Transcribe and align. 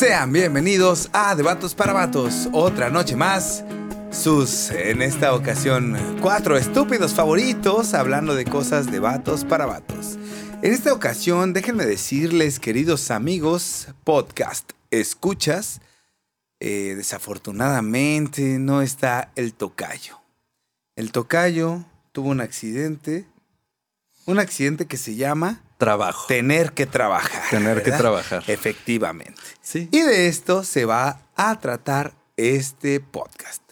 Sean 0.00 0.32
bienvenidos 0.32 1.10
a 1.12 1.34
Debatos 1.34 1.74
para 1.74 1.92
Vatos, 1.92 2.48
otra 2.52 2.88
noche 2.88 3.16
más. 3.16 3.62
Sus, 4.10 4.70
en 4.70 5.02
esta 5.02 5.34
ocasión, 5.34 5.94
cuatro 6.22 6.56
estúpidos 6.56 7.12
favoritos 7.12 7.92
hablando 7.92 8.34
de 8.34 8.46
cosas 8.46 8.90
de 8.90 8.98
vatos 8.98 9.44
para 9.44 9.66
vatos. 9.66 10.16
En 10.62 10.72
esta 10.72 10.94
ocasión, 10.94 11.52
déjenme 11.52 11.84
decirles, 11.84 12.58
queridos 12.58 13.10
amigos, 13.10 13.88
podcast, 14.02 14.70
escuchas, 14.90 15.82
eh, 16.60 16.94
desafortunadamente 16.96 18.58
no 18.58 18.80
está 18.80 19.32
el 19.36 19.52
tocayo. 19.52 20.18
El 20.96 21.12
tocayo 21.12 21.84
tuvo 22.12 22.30
un 22.30 22.40
accidente, 22.40 23.26
un 24.30 24.38
accidente 24.38 24.86
que 24.86 24.96
se 24.96 25.16
llama 25.16 25.62
Trabajo. 25.78 26.26
tener 26.26 26.72
que 26.72 26.86
trabajar. 26.86 27.42
Tener 27.50 27.82
que 27.82 27.92
trabajar. 27.92 28.42
Efectivamente. 28.46 29.40
Sí. 29.62 29.88
Y 29.90 30.00
de 30.00 30.28
esto 30.28 30.62
se 30.64 30.84
va 30.84 31.20
a 31.36 31.58
tratar 31.60 32.14
este 32.36 33.00
podcast. 33.00 33.62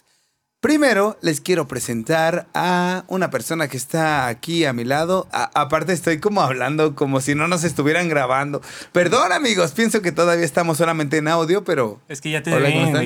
Primero 0.61 1.17
les 1.21 1.39
quiero 1.39 1.69
presentar 1.69 2.47
a 2.53 3.05
una 3.07 3.29
persona 3.29 3.69
que 3.69 3.77
está 3.77 4.27
aquí 4.27 4.65
a 4.65 4.73
mi 4.73 4.83
lado. 4.83 5.25
A- 5.31 5.49
aparte 5.53 5.93
estoy 5.93 6.19
como 6.19 6.41
hablando 6.41 6.95
como 6.95 7.21
si 7.21 7.33
no 7.33 7.47
nos 7.47 7.63
estuvieran 7.63 8.09
grabando. 8.09 8.61
Perdón 8.91 9.31
amigos, 9.31 9.71
pienso 9.71 10.01
que 10.01 10.11
todavía 10.11 10.43
estamos 10.43 10.77
solamente 10.77 11.15
en 11.15 11.29
audio, 11.29 11.63
pero... 11.63 12.01
Es 12.09 12.19
que 12.19 12.31
ya 12.31 12.43
te 12.43 12.51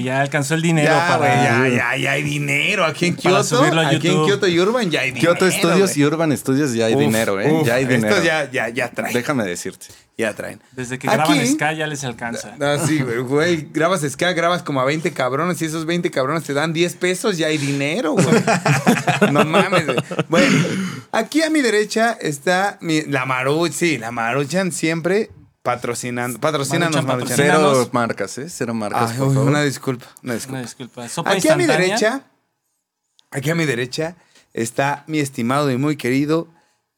ya 0.02 0.22
alcanzó 0.22 0.56
el 0.56 0.64
dinero 0.64 0.90
ya, 0.96 1.08
para. 1.08 1.44
ya, 1.68 1.68
ya, 1.70 1.96
ya 1.98 2.12
hay 2.14 2.24
dinero. 2.24 2.86
Aquí 2.86 3.06
en 3.06 3.16
Kioto, 3.18 3.62
aquí 3.86 4.08
en. 4.08 4.26
Kioto 4.26 4.48
y 4.48 4.60
Urban 4.60 4.90
ya 4.90 5.02
hay 5.02 5.12
dinero. 5.12 5.36
Kyoto 5.36 5.52
Studios 5.52 5.92
güey. 5.92 6.02
y 6.02 6.06
Urban 6.06 6.36
Studios 6.36 6.74
ya 6.74 6.88
hay 6.88 6.96
Uf, 6.96 7.02
dinero, 7.02 7.40
¿eh? 7.40 7.52
uf, 7.52 7.68
ya 7.68 7.76
hay 7.76 7.86
dinero. 7.86 8.16
Esto 8.16 8.26
ya, 8.26 8.50
ya, 8.50 8.70
ya 8.70 8.90
traen. 8.90 9.14
Déjame 9.14 9.44
decirte. 9.44 9.86
Ya 10.18 10.34
traen. 10.36 10.62
Desde 10.74 11.00
que 11.00 11.08
Aquí- 11.10 11.18
graban 11.18 11.48
Sky 11.48 11.78
ya 11.78 11.88
les 11.88 12.04
alcanza. 12.04 12.56
Ah, 12.62 12.78
sí, 12.86 13.00
güey, 13.02 13.18
güey. 13.20 13.70
Grabas 13.74 14.02
ska, 14.02 14.32
grabas 14.34 14.62
como 14.62 14.80
a 14.80 14.86
20 14.86 15.12
cabrones 15.12 15.60
y 15.62 15.66
esos 15.66 15.86
20 15.88 16.12
cabrones 16.12 16.44
te 16.44 16.54
dan 16.54 16.72
10 16.72 16.96
pesos, 16.98 17.38
ya 17.38 17.48
hay 17.48 17.58
dinero, 17.58 18.14
güey. 18.14 18.28
no 19.32 19.44
mames, 19.44 19.86
güey. 19.88 19.98
Bueno, 20.30 20.58
aquí 21.12 21.42
a 21.42 21.50
mi 21.50 21.62
derecha 21.62 22.12
está 22.22 22.78
mi- 22.82 23.02
la 23.04 23.26
Maruch, 23.26 23.72
sí, 23.72 23.98
la 23.98 24.12
Maruchan 24.12 24.72
siempre 24.72 25.32
patrocinando. 25.64 26.40
Patrocínanos, 26.40 27.04
Maruchan, 27.04 27.38
Maruchan. 27.38 27.38
Cero 27.38 27.90
marcas, 27.92 28.38
¿eh? 28.38 28.50
Cero 28.50 28.74
marcas, 28.76 29.12
Ay, 29.12 29.18
por 29.18 29.28
uy, 29.30 29.34
favor. 29.34 29.50
una 29.50 29.64
disculpa, 29.64 30.06
una 30.22 30.34
disculpa. 30.36 30.58
Una 30.58 30.62
disculpa. 30.68 31.10
Sopa 31.10 31.32
Aquí 31.32 31.48
a 31.50 31.56
mi 31.56 31.66
derecha, 31.66 32.22
aquí 33.32 33.50
a 33.50 33.56
mi 33.56 33.66
derecha 33.66 34.16
está 34.54 35.04
mi 35.08 35.20
estimado 35.20 35.72
y 35.72 35.78
muy 35.78 35.96
querido 35.98 36.50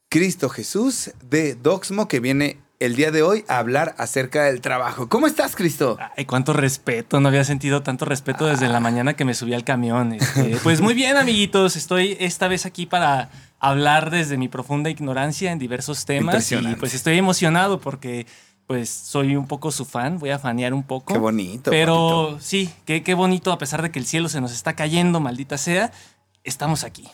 Cristo 0.09 0.49
Jesús 0.49 1.11
de 1.23 1.55
Doxmo 1.55 2.07
que 2.09 2.19
viene 2.19 2.59
el 2.79 2.95
día 2.95 3.11
de 3.11 3.23
hoy 3.23 3.45
a 3.47 3.57
hablar 3.57 3.95
acerca 3.97 4.43
del 4.43 4.61
trabajo. 4.61 5.07
¿Cómo 5.09 5.27
estás, 5.27 5.55
Cristo? 5.55 5.97
Ay, 6.17 6.25
cuánto 6.25 6.53
respeto. 6.53 7.19
No 7.19 7.29
había 7.29 7.43
sentido 7.43 7.83
tanto 7.83 8.05
respeto 8.05 8.45
desde 8.45 8.67
la 8.67 8.79
mañana 8.79 9.13
que 9.15 9.25
me 9.25 9.33
subí 9.33 9.53
al 9.53 9.63
camión. 9.63 10.13
Este, 10.13 10.57
pues 10.63 10.81
muy 10.81 10.93
bien, 10.93 11.17
amiguitos. 11.17 11.75
Estoy 11.75 12.17
esta 12.19 12.47
vez 12.47 12.65
aquí 12.65 12.85
para 12.85 13.29
hablar 13.59 14.11
desde 14.11 14.37
mi 14.37 14.47
profunda 14.47 14.89
ignorancia 14.89 15.51
en 15.51 15.59
diversos 15.59 16.05
temas. 16.05 16.51
Y 16.51 16.75
pues 16.75 16.93
estoy 16.93 17.17
emocionado 17.17 17.79
porque 17.79 18.25
pues 18.67 18.89
soy 18.89 19.35
un 19.35 19.47
poco 19.47 19.71
su 19.71 19.85
fan. 19.85 20.19
Voy 20.19 20.31
a 20.31 20.39
fanear 20.39 20.73
un 20.73 20.83
poco. 20.83 21.13
Qué 21.13 21.19
bonito. 21.19 21.71
Pero 21.71 22.37
sí, 22.41 22.69
qué, 22.85 23.03
qué 23.03 23.13
bonito, 23.13 23.51
a 23.51 23.57
pesar 23.57 23.81
de 23.81 23.91
que 23.91 23.99
el 23.99 24.05
cielo 24.05 24.29
se 24.29 24.41
nos 24.41 24.51
está 24.51 24.73
cayendo, 24.73 25.19
maldita 25.19 25.57
sea, 25.57 25.91
estamos 26.43 26.83
aquí. 26.83 27.09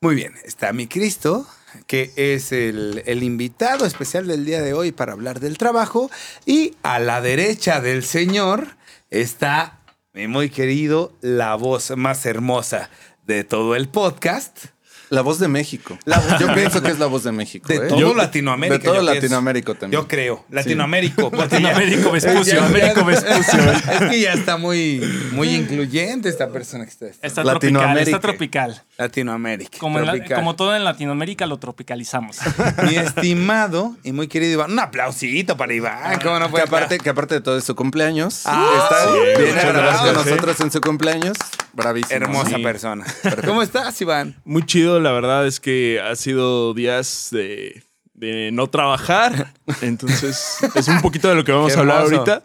Muy 0.00 0.16
bien, 0.16 0.34
está 0.44 0.72
mi 0.72 0.88
Cristo, 0.88 1.46
que 1.86 2.12
es 2.16 2.52
el, 2.52 3.02
el 3.06 3.22
invitado 3.22 3.86
especial 3.86 4.26
del 4.26 4.44
día 4.44 4.62
de 4.62 4.74
hoy 4.74 4.92
para 4.92 5.12
hablar 5.12 5.40
del 5.40 5.58
trabajo. 5.58 6.10
Y 6.46 6.76
a 6.82 6.98
la 6.98 7.20
derecha 7.20 7.80
del 7.80 8.04
Señor 8.04 8.76
está 9.10 9.78
mi 10.14 10.28
muy 10.28 10.50
querido, 10.50 11.16
la 11.22 11.54
voz 11.54 11.96
más 11.96 12.26
hermosa 12.26 12.90
de 13.26 13.44
todo 13.44 13.74
el 13.76 13.88
podcast. 13.88 14.66
La 15.12 15.20
voz 15.20 15.38
de 15.38 15.46
México. 15.46 15.98
La 16.06 16.18
voz 16.18 16.38
Yo 16.40 16.54
pienso 16.54 16.82
que 16.82 16.90
es 16.90 16.98
la 16.98 17.04
voz 17.04 17.22
de 17.22 17.32
México. 17.32 17.68
De 17.68 17.74
¿eh? 17.76 17.80
todo 17.86 17.98
Yo- 17.98 18.14
Latinoamérica. 18.14 18.78
De 18.78 18.84
todo. 18.84 19.02
Latinoamérica 19.02 19.74
también. 19.74 20.00
Yo 20.00 20.08
creo, 20.08 20.42
Latinoamérica. 20.48 21.16
porque 21.22 21.36
Latinoamérica, 21.36 22.08
Vespucio, 22.12 22.54
ya- 22.54 22.64
Américo 22.64 23.04
Vespucio. 23.04 23.60
Es 23.92 24.10
que 24.10 24.20
ya 24.22 24.32
está 24.32 24.56
muy, 24.56 25.00
muy 25.32 25.50
incluyente 25.54 26.30
esta 26.30 26.48
persona 26.48 26.84
que 26.86 26.90
está. 26.92 27.06
Está 27.08 27.42
tropical, 27.42 27.54
Latinoamérica. 27.54 28.16
está 28.16 28.20
tropical. 28.20 28.82
Latinoamérica. 28.96 29.78
Como, 29.78 29.98
en 29.98 30.06
la- 30.06 30.12
tropical. 30.12 30.36
como 30.38 30.56
todo 30.56 30.74
en 30.74 30.82
Latinoamérica 30.84 31.44
lo 31.46 31.58
tropicalizamos. 31.58 32.38
Mi 32.88 32.96
estimado 32.96 33.94
y 34.02 34.12
muy 34.12 34.28
querido 34.28 34.52
Iván. 34.54 34.72
Un 34.72 34.78
aplausito 34.78 35.58
para 35.58 35.74
Iván. 35.74 36.20
¿Cómo 36.22 36.38
no 36.38 36.50
Que 36.50 36.62
aparte, 36.62 36.96
que 36.98 37.10
aparte 37.10 37.34
de 37.34 37.40
todo 37.42 37.58
es 37.58 37.64
su 37.64 37.74
cumpleaños. 37.76 38.44
Ah, 38.46 38.80
está, 38.84 39.04
sí, 39.04 39.18
viene 39.36 39.52
muchas 39.52 39.64
a 39.64 39.68
grabar 39.72 39.96
con 39.96 40.04
gracias, 40.06 40.26
nosotros 40.26 40.60
en 40.60 40.70
su 40.70 40.80
cumpleaños. 40.80 41.36
Bravísimo. 41.72 42.14
Hermosa 42.16 42.56
Sí. 42.56 42.62
persona. 42.62 43.04
¿Cómo 43.46 43.62
estás, 43.62 44.00
Iván? 44.00 44.36
Muy 44.44 44.64
chido, 44.64 45.00
la 45.00 45.12
verdad 45.12 45.46
es 45.46 45.60
que 45.60 46.00
ha 46.00 46.14
sido 46.16 46.74
días 46.74 47.28
de, 47.32 47.82
de 48.14 48.50
no 48.52 48.66
trabajar. 48.68 49.54
Entonces, 49.82 50.58
es 50.74 50.88
un 50.88 51.00
poquito 51.00 51.28
de 51.28 51.34
lo 51.36 51.44
que 51.44 51.52
vamos 51.52 51.76
a 51.76 51.80
hablar 51.80 52.02
ahorita. 52.02 52.42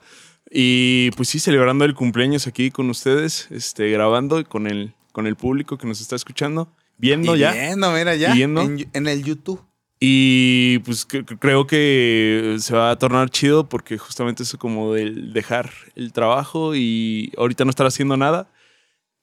Y 0.50 1.12
pues 1.12 1.28
sí, 1.30 1.40
celebrando 1.40 1.84
el 1.84 1.94
cumpleaños 1.94 2.48
aquí 2.48 2.72
con 2.72 2.90
ustedes, 2.90 3.48
este, 3.52 3.90
grabando 3.92 4.40
y 4.40 4.46
con 4.46 4.66
el, 4.68 4.94
con 5.12 5.28
el 5.28 5.36
público 5.36 5.78
que 5.78 5.88
nos 5.88 6.00
está 6.00 6.16
escuchando, 6.16 6.72
viendo 6.98 7.36
Y 7.36 7.40
ya. 7.40 7.52
Viendo, 7.52 7.92
mira 7.92 8.16
ya. 8.16 8.34
Viendo. 8.34 8.62
En, 8.62 8.90
en 8.94 9.08
el 9.08 9.24
YouTube. 9.24 9.62
Y 10.00 10.78
pues 10.80 11.06
que 11.06 11.26
creo 11.26 11.66
que 11.68 12.56
se 12.60 12.76
va 12.76 12.92
a 12.92 13.00
tornar 13.00 13.30
chido 13.32 13.68
porque 13.68 13.98
justamente 13.98 14.44
eso 14.44 14.58
como 14.60 14.94
del 14.94 15.34
dejar 15.34 15.72
el 15.96 16.14
trabajo 16.14 16.76
y 16.76 17.34
ahorita 17.38 17.66
no 17.66 17.72
estar 17.72 17.88
haciendo 17.88 18.16
nada. 18.16 18.48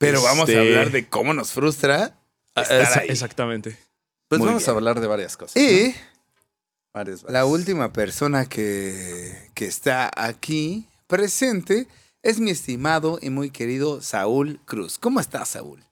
Pero 0.06 0.22
vamos 0.22 0.48
a 0.48 0.52
Este- 0.52 0.58
hablar 0.68 0.90
de 0.90 1.08
cómo 1.08 1.34
nos 1.34 1.52
frustra 1.52 2.16
estar 2.54 2.80
Esa- 2.82 3.00
ahí. 3.00 3.08
Exactamente. 3.08 3.76
Pues 4.28 4.38
Muy 4.38 4.46
vamos 4.48 4.62
bien. 4.62 4.70
a 4.70 4.76
hablar 4.78 5.00
de 5.00 5.06
varias 5.06 5.36
cosas. 5.36 5.56
Y 5.56 5.88
¿no? 5.88 5.94
Varias, 6.92 7.24
la 7.28 7.44
última 7.44 7.92
persona 7.92 8.46
que, 8.46 9.50
que 9.54 9.66
está 9.66 10.10
aquí 10.16 10.86
presente 11.08 11.88
es 12.22 12.38
mi 12.40 12.50
estimado 12.50 13.18
y 13.20 13.30
muy 13.30 13.50
querido 13.50 14.00
Saúl 14.00 14.60
Cruz. 14.64 14.98
¿Cómo 14.98 15.18
estás, 15.20 15.48
Saúl? 15.50 15.84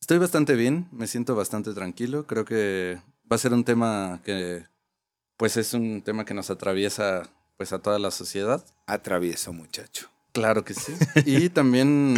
Estoy 0.00 0.18
bastante 0.18 0.54
bien, 0.54 0.88
me 0.90 1.06
siento 1.06 1.34
bastante 1.36 1.72
tranquilo. 1.74 2.26
Creo 2.26 2.44
que 2.44 2.98
va 3.30 3.36
a 3.36 3.38
ser 3.38 3.52
un 3.54 3.62
tema 3.64 4.20
que, 4.24 4.66
pues 5.36 5.56
es 5.56 5.74
un 5.74 6.02
tema 6.02 6.24
que 6.24 6.34
nos 6.34 6.50
atraviesa 6.50 7.22
pues 7.56 7.72
a 7.72 7.78
toda 7.78 8.00
la 8.00 8.10
sociedad. 8.10 8.64
Atravieso, 8.86 9.52
muchacho. 9.52 10.08
Claro 10.32 10.64
que 10.64 10.74
sí. 10.74 10.92
Y 11.24 11.48
también, 11.50 12.16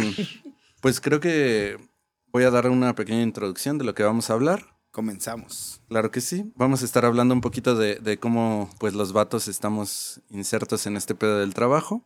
pues 0.85 1.01
creo 1.01 1.19
que 1.19 1.79
voy 2.27 2.43
a 2.43 2.51
dar 2.51 2.69
una 2.69 2.93
pequeña 2.93 3.23
introducción 3.23 3.79
de 3.79 3.85
lo 3.85 3.95
que 3.95 4.03
vamos 4.03 4.29
a 4.29 4.33
hablar. 4.33 4.77
Comenzamos. 4.91 5.81
Claro 5.89 6.11
que 6.11 6.21
sí. 6.21 6.53
Vamos 6.55 6.83
a 6.83 6.85
estar 6.85 7.05
hablando 7.05 7.33
un 7.33 7.41
poquito 7.41 7.73
de, 7.73 7.95
de 7.95 8.19
cómo 8.19 8.69
pues 8.77 8.93
los 8.93 9.11
vatos 9.11 9.47
estamos 9.47 10.21
insertos 10.29 10.85
en 10.85 10.95
este 10.95 11.15
pedo 11.15 11.39
del 11.39 11.55
trabajo. 11.55 12.03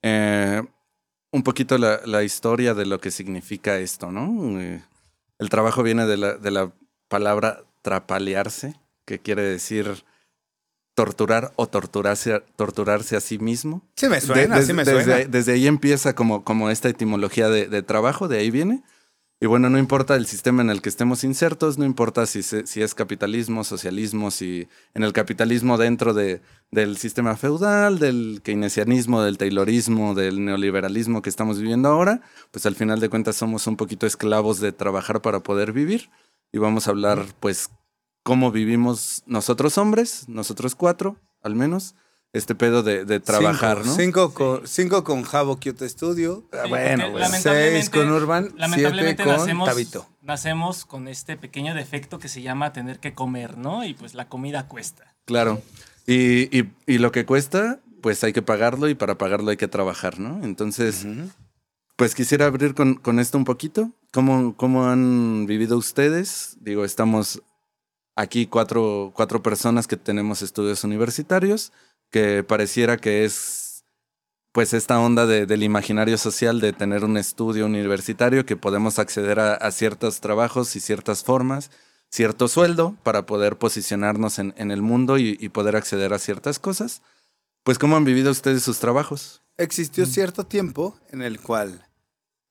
Eh, 0.00 0.62
un 1.32 1.42
poquito 1.42 1.76
la, 1.76 2.00
la 2.06 2.22
historia 2.22 2.72
de 2.72 2.86
lo 2.86 2.98
que 2.98 3.10
significa 3.10 3.76
esto, 3.76 4.10
¿no? 4.10 4.58
Eh, 4.58 4.82
el 5.38 5.50
trabajo 5.50 5.82
viene 5.82 6.06
de 6.06 6.16
la, 6.16 6.38
de 6.38 6.50
la 6.50 6.72
palabra 7.08 7.62
trapalearse, 7.82 8.80
que 9.04 9.18
quiere 9.18 9.42
decir 9.42 10.06
torturar 10.98 11.52
o 11.54 11.68
torturarse, 11.68 12.42
torturarse 12.56 13.14
a 13.14 13.20
sí 13.20 13.38
mismo. 13.38 13.82
Sí 13.94 14.08
me 14.08 14.20
suena, 14.20 14.56
De- 14.58 14.66
sí 14.66 14.72
me 14.72 14.82
desde, 14.84 15.04
suena. 15.04 15.24
desde 15.30 15.52
ahí 15.52 15.68
empieza 15.68 16.16
como, 16.16 16.42
como 16.42 16.70
esta 16.70 16.88
etimología 16.88 17.48
de, 17.48 17.68
de 17.68 17.82
trabajo, 17.84 18.26
de 18.26 18.38
ahí 18.38 18.50
viene. 18.50 18.82
Y 19.40 19.46
bueno, 19.46 19.70
no 19.70 19.78
importa 19.78 20.16
el 20.16 20.26
sistema 20.26 20.62
en 20.62 20.70
el 20.70 20.82
que 20.82 20.88
estemos 20.88 21.22
insertos, 21.22 21.78
no 21.78 21.84
importa 21.84 22.26
si, 22.26 22.42
se- 22.42 22.66
si 22.66 22.82
es 22.82 22.96
capitalismo, 22.96 23.62
socialismo, 23.62 24.32
si 24.32 24.66
en 24.94 25.04
el 25.04 25.12
capitalismo 25.12 25.78
dentro 25.78 26.14
de, 26.14 26.40
del 26.72 26.96
sistema 26.96 27.36
feudal, 27.36 28.00
del 28.00 28.40
keynesianismo, 28.42 29.22
del 29.22 29.38
taylorismo, 29.38 30.16
del 30.16 30.44
neoliberalismo 30.44 31.22
que 31.22 31.30
estamos 31.30 31.60
viviendo 31.60 31.88
ahora, 31.88 32.22
pues 32.50 32.66
al 32.66 32.74
final 32.74 32.98
de 32.98 33.08
cuentas 33.08 33.36
somos 33.36 33.68
un 33.68 33.76
poquito 33.76 34.04
esclavos 34.08 34.58
de 34.58 34.72
trabajar 34.72 35.22
para 35.22 35.38
poder 35.44 35.70
vivir. 35.72 36.10
Y 36.52 36.58
vamos 36.58 36.88
a 36.88 36.90
hablar 36.90 37.24
pues 37.38 37.70
cómo 38.22 38.50
vivimos 38.52 39.22
nosotros 39.26 39.78
hombres, 39.78 40.28
nosotros 40.28 40.74
cuatro 40.74 41.16
al 41.42 41.54
menos, 41.54 41.94
este 42.34 42.54
pedo 42.54 42.82
de, 42.82 43.04
de 43.06 43.20
trabajar, 43.20 43.78
cinco, 43.78 43.88
¿no? 43.88 43.94
Cinco 43.96 44.34
con, 44.34 44.66
cinco 44.66 45.04
con 45.04 45.22
Javo 45.22 45.58
Kyoto 45.58 45.88
Studio. 45.88 46.46
Sí, 46.52 46.68
bueno, 46.68 47.08
lamentablemente- 47.18 47.72
Seis 47.80 47.90
con 47.90 48.10
Urban, 48.12 48.44
siete 48.44 48.58
Lamentablemente 48.60 49.24
con 49.24 49.32
nacemos, 49.36 49.68
Tabito. 49.68 50.06
nacemos 50.20 50.84
con 50.84 51.08
este 51.08 51.36
pequeño 51.38 51.74
defecto 51.74 52.18
que 52.18 52.28
se 52.28 52.42
llama 52.42 52.72
tener 52.72 52.98
que 52.98 53.14
comer, 53.14 53.56
¿no? 53.56 53.82
Y 53.84 53.94
pues 53.94 54.14
la 54.14 54.28
comida 54.28 54.68
cuesta. 54.68 55.14
Claro. 55.24 55.62
Y, 56.06 56.54
y- 56.58 56.70
y 56.86 56.98
lo 56.98 57.12
que 57.12 57.24
cuesta, 57.24 57.80
pues 58.02 58.22
hay 58.24 58.32
que 58.34 58.42
pagarlo 58.42 58.88
y 58.88 58.94
para 58.94 59.16
pagarlo 59.16 59.50
hay 59.50 59.56
que 59.56 59.68
trabajar, 59.68 60.18
¿no? 60.18 60.44
Entonces, 60.44 61.06
pues 61.96 62.14
quisiera 62.14 62.46
abrir 62.46 62.74
con, 62.74 62.94
con 62.96 63.20
esto 63.20 63.38
un 63.38 63.44
poquito. 63.44 63.90
¿Cómo, 64.12 64.54
¿Cómo 64.56 64.86
han 64.86 65.46
vivido 65.46 65.76
ustedes? 65.78 66.56
Digo, 66.60 66.84
estamos 66.84 67.42
aquí 68.18 68.46
cuatro, 68.46 69.12
cuatro 69.14 69.42
personas 69.42 69.86
que 69.86 69.96
tenemos 69.96 70.42
estudios 70.42 70.82
universitarios, 70.84 71.72
que 72.10 72.42
pareciera 72.42 72.96
que 72.96 73.24
es 73.24 73.84
pues 74.52 74.72
esta 74.72 74.98
onda 74.98 75.24
de- 75.26 75.46
del 75.46 75.62
imaginario 75.62 76.18
social 76.18 76.60
de 76.60 76.72
tener 76.72 77.04
un 77.04 77.16
estudio 77.16 77.66
universitario 77.66 78.44
que 78.44 78.56
podemos 78.56 78.98
acceder 78.98 79.38
a, 79.38 79.54
a 79.54 79.70
ciertos 79.70 80.20
trabajos 80.20 80.74
y 80.74 80.80
ciertas 80.80 81.22
formas, 81.22 81.70
cierto 82.10 82.48
sueldo 82.48 82.96
para 83.04 83.24
poder 83.24 83.56
posicionarnos 83.56 84.38
en, 84.38 84.54
en 84.56 84.70
el 84.70 84.82
mundo 84.82 85.16
y, 85.18 85.36
y 85.38 85.50
poder 85.50 85.76
acceder 85.76 86.12
a 86.12 86.18
ciertas 86.18 86.58
cosas. 86.58 87.02
Pues 87.62 87.78
¿cómo 87.78 87.96
han 87.96 88.04
vivido 88.04 88.30
ustedes 88.32 88.62
sus 88.64 88.78
trabajos? 88.80 89.42
Existió 89.58 90.06
cierto 90.06 90.44
tiempo 90.44 90.98
en 91.10 91.22
el 91.22 91.40
cual 91.40 91.86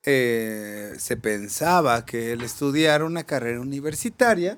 eh, 0.06 0.94
se 1.00 1.18
pensaba 1.18 2.06
que 2.06 2.32
el 2.32 2.42
estudiar 2.42 3.04
una 3.04 3.24
carrera 3.24 3.60
universitaria 3.60 4.58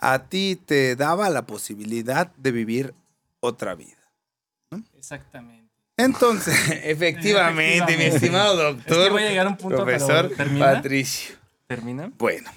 a 0.00 0.26
ti 0.28 0.56
te 0.56 0.96
daba 0.96 1.28
la 1.30 1.46
posibilidad 1.46 2.34
de 2.36 2.52
vivir 2.52 2.94
otra 3.40 3.74
vida. 3.74 3.96
Exactamente. 4.96 5.70
Entonces, 5.96 6.56
efectivamente, 6.84 7.96
mi 7.96 8.04
estimado 8.04 8.70
Es 8.70 8.76
doctor, 8.76 9.04
que 9.04 9.10
voy 9.10 9.22
a 9.24 9.28
llegar 9.28 9.46
a 9.46 9.50
un 9.50 9.56
punto, 9.56 9.84
pero 9.84 9.98
profesor 9.98 10.30
¿termina? 10.36 10.72
Patricio. 10.72 11.36
¿Termina? 11.66 12.12
Bueno, 12.18 12.50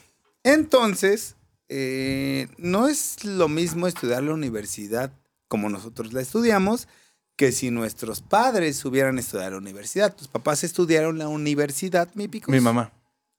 entonces, 0.44 1.36
eh, 1.70 2.48
no 2.58 2.88
es 2.88 3.24
lo 3.26 3.50
mismo 3.50 3.88
estudiar 3.88 4.24
la 4.24 4.34
universidad 4.34 5.12
como 5.48 5.70
nosotros 5.70 6.14
la 6.14 6.22
estudiamos 6.22 6.88
que 7.36 7.52
si 7.52 7.72
nuestros 7.72 8.22
padres 8.22 8.84
hubieran 8.86 9.20
estudiado 9.20 9.52
la 9.52 9.58
universidad. 9.58 10.16
¿Tus 10.16 10.28
papás 10.28 10.64
estudiaron 10.64 11.18
la 11.18 11.28
universidad, 11.28 12.10
mi 12.16 12.28
picos? 12.28 12.54
Mi 12.54 12.60
mamá. 12.60 12.92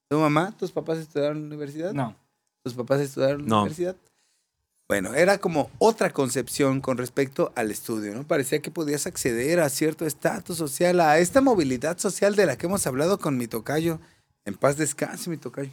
¿Tu 0.09 0.19
mamá? 0.19 0.55
¿Tus 0.59 0.71
papás 0.71 0.99
estudiaron 0.99 1.41
la 1.41 1.47
universidad? 1.47 1.93
No. 1.93 2.15
¿Tus 2.65 2.73
papás 2.75 3.01
estudiaron 3.03 3.43
la 3.43 3.47
No. 3.49 3.61
universidad? 3.63 3.95
Bueno, 4.89 5.15
era 5.15 5.37
como 5.39 5.71
otra 5.79 6.11
concepción 6.11 6.81
con 6.81 6.97
respecto 6.97 7.53
al 7.57 7.71
estudio, 7.71 8.15
¿no? 8.15 8.25
Parecía 8.27 8.61
que 8.61 8.71
podías 8.71 9.07
acceder 9.07 9.61
a 9.61 9.69
cierto 9.69 10.07
estatus 10.07 10.57
social, 10.57 11.01
a 11.01 11.19
esta 11.19 11.41
movilidad 11.43 11.99
social 11.99 12.37
de 12.37 12.47
la 12.47 12.57
que 12.57 12.67
hemos 12.67 12.87
hablado 12.87 13.19
con 13.19 13.37
mi 13.37 13.47
tocayo. 13.47 13.99
En 14.47 14.55
paz 14.55 14.77
descanse, 14.79 15.29
mi 15.31 15.37
tocayo. 15.37 15.71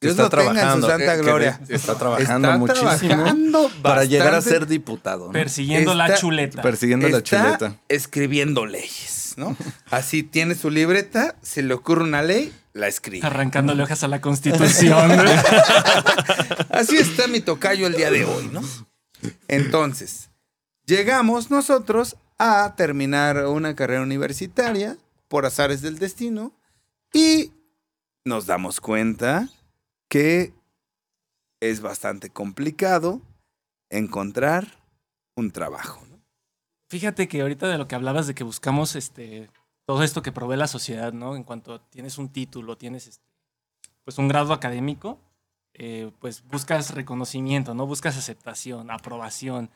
Dios 0.00 0.12
Está 0.12 0.22
lo 0.24 0.28
tenga 0.30 0.42
en 0.42 0.48
su 0.48 0.54
trabajando, 0.56 0.88
santa 0.88 1.12
eh, 1.14 1.16
que 1.16 1.22
gloria. 1.22 1.60
está 1.68 1.98
trabajando 1.98 2.48
Está 2.48 2.58
muchísimo 2.58 2.96
trabajando 3.14 3.70
para 3.82 4.04
llegar 4.04 4.34
a 4.34 4.40
ser 4.42 4.66
diputado. 4.66 5.26
¿no? 5.26 5.32
Persiguiendo 5.32 5.94
la 5.94 6.14
chuleta. 6.16 6.62
Persiguiendo 6.62 7.08
la 7.08 7.22
chuleta. 7.22 7.76
escribiendo 7.88 8.64
leyes, 8.66 9.34
¿no? 9.36 9.54
Así 9.90 10.22
tiene 10.22 10.54
su 10.54 10.70
libreta, 10.70 11.34
se 11.42 11.62
le 11.62 11.74
ocurre 11.74 12.04
una 12.04 12.22
ley, 12.22 12.50
la 12.72 12.88
escribe. 12.88 13.26
Arrancándole 13.26 13.82
hojas 13.82 14.04
a 14.04 14.08
la 14.08 14.20
constitución. 14.22 15.10
Así 16.70 16.96
está 16.96 17.26
mi 17.26 17.40
tocayo 17.40 17.86
el 17.86 17.94
día 17.94 18.10
de 18.10 18.24
hoy, 18.24 18.48
¿no? 18.48 18.62
Entonces, 19.48 20.30
llegamos 20.86 21.50
nosotros 21.50 22.16
a 22.38 22.74
terminar 22.76 23.46
una 23.46 23.74
carrera 23.74 24.02
universitaria 24.02 24.96
por 25.28 25.46
azares 25.46 25.82
del 25.82 25.98
destino 25.98 26.52
y 27.12 27.52
nos 28.24 28.46
damos 28.46 28.80
cuenta 28.80 29.48
que 30.08 30.54
es 31.60 31.80
bastante 31.80 32.30
complicado 32.30 33.20
encontrar 33.90 34.78
un 35.36 35.50
trabajo. 35.50 36.04
¿no? 36.08 36.20
Fíjate 36.88 37.28
que 37.28 37.42
ahorita 37.42 37.68
de 37.68 37.78
lo 37.78 37.86
que 37.86 37.94
hablabas 37.94 38.26
de 38.26 38.34
que 38.34 38.44
buscamos 38.44 38.96
este 38.96 39.50
todo 39.90 40.04
esto 40.04 40.22
que 40.22 40.30
provee 40.30 40.56
la 40.56 40.68
sociedad, 40.68 41.12
¿no? 41.12 41.34
En 41.34 41.42
cuanto 41.42 41.80
tienes 41.80 42.16
un 42.16 42.28
título, 42.28 42.76
tienes 42.76 43.08
este, 43.08 43.24
pues 44.04 44.18
un 44.18 44.28
grado 44.28 44.52
académico, 44.52 45.18
eh, 45.74 46.12
pues 46.20 46.44
buscas 46.46 46.94
reconocimiento, 46.94 47.74
¿no? 47.74 47.88
Buscas 47.88 48.16
aceptación, 48.16 48.92
aprobación. 48.92 49.68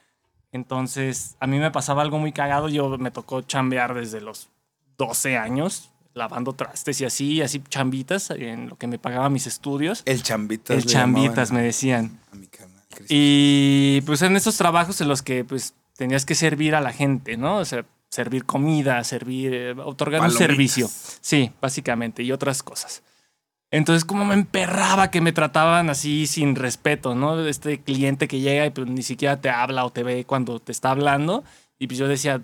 Entonces, 0.52 1.34
a 1.40 1.48
mí 1.48 1.58
me 1.58 1.72
pasaba 1.72 2.02
algo 2.02 2.20
muy 2.20 2.30
cagado. 2.30 2.68
Yo 2.68 2.96
me 2.96 3.10
tocó 3.10 3.42
chambear 3.42 3.92
desde 3.92 4.20
los 4.20 4.50
12 4.98 5.36
años, 5.36 5.90
lavando 6.12 6.52
trastes 6.52 7.00
y 7.00 7.06
así, 7.06 7.42
así 7.42 7.60
chambitas 7.68 8.30
en 8.30 8.68
lo 8.68 8.78
que 8.78 8.86
me 8.86 9.00
pagaba 9.00 9.28
mis 9.30 9.48
estudios. 9.48 10.04
El 10.06 10.22
chambitas. 10.22 10.76
El 10.76 10.86
chambitas, 10.86 11.50
me 11.50 11.60
decían. 11.60 12.20
a 12.30 12.36
mi 12.36 12.46
Cristian. 12.46 13.08
Y 13.08 14.00
pues 14.02 14.22
en 14.22 14.36
esos 14.36 14.56
trabajos 14.56 15.00
en 15.00 15.08
los 15.08 15.22
que 15.22 15.44
pues 15.44 15.74
tenías 15.96 16.24
que 16.24 16.36
servir 16.36 16.76
a 16.76 16.80
la 16.80 16.92
gente, 16.92 17.36
¿no? 17.36 17.56
O 17.56 17.64
sea, 17.64 17.84
servir 18.14 18.44
comida, 18.44 19.02
servir, 19.02 19.52
eh, 19.52 19.70
otorgar 19.72 20.20
un 20.20 20.26
Palomitas. 20.28 20.38
servicio. 20.46 20.88
Sí, 21.20 21.50
básicamente, 21.60 22.22
y 22.22 22.30
otras 22.30 22.62
cosas. 22.62 23.02
Entonces, 23.72 24.04
como 24.04 24.24
me 24.24 24.34
emperraba 24.34 25.10
que 25.10 25.20
me 25.20 25.32
trataban 25.32 25.90
así 25.90 26.28
sin 26.28 26.54
respeto, 26.54 27.16
¿no? 27.16 27.44
Este 27.44 27.82
cliente 27.82 28.28
que 28.28 28.38
llega 28.38 28.66
y 28.66 28.70
pues 28.70 28.86
ni 28.86 29.02
siquiera 29.02 29.40
te 29.40 29.50
habla 29.50 29.84
o 29.84 29.90
te 29.90 30.04
ve 30.04 30.24
cuando 30.24 30.60
te 30.60 30.70
está 30.70 30.90
hablando. 30.92 31.42
Y 31.80 31.88
pues 31.88 31.98
yo 31.98 32.06
decía, 32.06 32.40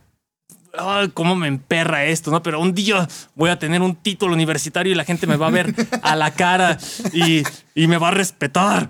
"Ay, 0.76 1.10
cómo 1.14 1.36
me 1.36 1.46
emperra 1.46 2.04
esto, 2.04 2.32
¿no? 2.32 2.42
Pero 2.42 2.58
un 2.58 2.74
día 2.74 3.06
voy 3.36 3.50
a 3.50 3.58
tener 3.60 3.80
un 3.80 3.94
título 3.94 4.34
universitario 4.34 4.90
y 4.92 4.96
la 4.96 5.04
gente 5.04 5.28
me 5.28 5.36
va 5.36 5.46
a 5.46 5.50
ver 5.50 5.72
a 6.02 6.16
la 6.16 6.32
cara 6.32 6.78
y, 7.12 7.44
y 7.76 7.86
me 7.86 7.96
va 7.98 8.08
a 8.08 8.12
respetar. 8.12 8.88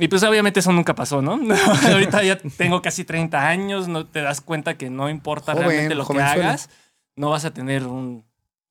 Y 0.00 0.08
pues 0.08 0.22
obviamente 0.22 0.60
eso 0.60 0.72
nunca 0.72 0.94
pasó, 0.94 1.20
¿no? 1.22 1.38
Ahorita 1.92 2.22
ya 2.24 2.36
tengo 2.38 2.80
casi 2.82 3.04
30 3.04 3.46
años, 3.46 3.86
no 3.86 4.06
te 4.06 4.22
das 4.22 4.40
cuenta 4.40 4.76
que 4.78 4.88
no 4.90 5.08
importa 5.10 5.52
Joven, 5.52 5.68
realmente 5.68 5.94
lo 5.94 6.06
que 6.06 6.20
hagas, 6.20 6.70
no 7.16 7.30
vas 7.30 7.44
a 7.44 7.52
tener 7.52 7.86
un, 7.86 8.24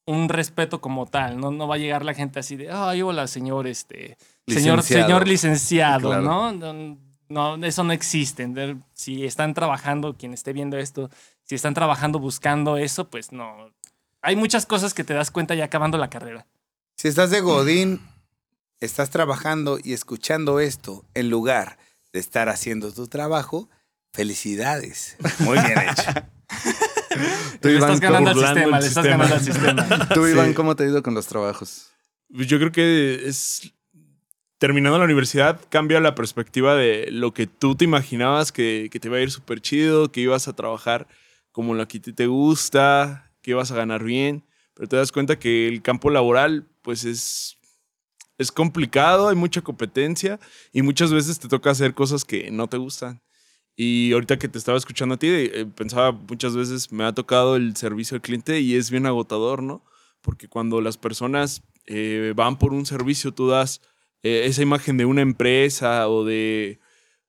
un 0.06 0.28
respeto 0.28 0.82
como 0.82 1.06
tal, 1.06 1.40
¿no? 1.40 1.52
No 1.52 1.68
va 1.68 1.76
a 1.76 1.78
llegar 1.78 2.04
la 2.04 2.14
gente 2.16 2.40
así 2.40 2.56
de, 2.56 2.72
ay, 2.72 3.02
hola, 3.04 3.28
señor, 3.28 3.68
este, 3.68 4.18
señor, 4.48 4.78
Licenciado. 4.78 5.06
señor 5.08 5.28
licenciado, 5.28 6.10
Claro. 6.10 6.24
¿no? 6.24 6.52
¿no? 6.52 6.98
No, 7.30 7.64
eso 7.64 7.84
no 7.84 7.94
existe. 7.94 8.50
Si 8.94 9.24
están 9.24 9.54
trabajando, 9.54 10.16
quien 10.16 10.34
esté 10.34 10.52
viendo 10.52 10.78
esto, 10.80 11.12
si 11.44 11.54
están 11.54 11.76
trabajando 11.76 12.18
buscando 12.18 12.78
eso, 12.78 13.08
pues 13.08 13.32
no. 13.32 13.70
Hay 14.24 14.36
muchas 14.36 14.66
cosas 14.66 14.96
que 14.96 15.04
te 15.04 15.14
das 15.14 15.30
cuenta 15.30 15.54
ya 15.54 15.66
acabando 15.66 16.00
la 16.00 16.10
carrera. 16.10 16.48
Si 16.98 17.08
estás 17.08 17.30
de 17.30 17.42
Godín, 17.42 18.02
estás 18.80 19.10
trabajando 19.10 19.80
y 19.84 19.94
escuchando 19.94 20.60
esto 20.60 21.06
en 21.14 21.30
lugar 21.30 21.78
de 22.14 22.20
estar 22.20 22.50
haciendo 22.50 22.92
tu 22.92 23.08
trabajo, 23.08 23.70
felicidades. 24.14 25.18
Muy 25.40 25.58
bien 25.60 25.78
hecho. 25.80 26.12
Tú, 27.62 27.68
le 27.68 27.76
Iván, 27.76 27.94
estás 27.94 28.00
ganando 28.00 28.30
al 28.32 28.36
sistema, 28.38 28.80
le 28.80 28.88
estás 28.88 29.04
sistema. 29.06 29.26
ganando 29.26 29.36
al 29.36 29.42
sistema. 29.42 30.10
Tú, 30.14 30.26
Sí. 30.26 30.32
Iván, 30.32 30.54
¿cómo 30.54 30.76
te 30.76 30.84
ha 30.84 30.88
ido 30.88 31.04
con 31.04 31.14
los 31.14 31.28
trabajos? 31.28 31.92
Pues 32.34 32.48
Yo 32.48 32.58
creo 32.58 32.72
que 32.72 33.28
es. 33.28 33.74
Terminando 34.58 34.98
la 35.00 35.06
universidad, 35.06 35.62
cambia 35.70 36.02
la 36.02 36.16
perspectiva 36.16 36.76
de 36.76 37.08
lo 37.12 37.34
que 37.34 37.48
tú 37.48 37.76
te 37.76 37.86
imaginabas 37.86 38.52
que, 38.52 38.90
que 38.92 39.00
te 39.00 39.08
iba 39.08 39.16
a 39.16 39.22
ir 39.22 39.32
súper 39.32 39.62
chido, 39.62 40.12
que 40.12 40.20
ibas 40.20 40.50
a 40.50 40.54
trabajar 40.54 41.08
como 41.54 41.76
lo 41.76 41.88
que 41.88 42.00
te 42.02 42.28
gusta, 42.28 43.32
que 43.42 43.52
ibas 43.52 43.72
a 43.72 43.76
ganar 43.76 44.04
bien. 44.04 44.44
Pero 44.74 44.90
te 44.90 44.98
das 44.98 45.14
cuenta 45.14 45.40
que 45.40 45.70
el 45.70 45.82
campo 45.82 46.10
laboral, 46.10 46.68
pues 46.82 47.06
es. 47.06 47.58
Es 48.40 48.54
complicado, 48.54 49.28
hay 49.28 49.36
mucha 49.36 49.62
competencia 49.62 50.40
y 50.72 50.82
muchas 50.82 51.12
veces 51.12 51.40
te 51.40 51.50
toca 51.50 51.72
hacer 51.72 51.94
cosas 51.94 52.24
que 52.24 52.50
no 52.52 52.68
te 52.68 52.78
gustan. 52.78 53.22
Y 53.76 54.14
ahorita 54.14 54.40
que 54.40 54.48
te 54.48 54.58
estaba 54.58 54.78
escuchando 54.78 55.16
a 55.16 55.20
ti, 55.20 55.28
eh, 55.30 55.66
pensaba 55.76 56.14
muchas 56.14 56.56
veces, 56.56 56.90
me 56.92 57.04
ha 57.04 57.14
tocado 57.14 57.58
el 57.58 57.76
servicio 57.76 58.16
al 58.16 58.22
cliente 58.22 58.62
y 58.62 58.76
es 58.76 58.92
bien 58.92 59.06
agotador, 59.06 59.62
¿no? 59.62 59.84
Porque 60.22 60.48
cuando 60.48 60.80
las 60.80 60.98
personas 60.98 61.64
eh, 61.86 62.32
van 62.34 62.58
por 62.58 62.74
un 62.74 62.86
servicio, 62.86 63.34
tú 63.34 63.50
das 63.50 63.82
eh, 64.24 64.44
esa 64.46 64.62
imagen 64.62 64.96
de 64.96 65.04
una 65.04 65.22
empresa 65.22 66.08
o 66.08 66.24
de, 66.24 66.80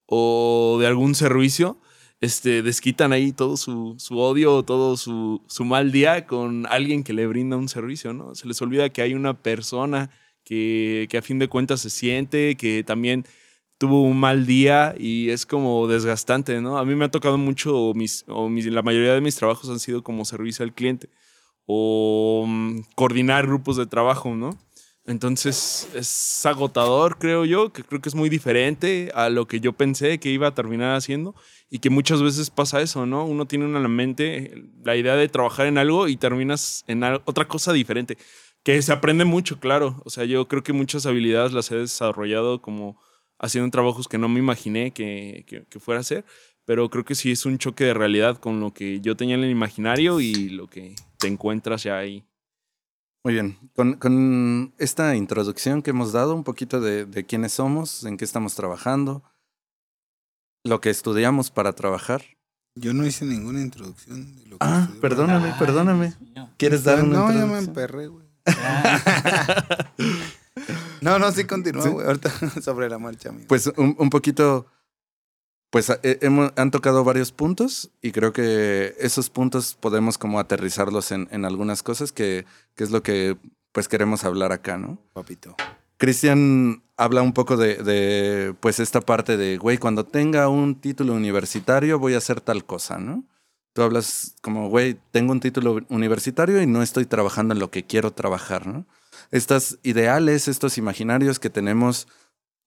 o 0.06 0.78
de 0.80 0.86
algún 0.86 1.16
servicio, 1.16 1.80
este, 2.20 2.62
desquitan 2.62 3.12
ahí 3.12 3.32
todo 3.32 3.56
su, 3.56 3.96
su 3.98 4.18
odio, 4.18 4.62
todo 4.62 4.96
su, 4.96 5.42
su 5.48 5.64
mal 5.64 5.90
día 5.90 6.26
con 6.26 6.66
alguien 6.66 7.02
que 7.02 7.14
le 7.14 7.26
brinda 7.26 7.56
un 7.56 7.68
servicio, 7.68 8.12
¿no? 8.12 8.36
Se 8.36 8.46
les 8.46 8.62
olvida 8.62 8.90
que 8.90 9.02
hay 9.02 9.14
una 9.14 9.42
persona 9.42 10.10
que, 10.50 11.16
a 11.16 11.22
fin 11.22 11.38
de 11.38 11.48
cuentas 11.48 11.80
se 11.80 11.90
siente, 11.90 12.56
que 12.56 12.82
también 12.82 13.24
tuvo 13.78 14.02
un 14.02 14.18
mal 14.18 14.46
día 14.46 14.94
y 14.98 15.30
es 15.30 15.46
como 15.46 15.86
desgastante, 15.86 16.60
¿no? 16.60 16.76
A 16.76 16.84
mí 16.84 16.94
me 16.96 17.04
ha 17.04 17.10
tocado 17.10 17.38
mucho, 17.38 17.92
mis, 17.94 18.24
o 18.26 18.50
la 18.50 18.82
mayoría 18.82 19.14
de 19.14 19.20
mis 19.20 19.36
trabajos 19.36 19.70
han 19.70 19.78
sido 19.78 20.02
como 20.02 20.24
servicio 20.24 20.64
al 20.64 20.74
cliente 20.74 21.08
o 21.66 22.44
mm, 22.46 22.80
coordinar 22.96 23.46
grupos 23.46 23.76
de 23.76 23.86
trabajo, 23.86 24.34
¿no? 24.34 24.58
Entonces 25.06 25.88
es 25.94 26.44
agotador, 26.44 27.18
creo 27.18 27.44
yo, 27.44 27.72
que 27.72 27.82
creo 27.82 28.00
que 28.00 28.08
es 28.08 28.14
muy 28.14 28.28
diferente 28.28 29.10
a 29.14 29.28
lo 29.30 29.46
que 29.46 29.60
yo 29.60 29.72
pensé 29.72 30.18
que 30.18 30.30
iba 30.30 30.48
a 30.48 30.54
terminar 30.54 30.94
haciendo 30.94 31.34
y 31.70 31.78
que 31.78 31.90
muchas 31.90 32.22
veces 32.22 32.50
pasa 32.50 32.82
eso, 32.82 33.06
¿no? 33.06 33.24
Uno 33.24 33.46
tiene 33.46 33.64
en 33.64 33.80
la 33.80 33.88
mente 33.88 34.64
la 34.84 34.96
idea 34.96 35.14
de 35.14 35.28
trabajar 35.28 35.66
en 35.66 35.78
algo 35.78 36.08
y 36.08 36.16
terminas 36.16 36.84
en 36.86 37.02
otra 37.02 37.48
cosa 37.48 37.72
diferente, 37.72 38.18
que 38.62 38.80
se 38.82 38.92
aprende 38.92 39.24
mucho, 39.24 39.58
claro. 39.60 40.00
O 40.04 40.10
sea, 40.10 40.24
yo 40.24 40.46
creo 40.48 40.62
que 40.62 40.72
muchas 40.72 41.06
habilidades 41.06 41.52
las 41.52 41.70
he 41.70 41.76
desarrollado 41.76 42.60
como 42.62 43.00
haciendo 43.38 43.70
trabajos 43.70 44.06
que 44.08 44.18
no 44.18 44.28
me 44.28 44.38
imaginé 44.38 44.92
que, 44.92 45.44
que, 45.46 45.64
que 45.64 45.80
fuera 45.80 45.98
a 45.98 46.02
hacer, 46.02 46.24
pero 46.66 46.90
creo 46.90 47.04
que 47.04 47.14
sí 47.14 47.30
es 47.32 47.46
un 47.46 47.56
choque 47.58 47.84
de 47.84 47.94
realidad 47.94 48.36
con 48.38 48.60
lo 48.60 48.72
que 48.74 49.00
yo 49.00 49.16
tenía 49.16 49.34
en 49.36 49.44
el 49.44 49.50
imaginario 49.50 50.20
y 50.20 50.50
lo 50.50 50.66
que 50.68 50.94
te 51.18 51.26
encuentras 51.28 51.82
ya 51.84 51.98
ahí. 51.98 52.24
Muy 53.24 53.34
bien. 53.34 53.58
Con, 53.74 53.94
con 53.94 54.74
esta 54.78 55.14
introducción 55.16 55.82
que 55.82 55.90
hemos 55.90 56.12
dado, 56.12 56.34
un 56.34 56.44
poquito 56.44 56.80
de, 56.80 57.06
de 57.06 57.24
quiénes 57.26 57.52
somos, 57.52 58.04
en 58.04 58.16
qué 58.16 58.24
estamos 58.24 58.54
trabajando, 58.54 59.22
lo 60.64 60.80
que 60.80 60.90
estudiamos 60.90 61.50
para 61.50 61.72
trabajar, 61.72 62.22
Yo 62.74 62.92
no 62.94 63.06
hice 63.06 63.24
ninguna 63.24 63.60
introducción. 63.62 64.36
De 64.36 64.46
lo 64.46 64.58
que 64.58 64.66
Ah, 64.66 64.84
estoy 64.86 65.00
perdóname, 65.00 65.48
Ay, 65.48 65.54
perdóname. 65.58 66.14
Dios. 66.20 66.48
¿Quieres 66.58 66.84
dar 66.84 67.02
una 67.02 67.18
No, 67.18 67.28
ya 67.28 67.46
me 67.46 67.58
introducción? 67.60 67.68
emperré, 67.68 68.06
güey. 68.08 68.29
No, 71.00 71.18
no, 71.18 71.30
sí 71.32 71.44
continúa, 71.44 71.82
Sí. 71.82 71.88
güey. 71.88 72.06
Ahorita 72.06 72.30
sobre 72.62 72.88
la 72.90 72.98
marcha, 72.98 73.30
amigo. 73.30 73.46
Pues 73.48 73.66
un, 73.76 73.96
un 73.98 74.10
poquito, 74.10 74.66
pues 75.70 75.88
eh, 76.02 76.18
hemos, 76.20 76.52
han 76.56 76.70
tocado 76.70 77.04
varios 77.04 77.32
puntos 77.32 77.90
y 78.02 78.12
creo 78.12 78.32
que 78.32 78.94
esos 78.98 79.30
puntos 79.30 79.76
podemos 79.80 80.18
como 80.18 80.38
aterrizarlos 80.38 81.12
en, 81.12 81.28
en 81.30 81.44
algunas 81.44 81.82
cosas 81.82 82.12
que, 82.12 82.44
que 82.74 82.84
es 82.84 82.90
lo 82.90 83.02
que 83.02 83.36
pues 83.72 83.88
queremos 83.88 84.24
hablar 84.24 84.52
acá, 84.52 84.76
¿no? 84.76 84.98
papito. 85.14 85.54
Cristian 85.96 86.82
habla 86.96 87.22
un 87.22 87.32
poco 87.32 87.56
de, 87.56 87.76
de, 87.76 88.54
pues 88.60 88.80
esta 88.80 89.00
parte 89.00 89.36
de, 89.36 89.58
güey, 89.58 89.78
cuando 89.78 90.04
tenga 90.04 90.48
un 90.48 90.74
título 90.80 91.14
universitario 91.14 91.98
voy 91.98 92.14
a 92.14 92.18
hacer 92.18 92.40
tal 92.40 92.64
cosa, 92.64 92.98
¿no? 92.98 93.24
Tú 93.80 93.84
hablas 93.84 94.34
como, 94.42 94.68
güey, 94.68 94.98
tengo 95.10 95.32
un 95.32 95.40
título 95.40 95.78
universitario 95.88 96.60
y 96.60 96.66
no 96.66 96.82
estoy 96.82 97.06
trabajando 97.06 97.54
en 97.54 97.60
lo 97.60 97.70
que 97.70 97.86
quiero 97.86 98.10
trabajar, 98.12 98.66
¿no? 98.66 98.84
Estas 99.30 99.78
ideales, 99.82 100.48
estos 100.48 100.76
imaginarios 100.76 101.38
que 101.38 101.48
tenemos 101.48 102.06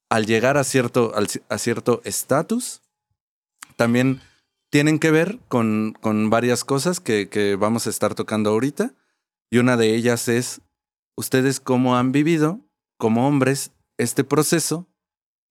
al 0.10 0.26
llegar 0.26 0.58
a 0.58 0.64
cierto 0.64 1.12
al- 1.14 1.28
a 1.50 1.58
cierto 1.60 2.02
estatus, 2.04 2.82
también 3.76 4.22
tienen 4.72 4.98
que 4.98 5.12
ver 5.12 5.38
con, 5.50 5.96
con 6.02 6.32
varias 6.32 6.64
cosas 6.66 7.00
que, 7.00 7.30
que 7.30 7.58
vamos 7.58 7.86
a 7.86 7.92
estar 7.92 8.16
tocando 8.16 8.50
ahorita. 8.50 8.96
Y 9.52 9.60
una 9.60 9.78
de 9.78 9.94
ellas 9.94 10.28
es, 10.28 10.62
ustedes 11.16 11.60
cómo 11.60 11.96
han 11.96 12.12
vivido 12.12 12.60
como 12.98 13.28
hombres 13.28 13.70
este 14.00 14.24
proceso 14.24 14.88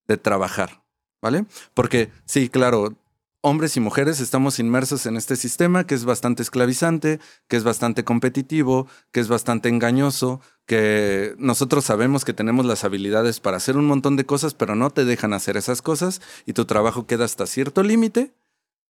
de 0.09 0.17
trabajar, 0.17 0.83
¿vale? 1.23 1.47
Porque 1.73 2.11
sí, 2.25 2.49
claro, 2.49 2.97
hombres 3.43 3.77
y 3.77 3.81
mujeres 3.81 4.21
estamos 4.21 4.59
inmersos 4.59 5.05
en 5.05 5.17
este 5.17 5.37
sistema 5.37 5.85
que 5.85 5.95
es 5.95 6.05
bastante 6.05 6.43
esclavizante, 6.43 7.21
que 7.49 7.57
es 7.57 7.65
bastante 7.65 8.05
competitivo, 8.05 8.87
que 9.11 9.21
es 9.21 9.29
bastante 9.29 9.69
engañoso, 9.69 10.41
que 10.65 11.35
nosotros 11.39 11.85
sabemos 11.85 12.25
que 12.25 12.33
tenemos 12.33 12.65
las 12.65 12.85
habilidades 12.85 13.41
para 13.41 13.57
hacer 13.57 13.77
un 13.77 13.85
montón 13.85 14.17
de 14.17 14.25
cosas, 14.25 14.55
pero 14.55 14.77
no 14.77 14.91
te 14.91 15.05
dejan 15.05 15.35
hacer 15.35 15.57
esas 15.57 15.83
cosas 15.83 16.23
y 16.47 16.53
tu 16.53 16.65
trabajo 16.65 17.07
queda 17.07 17.25
hasta 17.25 17.47
cierto 17.47 17.83
límite 17.83 18.33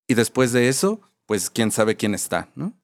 y 0.07 0.15
después 0.15 0.53
de 0.53 0.69
eso, 0.69 1.01
pues 1.27 1.49
quién 1.49 1.71
sabe 1.73 1.97
quién 1.97 2.15
está, 2.15 2.51
¿no? 2.55 2.75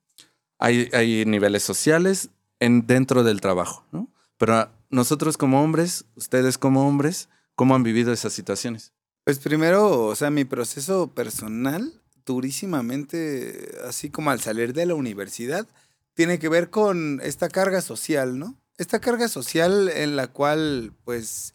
Hay, 0.59 0.89
hay 0.93 1.25
niveles 1.27 1.63
sociales 1.63 2.31
en, 2.61 2.87
dentro 2.87 3.23
del 3.25 3.41
trabajo, 3.43 3.85
¿no? 3.93 4.09
Pero 4.39 4.71
nosotros 4.89 5.37
como 5.37 5.63
hombres, 5.63 6.07
ustedes 6.17 6.57
como 6.57 6.89
hombres, 6.89 7.29
¿cómo 7.55 7.75
han 7.75 7.83
vivido 7.83 8.13
esas 8.13 8.33
situaciones? 8.33 8.95
Pues 9.29 9.41
primero, 9.41 10.07
o 10.07 10.17
sea, 10.17 10.31
mi 10.31 10.47
proceso 10.47 11.09
personal, 11.09 11.93
durísimamente, 12.25 13.77
así 13.87 14.09
como 14.09 14.31
al 14.31 14.41
salir 14.41 14.73
de 14.73 14.87
la 14.87 14.95
universidad, 14.95 15.69
tiene 16.15 16.39
que 16.39 16.49
ver 16.49 16.71
con 16.71 17.21
esta 17.23 17.51
carga 17.51 17.83
social, 17.83 18.39
¿no? 18.39 18.59
Esta 18.79 19.01
carga 19.01 19.29
social 19.29 19.91
en 19.91 20.17
la 20.17 20.29
cual, 20.29 20.95
pues, 21.05 21.53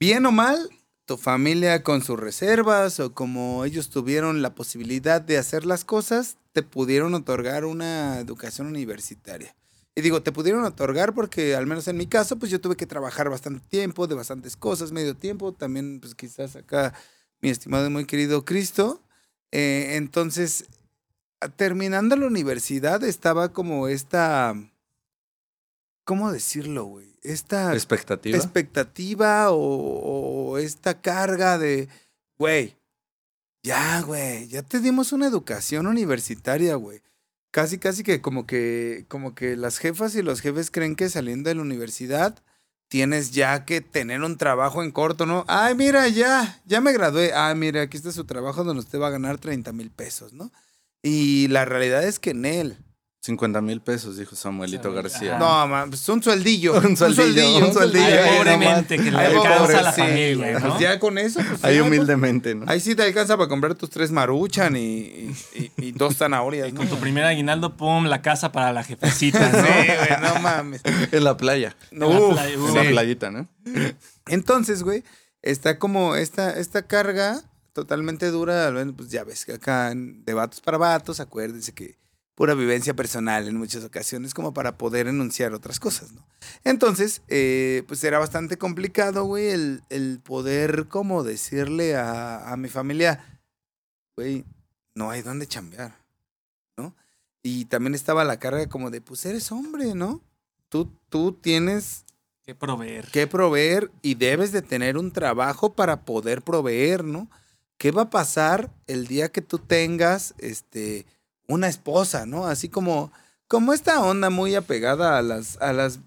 bien 0.00 0.24
o 0.24 0.32
mal, 0.32 0.70
tu 1.04 1.18
familia 1.18 1.82
con 1.82 2.02
sus 2.02 2.18
reservas 2.18 3.00
o 3.00 3.12
como 3.12 3.66
ellos 3.66 3.90
tuvieron 3.90 4.40
la 4.40 4.54
posibilidad 4.54 5.20
de 5.20 5.36
hacer 5.36 5.66
las 5.66 5.84
cosas, 5.84 6.38
te 6.54 6.62
pudieron 6.62 7.12
otorgar 7.12 7.66
una 7.66 8.18
educación 8.18 8.66
universitaria. 8.66 9.54
Y 9.98 10.00
digo, 10.00 10.22
te 10.22 10.30
pudieron 10.30 10.62
otorgar 10.62 11.12
porque, 11.12 11.56
al 11.56 11.66
menos 11.66 11.88
en 11.88 11.96
mi 11.96 12.06
caso, 12.06 12.38
pues 12.38 12.52
yo 12.52 12.60
tuve 12.60 12.76
que 12.76 12.86
trabajar 12.86 13.28
bastante 13.30 13.66
tiempo, 13.68 14.06
de 14.06 14.14
bastantes 14.14 14.56
cosas, 14.56 14.92
medio 14.92 15.16
tiempo. 15.16 15.50
También, 15.50 15.98
pues 15.98 16.14
quizás 16.14 16.54
acá, 16.54 16.94
mi 17.40 17.48
estimado 17.50 17.84
y 17.88 17.90
muy 17.90 18.04
querido 18.04 18.44
Cristo. 18.44 19.02
Eh, 19.50 19.96
entonces, 19.96 20.66
terminando 21.56 22.14
la 22.14 22.28
universidad, 22.28 23.02
estaba 23.02 23.52
como 23.52 23.88
esta. 23.88 24.54
¿Cómo 26.04 26.30
decirlo, 26.30 26.84
güey? 26.84 27.18
Esta 27.22 27.74
¿Expectativa? 27.74 28.38
expectativa 28.38 29.50
o, 29.50 30.52
o 30.52 30.58
esta 30.58 31.00
carga 31.00 31.58
de, 31.58 31.88
güey, 32.38 32.76
ya, 33.64 34.00
güey, 34.02 34.46
ya 34.46 34.62
te 34.62 34.78
dimos 34.78 35.12
una 35.12 35.26
educación 35.26 35.88
universitaria, 35.88 36.76
güey. 36.76 37.02
Casi, 37.50 37.78
casi 37.78 38.02
que 38.02 38.20
como 38.20 38.46
que, 38.46 39.06
como 39.08 39.34
que 39.34 39.56
las 39.56 39.78
jefas 39.78 40.14
y 40.14 40.22
los 40.22 40.40
jefes 40.40 40.70
creen 40.70 40.96
que 40.96 41.08
saliendo 41.08 41.48
de 41.48 41.54
la 41.54 41.62
universidad 41.62 42.42
tienes 42.88 43.30
ya 43.32 43.64
que 43.64 43.80
tener 43.80 44.22
un 44.22 44.36
trabajo 44.36 44.82
en 44.82 44.90
corto, 44.90 45.26
¿no? 45.26 45.44
Ay, 45.46 45.74
mira, 45.74 46.08
ya, 46.08 46.60
ya 46.66 46.80
me 46.80 46.92
gradué. 46.92 47.32
Ay, 47.34 47.54
mira, 47.54 47.82
aquí 47.82 47.96
está 47.96 48.12
su 48.12 48.24
trabajo 48.24 48.64
donde 48.64 48.80
usted 48.80 48.98
va 48.98 49.08
a 49.08 49.10
ganar 49.10 49.38
30 49.38 49.72
mil 49.72 49.90
pesos, 49.90 50.32
¿no? 50.32 50.50
Y 51.02 51.48
la 51.48 51.64
realidad 51.64 52.04
es 52.04 52.18
que 52.18 52.30
en 52.30 52.44
él. 52.44 52.78
50 53.20 53.60
mil 53.60 53.80
pesos, 53.80 54.16
dijo 54.16 54.36
Samuelito 54.36 54.84
Samuel, 54.84 55.02
García. 55.02 55.36
ajá. 55.36 55.38
No, 55.44 55.66
man, 55.66 55.90
pues 55.90 56.08
un 56.08 56.22
sueldillo. 56.22 56.74
Un 56.80 56.96
sueldillo, 56.96 57.66
un 57.66 57.72
sueldillo. 57.72 58.04
Ay, 58.06 58.38
pobremente, 58.38 58.96
que 58.96 59.10
le 59.10 59.18
Ay, 59.18 59.34
alcanza 59.34 59.58
pobre, 59.58 59.76
a 59.76 59.82
la 59.82 59.92
sí, 59.92 60.00
familia, 60.00 60.36
güey, 60.36 60.52
¿no? 60.54 60.60
Pues 60.68 60.80
ya 60.80 61.00
con 61.00 61.18
eso. 61.18 61.40
pues, 61.46 61.64
Ahí 61.64 61.74
ya, 61.76 61.80
pues, 61.82 61.92
humildemente, 61.92 62.54
¿no? 62.54 62.64
Ahí 62.68 62.78
sí 62.78 62.94
te 62.94 63.02
alcanza 63.02 63.36
para 63.36 63.48
comprar 63.48 63.74
tus 63.74 63.90
tres 63.90 64.12
maruchan 64.12 64.76
y, 64.76 64.80
y- 64.80 65.36
y- 65.54 65.72
y 65.88 65.92
dos 65.92 66.16
zanahorias. 66.16 66.68
Y 66.68 66.72
¿no? 66.72 66.78
con 66.78 66.88
tu 66.88 66.96
primer 66.98 67.24
aguinaldo, 67.24 67.76
pum, 67.76 68.04
la 68.06 68.22
casa 68.22 68.52
para 68.52 68.72
la 68.72 68.84
jefecita, 68.84 69.40
¿no? 69.50 69.58
Sí, 69.62 69.64
güey, 69.86 70.20
no 70.34 70.40
mames. 70.40 70.80
En 71.10 71.24
la 71.24 71.36
playa. 71.36 71.76
No, 71.90 72.08
la 72.10 72.20
uf, 72.20 72.32
playa, 72.34 72.54
En 72.54 72.60
uf. 72.62 72.74
la 72.74 72.82
sí. 72.82 72.88
playita, 72.88 73.30
¿no? 73.32 73.48
Entonces, 74.28 74.82
güey, 74.84 75.02
está 75.42 75.78
como 75.80 76.14
esta, 76.16 76.50
esta 76.58 76.82
carga 76.86 77.42
totalmente 77.72 78.30
dura. 78.30 78.72
Pues 78.96 79.10
ya 79.10 79.24
ves 79.24 79.44
que 79.44 79.54
acá 79.54 79.92
de 79.94 80.34
vatos 80.34 80.60
para 80.60 80.78
vatos, 80.78 81.20
acuérdense 81.20 81.72
que 81.72 81.96
pura 82.38 82.54
vivencia 82.54 82.94
personal 82.94 83.48
en 83.48 83.56
muchas 83.56 83.82
ocasiones 83.82 84.32
como 84.32 84.54
para 84.54 84.78
poder 84.78 85.08
enunciar 85.08 85.54
otras 85.54 85.80
cosas, 85.80 86.12
¿no? 86.12 86.24
Entonces, 86.62 87.20
eh, 87.26 87.82
pues 87.88 88.04
era 88.04 88.20
bastante 88.20 88.56
complicado, 88.56 89.24
güey, 89.24 89.48
el, 89.48 89.82
el 89.90 90.20
poder 90.22 90.86
como 90.86 91.24
decirle 91.24 91.96
a, 91.96 92.52
a 92.52 92.56
mi 92.56 92.68
familia, 92.68 93.40
güey, 94.16 94.44
no 94.94 95.10
hay 95.10 95.22
dónde 95.22 95.48
chambear, 95.48 95.96
¿no? 96.76 96.94
Y 97.42 97.64
también 97.64 97.96
estaba 97.96 98.22
la 98.22 98.38
carga 98.38 98.68
como 98.68 98.90
de, 98.92 99.00
pues 99.00 99.26
eres 99.26 99.50
hombre, 99.50 99.96
¿no? 99.96 100.22
Tú, 100.68 100.92
tú 101.08 101.32
tienes 101.32 102.04
Que 102.44 102.54
proveer. 102.54 103.08
que 103.10 103.26
proveer 103.26 103.90
y 104.00 104.14
debes 104.14 104.52
de 104.52 104.62
tener 104.62 104.96
un 104.96 105.10
trabajo 105.10 105.72
para 105.72 106.04
poder 106.04 106.42
proveer, 106.42 107.02
¿no? 107.02 107.28
¿Qué 107.78 107.90
va 107.90 108.02
a 108.02 108.10
pasar 108.10 108.72
el 108.86 109.08
día 109.08 109.32
que 109.32 109.42
tú 109.42 109.58
tengas 109.58 110.36
este 110.38 111.04
una 111.48 111.68
esposa, 111.68 112.26
¿no? 112.26 112.46
Así 112.46 112.68
como 112.68 113.12
como 113.48 113.72
esta 113.72 114.02
onda 114.02 114.30
muy 114.30 114.54
apegada 114.54 115.18
a 115.18 115.22
las 115.22 115.60
a 115.60 115.72
las 115.72 116.00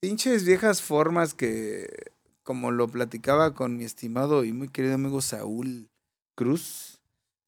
pinches 0.00 0.44
viejas 0.44 0.82
formas 0.82 1.34
que 1.34 2.12
como 2.42 2.72
lo 2.72 2.88
platicaba 2.88 3.54
con 3.54 3.76
mi 3.76 3.84
estimado 3.84 4.44
y 4.44 4.52
muy 4.52 4.68
querido 4.68 4.94
amigo 4.94 5.20
Saúl 5.20 5.88
Cruz. 6.34 6.98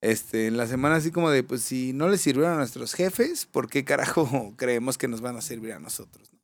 Este, 0.01 0.49
en 0.49 0.57
la 0.57 0.67
semana 0.67 0.97
así 0.97 1.13
como 1.13 1.31
de, 1.31 1.45
pues 1.45 1.63
si 1.63 1.93
no 1.93 2.09
les 2.09 2.21
sirvieron 2.21 2.55
a 2.55 2.57
nuestros 2.57 2.93
jefes, 2.93 3.47
¿por 3.47 3.69
qué 3.69 3.85
carajo 3.85 4.53
creemos 4.57 4.99
que 4.99 5.09
nos 5.09 5.21
van 5.21 5.37
a 5.37 5.41
servir 5.41 5.73
a 5.73 5.79
nosotros? 5.79 6.33
no? 6.33 6.41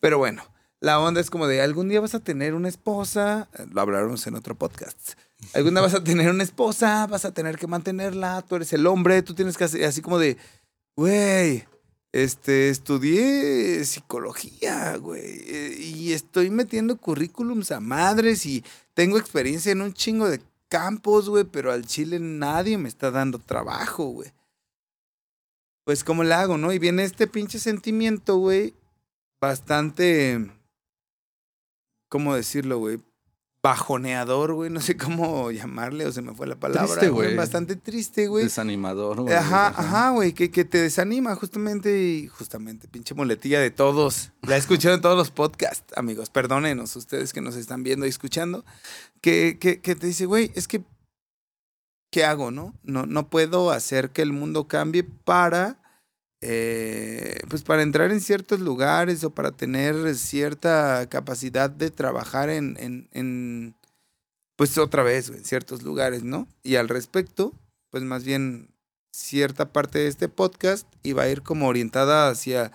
Pero 0.00 0.18
bueno, 0.18 0.42
la 0.80 1.00
onda 1.00 1.20
es 1.20 1.30
como 1.30 1.46
de 1.46 1.60
algún 1.60 1.88
día 1.88 2.00
vas 2.00 2.14
a 2.14 2.20
tener 2.20 2.54
una 2.54 2.68
esposa, 2.68 3.48
lo 3.72 3.80
hablaremos 3.80 4.26
en 4.26 4.34
otro 4.34 4.54
podcast. 4.54 5.12
Algún 5.52 5.74
día 5.74 5.82
vas 5.82 5.94
a 5.94 6.02
tener 6.02 6.30
una 6.30 6.42
esposa, 6.42 7.06
vas 7.06 7.24
a 7.24 7.32
tener 7.32 7.58
que 7.58 7.66
mantenerla, 7.66 8.42
tú 8.42 8.56
eres 8.56 8.72
el 8.72 8.86
hombre, 8.86 9.22
tú 9.22 9.34
tienes 9.34 9.56
que 9.56 9.64
hacer 9.64 9.84
así 9.84 10.00
como 10.00 10.18
de, 10.18 10.36
güey, 10.96 11.64
este, 12.12 12.68
estudié 12.70 13.84
psicología, 13.84 14.96
güey, 14.96 15.42
eh, 15.46 15.76
y 15.78 16.12
estoy 16.12 16.50
metiendo 16.50 16.96
currículums 16.96 17.72
a 17.72 17.80
madres 17.80 18.46
y 18.46 18.64
tengo 18.94 19.18
experiencia 19.18 19.72
en 19.72 19.82
un 19.82 19.92
chingo 19.92 20.28
de 20.28 20.40
campos, 20.68 21.28
güey, 21.28 21.44
pero 21.44 21.72
al 21.72 21.86
chile 21.86 22.18
nadie 22.20 22.78
me 22.78 22.88
está 22.88 23.10
dando 23.10 23.38
trabajo, 23.38 24.04
güey. 24.06 24.32
Pues, 25.84 26.02
¿cómo 26.02 26.24
le 26.24 26.34
hago, 26.34 26.56
no? 26.56 26.72
Y 26.72 26.78
viene 26.78 27.04
este 27.04 27.26
pinche 27.26 27.58
sentimiento, 27.58 28.36
güey, 28.36 28.74
bastante, 29.40 30.50
¿cómo 32.08 32.34
decirlo, 32.34 32.78
güey? 32.78 33.00
Bajoneador, 33.64 34.52
güey, 34.52 34.68
no 34.68 34.82
sé 34.82 34.94
cómo 34.94 35.50
llamarle, 35.50 36.04
o 36.04 36.12
se 36.12 36.20
me 36.20 36.34
fue 36.34 36.46
la 36.46 36.54
palabra, 36.54 36.86
Triste, 36.86 37.08
güey. 37.08 37.34
Bastante 37.34 37.76
triste, 37.76 38.26
güey. 38.26 38.44
Desanimador. 38.44 39.22
güey. 39.22 39.32
Ajá, 39.32 39.68
ajá, 39.68 40.10
güey, 40.10 40.34
que, 40.34 40.50
que 40.50 40.66
te 40.66 40.82
desanima 40.82 41.34
justamente 41.34 41.98
y 41.98 42.28
justamente, 42.28 42.88
pinche 42.88 43.14
muletilla 43.14 43.60
de 43.60 43.70
todos. 43.70 44.32
La 44.42 44.56
he 44.56 44.58
escuchado 44.58 44.94
en 44.94 45.00
todos 45.00 45.16
los 45.16 45.30
podcasts, 45.30 45.94
amigos, 45.96 46.28
perdónenos 46.28 46.94
ustedes 46.94 47.32
que 47.32 47.40
nos 47.40 47.56
están 47.56 47.82
viendo 47.82 48.04
y 48.04 48.10
escuchando, 48.10 48.66
que, 49.22 49.56
que, 49.58 49.80
que 49.80 49.94
te 49.94 50.08
dice, 50.08 50.26
güey, 50.26 50.52
es 50.54 50.68
que, 50.68 50.84
¿qué 52.10 52.26
hago, 52.26 52.50
no? 52.50 52.74
No, 52.82 53.06
no 53.06 53.30
puedo 53.30 53.70
hacer 53.70 54.10
que 54.10 54.20
el 54.20 54.34
mundo 54.34 54.68
cambie 54.68 55.04
para, 55.04 55.80
eh, 56.46 57.40
pues 57.48 57.62
para 57.62 57.80
entrar 57.80 58.12
en 58.12 58.20
ciertos 58.20 58.60
lugares 58.60 59.24
o 59.24 59.30
para 59.30 59.50
tener 59.50 60.14
cierta 60.14 61.08
capacidad 61.08 61.70
de 61.70 61.90
trabajar 61.90 62.50
en, 62.50 62.76
en, 63.12 63.74
pues 64.54 64.76
otra 64.76 65.02
vez, 65.02 65.30
en 65.30 65.42
ciertos 65.42 65.82
lugares, 65.82 66.22
¿no? 66.22 66.46
Y 66.62 66.76
al 66.76 66.90
respecto, 66.90 67.54
pues 67.88 68.02
más 68.02 68.24
bien 68.24 68.68
cierta 69.10 69.72
parte 69.72 70.00
de 70.00 70.08
este 70.08 70.28
podcast 70.28 70.86
y 71.02 71.14
va 71.14 71.22
a 71.22 71.30
ir 71.30 71.40
como 71.40 71.66
orientada 71.66 72.28
hacia 72.28 72.72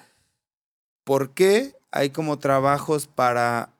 por 1.03 1.35
qué 1.35 1.75
hay 1.91 2.09
como 2.09 2.39
trabajos 2.39 3.05
para 3.05 3.75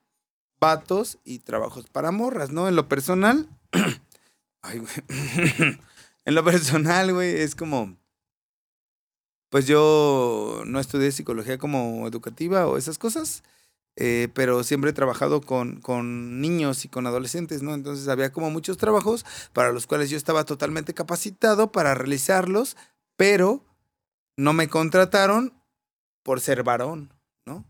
vatos 0.59 1.17
y 1.23 1.39
trabajos 1.39 1.87
para 1.89 2.11
morras, 2.11 2.51
¿no? 2.51 2.67
En 2.67 2.75
lo 2.75 2.87
personal, 2.87 3.49
ay, 4.61 4.77
güey. 4.77 4.91
en 6.25 6.35
lo 6.35 6.43
personal, 6.45 7.11
güey, 7.11 7.41
es 7.41 7.55
como, 7.55 7.97
pues 9.49 9.67
yo 9.67 10.63
no 10.65 10.79
estudié 10.79 11.11
psicología 11.11 11.57
como 11.57 12.07
educativa 12.07 12.67
o 12.67 12.77
esas 12.77 12.97
cosas, 12.97 13.43
eh, 13.95 14.29
pero 14.33 14.63
siempre 14.63 14.91
he 14.91 14.93
trabajado 14.93 15.41
con, 15.41 15.81
con 15.81 16.39
niños 16.39 16.85
y 16.85 16.89
con 16.89 17.07
adolescentes, 17.07 17.61
¿no? 17.63 17.73
Entonces 17.73 18.07
había 18.07 18.31
como 18.31 18.49
muchos 18.51 18.77
trabajos 18.77 19.25
para 19.53 19.71
los 19.71 19.87
cuales 19.87 20.09
yo 20.09 20.17
estaba 20.17 20.45
totalmente 20.45 20.93
capacitado 20.93 21.71
para 21.71 21.95
realizarlos, 21.95 22.77
pero 23.17 23.65
no 24.37 24.53
me 24.53 24.69
contrataron 24.69 25.53
por 26.23 26.39
ser 26.39 26.63
varón, 26.63 27.13
¿no? 27.45 27.65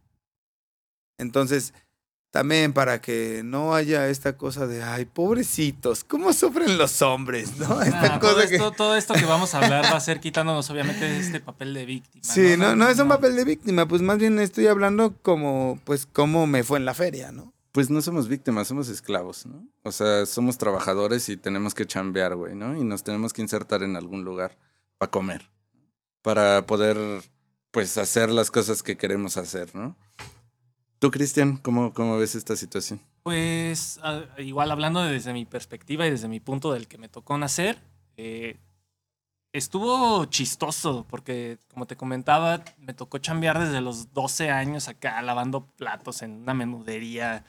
Entonces, 1.18 1.74
también 2.32 2.74
para 2.74 3.02
que 3.02 3.42
no 3.44 3.74
haya 3.74 4.08
esta 4.10 4.38
cosa 4.38 4.68
de, 4.68 4.84
ay, 4.84 5.06
pobrecitos, 5.06 6.04
¿cómo 6.04 6.32
sufren 6.34 6.78
los 6.78 7.02
hombres? 7.02 7.58
¿no? 7.58 7.82
Esta 7.82 8.20
todo, 8.20 8.38
que- 8.48 8.56
esto, 8.56 8.72
todo 8.72 8.96
esto 8.96 9.14
que 9.16 9.26
vamos 9.26 9.56
a 9.56 9.60
hablar 9.60 9.86
va 9.86 9.98
a 9.98 10.00
ser 10.00 10.20
quitándonos 10.20 10.70
obviamente 10.70 11.18
este 11.18 11.40
papel 11.40 11.74
de 11.74 11.86
víctima. 11.86 12.24
Sí, 12.24 12.56
no, 12.58 12.76
no 12.76 12.88
es 12.88 13.00
un 13.00 13.08
papel 13.08 13.36
de 13.36 13.46
víctima, 13.46 13.88
pues 13.88 14.02
más 14.02 14.18
bien 14.20 14.38
estoy 14.40 14.68
hablando 14.68 15.16
como, 15.22 15.80
pues, 15.86 16.06
cómo 16.06 16.46
me 16.48 16.64
fue 16.64 16.78
en 16.78 16.86
la 16.86 16.94
feria, 16.94 17.32
¿no? 17.32 17.52
Pues 17.72 17.90
no 17.90 18.02
somos 18.02 18.28
víctimas, 18.28 18.68
somos 18.68 18.90
esclavos, 18.90 19.46
¿no? 19.46 19.68
O 19.84 19.92
sea, 19.92 20.26
somos 20.26 20.58
trabajadores 20.58 21.30
y 21.30 21.38
tenemos 21.38 21.74
que 21.76 21.86
chambear, 21.86 22.36
güey, 22.36 22.56
¿no? 22.56 22.76
Y 22.76 22.84
nos 22.84 23.04
tenemos 23.04 23.32
que 23.34 23.42
insertar 23.42 23.84
en 23.84 23.96
algún 23.96 24.24
lugar 24.24 24.58
para 24.98 25.12
comer, 25.12 25.50
para 26.22 26.66
poder, 26.66 26.98
pues, 27.72 27.98
hacer 27.98 28.30
las 28.32 28.52
cosas 28.52 28.84
que 28.84 28.98
queremos 28.98 29.38
hacer, 29.38 29.74
¿no? 29.76 29.96
Tú, 31.00 31.12
Cristian, 31.12 31.56
¿cómo, 31.56 31.94
¿cómo 31.94 32.18
ves 32.18 32.36
esta 32.36 32.58
situación? 32.58 33.00
Pues 33.24 34.02
igual 34.38 34.70
hablando 34.70 35.02
desde 35.02 35.32
mi 35.32 35.46
perspectiva 35.46 36.06
y 36.06 36.12
desde 36.12 36.28
mi 36.28 36.42
punto 36.42 36.74
del 36.74 36.90
que 36.90 36.98
me 36.98 37.08
tocó 37.08 37.38
nacer, 37.38 37.80
eh, 38.18 38.58
estuvo 39.54 40.26
chistoso 40.26 41.06
porque 41.10 41.58
como 41.74 41.88
te 41.88 41.96
comentaba, 41.96 42.64
me 42.78 42.94
tocó 42.94 43.18
chambear 43.18 43.60
desde 43.60 43.80
los 43.80 44.14
12 44.14 44.50
años 44.52 44.90
acá 44.90 45.22
lavando 45.22 45.66
platos 45.66 46.22
en 46.22 46.32
una 46.42 46.54
menudería 46.54 47.46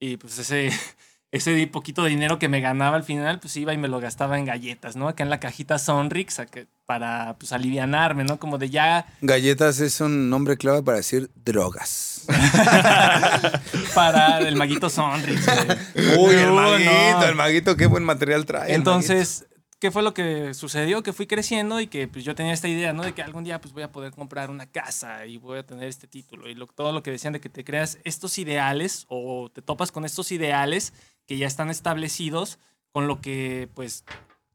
y 0.00 0.16
pues 0.16 0.38
ese, 0.38 0.70
ese 1.36 1.66
poquito 1.66 2.04
de 2.04 2.10
dinero 2.10 2.38
que 2.38 2.48
me 2.48 2.60
ganaba 2.60 2.96
al 2.96 3.02
final 3.02 3.40
pues 3.40 3.56
iba 3.56 3.72
y 3.74 3.76
me 3.76 3.88
lo 3.88 3.98
gastaba 4.00 4.38
en 4.38 4.44
galletas, 4.44 4.94
¿no? 4.94 5.08
Acá 5.08 5.24
en 5.24 5.30
la 5.30 5.40
cajita 5.40 5.78
Sonrix 5.78 6.40
para 6.86 7.34
pues 7.38 7.52
alivianarme, 7.52 8.22
¿no? 8.24 8.38
Como 8.38 8.56
de 8.58 8.70
ya 8.70 9.06
Galletas 9.20 9.80
es 9.80 10.00
un 10.00 10.30
nombre 10.30 10.56
clave 10.56 10.82
para 10.82 10.98
decir 10.98 11.30
drogas. 11.44 12.24
para 13.94 14.38
el 14.38 14.56
maguito 14.56 14.88
Sonrix. 14.88 15.44
güey. 15.46 16.18
Uy, 16.18 16.34
el 16.36 16.52
maguito, 16.52 16.90
no. 17.20 17.24
el 17.24 17.34
maguito, 17.34 17.76
qué 17.76 17.86
buen 17.86 18.04
material 18.04 18.44
trae. 18.46 18.74
Entonces, 18.74 19.46
¿qué 19.80 19.90
fue 19.90 20.02
lo 20.02 20.14
que 20.14 20.54
sucedió? 20.54 21.02
Que 21.02 21.12
fui 21.12 21.26
creciendo 21.26 21.80
y 21.80 21.86
que 21.86 22.08
pues 22.08 22.24
yo 22.24 22.34
tenía 22.34 22.52
esta 22.52 22.68
idea, 22.68 22.92
¿no? 22.92 23.02
De 23.02 23.12
que 23.12 23.22
algún 23.22 23.44
día 23.44 23.60
pues 23.60 23.74
voy 23.74 23.82
a 23.82 23.92
poder 23.92 24.12
comprar 24.12 24.50
una 24.50 24.66
casa 24.66 25.26
y 25.26 25.38
voy 25.38 25.58
a 25.58 25.66
tener 25.66 25.88
este 25.88 26.06
título. 26.06 26.48
Y 26.48 26.54
lo- 26.54 26.66
todo 26.66 26.92
lo 26.92 27.02
que 27.02 27.10
decían 27.10 27.32
de 27.32 27.40
que 27.40 27.48
te 27.48 27.64
creas 27.64 27.98
estos 28.04 28.38
ideales 28.38 29.04
o 29.08 29.50
te 29.52 29.62
topas 29.62 29.90
con 29.92 30.04
estos 30.04 30.32
ideales 30.32 30.92
que 31.26 31.36
ya 31.36 31.46
están 31.46 31.70
establecidos 31.70 32.58
con 32.92 33.08
lo 33.08 33.20
que 33.20 33.68
pues 33.74 34.04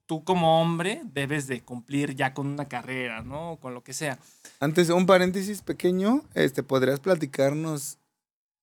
tú 0.06 0.24
como 0.24 0.60
hombre 0.60 1.02
debes 1.06 1.46
de 1.46 1.62
cumplir 1.62 2.16
ya 2.16 2.34
con 2.34 2.48
una 2.48 2.68
carrera, 2.68 3.22
¿no? 3.22 3.52
O 3.52 3.60
con 3.60 3.74
lo 3.74 3.84
que 3.84 3.94
sea. 3.94 4.18
Antes, 4.60 4.90
un 4.90 5.06
paréntesis 5.06 5.62
pequeño, 5.62 6.24
este, 6.34 6.64
¿podrías 6.64 7.00
platicarnos 7.00 7.98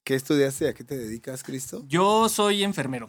qué 0.03 0.15
estudiaste 0.15 0.65
y 0.65 0.69
a 0.69 0.75
qué 0.75 0.83
te 0.83 0.97
dedicas, 0.97 1.45
Cristo? 1.45 1.85
Yo 1.87 2.29
soy 2.29 2.65
enfermero. 2.65 3.09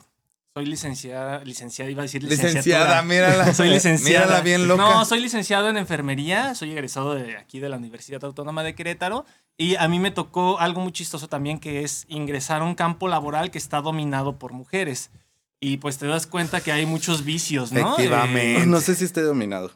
Soy 0.58 0.66
licenciada, 0.66 1.44
licenciada, 1.44 1.92
iba 1.92 2.02
a 2.02 2.06
decir 2.06 2.24
Licenciada, 2.24 2.50
licenciatura. 2.56 3.02
mírala. 3.04 3.54
Soy 3.54 3.70
licenciada. 3.70 4.26
Mírala 4.26 4.42
bien 4.42 4.68
loca. 4.68 4.82
No, 4.82 5.06
soy 5.06 5.20
licenciado 5.20 5.70
en 5.70 5.78
enfermería. 5.78 6.56
Soy 6.56 6.72
egresado 6.72 7.14
de 7.14 7.38
aquí 7.38 7.60
de 7.60 7.70
la 7.70 7.78
Universidad 7.78 8.24
Autónoma 8.26 8.64
de 8.64 8.74
Querétaro. 8.74 9.24
Y 9.56 9.76
a 9.76 9.88
mí 9.88 10.00
me 10.00 10.10
tocó 10.10 10.60
algo 10.60 10.82
muy 10.82 10.92
chistoso 10.92 11.28
también, 11.28 11.60
que 11.60 11.84
es 11.84 12.06
ingresar 12.08 12.62
a 12.62 12.66
un 12.66 12.74
campo 12.74 13.08
laboral 13.08 13.52
que 13.52 13.60
está 13.60 13.82
dominado 13.82 14.40
por 14.40 14.52
mujeres. 14.54 15.12
Y 15.60 15.78
pues 15.78 16.00
te 16.00 16.08
das 16.08 16.26
cuenta 16.26 16.60
que 16.62 16.72
hay 16.72 16.88
muchos 16.88 17.24
vicios, 17.24 17.72
¿no? 17.72 17.94
Efectivamente. 17.94 18.64
Eh, 18.64 18.66
No 18.66 18.82
sé 18.82 18.96
si 18.96 19.06
esté 19.06 19.22
dominado. 19.22 19.72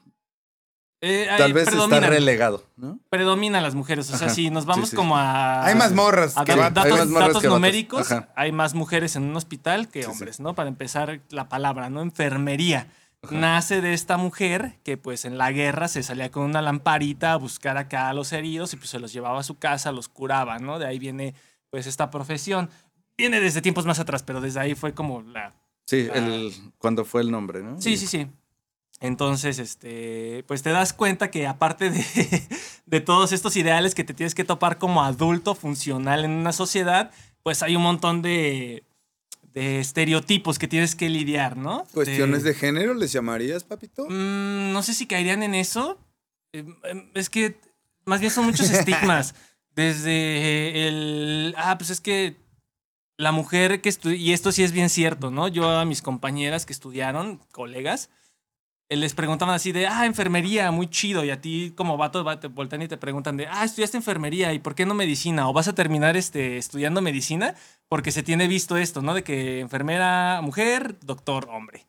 Eh, 1.02 1.28
hay- 1.30 1.38
Tal 1.38 1.54
vez 1.54 1.68
está 1.68 2.00
relegado, 2.00 2.64
¿no? 2.78 3.00
predominan 3.10 3.64
las 3.64 3.74
mujeres. 3.76 4.10
O 4.12 4.18
sea, 4.18 4.28
Ajá. 4.28 4.36
si 4.36 4.50
nos 4.50 4.66
vamos 4.66 4.86
Sí, 4.90 4.92
sí. 4.92 4.96
como 4.96 5.18
a... 5.18 5.66
Hay 5.66 5.76
más 5.76 5.92
morras 5.94 6.38
a 6.38 6.46
que. 6.46 6.52
Hay 6.54 6.60
datos, 6.60 6.92
más 6.92 7.08
morras 7.08 7.28
datos 7.30 7.42
que 7.42 7.48
numéricos, 7.48 8.12
Ajá. 8.12 8.30
hay 8.36 8.52
más 8.52 8.74
mujeres 8.74 9.16
en 9.16 9.24
un 9.24 9.36
hospital 9.36 9.88
que 9.90 10.02
Sí, 10.04 10.06
sí. 10.06 10.12
hombres, 10.12 10.40
¿no? 10.40 10.54
Para 10.56 10.70
empezar 10.70 11.20
la 11.30 11.50
palabra, 11.50 11.90
¿no? 11.90 12.02
Enfermería. 12.02 12.88
Nace 13.30 13.82
de 13.82 13.94
esta 13.94 14.18
mujer 14.18 14.80
que 14.84 14.98
pues 14.98 15.26
en 15.26 15.38
la 15.38 15.52
guerra 15.52 15.88
se 15.88 16.02
salía 16.02 16.32
con 16.32 16.42
una 16.44 16.62
lamparita 16.64 17.34
a 17.34 17.36
buscar 17.36 17.78
acá 17.78 18.10
a 18.10 18.14
los 18.14 18.32
heridos 18.34 18.74
y 18.74 18.78
pues 18.78 18.90
se 18.90 19.00
los 19.00 19.14
llevaba 19.14 19.40
a 19.40 19.44
su 19.44 19.60
casa, 19.60 19.92
los 19.92 20.08
curaba, 20.10 20.58
¿no? 20.58 20.80
De 20.80 20.88
ahí 20.88 20.98
viene 20.98 21.36
pues 21.70 21.86
esta 21.86 22.10
profesión. 22.10 22.70
Viene 23.18 23.40
desde 23.40 23.62
tiempos 23.62 23.86
más 23.86 24.00
atrás, 24.00 24.24
pero 24.24 24.42
desde 24.42 24.60
ahí 24.60 24.74
fue 24.74 24.94
como 24.96 25.22
la... 25.22 25.54
Sí, 25.86 26.08
el, 26.12 26.52
cuando 26.80 27.06
fue 27.06 27.22
el 27.22 27.30
nombre, 27.30 27.62
¿no? 27.62 27.80
Sí, 27.80 27.96
sí, 27.96 28.08
sí. 28.08 28.28
Entonces, 29.02 29.58
este, 29.60 30.44
pues 30.48 30.62
te 30.62 30.70
das 30.70 30.94
cuenta 30.94 31.32
que 31.32 31.48
aparte 31.48 31.90
de, 31.90 32.06
de 32.86 33.02
todos 33.02 33.32
estos 33.34 33.58
ideales 33.58 33.96
que 33.96 34.04
te 34.04 34.14
tienes 34.14 34.36
que 34.36 34.46
topar 34.46 34.78
como 34.78 35.04
adulto 35.04 35.56
funcional 35.56 36.24
en 36.24 36.32
una 36.32 36.54
sociedad, 36.54 37.12
pues 37.44 37.64
hay 37.64 37.76
un 37.76 37.82
montón 37.82 38.22
de, 38.22 38.84
de 39.54 39.80
estereotipos 39.80 40.60
que 40.60 40.68
tienes 40.68 40.96
que 40.96 41.10
lidiar, 41.10 41.58
¿no? 41.58 41.86
¿Cuestiones 41.94 42.44
de 42.44 42.54
género 42.54 42.94
les 42.94 43.12
llamarías, 43.12 43.64
papito? 43.64 44.06
Mm, 44.08 44.72
no 44.72 44.84
sé 44.84 44.94
si 44.94 45.08
caerían 45.08 45.44
en 45.44 45.56
eso. 45.56 45.98
Eh, 46.54 46.64
em, 46.84 47.10
Es 47.16 47.30
que 47.30 47.60
más 48.06 48.20
bien 48.20 48.32
son 48.32 48.46
muchos 48.46 48.70
estigmas. 48.70 49.36
Desde 49.76 50.88
el... 50.88 51.56
Ah, 51.58 51.78
pues 51.78 51.90
es 51.90 52.02
que 52.02 52.36
la 53.18 53.32
mujer 53.32 53.82
que 53.82 53.90
estudia, 53.90 54.18
y 54.18 54.34
esto 54.34 54.52
sí 54.52 54.64
es 54.64 54.74
bien 54.74 54.90
cierto, 54.90 55.32
¿no? 55.32 55.48
Yo 55.48 55.70
a 55.70 55.86
mis 55.86 56.02
compañeras 56.02 56.66
que 56.66 56.74
estudiaron, 56.74 57.40
colegas, 57.52 58.10
eh, 58.10 58.21
les 58.98 59.14
preguntaban 59.14 59.56
así 59.56 59.72
de, 59.72 59.88
ah, 59.88 60.06
enfermería, 60.06 60.72
muy 60.72 60.88
chido. 60.90 61.24
Y 61.24 61.30
a 61.32 61.40
ti 61.42 61.74
como 61.76 61.98
vato 61.98 62.24
va- 62.24 62.40
te 62.40 62.48
voltean 62.48 62.82
y 62.82 62.88
te 62.88 62.98
preguntan 62.98 63.38
de, 63.38 63.48
ah, 63.48 63.64
estudiaste 63.64 63.98
enfermería, 63.98 64.54
¿y 64.54 64.60
por 64.60 64.76
qué 64.76 64.86
no 64.86 64.94
medicina? 64.94 65.48
¿O 65.50 65.54
vas 65.54 65.68
a 65.68 65.76
terminar 65.76 66.18
este, 66.18 66.58
estudiando 66.58 67.02
medicina? 67.02 67.56
Porque 67.88 68.12
se 68.12 68.24
tiene 68.24 68.48
visto 68.48 68.78
esto, 68.78 69.02
¿no? 69.02 69.14
De 69.14 69.24
que 69.24 69.60
enfermera 69.62 70.42
mujer, 70.42 70.98
doctor 71.02 71.48
hombre. 71.52 71.86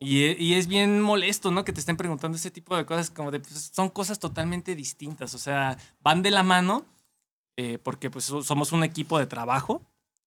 Y, 0.00 0.26
y 0.42 0.54
es 0.54 0.68
bien 0.68 1.00
molesto, 1.00 1.50
¿no? 1.50 1.64
Que 1.64 1.72
te 1.72 1.80
estén 1.80 1.96
preguntando 1.96 2.36
ese 2.36 2.50
tipo 2.50 2.76
de 2.76 2.86
cosas, 2.86 3.10
como 3.10 3.30
de, 3.30 3.40
pues, 3.40 3.70
son 3.74 3.88
cosas 3.90 4.18
totalmente 4.20 4.74
distintas. 4.76 5.34
O 5.34 5.38
sea, 5.38 5.76
van 6.00 6.22
de 6.22 6.30
la 6.30 6.42
mano, 6.44 6.86
eh, 7.56 7.78
porque 7.82 8.10
pues 8.10 8.24
so- 8.26 8.42
somos 8.44 8.70
un 8.72 8.84
equipo 8.84 9.18
de 9.18 9.26
trabajo, 9.26 9.82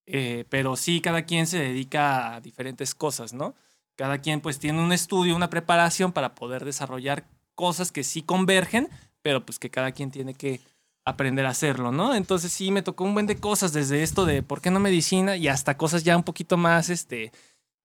eh, 0.07 0.45
pero 0.49 0.75
sí, 0.75 0.99
cada 0.99 1.23
quien 1.23 1.47
se 1.47 1.59
dedica 1.59 2.35
a 2.35 2.41
diferentes 2.41 2.93
cosas, 2.95 3.31
¿no? 3.33 3.55
Cada 3.95 4.19
quien 4.19 4.41
pues 4.41 4.59
tiene 4.59 4.81
un 4.81 4.91
estudio, 4.91 5.35
una 5.35 5.49
preparación 5.49 6.11
para 6.11 6.35
poder 6.35 6.65
desarrollar 6.65 7.25
cosas 7.55 7.91
que 7.91 8.03
sí 8.03 8.21
convergen, 8.21 8.89
pero 9.21 9.45
pues 9.45 9.59
que 9.59 9.69
cada 9.69 9.91
quien 9.91 10.11
tiene 10.11 10.33
que 10.33 10.61
aprender 11.05 11.45
a 11.45 11.49
hacerlo, 11.49 11.91
¿no? 11.91 12.13
Entonces 12.15 12.51
sí, 12.51 12.71
me 12.71 12.83
tocó 12.83 13.03
un 13.03 13.13
buen 13.13 13.25
de 13.25 13.37
cosas, 13.37 13.73
desde 13.73 14.03
esto 14.03 14.25
de 14.25 14.43
por 14.43 14.61
qué 14.61 14.71
no 14.71 14.79
medicina 14.79 15.35
y 15.35 15.47
hasta 15.47 15.77
cosas 15.77 16.03
ya 16.03 16.15
un 16.15 16.23
poquito 16.23 16.57
más, 16.57 16.89
este, 16.89 17.31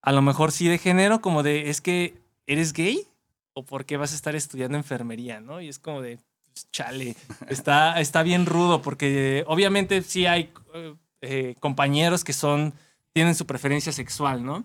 a 0.02 0.12
lo 0.12 0.22
mejor 0.22 0.52
sí 0.52 0.68
de 0.68 0.78
género, 0.78 1.20
como 1.20 1.42
de, 1.42 1.70
es 1.70 1.80
que 1.80 2.14
eres 2.46 2.72
gay 2.72 3.06
o 3.54 3.64
por 3.64 3.86
qué 3.86 3.96
vas 3.96 4.12
a 4.12 4.16
estar 4.16 4.36
estudiando 4.36 4.76
enfermería, 4.76 5.40
¿no? 5.40 5.60
Y 5.60 5.68
es 5.68 5.78
como 5.78 6.02
de, 6.02 6.18
pues, 6.52 6.70
chale, 6.70 7.16
está, 7.48 8.00
está 8.00 8.22
bien 8.22 8.46
rudo 8.46 8.82
porque 8.82 9.44
obviamente 9.46 10.02
sí 10.02 10.26
hay 10.26 10.52
eh, 10.74 10.94
eh, 11.22 11.54
compañeros 11.58 12.22
que 12.22 12.32
son, 12.32 12.74
tienen 13.12 13.34
su 13.34 13.46
preferencia 13.46 13.92
sexual, 13.92 14.44
¿no? 14.44 14.64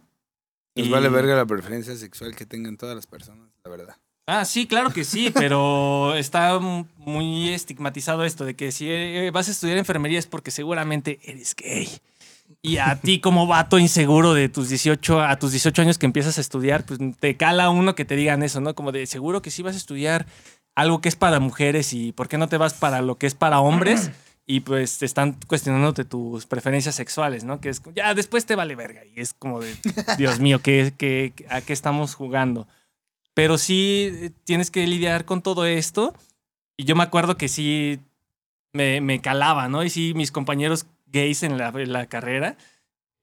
Nos 0.76 0.88
Y- 0.88 0.90
vale 0.90 1.10
verga 1.10 1.36
la 1.36 1.46
preferencia 1.46 1.96
sexual 1.96 2.36
que 2.36 2.46
tengan 2.46 2.78
todas 2.78 2.96
las 2.96 3.08
personas, 3.08 3.50
la 3.64 3.70
verdad. 3.72 3.96
Ah, 4.28 4.46
sí, 4.46 4.68
claro 4.68 4.92
que 4.92 5.04
sí, 5.04 5.32
pero 5.34 6.16
está 6.16 6.60
muy 6.60 7.50
estigmatizado 7.50 8.24
esto 8.24 8.46
de 8.46 8.56
que 8.56 8.72
si 8.72 8.88
eh, 8.90 9.32
vas 9.32 9.48
a 9.48 9.52
estudiar 9.52 9.78
enfermería 9.78 10.20
es 10.20 10.28
porque 10.28 10.52
seguramente 10.52 11.20
eres 11.24 11.56
gay. 11.56 11.90
Y 12.62 12.78
a 12.78 12.96
ti 13.02 13.20
como 13.20 13.48
vato 13.48 13.80
inseguro 13.80 14.34
de 14.34 14.48
tus 14.48 14.70
18 14.70 15.22
a 15.22 15.38
tus 15.38 15.52
18 15.52 15.82
años 15.82 15.98
que 15.98 16.06
empiezas 16.06 16.38
a 16.38 16.42
estudiar, 16.42 16.86
pues 16.86 17.00
te 17.20 17.36
cala 17.36 17.70
uno 17.70 17.96
que 17.96 18.06
te 18.06 18.16
digan 18.16 18.44
eso, 18.44 18.62
¿no? 18.62 18.76
Como 18.76 18.92
de 18.92 19.06
seguro 19.08 19.42
que 19.42 19.52
sí 19.52 19.64
vas 19.64 19.76
a 19.76 19.78
estudiar 19.80 20.26
algo 20.76 21.02
que 21.02 21.10
es 21.10 21.18
para 21.18 21.40
mujeres 21.42 21.92
y 21.92 22.14
por 22.14 22.30
qué 22.30 22.38
no 22.38 22.48
te 22.48 22.56
vas 22.58 22.74
para 22.74 23.02
lo 23.02 23.18
que 23.18 23.28
es 23.28 23.36
para 23.36 23.60
hombres 23.60 24.12
y 24.46 24.62
pues 24.62 24.98
te 24.98 25.06
están 25.06 25.38
cuestionándote 25.48 26.06
tus 26.06 26.46
preferencias 26.46 26.96
sexuales, 26.96 27.44
¿no? 27.44 27.62
Que 27.62 27.70
es 27.70 27.82
ya 27.96 28.14
después 28.14 28.46
te 28.46 28.56
vale 28.56 28.76
verga 28.76 29.02
y 29.06 29.20
es 29.20 29.34
como 29.34 29.60
de 29.60 29.76
Dios 30.18 30.40
mío, 30.40 30.60
¿qué, 30.62 30.94
qué, 30.98 31.34
a 31.50 31.62
qué 31.62 31.74
estamos 31.74 32.16
jugando? 32.16 32.68
Pero 33.34 33.58
sí 33.58 34.10
eh, 34.12 34.32
tienes 34.44 34.72
que 34.72 34.86
lidiar 34.88 35.26
con 35.26 35.42
todo 35.42 35.66
esto. 35.66 36.14
Y 36.78 36.86
yo 36.86 36.96
me 36.96 37.04
acuerdo 37.04 37.38
que 37.38 37.48
sí 37.48 38.00
me, 38.74 39.02
me 39.02 39.22
calaba, 39.22 39.68
¿no? 39.68 39.84
Y 39.84 39.90
sí, 39.90 40.14
mis 40.16 40.32
compañeros 40.32 40.86
gays 41.08 41.44
en 41.44 41.58
la, 41.58 41.70
en 41.70 41.94
la 41.94 42.08
carrera, 42.08 42.58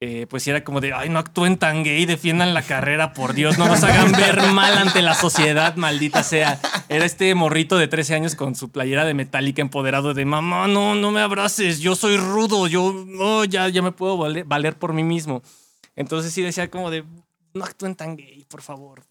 eh, 0.01 0.27
pues 0.31 0.47
era 0.47 0.63
como 0.63 0.81
de, 0.81 0.93
ay, 0.93 1.09
no 1.09 1.19
actúen 1.19 1.57
tan 1.57 1.83
gay, 1.83 2.07
defiendan 2.07 2.55
la 2.55 2.63
carrera, 2.63 3.13
por 3.13 3.35
Dios, 3.35 3.59
no 3.59 3.67
nos 3.67 3.83
hagan 3.83 4.13
ver 4.13 4.41
mal 4.53 4.79
ante 4.79 5.03
la 5.03 5.15
sociedad, 5.15 5.75
maldita 5.75 6.23
sea. 6.23 6.61
Era 6.89 7.05
este 7.05 7.35
morrito 7.35 7.77
de 7.79 7.89
13 7.89 8.15
años 8.15 8.35
con 8.37 8.55
su 8.55 8.71
playera 8.71 9.05
de 9.05 9.15
metálica 9.15 9.61
empoderado 9.61 10.15
de, 10.15 10.25
mamá, 10.25 10.69
no, 10.69 10.95
no 10.95 11.11
me 11.11 11.21
abraces, 11.21 11.81
yo 11.81 11.97
soy 11.97 12.17
rudo, 12.17 12.69
yo, 12.69 12.93
no, 13.07 13.45
ya, 13.45 13.69
ya 13.69 13.83
me 13.83 13.91
puedo 13.91 14.17
valer, 14.17 14.77
por 14.77 14.93
mí 14.93 15.03
mismo. 15.03 15.43
Entonces 15.97 16.33
sí 16.33 16.43
decía 16.43 16.71
como 16.71 16.91
de, 16.91 17.05
no 17.55 17.65
actúen 17.65 17.97
tan 17.97 18.17
gay, 18.17 18.45
por 18.49 18.63
favor. 18.63 19.03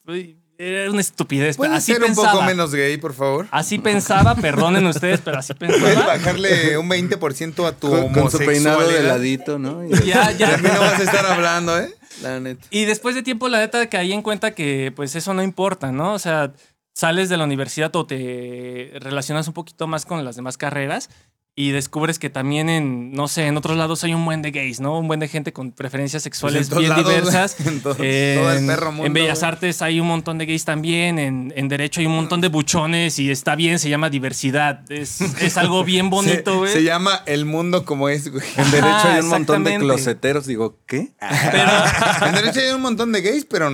Era 0.59 0.89
una 0.89 1.01
estupidez. 1.01 1.55
pero 1.57 1.69
¿Puedes 1.69 1.77
así 1.83 1.93
ser 1.93 2.01
un 2.01 2.07
pensaba. 2.07 2.31
poco 2.31 2.43
menos 2.43 2.73
gay, 2.73 2.97
por 2.97 3.13
favor? 3.13 3.47
Así 3.51 3.77
pensaba, 3.79 4.33
perdonen 4.35 4.85
ustedes, 4.87 5.21
pero 5.23 5.37
así 5.39 5.53
¿Puedes 5.53 5.75
pensaba. 5.77 6.07
bajarle 6.07 6.77
un 6.77 6.89
20% 6.89 7.67
a 7.67 7.71
tu 7.73 7.89
Con, 7.89 8.11
con 8.13 8.31
su 8.31 8.39
peinado 8.39 8.79
de 8.79 8.85
homosexualidad? 8.85 9.15
ladito, 9.15 9.59
¿no? 9.59 9.85
Y- 9.85 9.89
Ya, 10.05 10.29
De 10.31 10.37
ya. 10.37 10.57
mí 10.57 10.67
no 10.73 10.79
vas 10.79 10.99
a 10.99 11.03
estar 11.03 11.25
hablando, 11.27 11.79
¿eh? 11.79 11.93
La 12.23 12.39
neta. 12.39 12.65
Y 12.71 12.85
después 12.85 13.13
de 13.13 13.21
tiempo, 13.21 13.47
la 13.49 13.59
neta, 13.59 13.87
caí 13.87 14.11
en 14.13 14.23
cuenta 14.23 14.51
que 14.55 14.91
pues 14.95 15.15
eso 15.15 15.33
no 15.35 15.43
importa, 15.43 15.91
¿no? 15.91 16.13
O 16.13 16.19
sea, 16.19 16.51
sales 16.93 17.29
de 17.29 17.37
la 17.37 17.43
universidad 17.43 17.95
o 17.95 18.07
te 18.07 18.91
relacionas 18.99 19.47
un 19.47 19.53
poquito 19.53 19.85
más 19.85 20.05
con 20.05 20.25
las 20.25 20.35
demás 20.35 20.57
carreras 20.57 21.09
y 21.59 21.71
descubres 21.71 22.19
que 22.19 22.29
también 22.29 22.69
en, 22.69 23.11
no 23.13 23.27
sé, 23.27 23.47
en 23.47 23.57
otros 23.57 23.75
lados 23.77 24.03
hay 24.03 24.13
un 24.13 24.23
buen 24.23 24.43
de 24.43 24.51
gays, 24.51 24.79
¿no? 24.79 24.99
Un 24.99 25.07
buen 25.07 25.19
de 25.19 25.27
gente 25.27 25.51
con 25.53 25.71
preferencias 25.71 26.21
sexuales 26.21 26.67
Pues 26.67 26.67
en 26.67 26.69
todos 26.69 26.81
bien 26.83 26.89
lados, 26.91 27.31
diversas. 27.33 27.59
En 27.67 27.81
todo- 27.81 27.95
todo 27.95 28.03
el 28.05 28.57
En- 28.59 28.67
perro 28.67 28.91
mundo, 28.91 29.05
en 29.07 29.13
Bellas. 29.13 29.41
Artes 29.41 29.81
hay 29.81 29.99
un 29.99 30.05
montón 30.07 30.37
de 30.37 30.45
gays 30.45 30.65
también, 30.65 31.17
en, 31.17 31.51
en 31.55 31.67
Derecho 31.67 31.99
hay 31.99 32.05
un 32.05 32.15
montón 32.15 32.41
de 32.41 32.49
buchones 32.49 33.17
y 33.17 33.31
está 33.31 33.55
bien, 33.55 33.79
se 33.79 33.89
llama 33.89 34.11
diversidad. 34.11 34.89
Es, 34.91 35.19
es 35.41 35.57
algo 35.57 35.83
bien 35.83 36.11
bonito, 36.11 36.59
güey. 36.59 36.71
se 36.71 36.83
llama 36.83 37.23
El 37.25 37.45
Mundo 37.45 37.85
como 37.85 38.07
es, 38.07 38.31
güey. 38.31 38.45
En 38.55 38.69
derecho 38.69 38.87
Ajá, 38.87 39.15
hay 39.15 39.21
un 39.21 39.29
montón 39.29 39.63
de 39.63 39.77
closeteros. 39.79 40.45
Digo, 40.45 40.77
¿qué? 40.85 41.13
Pero, 41.51 41.71
En 42.27 42.35
derecho 42.35 42.59
hay 42.59 42.69
un 42.71 42.81
montón 42.81 43.11
de 43.11 43.21
gays, 43.21 43.45
pero 43.45 43.71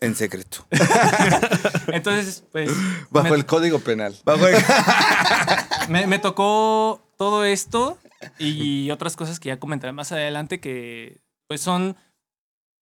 en 0.00 0.14
secreto. 0.14 0.66
entonces, 1.92 2.44
pues... 2.52 2.70
Bajo 3.10 3.28
me- 3.30 3.36
el 3.36 3.46
código 3.46 3.78
penal. 3.80 4.16
Bajo 4.24 4.46
el- 4.46 4.56
Me, 5.88 6.06
me 6.06 6.18
tocó 6.18 7.02
todo 7.16 7.44
esto 7.44 7.98
y 8.38 8.90
otras 8.90 9.16
cosas 9.16 9.40
que 9.40 9.48
ya 9.48 9.58
comentaré 9.58 9.92
más 9.92 10.12
adelante 10.12 10.60
que 10.60 11.20
pues 11.48 11.60
son 11.62 11.96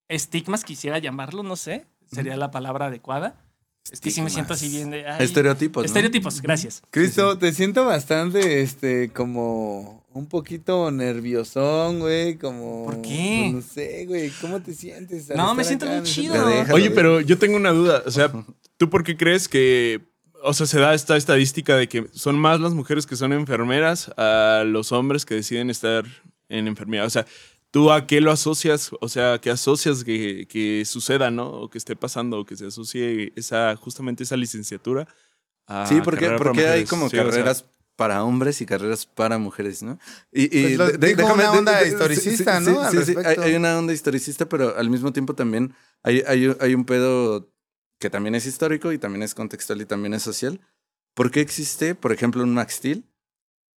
estigmas, 0.09 0.63
quisiera 0.65 0.99
llamarlo, 0.99 1.43
no 1.43 1.57
sé, 1.57 1.87
sería 2.13 2.37
la 2.37 2.51
palabra 2.51 2.87
adecuada. 2.87 3.41
Es 3.91 4.01
que 4.01 4.11
sí 4.11 4.21
me 4.21 4.29
siento 4.29 4.53
así 4.53 4.69
bien 4.69 4.91
de... 4.91 5.07
ay, 5.09 5.25
Estereotipos. 5.25 5.83
¿no? 5.83 5.87
Estereotipos, 5.87 6.43
gracias. 6.43 6.83
Cristo, 6.91 7.39
te 7.39 7.53
siento 7.55 7.87
bastante, 7.87 8.61
este, 8.61 9.11
como 9.11 9.98
un 10.19 10.27
poquito 10.27 10.91
nerviosón, 10.91 12.01
güey, 12.01 12.37
como... 12.37 12.85
¿Por 12.85 13.01
qué? 13.01 13.51
pues, 13.53 13.55
no 13.55 13.63
sé, 13.63 14.07
güey, 14.07 14.31
¿cómo 14.41 14.61
te 14.61 14.75
sientes? 14.75 15.29
No, 15.31 15.55
me 15.55 15.65
siento 15.65 15.87
ese 15.87 16.03
chido. 16.03 16.47
Déjalo, 16.47 16.75
Oye, 16.75 16.89
güey. 16.89 16.95
pero 16.95 17.21
yo 17.21 17.39
tengo 17.39 17.57
una 17.57 17.71
duda. 17.71 18.03
O 18.05 18.11
sea, 18.11 18.33
¿tú 18.77 18.91
por 18.91 19.05
qué 19.05 19.17
crees 19.17 19.49
que, 19.49 20.01
o 20.43 20.53
sea, 20.53 20.67
se 20.67 20.81
da 20.81 20.95
esta 20.95 21.17
estadística 21.17 21.77
de 21.77 21.89
que 21.89 22.07
son 22.13 22.39
más 22.39 22.61
las 22.61 22.75
mujeres 22.75 23.07
que 23.07 23.17
son 23.17 23.33
enfermeras 23.33 24.11
a 24.17 24.65
los 24.67 24.93
hombres 24.93 25.25
que 25.25 25.35
deciden 25.37 25.71
estar 25.71 26.05
en 26.49 26.67
enfermería? 26.67 27.07
O 27.07 27.11
sea, 27.11 27.25
¿tú 27.71 27.93
a 27.93 28.07
qué 28.07 28.21
lo 28.21 28.33
asocias? 28.33 28.91
O 29.01 29.09
sea, 29.09 29.39
¿qué 29.41 29.51
asocias 29.51 30.05
que, 30.05 30.47
que 30.49 30.85
suceda, 30.85 31.31
no? 31.31 31.49
O 31.49 31.71
que 31.71 31.79
esté 31.79 31.97
pasando, 31.97 32.41
o 32.41 32.45
que 32.45 32.57
se 32.57 32.67
asocie 32.67 33.33
esa, 33.37 33.77
justamente 33.77 34.25
esa 34.25 34.37
licenciatura 34.37 35.07
a 35.67 35.87
Sí, 35.87 36.01
porque, 36.03 36.31
porque 36.31 36.67
hay 36.67 36.85
como 36.85 37.09
Sí, 37.09 37.17
o 37.19 37.23
sea, 37.23 37.31
carreras 37.31 37.67
para 37.99 38.23
hombres 38.23 38.61
y 38.61 38.67
carreras 38.67 39.07
para 39.07 39.39
mujeres, 39.39 39.83
¿no? 39.83 39.99
Y, 40.33 40.45
y 40.57 40.63
Pues 40.63 40.79
lo 40.79 40.87
de- 40.87 40.99
déjame- 41.17 41.33
una 41.35 41.51
onda 41.51 41.81
de- 41.81 41.89
historicista, 41.89 42.61
¿no? 42.61 42.81
Al 42.81 42.93
Sí, 42.93 43.05
sí, 43.13 43.15
hay, 43.25 43.37
hay 43.43 43.55
una 43.57 43.77
onda 43.77 43.93
historicista, 43.93 44.49
pero 44.49 44.77
al 44.77 44.89
mismo 44.89 45.13
tiempo 45.13 45.35
también 45.35 45.75
hay, 46.05 46.23
hay, 46.29 46.55
hay 46.61 46.75
un 46.77 46.85
pedo 46.85 47.51
que 47.99 48.09
también 48.09 48.37
es 48.37 48.47
histórico 48.47 48.93
y 48.93 48.99
también 48.99 49.25
es 49.25 49.35
contextual 49.35 49.81
y 49.81 49.85
también 49.85 50.15
es 50.15 50.23
social. 50.23 50.61
¿Por 51.15 51.33
qué 51.33 51.41
existe, 51.41 51.97
por 51.97 52.13
ejemplo, 52.13 52.45
un 52.45 52.55
Max 52.55 52.75
Steel? 52.75 53.05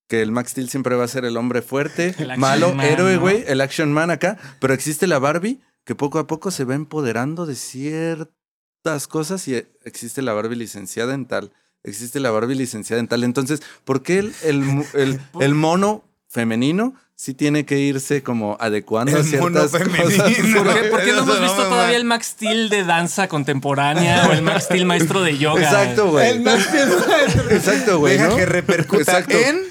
Que 0.07 0.21
el 0.21 0.31
Max 0.31 0.51
Steel 0.51 0.69
siempre 0.69 0.95
va 0.95 1.05
a 1.05 1.07
ser 1.07 1.25
el 1.25 1.35
hombre 1.35 1.63
fuerte, 1.63 2.13
El 2.19 2.29
action 2.29 2.39
malo, 2.39 2.73
man, 2.75 2.85
héroe, 2.85 3.15
¿no? 3.15 3.21
güey, 3.21 3.43
el 3.47 3.59
action 3.59 3.91
man 3.91 4.11
acá. 4.11 4.37
Pero 4.59 4.75
existe 4.75 5.07
la 5.07 5.17
Barbie 5.17 5.59
que 5.83 5.95
poco 5.95 6.19
a 6.19 6.27
poco 6.27 6.51
se 6.51 6.63
va 6.63 6.75
empoderando 6.75 7.47
de 7.47 7.55
ciertas 7.55 9.07
cosas 9.07 9.47
y 9.47 9.55
existe 9.83 10.21
la 10.21 10.33
Barbie 10.33 10.57
licenciada 10.57 11.15
en 11.15 11.25
tal. 11.25 11.51
Existe 11.83 12.19
la 12.19 12.31
Barbie 12.31 12.55
licenciada 12.55 12.99
en 12.99 13.07
tal. 13.07 13.23
Entonces, 13.23 13.61
¿por 13.85 14.03
qué 14.03 14.19
el, 14.19 14.33
el, 14.43 14.63
el, 14.93 15.19
el 15.39 15.55
mono 15.55 16.03
femenino 16.27 16.93
sí 17.15 17.35
tiene 17.35 17.65
que 17.65 17.77
irse 17.77 18.23
como 18.23 18.57
adecuando 18.59 19.15
a 19.15 19.19
El 19.19 19.39
mono 19.39 19.59
ciertas 19.67 19.71
cosas? 19.71 19.87
femenino. 19.95 20.63
¿Por 20.63 20.73
qué, 20.73 20.83
por 20.89 21.03
qué 21.03 21.11
no 21.11 21.19
hemos 21.23 21.39
visto 21.41 21.63
todavía 21.67 21.97
el 21.97 22.05
Max 22.05 22.27
Steel 22.27 22.69
de 22.69 22.83
danza 22.83 23.27
contemporánea 23.27 24.27
o 24.27 24.31
el 24.31 24.41
Max 24.41 24.63
Steel 24.65 24.85
maestro 24.85 25.21
de 25.21 25.37
yoga? 25.37 25.61
Exacto, 25.61 26.09
güey. 26.11 26.29
El 26.31 26.41
Max 26.41 26.63
Steel. 26.63 26.89
Exacto, 27.51 27.99
güey. 27.99 28.13
Deja 28.13 28.27
¿no? 28.29 28.35
que 28.37 28.45
repercuta 28.45 29.01
Exacto. 29.19 29.37
en... 29.37 29.61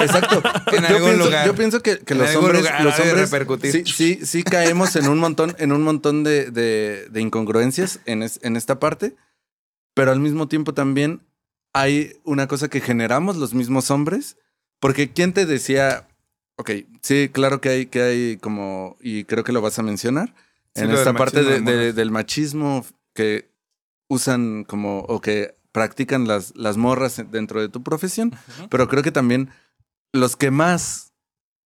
Exacto. 0.00 0.42
En 0.72 0.82
yo 0.82 0.86
algún 0.88 1.02
pienso, 1.10 1.24
lugar. 1.26 1.46
Yo 1.46 1.54
pienso 1.54 1.82
que, 1.82 1.98
que 1.98 2.14
En 2.14 2.18
los 2.20 2.28
algún 2.30 2.44
hombres, 2.46 2.62
lugar 2.62 2.82
los 2.84 2.98
hombres 2.98 3.30
repercutir. 3.30 3.72
sí, 3.72 3.84
sí, 3.84 4.20
sí 4.24 4.42
caemos 4.42 4.96
en 4.96 5.08
un 5.08 5.18
montón, 5.18 5.54
en 5.58 5.72
un 5.72 5.82
montón 5.82 6.24
de, 6.24 6.50
de- 6.50 7.06
de 7.10 7.20
incongruencias 7.20 8.00
en, 8.06 8.22
es- 8.22 8.40
en 8.42 8.56
esta 8.56 8.78
parte, 8.80 9.14
pero 9.94 10.10
al 10.12 10.20
mismo 10.20 10.48
tiempo 10.48 10.74
también 10.74 11.20
hay 11.72 12.14
una 12.24 12.46
cosa 12.48 12.68
que 12.68 12.80
generamos 12.80 13.36
los 13.36 13.54
mismos 13.54 13.90
hombres, 13.90 14.36
porque 14.80 15.10
¿quién 15.12 15.32
te 15.32 15.46
decía? 15.46 16.08
Ok, 16.56 16.70
sí, 17.02 17.30
claro 17.32 17.60
que 17.60 17.68
hay, 17.70 17.86
que 17.86 18.02
hay 18.02 18.36
como, 18.36 18.96
y 19.00 19.24
creo 19.24 19.42
que 19.44 19.52
lo 19.52 19.62
vas 19.62 19.78
a 19.78 19.82
mencionar, 19.82 20.34
Sí, 20.74 20.82
en 20.84 20.90
esta 20.90 21.12
parte 21.12 21.42
machismo 21.42 21.50
de- 21.50 21.60
de 21.60 21.72
de- 21.72 21.76
morras. 21.78 21.94
del 21.96 22.10
machismo 22.10 22.86
que 23.14 23.50
usan 24.08 24.64
como, 24.64 25.00
o 25.00 25.20
que 25.20 25.56
practican 25.72 26.26
las, 26.28 26.54
las 26.56 26.76
morras 26.76 27.22
dentro 27.30 27.60
de 27.60 27.68
tu 27.68 27.82
profesión, 27.82 28.34
pero 28.70 28.88
creo 28.88 29.02
que 29.02 29.12
también 29.12 29.50
los 30.12 30.36
que 30.36 30.50
más 30.50 31.12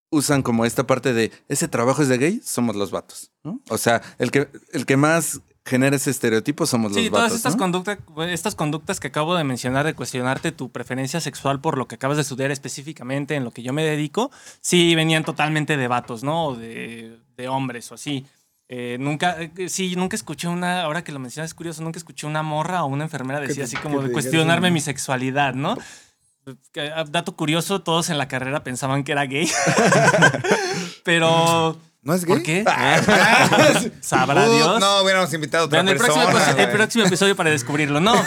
usan 0.09 0.41
como 0.41 0.63
esta 0.65 0.87
parte 0.87 1.13
de 1.13 1.31
ese 1.49 1.67
trabajo 1.67 2.01
es 2.01 2.07
de 2.07 2.17
gay 2.17 2.41
somos 2.43 2.77
los 2.77 2.91
vatos, 2.91 3.31
¿no? 3.43 3.59
O 3.69 3.77
sea, 3.77 4.01
el 4.19 4.31
que, 4.31 4.47
el 4.71 4.85
que 4.85 4.95
más 4.95 5.41
genera 5.67 5.95
ese 5.95 6.09
estereotipo 6.09 6.65
somos 6.65 6.93
Sí, 6.93 7.01
los 7.01 7.09
todas 7.11 7.23
vatos. 7.25 7.37
estas, 7.37 7.53
¿no? 7.55 7.59
conductas, 7.59 7.97
estas 8.29 8.55
conductas 8.55 8.99
que 8.99 9.07
acabo 9.07 9.35
de 9.35 9.43
mencionar 9.43 9.85
de 9.85 9.93
cuestionarte 9.93 10.51
tu 10.51 10.71
preferencia 10.71 11.21
sexual 11.21 11.61
por 11.61 11.77
lo 11.77 11.87
que 11.87 11.95
acabas 11.95 12.17
de 12.17 12.21
estudiar 12.23 12.49
específicamente 12.51 13.35
en 13.35 13.43
lo 13.43 13.51
que 13.51 13.61
yo 13.61 13.73
me 13.73 13.83
dedico, 13.83 14.31
sí 14.61 14.95
venían 14.95 15.23
totalmente 15.23 15.77
de 15.77 15.87
vatos, 15.87 16.23
¿no? 16.23 16.45
O 16.47 16.55
de, 16.55 17.19
de 17.37 17.47
hombres 17.47 17.91
o 17.91 17.95
así. 17.95 18.25
Eh, 18.69 18.97
nunca, 18.99 19.37
eh, 19.39 19.69
sí, 19.69 19.95
nunca 19.95 20.15
escuché 20.17 20.47
una, 20.49 20.81
ahora 20.81 21.03
que 21.03 21.11
lo 21.13 21.19
mencionas 21.19 21.51
es 21.51 21.53
curioso, 21.53 21.81
nunca 21.83 21.99
escuché 21.99 22.27
una 22.27 22.43
morra 22.43 22.83
o 22.83 22.87
una 22.87 23.05
enfermera 23.05 23.39
decir 23.39 23.63
así 23.63 23.77
como 23.77 24.01
de 24.01 24.11
cuestionarme 24.11 24.71
mi 24.71 24.81
sexualidad, 24.81 25.53
¿no? 25.53 25.77
Ah, 26.93 27.03
Dato 27.09 27.35
curioso, 27.35 27.81
todos 27.81 28.09
en 28.09 28.17
la 28.17 28.27
carrera 28.27 28.63
pensaban 28.63 29.03
que 29.03 29.11
era 29.13 29.25
gay. 29.25 29.49
Pero, 31.03 31.77
¿No 32.07 32.13
es 32.13 32.23
gay? 32.23 32.35
¿por 32.35 32.43
qué? 32.43 32.63
¿Sabrá 34.01 34.47
Uh, 34.47 34.53
Dios? 34.55 34.79
No, 34.79 35.01
hubiéramos 35.01 35.33
invitado 35.33 35.63
a 35.63 35.67
otra 35.67 35.77
Vean 35.83 35.89
el 35.89 35.97
próximo, 35.97 36.23
episodio- 36.23 36.49
el 36.49 36.55
güey. 36.55 36.71
próximo 36.77 37.03
episodio 37.05 37.35
para 37.35 37.49
descubrirlo. 37.49 37.99
No. 37.99 38.13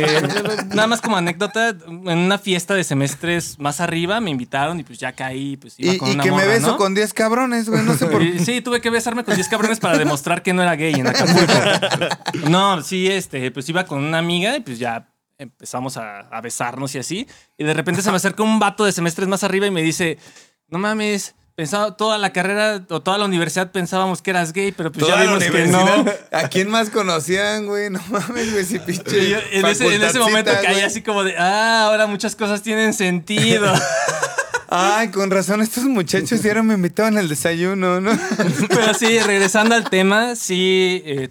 Este, 0.00 0.64
nada 0.74 0.86
más 0.86 1.00
como 1.00 1.16
anécdota, 1.16 1.70
en 1.70 2.18
una 2.18 2.38
fiesta 2.38 2.74
de 2.74 2.84
semestres 2.84 3.58
más 3.58 3.80
arriba 3.80 4.20
me 4.20 4.30
invitaron 4.30 4.78
y 4.80 4.84
pues 4.84 4.98
ya 4.98 5.12
caí, 5.12 5.56
pues 5.56 5.74
iba 5.78 5.94
Y, 5.94 5.98
con 5.98 6.08
y 6.08 6.12
una 6.12 6.22
que 6.24 6.30
me 6.30 6.36
morra, 6.36 6.46
beso 6.48 6.66
¿no? 6.68 6.76
con 6.76 6.94
10 6.94 7.12
cabrones, 7.14 7.68
güey. 7.68 7.82
No 7.82 7.94
sé 7.94 8.06
por 8.06 8.22
Y 8.22 8.38
Sí, 8.44 8.60
tuve 8.60 8.80
que 8.80 8.90
besarme 8.90 9.24
con 9.24 9.34
10 9.34 9.48
cabrones 9.48 9.80
para 9.80 9.96
demostrar 9.98 10.42
que 10.42 10.52
no 10.52 10.62
era 10.62 10.76
gay 10.76 10.94
en 10.94 11.06
Acapulco. 11.06 11.52
No, 12.50 12.82
sí, 12.82 13.08
este, 13.08 13.50
pues 13.50 13.68
iba 13.68 13.84
con 13.84 14.04
una 14.04 14.18
amiga 14.18 14.56
y 14.56 14.60
pues 14.60 14.78
ya 14.78 15.08
empezamos 15.38 15.96
a, 15.96 16.20
a 16.20 16.40
besarnos 16.42 16.94
y 16.94 16.98
así. 16.98 17.26
Y 17.56 17.64
de 17.64 17.72
repente 17.74 18.02
se 18.02 18.10
me 18.10 18.16
acerca 18.18 18.42
un 18.42 18.58
vato 18.58 18.84
de 18.84 18.92
semestres 18.92 19.26
más 19.28 19.42
arriba 19.42 19.66
y 19.66 19.70
me 19.70 19.82
dice, 19.82 20.18
no 20.68 20.78
mames, 20.78 21.34
pensaba 21.54 21.96
toda 21.96 22.18
la 22.18 22.32
carrera 22.32 22.84
o 22.88 23.00
toda 23.00 23.18
la 23.18 23.24
universidad 23.24 23.70
pensábamos 23.70 24.22
que 24.22 24.30
eras 24.30 24.52
gay, 24.52 24.72
pero 24.72 24.90
pues 24.90 25.04
Toda 25.04 25.16
ya 25.16 25.30
vimos 25.30 25.44
que 25.44 25.66
no. 25.66 26.04
¿A 26.32 26.48
quién 26.48 26.70
más 26.70 26.90
conocían, 26.90 27.66
güey? 27.66 27.90
No 27.90 28.00
mames, 28.08 28.52
güey, 28.52 28.64
si 28.64 28.78
pinche. 28.78 29.30
Yo 29.30 29.38
en, 29.52 29.66
ese, 29.66 29.94
en 29.94 30.02
ese 30.02 30.18
momento 30.18 30.50
caí 30.62 30.74
güey. 30.74 30.84
así 30.84 31.02
como 31.02 31.24
de, 31.24 31.36
ah, 31.36 31.84
ahora 31.86 32.06
muchas 32.06 32.36
cosas 32.36 32.62
tienen 32.62 32.94
sentido. 32.94 33.72
Ay, 34.72 35.08
con 35.08 35.32
razón, 35.32 35.60
estos 35.62 35.82
muchachos 35.82 36.42
ya 36.42 36.62
me 36.62 36.74
invitaban 36.74 37.18
al 37.18 37.28
desayuno, 37.28 38.00
¿no? 38.00 38.12
Pero 38.68 38.94
sí, 38.94 39.18
regresando 39.18 39.74
al 39.74 39.90
tema, 39.90 40.36
sí, 40.36 41.02
eh, 41.04 41.28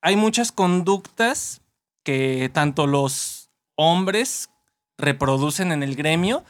hay 0.00 0.16
muchas 0.16 0.50
conductas 0.50 1.60
que 2.04 2.50
tanto 2.54 2.86
los 2.86 3.50
hombres 3.76 4.48
reproducen 4.96 5.72
en 5.72 5.82
el 5.82 5.94
gremio 5.94 6.42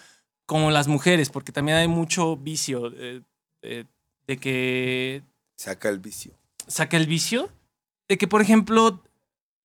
como 0.48 0.70
las 0.70 0.88
mujeres, 0.88 1.28
porque 1.28 1.52
también 1.52 1.76
hay 1.76 1.88
mucho 1.88 2.34
vicio 2.38 2.90
eh, 2.96 3.20
eh, 3.61 3.84
de 4.26 4.37
que 4.38 5.22
Saca 5.58 5.90
el 5.90 5.98
vicio. 5.98 6.32
saca 6.66 6.96
el 6.96 7.06
vicio 7.06 7.50
de 8.08 8.16
que, 8.16 8.26
por 8.26 8.40
ejemplo, 8.40 9.02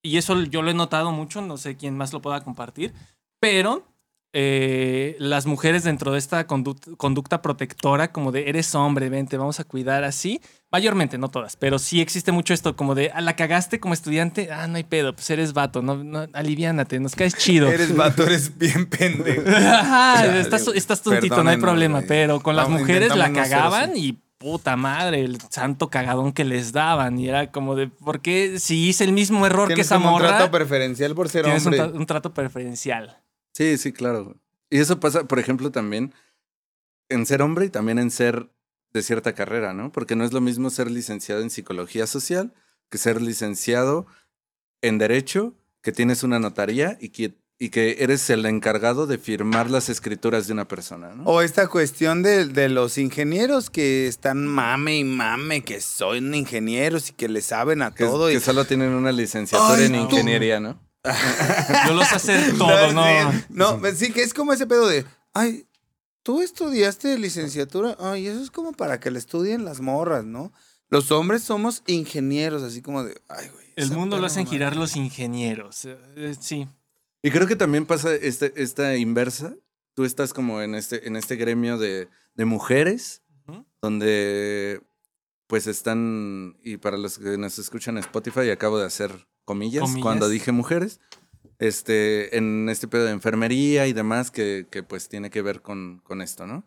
y 0.03 0.17
eso 0.17 0.41
yo 0.43 0.61
lo 0.61 0.71
he 0.71 0.73
notado 0.73 1.13
mucho, 1.13 1.41
no 1.41 1.55
sé 1.55 1.77
quién 1.77 1.95
más 1.95 2.11
lo 2.11 2.21
pueda 2.21 2.43
compartir, 2.43 2.93
pero 3.39 3.87
eh, 4.35 5.15
las 5.19 5.45
mujeres 5.45 5.83
dentro 5.83 6.11
de 6.11 6.17
esta 6.19 6.47
condu- 6.47 6.97
conducta 6.97 7.41
protectora, 7.41 8.11
como 8.11 8.31
de 8.31 8.49
eres 8.49 8.73
hombre, 8.75 9.09
ven, 9.09 9.27
te 9.27 9.37
vamos 9.37 9.59
a 9.59 9.63
cuidar 9.63 10.03
así, 10.03 10.41
mayormente, 10.71 11.17
no 11.19 11.29
todas, 11.29 11.55
pero 11.55 11.77
sí 11.77 12.01
existe 12.01 12.31
mucho 12.31 12.53
esto, 12.53 12.75
como 12.75 12.95
de, 12.95 13.11
a 13.11 13.21
la 13.21 13.35
cagaste 13.35 13.79
como 13.79 13.93
estudiante, 13.93 14.49
ah, 14.51 14.67
no 14.67 14.77
hay 14.77 14.83
pedo, 14.83 15.13
pues 15.13 15.29
eres 15.29 15.53
vato, 15.53 15.81
no, 15.83 16.03
no, 16.03 16.25
aliviánate, 16.33 16.99
nos 16.99 17.15
caes 17.15 17.35
chido. 17.37 17.67
Eres 17.71 17.95
vato, 17.95 18.23
eres 18.25 18.57
bien 18.57 18.85
pendejo. 18.89 19.43
Ajá, 19.47 20.25
estás, 20.37 21.01
tontito, 21.03 21.43
no 21.43 21.49
hay 21.51 21.57
problema, 21.57 22.01
pero 22.07 22.39
con 22.41 22.55
las 22.55 22.67
mujeres 22.69 23.15
la 23.15 23.29
no 23.29 23.35
cagaban 23.35 23.91
y 23.95 24.19
puta 24.39 24.75
madre, 24.75 25.21
el 25.21 25.37
santo 25.51 25.89
cagadón 25.89 26.33
que 26.33 26.43
les 26.43 26.73
daban. 26.73 27.17
Y 27.17 27.29
era 27.29 27.49
como 27.51 27.75
de, 27.75 27.87
¿por 27.87 28.19
qué 28.19 28.59
si 28.59 28.89
hice 28.89 29.05
el 29.05 29.13
mismo 29.13 29.45
error 29.45 29.73
que 29.73 29.81
esa 29.81 29.95
como 29.95 30.07
un 30.07 30.13
morra? 30.13 30.37
trato 30.37 30.51
preferencial 30.51 31.15
por 31.15 31.29
ser 31.29 31.45
un, 31.45 31.51
hombre. 31.53 31.79
tra- 31.79 31.93
un 31.93 32.05
trato 32.05 32.33
preferencial. 32.33 33.17
Sí, 33.53 33.77
sí, 33.77 33.93
claro. 33.93 34.35
Y 34.69 34.79
eso 34.79 34.99
pasa, 34.99 35.25
por 35.25 35.39
ejemplo, 35.39 35.71
también 35.71 36.13
en 37.09 37.25
ser 37.25 37.41
hombre 37.41 37.65
y 37.65 37.69
también 37.69 37.99
en 37.99 38.11
ser 38.11 38.49
de 38.91 39.03
cierta 39.03 39.33
carrera, 39.33 39.73
¿no? 39.73 39.91
Porque 39.91 40.15
no 40.15 40.23
es 40.23 40.33
lo 40.33 40.41
mismo 40.41 40.69
ser 40.69 40.89
licenciado 40.89 41.41
en 41.41 41.49
psicología 41.49 42.07
social 42.07 42.53
que 42.89 42.97
ser 42.99 43.21
licenciado 43.21 44.05
en 44.83 44.99
derecho, 44.99 45.55
que 45.81 45.91
tienes 45.91 46.21
una 46.21 46.37
notaría 46.37 46.95
y 47.01 47.09
que, 47.09 47.33
y 47.57 47.69
que 47.69 47.97
eres 47.99 48.29
el 48.29 48.45
encargado 48.45 49.07
de 49.07 49.17
firmar 49.17 49.71
las 49.71 49.89
escrituras 49.89 50.45
de 50.45 50.53
una 50.53 50.67
persona, 50.67 51.15
¿no? 51.15 51.23
O 51.23 51.41
esta 51.41 51.67
cuestión 51.67 52.21
de, 52.21 52.45
de 52.45 52.69
los 52.69 52.99
ingenieros 52.99 53.71
que 53.71 54.07
están 54.07 54.45
mame 54.45 54.99
y 54.99 55.03
mame, 55.03 55.63
que 55.63 55.81
son 55.81 56.35
ingenieros 56.35 57.09
y 57.09 57.13
que 57.13 57.27
le 57.27 57.41
saben 57.41 57.81
a 57.81 57.95
que, 57.95 58.05
todo. 58.05 58.27
que 58.27 58.35
y... 58.35 58.39
solo 58.39 58.65
tienen 58.65 58.89
una 58.89 59.11
licenciatura 59.11 59.75
Ay, 59.75 59.85
en 59.85 59.95
ingeniería, 59.95 60.59
¿no? 60.59 60.79
Yo 61.03 61.93
lo 61.93 62.05
sé 62.05 62.15
hacer 62.15 62.57
todo, 62.57 62.91
¿no? 63.49 63.79
No, 63.79 63.79
sí, 63.95 64.11
que 64.11 64.23
es 64.23 64.33
como 64.33 64.53
ese 64.53 64.67
pedo 64.67 64.87
de, 64.87 65.05
ay, 65.33 65.67
tú 66.23 66.41
estudiaste 66.41 67.17
licenciatura, 67.17 67.97
ay, 67.99 68.27
eso 68.27 68.41
es 68.41 68.51
como 68.51 68.71
para 68.71 68.99
que 68.99 69.11
le 69.11 69.19
estudien 69.19 69.65
las 69.65 69.81
morras, 69.81 70.23
¿no? 70.23 70.53
Los 70.89 71.11
hombres 71.11 71.43
somos 71.43 71.83
ingenieros, 71.87 72.63
así 72.63 72.81
como 72.81 73.03
de, 73.03 73.19
ay, 73.27 73.49
güey. 73.49 73.63
El 73.75 73.91
mundo 73.91 74.19
lo 74.19 74.27
hacen 74.27 74.43
mamada". 74.43 74.51
girar 74.51 74.75
los 74.75 74.95
ingenieros. 74.95 75.85
Eh, 75.85 75.97
eh, 76.15 76.35
sí. 76.39 76.67
Y 77.23 77.31
creo 77.31 77.47
que 77.47 77.55
también 77.55 77.85
pasa 77.85 78.13
este, 78.13 78.53
esta 78.55 78.95
inversa. 78.95 79.55
Tú 79.95 80.05
estás 80.05 80.33
como 80.33 80.61
en 80.61 80.75
este, 80.75 81.07
en 81.07 81.15
este 81.15 81.35
gremio 81.35 81.77
de, 81.77 82.09
de 82.35 82.45
mujeres, 82.45 83.21
donde 83.81 84.81
pues 85.47 85.67
están, 85.67 86.57
y 86.63 86.77
para 86.77 86.97
los 86.97 87.19
que 87.19 87.37
nos 87.37 87.59
escuchan 87.59 87.97
en 87.97 88.03
Spotify, 88.03 88.49
acabo 88.49 88.79
de 88.79 88.85
hacer 88.85 89.27
comillas, 89.45 89.82
Comillas. 89.82 90.01
cuando 90.03 90.29
dije 90.29 90.51
mujeres, 90.51 90.99
este, 91.60 92.38
en 92.38 92.67
este 92.69 92.88
pedo 92.88 93.06
de 93.06 93.12
enfermería 93.12 93.88
y 93.88 93.93
demás 93.93 94.32
que, 94.32 94.67
que 94.69 94.84
pues 94.84 95.10
tiene 95.10 95.29
que 95.29 95.41
ver 95.41 95.62
con, 95.62 96.01
con 96.03 96.21
esto, 96.21 96.45
¿no? 96.47 96.65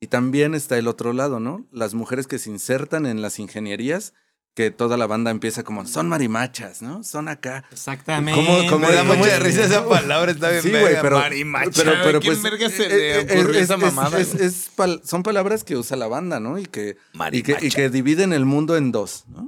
Y 0.00 0.06
también 0.08 0.54
está 0.54 0.78
el 0.78 0.86
otro 0.86 1.12
lado, 1.12 1.40
¿no? 1.40 1.66
Las 1.72 1.94
mujeres 1.94 2.26
que 2.26 2.38
se 2.38 2.50
insertan 2.50 3.04
en 3.06 3.20
las 3.20 3.38
ingenierías, 3.38 4.14
que 4.54 4.70
toda 4.70 4.96
la 4.96 5.06
banda 5.06 5.30
empieza 5.30 5.62
como, 5.62 5.86
son 5.86 6.08
marimachas, 6.08 6.82
¿no? 6.82 7.02
Son 7.04 7.28
acá. 7.28 7.64
Exactamente. 7.72 8.32
¿Cómo- 8.40 8.58
cómo 8.68 8.86
Me 8.88 8.92
da 8.94 9.00
¿Cómo 9.02 9.14
mucha 9.14 9.38
risa 9.38 9.64
esa 9.64 9.88
palabra, 9.88 10.32
está 10.32 10.50
bien 10.50 10.62
Sí, 10.62 10.70
verga, 10.70 10.88
güey, 10.90 11.02
pero, 11.02 11.18
marimacha. 11.18 11.70
pero, 11.74 11.92
pero 12.04 12.20
¿Quién 12.20 12.32
pues 12.40 12.42
verga 12.42 12.68
se 12.68 12.86
eh, 12.86 12.88
le 12.88 13.14
eh, 13.14 13.18
ocurrió 13.40 13.58
es- 13.60 13.64
esa 13.64 13.74
es- 13.74 13.80
mamada, 13.80 14.20
es- 14.20 14.34
güey? 14.34 14.46
es 14.46 14.70
pal- 14.76 15.00
son 15.04 15.22
palabras 15.22 15.64
que 15.64 15.76
usa 15.76 15.96
la 15.96 16.06
banda, 16.08 16.38
¿no? 16.40 16.58
Y 16.58 16.66
que, 16.66 16.96
y 17.32 17.42
que, 17.42 17.56
y 17.60 17.70
que 17.70 17.88
dividen 17.88 18.32
el 18.32 18.44
mundo 18.44 18.76
en 18.76 18.90
dos, 18.92 19.24
¿no? 19.28 19.47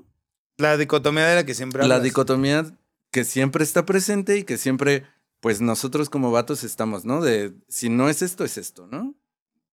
La 0.61 0.77
dicotomía 0.77 1.27
de 1.27 1.35
la 1.37 1.45
que 1.47 1.55
siempre 1.55 1.81
La 1.81 1.97
hablas. 1.97 2.03
dicotomía 2.03 2.67
que 3.11 3.25
siempre 3.25 3.65
está 3.65 3.85
presente 3.87 4.39
y 4.39 4.45
que 4.45 4.57
siempre, 4.57 5.05
pues 5.41 5.61
nosotros 5.61 6.11
como 6.11 6.31
vatos 6.31 6.63
estamos, 6.65 7.05
¿no? 7.05 7.21
De 7.21 7.55
si 7.69 7.89
no 7.89 8.09
es 8.09 8.23
esto, 8.23 8.45
es 8.45 8.57
esto, 8.59 8.87
¿no? 8.87 9.15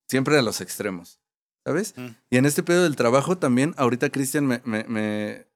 Siempre 0.07 0.37
a 0.37 0.41
los 0.41 0.61
extremos, 0.61 1.19
¿sabes? 1.65 1.93
Mm. 1.97 2.07
Y 2.29 2.37
en 2.37 2.45
este 2.45 2.63
pedo 2.63 2.83
del 2.83 2.95
trabajo 2.95 3.37
también, 3.37 3.73
ahorita 3.77 4.09
Cristian 4.09 4.47
me, 4.47 4.61
me, 4.65 4.85
me, 4.85 5.47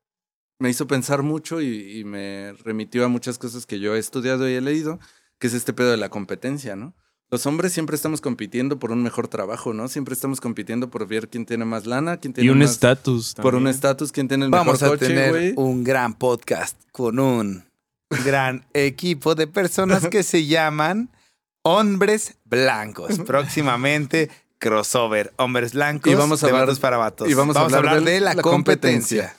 me 0.59 0.69
hizo 0.69 0.85
pensar 0.87 1.23
mucho 1.23 1.61
y, 1.61 1.99
y 1.99 2.03
me 2.03 2.53
remitió 2.63 3.05
a 3.05 3.07
muchas 3.07 3.37
cosas 3.39 3.65
que 3.65 3.79
yo 3.79 3.95
he 3.95 3.99
estudiado 3.99 4.47
y 4.49 4.53
he 4.53 4.61
leído, 4.61 4.99
que 5.39 5.47
es 5.47 5.53
este 5.53 5.73
pedo 5.73 5.89
de 5.91 5.97
la 5.97 6.09
competencia, 6.09 6.75
¿no? 6.75 6.93
Los 7.31 7.45
hombres 7.45 7.71
siempre 7.71 7.95
estamos 7.95 8.19
compitiendo 8.19 8.77
por 8.77 8.91
un 8.91 9.01
mejor 9.03 9.29
trabajo, 9.29 9.73
¿no? 9.73 9.87
Siempre 9.87 10.13
estamos 10.13 10.41
compitiendo 10.41 10.89
por 10.89 11.07
ver 11.07 11.29
quién 11.29 11.45
tiene 11.45 11.63
más 11.63 11.85
lana, 11.85 12.17
quién 12.17 12.33
tiene 12.33 12.47
Y 12.47 12.49
un 12.49 12.59
más... 12.59 12.71
estatus. 12.71 13.35
Por 13.35 13.55
un 13.55 13.69
estatus, 13.69 14.11
quién 14.11 14.27
tiene 14.27 14.45
el 14.45 14.51
Vamos 14.51 14.81
mejor 14.81 14.95
a 14.97 14.99
coche, 14.99 15.07
tener 15.07 15.29
güey. 15.29 15.53
un 15.55 15.85
gran 15.85 16.13
podcast 16.13 16.77
con 16.91 17.19
un 17.19 17.63
gran 18.25 18.65
equipo 18.73 19.33
de 19.33 19.47
personas 19.47 20.07
que 20.09 20.23
se 20.23 20.45
llaman 20.45 21.09
Hombres 21.63 22.35
Blancos. 22.43 23.17
Próximamente, 23.25 24.29
crossover. 24.59 25.31
Hombres 25.37 25.71
Blancos 25.71 26.11
Y 26.11 26.15
vamos 26.15 26.43
a 26.43 26.47
de 26.47 26.51
hablar- 26.51 26.65
vatos 26.67 26.79
para 26.81 26.97
vatos. 26.97 27.29
y 27.29 27.33
vamos 27.33 27.55
a 27.55 27.61
hablar 27.61 28.03
de 28.03 28.11
de 28.11 28.19
la, 28.19 28.33
la 28.33 28.41
competencia. 28.41 29.21
competencia. 29.29 29.37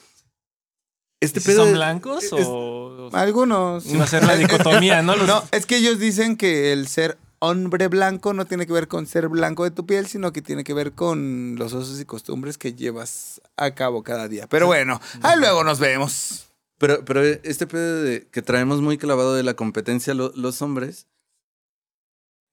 Este 1.21 1.39
¿Sí 1.41 1.45
pedo 1.45 1.57
¿Son 1.59 1.67
de- 1.67 1.73
blancos 1.75 2.23
es- 2.23 2.33
o...? 2.47 3.09
Algunos. 3.13 3.85
Va 3.99 4.05
a 4.05 4.07
ser 4.07 4.23
la 4.25 4.35
dicotomía, 4.35 5.03
¿no? 5.03 5.15
Los- 5.15 5.27
No, 5.27 5.43
es 5.51 5.67
que 5.67 5.77
ellos 5.77 5.99
dicen 5.99 6.37
que 6.37 6.73
el 6.73 6.87
ser 6.87 7.19
hombre 7.45 7.89
blanco 7.89 8.33
no 8.33 8.45
tiene 8.45 8.65
que 8.65 8.71
ver 8.73 8.87
con 8.87 9.05
ser 9.05 9.27
blanco 9.27 9.65
de 9.65 9.71
tu 9.71 9.85
piel, 9.85 10.07
sino 10.07 10.31
que 10.31 10.41
tiene 10.41 10.63
que 10.63 10.73
ver 10.73 10.93
con 10.93 11.55
los 11.57 11.73
usos 11.73 11.99
y 11.99 12.05
costumbres 12.05 12.57
que 12.57 12.73
llevas 12.73 13.41
a 13.57 13.75
cabo 13.75 14.01
cada 14.03 14.27
día. 14.29 14.47
Pero 14.47 14.67
bueno, 14.67 15.01
ahí 15.21 15.37
luego 15.39 15.63
nos 15.63 15.79
vemos. 15.79 16.49
Pero, 16.77 17.03
pero 17.05 17.21
este 17.23 17.67
pedo 17.67 18.01
de, 18.03 18.27
que 18.29 18.41
traemos 18.41 18.81
muy 18.81 18.97
clavado 18.97 19.35
de 19.35 19.43
la 19.43 19.55
competencia 19.55 20.13
lo- 20.13 20.31
los 20.35 20.61
hombres, 20.61 21.07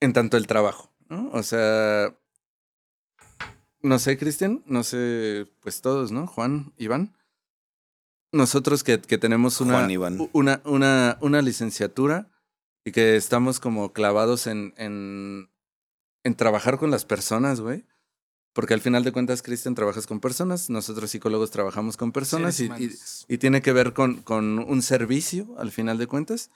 en 0.00 0.12
tanto 0.12 0.36
el 0.36 0.46
trabajo, 0.46 0.92
¿no? 1.08 1.30
O 1.32 1.42
sea, 1.42 2.14
no 3.82 3.98
sé, 3.98 4.18
Cristian, 4.18 4.62
no 4.66 4.82
sé, 4.82 5.46
pues 5.60 5.80
todos, 5.82 6.10
¿no? 6.12 6.26
Juan, 6.26 6.72
Iván. 6.78 7.14
Nosotros 8.32 8.84
que, 8.84 9.00
que 9.00 9.18
tenemos 9.18 9.60
una, 9.60 9.74
Juan, 9.78 9.90
Iván. 9.90 10.28
una, 10.32 10.60
una, 10.64 11.18
una 11.20 11.42
licenciatura 11.42 12.30
y 12.84 12.92
que 12.92 13.16
estamos 13.16 13.60
como 13.60 13.92
clavados 13.92 14.46
en, 14.46 14.74
en, 14.76 15.50
en 16.24 16.34
trabajar 16.34 16.78
con 16.78 16.90
las 16.90 17.04
personas, 17.04 17.60
güey. 17.60 17.84
Porque 18.52 18.74
al 18.74 18.80
final 18.80 19.04
de 19.04 19.12
cuentas, 19.12 19.42
Cristian, 19.42 19.76
trabajas 19.76 20.08
con 20.08 20.18
personas, 20.18 20.70
nosotros 20.70 21.10
psicólogos 21.10 21.50
trabajamos 21.52 21.96
con 21.96 22.10
personas 22.10 22.58
y, 22.60 22.68
y- 23.28 23.38
tiene 23.38 23.62
que 23.62 23.72
ver 23.72 23.92
con, 23.92 24.22
con 24.22 24.58
un 24.58 24.82
servicio 24.82 25.54
al 25.58 25.70
final 25.70 25.98
de 25.98 26.08
cuentas. 26.08 26.50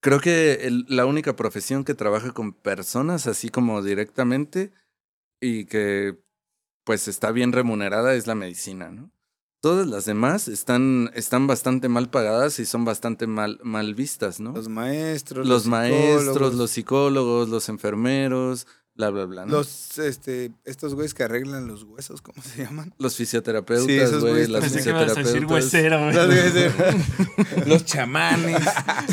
Creo 0.00 0.20
que 0.20 0.66
el- 0.66 0.86
la 0.88 1.04
única 1.06 1.36
profesión 1.36 1.84
que 1.84 1.94
trabaja 1.94 2.32
con 2.32 2.52
personas 2.52 3.26
así 3.26 3.48
como 3.50 3.82
directamente 3.82 4.72
y 5.40 5.66
que 5.66 6.18
pues 6.84 7.08
está 7.08 7.32
bien 7.32 7.52
remunerada 7.52 8.14
es 8.14 8.26
la 8.26 8.34
medicina, 8.36 8.90
¿no? 8.90 9.10
Todas 9.66 9.88
las 9.88 10.04
demás 10.04 10.46
están, 10.46 11.10
están 11.14 11.48
bastante 11.48 11.88
mal 11.88 12.08
pagadas 12.08 12.60
y 12.60 12.66
son 12.66 12.84
bastante 12.84 13.26
mal, 13.26 13.58
mal 13.64 13.96
vistas, 13.96 14.38
¿no? 14.38 14.52
Los 14.52 14.68
maestros. 14.68 15.44
Los 15.44 15.66
maestros, 15.66 16.22
psicólogos, 16.24 16.54
los 16.54 16.70
psicólogos, 16.70 17.48
los 17.48 17.68
enfermeros, 17.68 18.68
bla, 18.94 19.10
bla, 19.10 19.24
bla, 19.24 19.44
¿no? 19.44 19.50
Los, 19.50 19.98
este, 19.98 20.52
estos 20.64 20.94
güeyes 20.94 21.14
que 21.14 21.24
arreglan 21.24 21.66
los 21.66 21.82
huesos, 21.82 22.22
¿cómo 22.22 22.40
se 22.42 22.62
llaman? 22.62 22.94
Los 22.98 23.14
Sí, 23.14 23.24
fisioterapeutas, 23.24 23.88
esos 23.90 24.20
güey, 24.20 24.32
güeyes 24.34 24.48
las. 24.50 24.60
Pensé 24.62 24.82
que 24.84 24.90
ibas 24.90 25.02
a 25.02 25.14
decir 25.20 25.46
fisioterapeutas. 25.48 25.64
huesero, 25.74 26.04
güey. 26.04 27.66
Los 27.66 27.84
chamanes. 27.84 28.64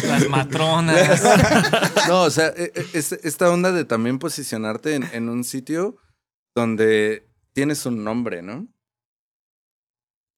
Las 0.08 0.30
matronas. 0.30 1.24
No, 2.08 2.22
o 2.24 2.30
sea, 2.30 2.50
e- 2.56 2.72
e- 2.76 2.86
es- 2.94 3.12
esta 3.14 3.50
onda 3.50 3.72
de 3.72 3.86
también 3.86 4.20
posicionarte 4.20 4.94
en, 4.96 5.04
en 5.14 5.30
un 5.30 5.44
sitio 5.46 5.96
donde 6.54 7.28
tienes 7.54 7.86
un 7.88 8.04
nombre, 8.04 8.42
¿no? 8.44 8.68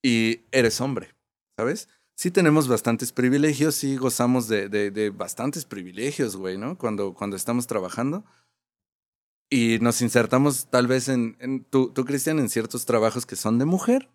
Y 0.05 0.41
eres 0.51 0.81
hombre, 0.81 1.15
¿sabes? 1.57 1.89
Sí 2.15 2.29
tenemos 2.29 2.67
bastantes 2.67 3.11
privilegios, 3.11 3.73
sí 3.73 3.95
gozamos 3.95 4.47
de, 4.47 4.69
de, 4.69 4.91
de 4.91 5.09
bastantes 5.09 5.65
privilegios, 5.65 6.35
güey, 6.35 6.59
¿no? 6.59 6.77
Cuando, 6.77 7.15
cuando 7.15 7.35
estamos 7.35 7.65
trabajando. 7.65 8.23
Y 9.49 9.79
nos 9.81 10.03
insertamos 10.03 10.67
tal 10.69 10.85
vez 10.85 11.09
en, 11.09 11.37
en 11.39 11.63
tú, 11.63 11.89
tú, 11.91 12.05
Cristian, 12.05 12.37
en 12.37 12.49
ciertos 12.49 12.85
trabajos 12.85 13.25
que 13.25 13.35
son 13.35 13.57
de 13.57 13.65
mujer, 13.65 14.11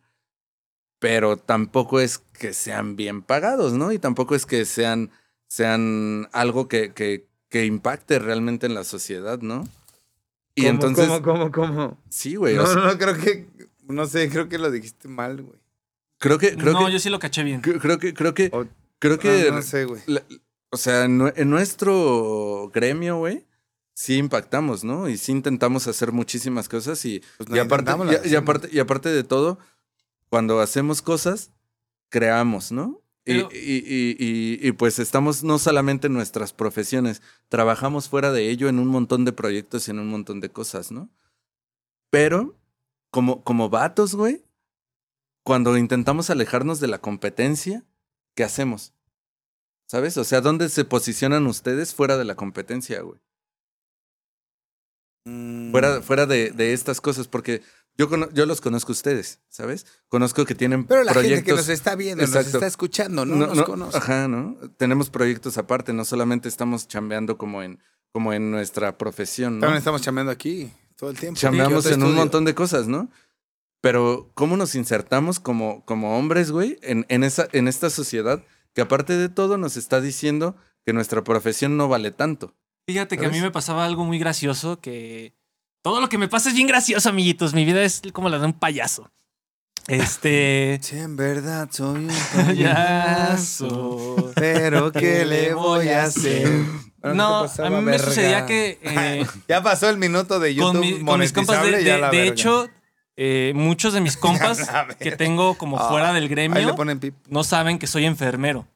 pero 1.00 1.37
tampoco 1.37 1.98
es 1.98 2.18
que 2.18 2.53
sean 2.53 2.94
bien 2.94 3.20
pagados, 3.22 3.72
¿no? 3.72 3.90
Y 3.90 3.98
tampoco 3.98 4.37
es 4.37 4.46
que 4.46 4.64
sean, 4.66 5.11
sean 5.48 6.29
algo 6.31 6.68
que, 6.68 6.92
que, 6.92 7.26
que 7.48 7.66
impacte 7.66 8.20
realmente 8.20 8.66
en 8.66 8.74
la 8.74 8.85
sociedad, 8.85 9.40
¿no? 9.40 9.66
Y 10.55 10.62
¿Cómo, 10.62 10.70
entonces, 10.70 11.07
¿Cómo, 11.09 11.22
cómo, 11.22 11.50
cómo? 11.50 11.98
sí, 12.09 12.37
güey. 12.37 12.57
o 12.57 12.62
No, 12.62 12.66
sea, 12.68 12.76
no, 12.76 12.96
creo 12.96 13.16
que. 13.18 13.48
No 13.88 14.07
sé, 14.07 14.31
creo 14.31 14.48
que 14.48 14.59
lo 14.59 14.70
dijiste 14.70 15.09
mal, 15.09 15.42
güey. 15.42 15.60
Creo 16.20 16.38
que, 16.38 16.56
creo 16.56 16.72
no, 16.74 16.87
que, 16.87 16.92
yo 16.92 16.98
sí 17.00 17.11
lo 17.11 17.18
caché 17.18 17.42
bien. 17.42 17.61
cre- 17.62 17.80
creo 17.80 17.98
que, 17.98 18.14
creo 18.14 18.33
que, 18.35 18.50
O- 18.52 18.66
creo 19.00 19.18
que, 19.18 19.48
Ah, 19.50 19.54
no 19.56 19.62
sé, 19.62 19.85
güey. 19.87 20.00
la- 20.06 20.22
o 20.70 20.76
sea, 20.76 21.04
en, 21.06 21.18
nue- 21.18 21.33
en 21.37 21.50
nuestro 21.50 22.70
gremio, 22.72 23.16
güey, 23.18 23.44
sí 23.94 24.16
impactamos, 24.16 24.85
¿no? 24.85 25.09
Y 25.09 25.16
sí 25.18 25.33
intentamos 25.33 25.87
hacer 25.88 26.12
muchísimas 26.12 26.68
cosas 26.68 27.04
y, 27.04 27.22
Pues 27.38 27.50
y, 27.50 27.59
aparte, 27.59 27.92
y- 28.24 28.30
y 28.33 28.37
aparte, 28.37 28.68
y 28.72 28.78
aparte 28.78 29.09
de 29.09 29.24
todo, 29.24 29.59
cuando 30.28 30.61
hacemos 30.61 31.02
cosas, 31.02 31.50
creamos, 32.09 32.70
¿no? 32.70 33.02
Y- 33.26 33.35
Pero- 33.35 33.48
y, 33.52 33.59
y- 33.59 34.16
y- 34.18 34.68
y, 34.68 34.72
pues 34.72 34.98
estamos 34.98 35.42
no 35.44 35.59
solamente 35.59 36.06
en 36.06 36.12
nuestras 36.14 36.52
profesiones, 36.52 37.20
trabajamos 37.48 38.09
fuera 38.09 38.30
de 38.33 38.48
ello 38.48 38.68
en 38.68 38.78
un 38.78 38.87
montón 38.88 39.24
de 39.24 39.33
proyectos 39.33 39.87
y 39.88 39.90
en 39.90 39.98
un 39.98 40.09
montón 40.09 40.40
de 40.40 40.48
cosas, 40.50 40.90
¿no? 40.92 41.11
Pero 42.11 42.56
como, 43.11 43.42
como 43.44 43.68
vatos, 43.68 44.14
güey, 44.14 44.44
cuando 45.42 45.76
intentamos 45.76 46.31
alejarnos 46.31 46.81
de 46.81 46.88
la 46.88 46.98
competencia, 47.00 47.85
¿qué 48.35 48.44
hacemos? 48.44 48.92
¿Sabes? 49.87 50.16
O 50.16 50.24
sea, 50.24 50.40
¿dónde 50.40 50.68
se 50.68 50.85
posicionan 50.85 51.46
ustedes 51.46 51.94
fuera 51.94 52.16
de 52.16 52.24
la 52.24 52.37
competencia, 52.37 53.00
güey? 53.03 53.20
Mm. 55.24 55.70
Fuera, 55.72 56.00
fuera 56.03 56.26
de, 56.26 56.50
de 56.50 56.72
estas 56.72 57.00
cosas, 57.00 57.29
porque 57.29 57.62
yo, 57.98 58.09
cono- 58.09 58.31
yo 58.33 58.46
los 58.46 58.61
conozco 58.61 58.92
a 58.92 58.94
ustedes, 58.94 59.40
¿sabes? 59.48 59.87
Conozco 60.09 60.44
que 60.44 60.55
tienen 60.55 60.87
Pero 60.87 61.05
la 61.05 61.12
proyectos. 61.12 61.37
gente 61.38 61.50
que 61.50 61.57
nos 61.57 61.68
está 61.68 61.94
viendo, 61.94 62.22
nos 62.22 62.31
Exacto. 62.31 62.57
está 62.59 62.66
escuchando, 62.66 63.26
no, 63.26 63.46
nos 63.46 63.62
conoce. 63.64 63.98
Ajá, 63.98 64.29
¿no? 64.29 64.57
Tenemos 64.79 65.11
proyectos 65.11 65.59
aparte, 65.59 65.92
no 65.92 66.05
solamente 66.05 66.48
estamos 66.48 66.88
chambeando 66.88 67.37
como 67.37 67.62
en, 67.62 67.81
como 68.12 68.33
en 68.33 68.50
nuestra 68.50 68.96
profesión, 68.96 69.57
¿no? 69.57 69.61
También 69.62 69.79
estamos 69.79 70.00
chambeando 70.00 70.33
aquí 70.33 70.72
todo 70.96 71.11
el 71.11 71.18
tiempo. 71.18 71.38
Chambeamos 71.38 71.85
en 71.87 72.03
un 72.03 72.14
montón 72.14 72.44
de 72.44 72.55
cosas, 72.55 72.87
¿no? 72.88 73.11
Pero 73.80 74.30
¿cómo 74.34 74.56
nos 74.56 74.74
insertamos 74.74 75.40
como, 75.40 75.84
como 75.86 76.18
hombres, 76.18 76.50
güey, 76.50 76.78
en, 76.82 77.06
en, 77.08 77.24
esa, 77.24 77.48
en 77.52 77.66
esta 77.68 77.88
sociedad 77.90 78.42
que 78.74 78.82
aparte 78.82 79.16
de 79.16 79.28
todo 79.28 79.56
nos 79.58 79.76
está 79.76 80.00
diciendo 80.00 80.54
que 80.84 80.92
nuestra 80.92 81.24
profesión 81.24 81.76
no 81.76 81.88
vale 81.88 82.10
tanto? 82.10 82.54
Fíjate 82.86 83.16
que 83.16 83.26
a 83.26 83.30
mí 83.30 83.40
me 83.40 83.50
pasaba 83.50 83.84
algo 83.84 84.04
muy 84.04 84.18
gracioso 84.18 84.80
que 84.80 85.34
todo 85.82 86.00
lo 86.00 86.08
que 86.08 86.18
me 86.18 86.28
pasa 86.28 86.48
es 86.50 86.54
bien 86.54 86.66
gracioso, 86.66 87.08
amiguitos. 87.08 87.54
Mi 87.54 87.64
vida 87.64 87.82
es 87.82 88.02
como 88.12 88.28
la 88.28 88.38
de 88.38 88.46
un 88.46 88.52
payaso. 88.52 89.10
Este. 89.86 90.78
Sí, 90.82 90.98
en 90.98 91.16
verdad 91.16 91.68
soy 91.72 92.04
un 92.04 92.10
payaso. 92.34 94.32
Pero 94.34 94.92
¿qué 94.92 95.24
le 95.24 95.54
voy 95.54 95.88
a 95.88 96.04
hacer? 96.04 96.48
No, 97.02 97.44
¿qué 97.44 97.48
pasaba, 97.48 97.68
a 97.68 97.70
mí 97.70 97.76
me 97.86 97.92
verga? 97.92 98.06
sucedía 98.06 98.44
que 98.44 98.78
eh, 98.82 99.26
Ya 99.48 99.62
pasó 99.62 99.88
el 99.88 99.96
minuto 99.96 100.38
de 100.38 100.54
YouTube 100.54 100.72
con, 100.72 100.80
mi- 100.80 101.02
con 101.02 101.18
mis 101.20 101.32
compas, 101.32 101.62
de, 101.62 101.70
monetizable, 101.70 101.82
ya 101.88 101.94
de- 101.94 102.00
la 102.02 102.10
de 102.10 102.26
hecho, 102.28 102.68
eh, 103.22 103.52
muchos 103.54 103.92
de 103.92 104.00
mis 104.00 104.16
compas 104.26 104.70
que 104.98 105.12
tengo 105.12 105.54
como 105.59 105.78
Ah, 105.78 105.88
fuera 105.90 106.12
del 106.14 106.26
gremio 106.28 106.74
no 107.28 107.44
saben 107.44 107.78
que 107.78 107.87
soy 107.87 108.06
enfermero. 108.06 108.66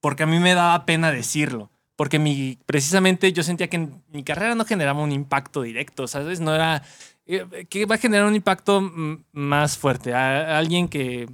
Porque 0.00 0.22
a 0.22 0.26
mí 0.26 0.38
me 0.38 0.54
daba 0.54 0.84
pena 0.86 1.10
decirlo. 1.10 1.70
Porque 1.96 2.18
mi, 2.20 2.58
precisamente 2.66 3.32
yo 3.32 3.42
sentía 3.42 3.68
que 3.68 3.88
mi 4.12 4.22
carrera 4.22 4.54
no 4.54 4.64
generaba 4.64 5.02
un 5.02 5.10
impacto 5.12 5.62
directo, 5.62 6.06
¿sabes? 6.06 6.38
No 6.40 6.54
era... 6.54 6.82
eh, 7.26 7.66
que 7.68 7.84
va 7.86 7.96
a 7.96 7.98
generar 7.98 8.26
un 8.26 8.34
impacto 8.36 8.80
más 9.32 9.76
fuerte. 9.76 10.14
A, 10.14 10.54
a 10.54 10.58
alguien 10.58 10.88
que 10.88 11.28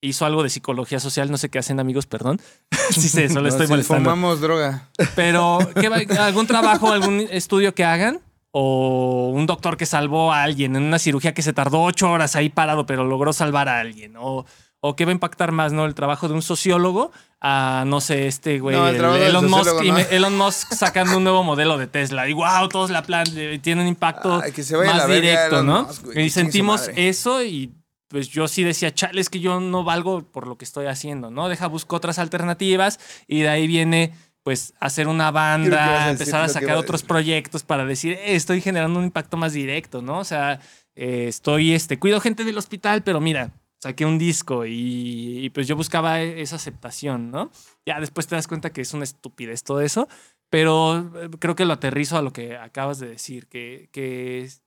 hizo 0.00 0.26
algo 0.26 0.42
de 0.42 0.50
psicología 0.50 0.98
social, 1.00 1.30
no 1.30 1.36
sé 1.38 1.48
qué 1.48 1.58
hacen 1.58 1.78
amigos, 1.80 2.06
perdón. 2.06 2.40
sí 2.90 3.08
sé, 3.08 3.28
solo 3.28 3.42
No, 3.42 3.48
estoy 3.48 3.66
si 3.66 3.72
molestando. 3.72 4.10
Fumamos 4.10 4.40
droga. 4.40 4.88
Pero 5.14 5.58
¿qué 5.80 5.88
va- 5.88 6.24
algún 6.26 6.46
trabajo, 6.46 6.92
algún 6.92 7.20
estudio 7.30 7.72
que 7.74 7.84
hagan 7.84 8.20
o 8.56 9.30
un 9.34 9.46
doctor 9.46 9.76
que 9.76 9.84
salvó 9.84 10.32
a 10.32 10.44
alguien 10.44 10.76
en 10.76 10.84
una 10.84 11.00
cirugía 11.00 11.34
que 11.34 11.42
se 11.42 11.52
tardó 11.52 11.82
ocho 11.82 12.08
horas 12.08 12.36
ahí 12.36 12.50
parado, 12.50 12.86
pero 12.86 13.02
logró 13.02 13.32
salvar 13.32 13.68
a 13.68 13.80
alguien. 13.80 14.14
O, 14.16 14.46
o 14.78 14.94
qué 14.94 15.04
va 15.04 15.10
a 15.10 15.12
impactar 15.12 15.50
más, 15.50 15.72
¿no? 15.72 15.86
El 15.86 15.94
trabajo 15.96 16.28
de 16.28 16.34
un 16.34 16.42
sociólogo 16.42 17.10
a, 17.40 17.82
no 17.84 18.00
sé, 18.00 18.28
este 18.28 18.60
güey, 18.60 18.76
No, 18.76 18.86
el 18.86 18.94
el 18.94 19.00
trabajo 19.00 19.18
del 19.18 19.30
Elon, 19.30 19.50
Musk, 19.50 19.82
no. 19.82 19.98
Elon 19.98 20.36
Musk 20.36 20.72
sacando 20.72 21.16
un 21.16 21.24
nuevo 21.24 21.42
modelo 21.42 21.78
de 21.78 21.88
Tesla. 21.88 22.28
Y 22.28 22.32
wow, 22.32 22.68
todos 22.68 22.90
la 22.90 23.02
plan, 23.02 23.26
eh, 23.34 23.58
tiene 23.60 23.82
un 23.82 23.88
impacto 23.88 24.40
Ay, 24.40 24.52
que 24.52 24.62
se 24.62 24.76
vaya 24.76 24.92
a 24.92 24.94
más 24.98 25.08
la 25.08 25.14
directo, 25.16 25.56
Elon 25.56 25.66
¿no? 25.66 25.82
Musk, 25.86 26.04
güey, 26.04 26.14
que 26.14 26.22
y 26.22 26.30
sentimos 26.30 26.90
eso 26.94 27.42
y 27.42 27.74
pues 28.06 28.28
yo 28.28 28.46
sí 28.46 28.62
decía, 28.62 28.94
chale, 28.94 29.20
es 29.20 29.30
que 29.30 29.40
yo 29.40 29.58
no 29.58 29.82
valgo 29.82 30.22
por 30.22 30.46
lo 30.46 30.56
que 30.56 30.64
estoy 30.64 30.86
haciendo, 30.86 31.32
¿no? 31.32 31.48
Deja, 31.48 31.66
busco 31.66 31.96
otras 31.96 32.20
alternativas 32.20 33.00
y 33.26 33.40
de 33.40 33.48
ahí 33.48 33.66
viene 33.66 34.14
pues 34.44 34.74
hacer 34.78 35.08
una 35.08 35.30
banda, 35.32 35.70
a 36.04 36.10
empezar 36.12 36.42
a 36.42 36.48
sacar 36.54 36.76
a 36.76 36.78
otros 36.80 37.02
proyectos 37.08 37.64
para 37.64 37.84
decir, 37.84 38.12
"Eh, 38.12 38.36
estoy 38.36 38.60
generando 38.60 38.98
un 39.00 39.06
impacto 39.06 39.36
más 39.36 39.52
directo, 39.54 40.00
¿no? 40.02 40.18
O 40.20 40.24
sea, 40.24 40.60
eh, 40.94 41.26
estoy, 41.28 41.72
este, 41.72 41.98
cuido 41.98 42.20
gente 42.20 42.44
del 42.44 42.56
hospital, 42.58 43.02
pero 43.02 43.20
mira, 43.20 43.50
saqué 43.80 44.04
un 44.06 44.18
disco 44.18 44.64
y, 44.66 45.40
y, 45.44 45.50
pues 45.50 45.66
yo 45.66 45.74
buscaba 45.76 46.20
esa 46.22 46.56
aceptación, 46.56 47.30
¿no? 47.30 47.50
Ya 47.84 47.98
después 48.00 48.26
te 48.26 48.34
das 48.36 48.46
cuenta 48.46 48.70
que 48.70 48.82
es 48.82 48.94
una 48.94 49.04
estupidez 49.04 49.64
todo 49.64 49.80
eso, 49.80 50.08
pero 50.50 50.98
eh, 51.20 51.30
creo 51.40 51.54
que 51.56 51.64
lo 51.64 51.72
aterrizo 51.72 52.16
a 52.16 52.22
lo 52.22 52.32
que 52.32 52.56
acabas 52.56 52.98
de 52.98 53.08
decir, 53.08 53.46
que, 53.48 53.88
que 53.92 54.42
es- 54.42 54.62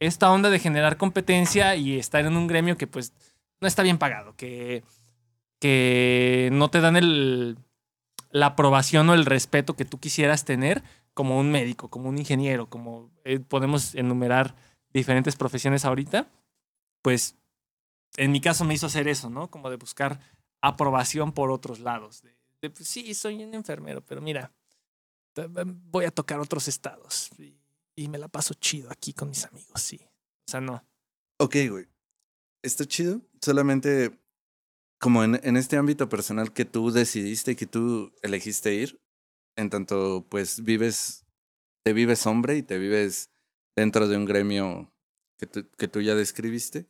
esta 0.00 0.30
onda 0.30 0.50
de 0.50 0.58
generar 0.58 0.96
competencia 0.96 1.76
y 1.76 1.98
estar 1.98 2.26
en 2.26 2.36
un 2.36 2.46
gremio 2.48 2.76
que 2.76 2.86
pues 2.88 3.12
no 3.60 3.68
está 3.68 3.82
bien 3.84 3.96
pagado, 3.98 4.34
que, 4.36 4.82
que 5.60 6.48
no 6.52 6.68
te 6.68 6.80
dan 6.80 6.96
el, 6.96 7.56
la 8.34 8.46
aprobación 8.46 9.08
o 9.08 9.14
el 9.14 9.26
respeto 9.26 9.76
que 9.76 9.84
tú 9.84 10.00
quisieras 10.00 10.44
tener 10.44 10.82
como 11.14 11.38
un 11.38 11.52
médico, 11.52 11.88
como 11.88 12.08
un 12.08 12.18
ingeniero, 12.18 12.68
como 12.68 13.12
eh, 13.24 13.38
podemos 13.38 13.94
enumerar 13.94 14.56
diferentes 14.92 15.36
profesiones 15.36 15.84
ahorita, 15.84 16.28
pues 17.00 17.36
en 18.16 18.32
mi 18.32 18.40
caso 18.40 18.64
me 18.64 18.74
hizo 18.74 18.86
hacer 18.86 19.06
eso, 19.06 19.30
¿no? 19.30 19.52
Como 19.52 19.70
de 19.70 19.76
buscar 19.76 20.18
aprobación 20.60 21.30
por 21.30 21.52
otros 21.52 21.78
lados. 21.78 22.22
De, 22.22 22.36
de, 22.60 22.70
pues, 22.70 22.88
sí, 22.88 23.14
soy 23.14 23.44
un 23.44 23.54
enfermero, 23.54 24.04
pero 24.04 24.20
mira, 24.20 24.50
voy 25.92 26.04
a 26.04 26.10
tocar 26.10 26.40
otros 26.40 26.66
estados 26.66 27.30
y, 27.38 27.56
y 27.94 28.08
me 28.08 28.18
la 28.18 28.26
paso 28.26 28.54
chido 28.54 28.90
aquí 28.90 29.12
con 29.12 29.28
mis 29.28 29.44
amigos, 29.44 29.80
sí. 29.80 30.00
O 30.02 30.50
sea, 30.50 30.60
no. 30.60 30.84
Ok, 31.38 31.54
güey. 31.70 31.86
Está 32.62 32.84
chido. 32.84 33.20
Solamente 33.40 34.18
como 34.98 35.24
en, 35.24 35.40
en 35.42 35.56
este 35.56 35.76
ámbito 35.76 36.08
personal 36.08 36.52
que 36.52 36.64
tú 36.64 36.90
decidiste, 36.90 37.56
que 37.56 37.66
tú 37.66 38.12
elegiste 38.22 38.74
ir, 38.74 39.00
en 39.56 39.70
tanto 39.70 40.26
pues 40.30 40.64
vives, 40.64 41.26
te 41.84 41.92
vives 41.94 42.26
hombre 42.26 42.56
y 42.58 42.62
te 42.64 42.78
vives 42.78 43.30
dentro 43.76 44.08
de 44.08 44.16
un 44.16 44.26
gremio 44.26 44.94
que 45.38 45.46
tú, 45.46 45.68
que 45.78 45.88
tú 45.88 46.00
ya 46.02 46.14
describiste. 46.14 46.88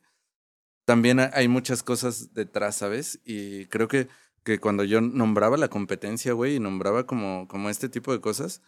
También 0.85 1.19
ha- 1.19 1.31
hay 1.33 1.47
muchas 1.47 1.83
cosas 1.83 2.33
detrás, 2.33 2.77
¿sabes? 2.77 3.19
Y 3.25 3.65
creo 3.67 3.87
que, 3.87 4.07
que 4.43 4.59
cuando 4.59 4.83
yo 4.83 5.01
nombraba 5.01 5.57
la 5.57 5.69
competencia, 5.69 6.33
güey, 6.33 6.55
y 6.55 6.59
nombraba 6.59 7.05
como, 7.07 7.47
como 7.47 7.69
este 7.69 7.89
tipo 7.89 8.11
de 8.13 8.21
cosas, 8.21 8.61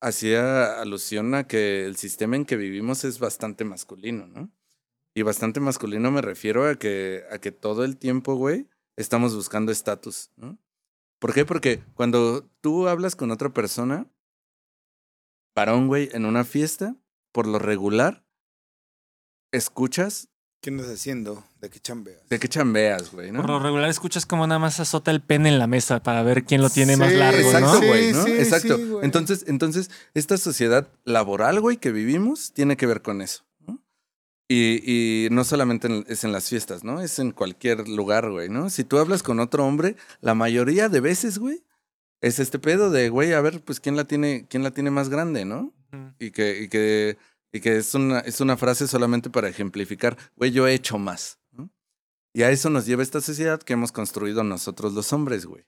hacía 0.00 0.80
alusión 0.80 1.34
a 1.34 1.46
que 1.46 1.86
el 1.86 1.96
sistema 1.96 2.36
en 2.36 2.46
que 2.46 2.56
vivimos 2.56 3.04
es 3.04 3.18
bastante 3.20 3.64
masculino, 3.64 4.26
¿no? 4.28 4.52
Y 5.18 5.22
bastante 5.22 5.58
masculino 5.58 6.12
me 6.12 6.22
refiero 6.22 6.68
a 6.68 6.76
que, 6.76 7.24
a 7.32 7.40
que 7.40 7.50
todo 7.50 7.84
el 7.84 7.96
tiempo, 7.96 8.36
güey, 8.36 8.68
estamos 8.96 9.34
buscando 9.34 9.72
estatus, 9.72 10.30
¿no? 10.36 10.60
¿Por 11.18 11.34
qué? 11.34 11.44
Porque 11.44 11.82
cuando 11.94 12.48
tú 12.60 12.86
hablas 12.86 13.16
con 13.16 13.32
otra 13.32 13.48
persona, 13.52 14.06
varón, 15.56 15.88
güey, 15.88 16.08
en 16.12 16.24
una 16.24 16.44
fiesta, 16.44 16.94
por 17.32 17.48
lo 17.48 17.58
regular, 17.58 18.24
escuchas 19.50 20.28
¿Qué 20.60 20.70
andas 20.70 20.86
haciendo? 20.86 21.44
¿De 21.60 21.68
qué 21.68 21.80
chambeas? 21.80 22.28
de 22.28 22.38
qué 22.38 22.48
chambeas, 22.48 23.10
güey, 23.10 23.32
¿no? 23.32 23.40
Por 23.40 23.50
lo 23.50 23.58
regular 23.58 23.90
escuchas 23.90 24.24
como 24.24 24.46
nada 24.46 24.60
más 24.60 24.78
azota 24.78 25.10
el 25.10 25.20
pene 25.20 25.48
en 25.48 25.58
la 25.58 25.66
mesa 25.66 26.00
para 26.00 26.22
ver 26.22 26.44
quién 26.44 26.62
lo 26.62 26.70
tiene 26.70 26.96
más 26.96 27.12
largo, 27.12 27.40
Exacto, 27.40 27.80
¿no? 27.80 27.86
güey, 27.88 28.12
¿no? 28.12 28.24
Sí, 28.24 28.32
Exacto. 28.34 28.76
sí, 28.76 28.84
güey. 28.84 29.04
entonces, 29.04 29.44
entonces, 29.48 29.90
esta 30.14 30.36
sociedad 30.38 30.86
laboral, 31.02 31.60
güey, 31.60 31.78
que 31.78 31.90
vivimos, 31.90 32.52
tiene 32.52 32.76
que 32.76 32.86
ver 32.86 33.02
con 33.02 33.20
eso. 33.20 33.47
Y, 34.50 34.80
y 35.26 35.28
no 35.30 35.44
solamente 35.44 35.88
en- 35.88 36.04
es 36.08 36.24
en 36.24 36.32
las 36.32 36.48
fiestas, 36.48 36.82
¿no? 36.82 37.02
Es 37.02 37.18
en 37.18 37.32
cualquier 37.32 37.86
lugar, 37.88 38.30
güey, 38.30 38.48
¿no? 38.48 38.70
Si 38.70 38.82
tú 38.82 38.98
hablas 38.98 39.22
con 39.22 39.40
otro 39.40 39.66
hombre, 39.66 39.96
la 40.22 40.34
mayoría 40.34 40.88
de 40.88 41.00
veces, 41.00 41.38
güey, 41.38 41.62
es 42.22 42.38
este 42.38 42.58
pedo 42.58 42.90
de, 42.90 43.10
güey, 43.10 43.34
a 43.34 43.40
ver, 43.42 43.60
pues 43.62 43.78
quién 43.78 43.94
la 43.96 44.04
tiene, 44.04 44.46
quién 44.48 44.62
la 44.62 44.70
tiene 44.70 44.90
más 44.90 45.08
grande, 45.10 45.44
¿no? 45.44 45.72
Y 46.18 46.30
que, 46.30 46.62
y 46.62 46.68
que, 46.68 47.18
y 47.52 47.60
que 47.60 47.76
es 47.76 47.94
una, 47.94 48.20
es 48.20 48.40
una 48.40 48.56
frase 48.56 48.86
solamente 48.88 49.30
para 49.30 49.48
ejemplificar, 49.48 50.16
güey, 50.36 50.50
yo 50.50 50.66
he 50.66 50.74
hecho 50.74 50.98
más. 50.98 51.38
¿no? 51.52 51.70
Y 52.34 52.42
a 52.42 52.50
eso 52.50 52.70
nos 52.70 52.86
lleva 52.86 53.02
esta 53.02 53.20
sociedad 53.20 53.60
que 53.62 53.74
hemos 53.74 53.92
construido 53.92 54.42
nosotros 54.44 54.92
los 54.94 55.12
hombres, 55.12 55.44
güey. 55.46 55.64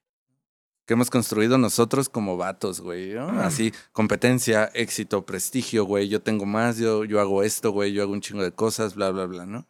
Que 0.91 0.95
hemos 0.95 1.09
construido 1.09 1.57
nosotros 1.57 2.09
como 2.09 2.37
vatos, 2.37 2.81
güey. 2.81 3.11
¿no? 3.15 3.29
Así, 3.43 3.73
competencia, 3.93 4.65
éxito, 4.75 5.25
prestigio, 5.25 5.85
güey. 5.85 6.09
Yo 6.09 6.21
tengo 6.21 6.47
más, 6.47 6.79
yo, 6.79 7.05
yo 7.05 7.21
hago 7.21 7.45
esto, 7.45 7.71
güey. 7.71 7.93
Yo 7.93 8.03
hago 8.03 8.13
un 8.13 8.21
chingo 8.21 8.43
de 8.43 8.51
cosas, 8.51 8.97
bla, 8.97 9.13
bla, 9.13 9.27
bla, 9.27 9.47
¿no? 9.47 9.69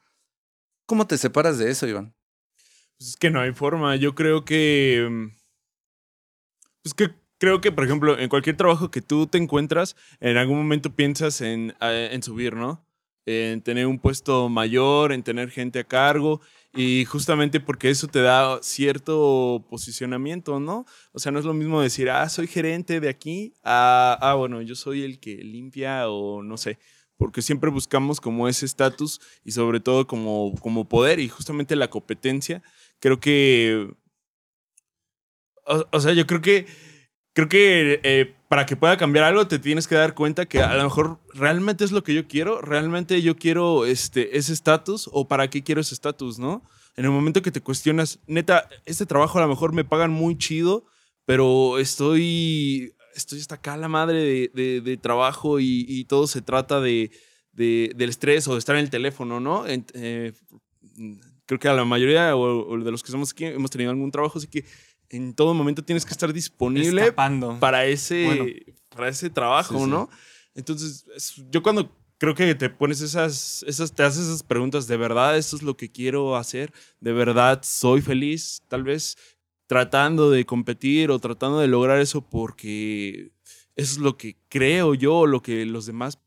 ¿Cómo 0.87 1.07
te 1.07 1.19
separas 1.19 1.59
de 1.59 1.71
eso, 1.71 1.87
Iván? 1.87 2.15
Pues 2.97 3.11
es 3.11 3.17
que 3.19 3.29
no 3.29 3.39
hay 3.39 3.53
forma. 3.53 3.97
Yo 3.97 4.15
creo 4.15 4.47
que. 4.47 5.07
mm, 5.11 5.27
Pues 6.85 6.95
que 6.95 7.11
creo 7.37 7.61
que, 7.61 7.71
por 7.71 7.85
ejemplo, 7.85 8.19
en 8.19 8.31
cualquier 8.31 8.57
trabajo 8.57 8.91
que 8.91 9.03
tú 9.03 9.27
te 9.27 9.37
encuentras, 9.37 9.97
en 10.21 10.39
algún 10.39 10.57
momento 10.57 10.97
piensas 10.97 11.43
en, 11.43 11.75
eh, 11.83 12.09
en 12.13 12.23
subir, 12.23 12.57
¿no? 12.57 12.83
En 13.31 13.63
tener 13.63 13.87
un 13.87 13.99
puesto 13.99 14.49
mayor, 14.49 15.13
en 15.13 15.23
tener 15.23 15.51
gente 15.51 15.79
a 15.79 15.85
cargo. 15.85 16.41
Y 16.75 17.05
justamente 17.05 17.61
porque 17.61 17.91
eso 17.91 18.07
te 18.07 18.21
da 18.23 18.61
cierto 18.63 19.65
posicionamiento, 19.69 20.61
¿no? 20.61 20.87
O 21.13 21.19
sea, 21.19 21.33
no 21.33 21.39
es 21.39 21.45
lo 21.45 21.55
mismo 21.55 21.81
decir, 21.81 22.11
ah, 22.11 22.29
soy 22.29 22.47
gerente 22.47 23.01
de 23.01 23.09
aquí, 23.09 23.55
a, 23.65 24.17
ah, 24.21 24.35
bueno, 24.35 24.63
yo 24.63 24.77
soy 24.77 25.03
el 25.03 25.19
que 25.19 25.37
limpia 25.37 26.09
o 26.09 26.43
no 26.43 26.57
sé. 26.57 26.79
Porque 27.17 27.43
siempre 27.43 27.71
buscamos 27.71 28.21
como 28.21 28.49
ese 28.49 28.67
estatus 28.67 29.21
y 29.45 29.53
sobre 29.53 29.81
todo 29.81 30.07
como, 30.07 30.55
como 30.61 30.89
poder 30.89 31.19
y 31.21 31.29
justamente 31.29 31.77
la 31.77 31.91
competencia 31.91 32.63
Creo 33.01 33.19
que. 33.19 33.91
O, 35.65 35.87
o 35.91 36.01
sea, 36.01 36.13
yo 36.13 36.27
creo 36.27 36.41
que. 36.41 36.67
Creo 37.33 37.49
que 37.49 38.01
eh, 38.03 38.35
para 38.51 38.67
que 38.67 38.75
pueda 38.75 38.97
cambiar 38.97 39.27
algo 39.27 39.47
te 39.47 39.61
tienes 39.61 39.87
que 39.87 39.95
dar 39.95 40.13
cuenta 40.17 40.45
que 40.45 40.61
a 40.61 40.75
lo 40.75 40.83
mejor 40.83 41.21
realmente 41.35 41.85
es 41.85 41.93
lo 41.93 42.03
que 42.03 42.15
yo 42.15 42.27
quiero, 42.27 42.61
realmente 42.61 43.23
yo 43.23 43.37
quiero 43.37 43.87
este, 43.87 44.37
ese 44.37 44.53
estatus 44.53 45.09
o 45.13 45.29
para 45.29 45.49
qué 45.49 45.63
quiero 45.63 45.81
ese 45.81 45.95
estatus, 45.95 46.41
¿no? 46.41 46.65
En 46.97 47.05
el 47.05 47.13
momento 47.13 47.43
que 47.43 47.53
te 47.53 47.61
cuestionas, 47.61 48.19
neta, 48.27 48.69
este 48.87 49.07
trabajo 49.07 49.39
a 49.39 49.43
lo 49.43 49.47
mejor 49.47 49.73
me 49.73 49.85
pagan 49.85 50.11
muy 50.11 50.37
chido, 50.37 50.85
pero 51.27 51.79
estoy, 51.79 52.93
estoy 53.15 53.39
hasta 53.39 53.55
acá 53.55 53.77
la 53.77 53.87
madre 53.87 54.51
de, 54.53 54.81
de- 54.81 54.97
trabajo 54.97 55.61
y, 55.61 55.87
y 55.89 56.07
todo 56.07 56.27
se 56.27 56.43
trata 56.43 56.81
de, 56.81 57.13
de- 57.53 57.93
del 57.95 58.11
estrés 58.11 58.49
o 58.49 58.55
de 58.55 58.59
estar 58.59 58.75
en 58.75 58.83
el 58.83 58.91
teléfono, 58.91 59.39
¿no? 59.39 59.65
Eh, 59.69 60.33
creo 61.47 61.61
que 61.61 61.69
a 61.69 61.75
la 61.75 61.85
mayoría 61.85 62.35
o, 62.35 62.69
o 62.69 62.79
de 62.79 62.91
los 62.91 63.05
que 63.05 63.09
estamos 63.11 63.31
aquí 63.31 63.45
hemos 63.45 63.71
tenido 63.71 63.93
algún 63.93 64.11
trabajo, 64.11 64.39
así 64.39 64.49
que 64.49 64.65
en 65.11 65.35
todo 65.35 65.53
momento 65.55 65.85
tienes 65.85 66.05
que 66.05 66.13
estar 66.13 66.33
disponible 66.33 67.03
Escapando. 67.03 67.59
para 67.61 67.85
ese, 67.87 68.25
Bueno. 68.25 68.45
para 68.89 69.09
ese 69.09 69.29
trabajo, 69.31 69.77
Sí, 69.79 69.85
sí. 69.85 69.91
¿no? 69.91 70.09
Entonces, 70.55 71.05
es- 71.15 71.35
yo 71.51 71.63
cuando 71.63 71.95
creo 72.19 72.35
que 72.35 72.55
te 72.55 72.69
pones 72.71 73.01
esas, 73.01 73.65
esas, 73.67 73.93
te 73.95 74.03
haces 74.03 74.27
esas 74.27 74.43
preguntas, 74.43 74.87
¿de 74.87 74.97
verdad 74.97 75.37
esto 75.39 75.57
es 75.57 75.63
lo 75.63 75.77
que 75.77 75.91
quiero 75.91 76.37
hacer? 76.37 76.73
¿De 77.01 77.13
verdad 77.13 77.61
soy 77.63 78.01
feliz? 78.03 78.63
Tal 78.69 78.83
vez 78.83 79.17
tratando 79.67 80.31
de 80.31 80.45
competir 80.45 81.11
o 81.11 81.19
tratando 81.19 81.61
de 81.61 81.69
lograr 81.69 82.01
eso 82.01 82.21
porque 82.29 83.31
eso 83.77 83.93
es 83.93 83.99
lo 83.99 84.17
que 84.17 84.37
creo 84.49 84.95
yo, 84.95 85.27
lo 85.27 85.43
que 85.43 85.65
los 85.65 85.87
demás 85.87 86.19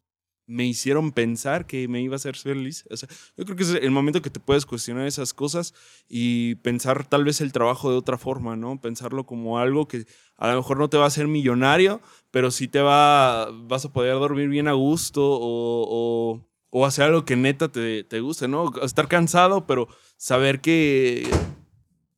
me 0.45 0.65
hicieron 0.65 1.11
pensar 1.11 1.65
que 1.65 1.87
me 1.87 2.01
iba 2.01 2.15
a 2.15 2.17
hacer 2.17 2.35
feliz. 2.35 2.85
O 2.91 2.97
sea, 2.97 3.07
yo 3.37 3.45
creo 3.45 3.55
que 3.57 3.63
es 3.63 3.69
el 3.73 3.91
momento 3.91 4.21
que 4.21 4.29
te 4.29 4.39
puedes 4.39 4.65
cuestionar 4.65 5.07
esas 5.07 5.33
cosas 5.33 5.73
y 6.09 6.55
pensar 6.55 7.05
tal 7.07 7.23
vez 7.23 7.39
el 7.41 7.51
trabajo 7.53 7.89
de 7.91 7.97
otra 7.97 8.17
forma, 8.17 8.55
¿no? 8.55 8.79
Pensarlo 8.81 9.25
como 9.25 9.59
algo 9.59 9.87
que 9.87 10.05
a 10.37 10.49
lo 10.49 10.57
mejor 10.57 10.77
no 10.77 10.89
te 10.89 10.97
va 10.97 11.05
a 11.05 11.07
hacer 11.07 11.27
millonario, 11.27 12.01
pero 12.31 12.51
sí 12.51 12.67
te 12.67 12.81
va, 12.81 13.49
vas 13.51 13.85
a 13.85 13.93
poder 13.93 14.15
dormir 14.15 14.49
bien 14.49 14.67
a 14.67 14.73
gusto 14.73 15.21
o, 15.23 15.87
o- 16.39 16.49
o 16.75 16.85
hacer 16.87 17.05
algo 17.05 17.23
que 17.23 17.35
neta 17.35 17.71
te, 17.71 18.03
te 18.03 18.19
guste, 18.19 18.47
¿no? 18.47 18.71
Estar 18.81 19.07
cansado, 19.07 19.67
pero 19.67 19.87
saber 20.17 20.59
que, 20.59 21.29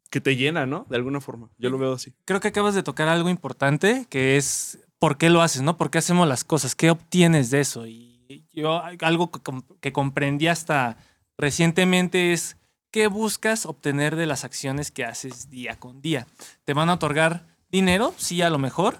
que 0.09 0.21
te 0.21 0.37
llena, 0.37 0.65
¿no? 0.65 0.85
De 0.89 0.95
alguna 0.95 1.19
forma. 1.19 1.49
Yo 1.57 1.69
lo 1.69 1.77
veo 1.77 1.93
así. 1.93 2.13
Creo 2.23 2.39
que 2.39 2.47
acabas 2.47 2.73
de 2.73 2.81
tocar 2.83 3.09
algo 3.09 3.29
importante, 3.29 4.07
que 4.09 4.37
es 4.37 4.79
por 4.97 5.17
qué 5.17 5.29
lo 5.29 5.41
haces, 5.41 5.61
¿no? 5.61 5.77
¿Por 5.77 5.91
qué 5.91 5.97
hacemos 5.97 6.25
las 6.27 6.45
cosas? 6.45 6.73
¿Qué 6.73 6.89
obtienes 6.89 7.49
de 7.51 7.59
eso? 7.59 7.85
Y 7.85 8.14
yo 8.53 8.81
algo 9.01 9.31
que, 9.31 9.39
com- 9.39 9.63
que 9.81 9.91
comprendí 9.93 10.47
hasta 10.47 10.97
recientemente 11.37 12.33
es 12.33 12.57
qué 12.91 13.07
buscas 13.07 13.65
obtener 13.65 14.15
de 14.15 14.25
las 14.25 14.43
acciones 14.43 14.91
que 14.91 15.05
haces 15.05 15.49
día 15.49 15.77
con 15.79 16.01
día. 16.01 16.27
¿Te 16.63 16.73
van 16.73 16.89
a 16.89 16.93
otorgar 16.93 17.45
dinero? 17.69 18.13
Sí, 18.17 18.41
a 18.41 18.49
lo 18.49 18.57
mejor. 18.57 18.99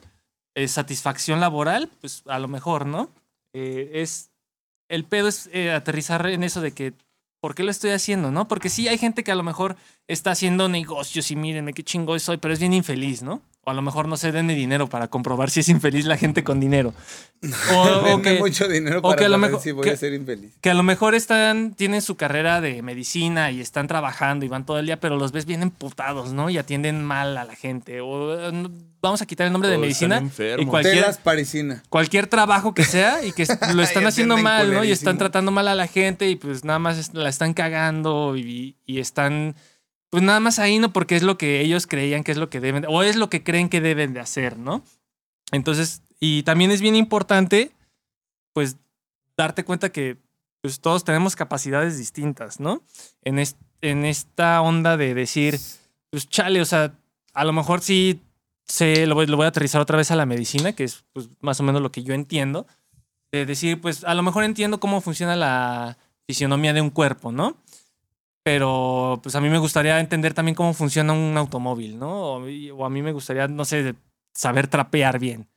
Eh, 0.53 0.67
¿Satisfacción 0.67 1.39
laboral? 1.39 1.89
Pues 2.01 2.23
a 2.27 2.39
lo 2.39 2.47
mejor, 2.47 2.85
¿no? 2.85 3.09
Eh, 3.53 3.91
es, 3.95 4.31
el 4.89 5.05
pedo 5.05 5.27
es 5.27 5.49
eh, 5.53 5.71
aterrizar 5.71 6.25
en 6.27 6.43
eso 6.43 6.61
de 6.61 6.71
que, 6.73 6.93
¿por 7.41 7.55
qué 7.55 7.63
lo 7.63 7.71
estoy 7.71 7.91
haciendo, 7.91 8.31
no? 8.31 8.47
Porque 8.47 8.69
sí 8.69 8.87
hay 8.87 8.97
gente 8.97 9.23
que 9.23 9.31
a 9.31 9.35
lo 9.35 9.43
mejor 9.43 9.75
está 10.07 10.31
haciendo 10.31 10.67
negocios 10.69 11.31
y 11.31 11.35
mírenme 11.35 11.73
qué 11.73 11.83
chingo 11.83 12.17
soy, 12.19 12.37
pero 12.37 12.53
es 12.53 12.59
bien 12.59 12.73
infeliz, 12.73 13.21
¿no? 13.21 13.41
O 13.67 13.71
a 13.71 13.73
lo 13.73 13.81
mejor 13.81 14.07
no 14.07 14.15
se 14.15 14.31
denme 14.31 14.53
dinero 14.53 14.87
para 14.87 15.07
comprobar 15.07 15.49
si 15.49 15.61
es 15.61 15.69
infeliz 15.69 16.05
la 16.05 16.17
gente 16.17 16.43
con 16.43 16.59
dinero. 16.59 16.93
O, 17.73 18.13
o 18.15 18.21
que, 18.21 18.39
mucho 18.39 18.67
dinero 18.67 18.99
o 18.99 19.01
para 19.03 19.15
que 19.17 19.25
a 19.25 19.29
lo 19.29 19.37
mejor- 19.37 19.61
si 19.61 19.71
voy 19.71 19.83
que- 19.83 19.91
a 19.91 19.97
ser 19.97 20.13
infeliz. 20.13 20.53
que 20.61 20.69
a 20.71 20.73
lo 20.73 20.81
mejor 20.83 21.13
están, 21.13 21.73
tienen 21.75 22.01
su 22.01 22.15
carrera 22.15 22.59
de 22.61 22.81
medicina 22.81 23.51
y 23.51 23.61
están 23.61 23.85
trabajando 23.87 24.45
y 24.45 24.47
van 24.47 24.65
todo 24.65 24.79
el 24.79 24.85
día, 24.87 24.99
pero 24.99 25.17
los 25.17 25.31
ves 25.31 25.45
bien 25.45 25.61
emputados, 25.61 26.31
¿no? 26.33 26.49
Y 26.49 26.57
atienden 26.57 27.03
mal 27.03 27.37
a 27.37 27.43
la 27.43 27.55
gente. 27.55 28.01
O 28.01 28.51
no- 28.51 28.71
vamos 29.01 29.21
a 29.21 29.25
quitar 29.27 29.45
el 29.47 29.53
nombre 29.53 29.69
de 29.69 29.77
medicina 29.77 30.15
y 30.15 30.19
enfermos. 30.23 30.69
cualquier, 30.69 30.95
Telas 30.95 31.17
parisina. 31.17 31.83
cualquier 31.89 32.25
trabajo 32.27 32.73
que 32.73 32.83
sea 32.83 33.23
y 33.23 33.31
que 33.31 33.45
lo 33.75 33.83
están 33.83 34.07
haciendo 34.07 34.37
mal, 34.37 34.73
¿no? 34.73 34.83
Y 34.83 34.91
están 34.91 35.17
tratando 35.19 35.51
mal 35.51 35.67
a 35.67 35.75
la 35.75 35.87
gente 35.87 36.29
y 36.29 36.35
pues 36.35 36.63
nada 36.63 36.79
más 36.79 37.13
la 37.13 37.29
están 37.29 37.53
cagando 37.53 38.35
y, 38.37 38.75
y 38.87 38.99
están 38.99 39.55
pues 40.15 40.23
nada 40.23 40.39
más 40.39 40.59
ahí, 40.59 40.79
¿no? 40.79 40.93
Porque 40.93 41.17
es 41.17 41.23
lo 41.23 41.37
que 41.37 41.59
ellos 41.59 41.87
creían 41.87 42.23
que 42.23 42.31
es 42.31 42.37
lo 42.37 42.49
que 42.49 42.61
deben, 42.61 42.85
o 42.87 43.03
es 43.03 43.17
lo 43.17 43.29
que 43.29 43.43
creen 43.43 43.67
que 43.67 43.81
deben 43.81 44.13
de 44.13 44.21
hacer, 44.21 44.57
¿no? 44.57 44.81
Entonces, 45.51 46.03
y 46.21 46.43
también 46.43 46.71
es 46.71 46.79
bien 46.79 46.95
importante, 46.95 47.73
pues, 48.53 48.77
darte 49.35 49.65
cuenta 49.65 49.91
que 49.91 50.15
pues 50.61 50.79
todos 50.79 51.03
tenemos 51.03 51.35
capacidades 51.35 51.97
distintas, 51.97 52.61
¿no? 52.61 52.81
En, 53.25 53.39
es- 53.39 53.57
en 53.81 54.05
esta 54.05 54.61
onda 54.61 54.95
de 54.95 55.13
decir, 55.13 55.59
pues 56.11 56.29
chale, 56.29 56.61
o 56.61 56.65
sea, 56.65 56.93
a 57.33 57.43
lo 57.43 57.51
mejor 57.51 57.81
sí 57.81 58.21
se, 58.65 59.05
lo, 59.07 59.15
voy, 59.15 59.27
lo 59.27 59.35
voy 59.35 59.47
a 59.47 59.49
aterrizar 59.49 59.81
otra 59.81 59.97
vez 59.97 60.11
a 60.11 60.15
la 60.15 60.25
medicina, 60.25 60.71
que 60.71 60.85
es 60.85 61.03
pues, 61.11 61.27
más 61.41 61.59
o 61.59 61.63
menos 61.63 61.81
lo 61.81 61.91
que 61.91 62.03
yo 62.03 62.13
entiendo. 62.13 62.67
De 63.33 63.45
decir, 63.45 63.81
pues 63.81 64.05
a 64.05 64.13
lo 64.13 64.23
mejor 64.23 64.45
entiendo 64.45 64.79
cómo 64.79 65.01
funciona 65.01 65.35
la 65.35 65.97
fisionomía 66.25 66.71
de 66.71 66.79
un 66.79 66.89
cuerpo, 66.89 67.33
¿no? 67.33 67.57
Pero 68.45 69.19
pues 69.23 69.33
a 69.33 69.41
mí 69.41 69.49
me 69.49 69.57
gustaría 69.57 69.99
entender 69.99 70.35
también 70.35 70.53
cómo 70.53 70.75
funciona 70.75 71.13
un 71.13 71.35
automóvil, 71.35 71.97
¿no? 71.97 72.35
O, 72.35 72.85
a 72.85 72.89
mí 72.91 73.01
me 73.01 73.11
gustaría, 73.11 73.47
no 73.47 73.65
sé, 73.65 73.95
saber 74.35 74.67
trapear 74.67 75.17
bien. 75.17 75.49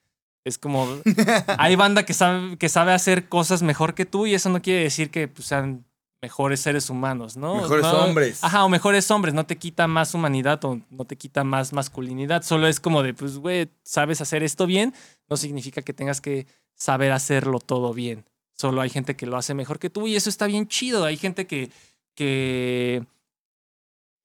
Es 0.42 0.56
como, 0.56 0.88
hay 1.58 1.76
banda 1.76 2.06
que 2.06 2.14
sabe, 2.14 2.56
que 2.56 2.70
sabe 2.70 2.94
hacer 2.94 3.28
cosas 3.28 3.62
mejor 3.62 3.94
que 3.94 4.06
tú 4.06 4.26
y 4.26 4.32
eso 4.32 4.48
no 4.48 4.62
quiere 4.62 4.84
decir 4.84 5.10
que 5.10 5.28
pues, 5.28 5.46
sean 5.46 5.84
mejores 6.22 6.60
seres 6.60 6.88
humanos, 6.88 7.36
¿no? 7.36 7.56
Mejores 7.56 7.84
No- 7.84 8.06
hombres. 8.06 8.42
Ajá, 8.42 8.64
o 8.64 8.70
mejores 8.70 9.10
hombres, 9.10 9.34
no 9.34 9.44
te 9.44 9.58
quita 9.58 9.86
más 9.86 10.14
humanidad 10.14 10.64
o 10.64 10.80
no 10.88 11.04
te 11.04 11.16
quita 11.16 11.44
más 11.44 11.74
masculinidad, 11.74 12.42
solo 12.42 12.68
es 12.68 12.80
como 12.80 13.02
de, 13.02 13.12
pues, 13.12 13.36
güey, 13.36 13.68
sabes 13.82 14.22
hacer 14.22 14.42
esto 14.42 14.64
bien, 14.66 14.94
no 15.28 15.36
significa 15.36 15.82
que 15.82 15.92
tengas 15.92 16.22
que 16.22 16.46
saber 16.74 17.12
hacerlo 17.12 17.58
todo 17.58 17.92
bien. 17.92 18.24
Solo 18.54 18.80
hay 18.80 18.88
gente 18.88 19.14
que 19.14 19.26
lo 19.26 19.36
hace 19.36 19.52
mejor 19.52 19.78
que 19.78 19.90
tú 19.90 20.06
y 20.06 20.16
eso 20.16 20.30
está 20.30 20.46
bien 20.46 20.66
chido. 20.66 21.04
Hay 21.04 21.16
gente 21.18 21.46
que, 21.46 21.70
que, 22.18 23.04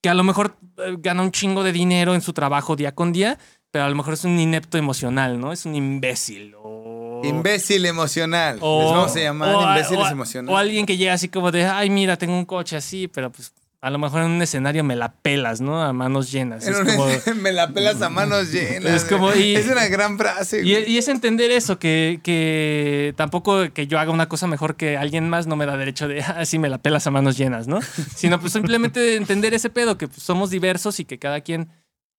que 0.02 0.10
a 0.10 0.16
lo 0.16 0.24
mejor 0.24 0.58
eh, 0.78 0.96
gana 0.98 1.22
un 1.22 1.32
chingo 1.32 1.64
de 1.64 1.72
dinero 1.72 2.16
en 2.16 2.22
su 2.22 2.34
trabajo 2.34 2.76
día 2.76 2.96
con 2.96 3.14
día, 3.14 3.38
pero 3.70 3.86
a 3.86 3.90
lo 3.90 3.96
mejor 3.96 4.16
es 4.16 4.24
un 4.26 4.40
inepto 4.40 4.80
emocional, 4.80 5.40
¿no? 5.40 5.52
Es 5.52 5.66
un 5.68 5.76
imbécil 5.76 6.56
o... 6.58 7.22
Imbécil 7.24 7.86
emocional. 7.86 8.58
O- 8.62 8.82
Les 8.82 8.92
vamos 8.92 9.16
a 9.16 9.20
llamar 9.20 9.56
o 9.56 9.62
imbéciles 9.70 10.06
o 10.06 10.12
emocionales. 10.12 10.54
O 10.54 10.58
alguien 10.58 10.86
que 10.88 10.98
llega 10.98 11.14
así 11.14 11.30
como 11.30 11.52
de, 11.52 11.66
ay, 11.66 11.90
mira, 11.92 12.18
tengo 12.18 12.34
un 12.36 12.46
coche 12.46 12.76
así, 12.76 13.08
pero 13.08 13.32
pues 13.32 13.54
a 13.84 13.90
lo 13.90 14.00
mejor 14.00 14.22
en 14.22 14.32
un 14.32 14.42
escenario 14.42 14.84
me 14.84 14.96
la 14.96 15.12
pelas, 15.14 15.60
¿no? 15.60 15.84
A 15.84 15.92
manos 15.92 16.32
llenas. 16.32 16.66
En 16.66 16.74
Es 16.74 16.80
como- 16.96 17.06
Me 17.42 17.52
la 17.52 17.68
pelas 17.74 18.02
a 18.02 18.10
manos 18.10 18.52
llenas. 18.52 18.92
Es 18.92 19.04
como- 19.04 19.34
y- 19.36 19.56
es 19.56 19.68
una 19.68 19.88
gran 19.90 20.18
frase. 20.18 20.64
y, 20.66 20.74
y 20.78 20.98
es 20.98 21.08
entender 21.10 21.52
eso, 21.52 21.80
que, 21.80 22.22
que 22.24 23.14
tampoco 23.18 23.74
que 23.74 23.86
yo 23.88 24.00
haga 24.00 24.12
una 24.12 24.30
cosa 24.30 24.48
mejor 24.48 24.76
que 24.78 24.96
alguien 24.98 25.28
más 25.30 25.48
no 25.48 25.56
me 25.58 25.66
da 25.66 25.76
derecho 25.78 26.08
de, 26.08 26.22
ah, 26.24 26.46
sí, 26.46 26.60
me 26.60 26.70
la 26.70 26.78
pelas 26.78 27.06
a 27.08 27.12
manos 27.12 27.38
llenas, 27.38 27.68
¿no? 27.68 27.80
Sino 28.16 28.40
pues 28.40 28.54
simplemente 28.54 29.16
entender 29.18 29.54
ese 29.54 29.70
pedo, 29.70 29.98
que 29.98 30.08
pues, 30.08 30.24
somos 30.24 30.50
diversos 30.50 31.00
y 31.02 31.06
que 31.06 31.20
cada 31.20 31.42
quien 31.42 31.70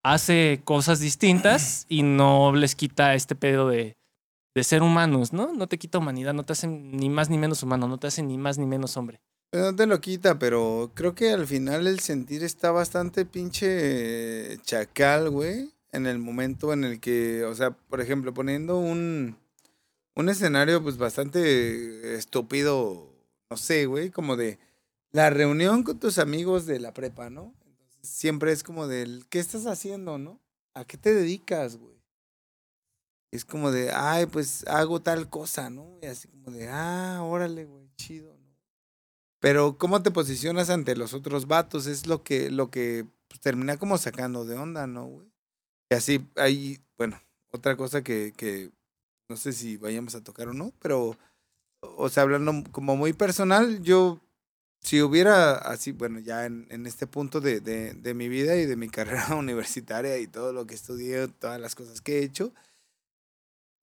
hace 0.03 0.61
cosas 0.65 1.01
distintas 1.01 1.87
y 1.89 2.03
no 2.03 2.55
les 2.55 2.75
quita 2.75 3.15
este 3.15 3.35
pedo 3.35 3.69
de, 3.71 3.97
de 4.55 4.65
ser 4.65 4.83
humanos, 4.83 5.33
¿no? 5.33 5.55
No 5.55 5.67
te 5.67 5.79
quita 5.79 5.97
humanidad, 5.97 6.35
no 6.35 6.43
te 6.45 6.53
hacen 6.53 6.93
ni 6.93 7.09
más 7.09 7.31
ni 7.31 7.39
menos 7.39 7.63
humano, 7.63 7.89
no 7.89 7.97
te 7.97 8.09
hacen 8.09 8.29
ni 8.29 8.37
más 8.37 8.59
ni 8.59 8.67
menos 8.67 8.97
hombre. 8.99 9.21
No 9.55 9.77
te 9.77 9.87
lo 9.87 10.01
quita, 10.01 10.37
pero 10.37 10.91
creo 10.95 11.15
que 11.15 11.31
al 11.31 11.47
final 11.47 11.87
el 11.87 12.01
sentir 12.01 12.43
está 12.43 12.73
bastante 12.73 13.25
pinche 13.25 14.59
chacal, 14.63 15.31
güey. 15.31 15.73
En 15.93 16.07
el 16.07 16.19
momento 16.19 16.73
en 16.73 16.83
el 16.83 16.99
que, 16.99 17.45
o 17.45 17.55
sea, 17.55 17.71
por 17.71 18.01
ejemplo, 18.01 18.35
poniendo 18.35 18.79
un, 18.79 19.39
un 20.17 20.29
escenario 20.29 20.83
pues 20.83 20.97
bastante 20.97 22.17
estúpido, 22.17 23.15
no 23.49 23.57
sé, 23.57 23.87
güey, 23.87 24.11
como 24.11 24.35
de 24.35 24.59
la 25.13 25.31
reunión 25.31 25.85
con 25.85 26.01
tus 26.01 26.19
amigos 26.19 26.67
de 26.67 26.81
la 26.81 26.93
prepa, 26.93 27.31
¿no? 27.31 27.55
Entonces, 27.65 28.11
siempre 28.11 28.51
es 28.51 28.65
como 28.65 28.89
del, 28.89 29.25
¿qué 29.29 29.39
estás 29.39 29.67
haciendo, 29.67 30.19
no? 30.19 30.41
¿A 30.75 30.85
qué 30.85 30.97
te 30.97 31.15
dedicas, 31.15 31.77
güey? 31.77 31.95
Es 33.31 33.45
como 33.45 33.71
de, 33.71 33.93
ay, 33.93 34.27
pues 34.27 34.67
hago 34.67 35.01
tal 35.01 35.31
cosa, 35.31 35.71
¿no? 35.71 35.97
Y 36.03 36.07
así 36.07 36.27
como 36.27 36.51
de, 36.51 36.69
ah, 36.69 37.21
órale, 37.23 37.67
güey, 37.67 37.89
chido. 37.97 38.34
Pero 39.45 39.77
cómo 39.77 40.03
te 40.03 40.11
posicionas 40.11 40.71
ante 40.71 40.97
los 40.97 41.13
otros 41.13 41.47
vatos 41.47 41.87
es 41.87 42.07
lo 42.07 42.23
que, 42.23 42.51
lo 42.51 42.71
que 42.71 43.05
pues, 43.29 43.43
termina 43.43 43.77
como 43.77 43.99
sacando 43.99 44.47
de 44.47 44.57
onda, 44.57 44.87
¿no, 44.87 45.05
güey? 45.05 45.29
Y 45.91 45.95
así 45.95 46.27
hay, 46.37 46.81
bueno, 46.97 47.21
otra 47.51 47.77
cosa 47.77 48.03
que, 48.03 48.33
que 48.35 48.71
no 49.29 49.37
sé 49.37 49.53
si 49.53 49.77
vayamos 49.77 50.15
a 50.15 50.25
tocar 50.25 50.49
o 50.49 50.55
no, 50.55 50.73
pero, 50.81 51.19
o 51.83 52.09
sea, 52.09 52.23
hablando 52.23 52.55
como 52.73 52.97
muy 52.97 53.13
personal, 53.13 53.83
yo, 53.83 54.19
si 54.81 55.03
hubiera 55.03 55.57
así, 55.57 55.93
bueno, 55.93 56.21
ya 56.21 56.47
en, 56.47 56.67
en 56.71 56.87
este 56.87 57.07
punto 57.07 57.43
de, 57.43 57.61
de, 57.61 57.93
de 57.93 58.15
mi 58.15 58.31
vida 58.31 58.57
y 58.57 58.65
de 58.65 58.77
mi 58.77 58.89
carrera 58.89 59.35
universitaria 59.35 60.17
y 60.17 60.27
todo 60.27 60.55
lo 60.55 60.67
que 60.67 60.75
estudié, 60.75 61.29
todas 61.29 61.61
las 61.61 61.75
cosas 61.75 62.01
que 62.01 62.21
he 62.21 62.25
hecho, 62.25 62.55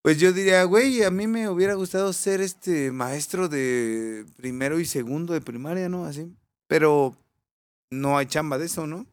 pues 0.01 0.17
yo 0.19 0.33
diría, 0.33 0.63
güey, 0.63 1.03
a 1.03 1.11
mí 1.11 1.27
me 1.27 1.49
hubiera 1.49 1.75
gustado 1.75 2.11
ser 2.13 2.41
este 2.41 2.91
maestro 2.91 3.47
de 3.47 4.25
primero 4.37 4.79
y 4.79 4.85
segundo 4.85 5.33
de 5.33 5.41
primaria, 5.41 5.89
¿no? 5.89 6.05
Así. 6.05 6.35
Pero 6.67 7.15
no 7.89 8.17
hay 8.17 8.25
chamba 8.25 8.57
de 8.57 8.65
eso, 8.65 8.87
¿no? 8.87 9.05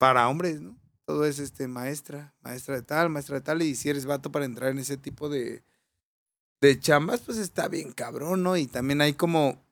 para 0.00 0.26
hombres, 0.30 0.62
¿no? 0.62 0.78
Todo 1.04 1.26
es 1.26 1.38
este 1.38 1.68
maestra, 1.68 2.32
maestra 2.40 2.76
de 2.76 2.82
tal, 2.82 3.10
maestra 3.10 3.34
de 3.34 3.42
tal, 3.42 3.60
y 3.60 3.74
si 3.74 3.90
eres 3.90 4.06
vato 4.06 4.32
para 4.32 4.46
entrar 4.46 4.70
en 4.70 4.78
ese 4.78 4.96
tipo 4.96 5.28
de, 5.28 5.62
de 6.62 6.80
chambas, 6.80 7.20
pues 7.20 7.36
está 7.36 7.68
bien 7.68 7.92
cabrón, 7.92 8.42
¿no? 8.42 8.56
Y 8.56 8.66
también 8.66 9.02
hay 9.02 9.12
como... 9.12 9.62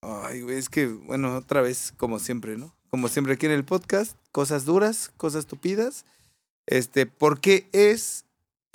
Ay, 0.00 0.40
güey, 0.40 0.56
es 0.56 0.70
que, 0.70 0.86
bueno, 0.86 1.36
otra 1.36 1.60
vez, 1.60 1.92
como 1.98 2.18
siempre, 2.18 2.56
¿no? 2.56 2.74
Como 2.88 3.08
siempre 3.08 3.34
aquí 3.34 3.44
en 3.44 3.52
el 3.52 3.66
podcast, 3.66 4.16
cosas 4.32 4.64
duras, 4.64 5.12
cosas 5.18 5.44
tupidas. 5.44 6.06
Este, 6.64 7.04
¿por 7.04 7.40
qué 7.40 7.68
es 7.72 8.24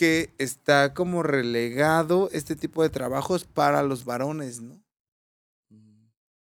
que 0.02 0.34
está 0.40 0.96
como 0.96 1.22
relegado 1.22 2.28
este 2.32 2.56
tipo 2.56 2.82
de 2.82 2.90
trabajos 2.90 3.44
para 3.44 3.84
los 3.84 4.04
varones, 4.04 4.60
¿no? 4.60 4.82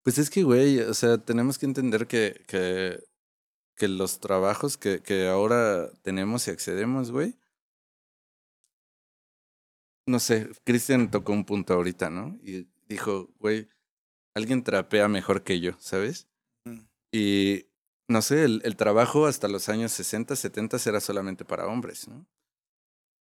Pues 0.04 0.18
es 0.18 0.30
que, 0.30 0.44
güey, 0.44 0.82
o 0.82 0.94
sea, 0.94 1.18
tenemos 1.18 1.58
que 1.58 1.66
entender 1.66 2.08
que, 2.08 2.44
que, 2.46 3.02
que 3.78 3.88
los 3.88 4.20
trabajos 4.20 4.76
que, 4.76 5.02
que 5.02 5.30
ahora 5.30 5.90
tenemos 6.02 6.46
y 6.46 6.52
accedemos, 6.52 7.12
güey. 7.12 7.40
No 10.06 10.20
sé, 10.20 10.50
Cristian 10.66 11.10
tocó 11.10 11.32
un 11.32 11.46
punto 11.46 11.74
ahorita, 11.74 12.10
¿no? 12.10 12.38
Y 12.44 12.68
dijo, 12.90 13.30
güey, 13.40 13.70
alguien 14.34 14.62
trapea 14.62 15.08
mejor 15.08 15.46
que 15.46 15.62
yo, 15.62 15.72
¿sabes? 15.80 16.28
Mm. 16.66 16.82
Y 17.14 17.68
no 18.10 18.22
sé, 18.22 18.44
el, 18.44 18.62
el 18.66 18.76
trabajo 18.76 19.26
hasta 19.26 19.48
los 19.48 19.70
años 19.70 19.94
60, 19.94 20.36
70 20.36 20.78
era 20.86 21.00
solamente 21.00 21.46
para 21.46 21.68
hombres, 21.68 22.10
¿no? 22.10 22.28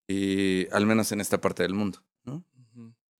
Y 0.09 0.69
al 0.73 0.87
menos 0.87 1.11
en 1.13 1.21
esta 1.21 1.41
parte 1.41 1.63
del 1.63 1.75
mundo, 1.75 2.03
¿no? 2.25 2.45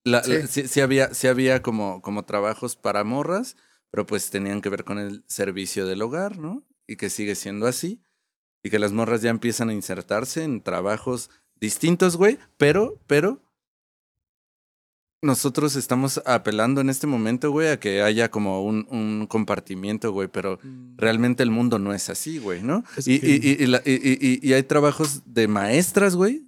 La- 0.05 0.23
Sí. 0.23 0.33
la- 0.33 0.47
sí, 0.47 0.69
sí 0.69 0.81
había, 0.81 1.13
sí 1.15 1.27
había 1.27 1.63
como, 1.63 2.01
como 2.03 2.25
trabajos 2.25 2.77
para 2.77 3.03
morras, 3.03 3.57
pero 3.91 4.07
pues 4.07 4.31
tenían 4.31 4.61
que 4.61 4.69
ver 4.69 4.85
con 4.85 4.99
el 4.99 5.25
servicio 5.27 5.87
del 5.87 6.03
hogar, 6.03 6.39
¿no? 6.39 6.65
Y 6.87 6.97
que 6.97 7.11
sigue 7.11 7.35
siendo 7.35 7.67
así. 7.67 8.01
Y 8.63 8.71
que 8.71 8.79
las 8.79 8.93
morras 8.93 9.23
ya 9.23 9.31
empiezan 9.31 9.69
a 9.69 9.73
insertarse 9.75 10.45
en 10.45 10.61
trabajos 10.63 11.31
distintos, 11.61 12.17
güey, 12.17 12.39
pero, 12.57 13.01
pero 13.07 13.41
nosotros 15.23 15.75
estamos 15.77 16.21
apelando 16.25 16.81
en 16.81 16.91
este 16.91 17.07
momento, 17.07 17.51
güey, 17.51 17.69
a 17.69 17.81
que 17.81 18.03
haya 18.03 18.31
como 18.31 18.63
un, 18.65 18.87
un 18.91 19.27
compartimiento, 19.29 20.13
güey, 20.13 20.29
pero 20.29 20.61
realmente 20.97 21.43
el 21.43 21.51
mundo 21.51 21.79
no 21.79 21.93
es 21.95 22.11
así, 22.11 22.39
güey, 22.39 22.63
¿no? 22.63 22.85
Es 22.97 23.09
Y, 23.09 23.19
que- 23.21 23.27
y- 23.29 23.41
y- 23.43 23.63
y 23.65 23.67
la- 23.67 23.83
y- 23.85 23.93
y- 23.93 24.19
y- 24.21 24.49
y 24.49 24.53
hay 24.53 24.63
trabajos 24.63 25.23
de 25.27 25.49
maestras, 25.49 26.15
güey, 26.15 26.47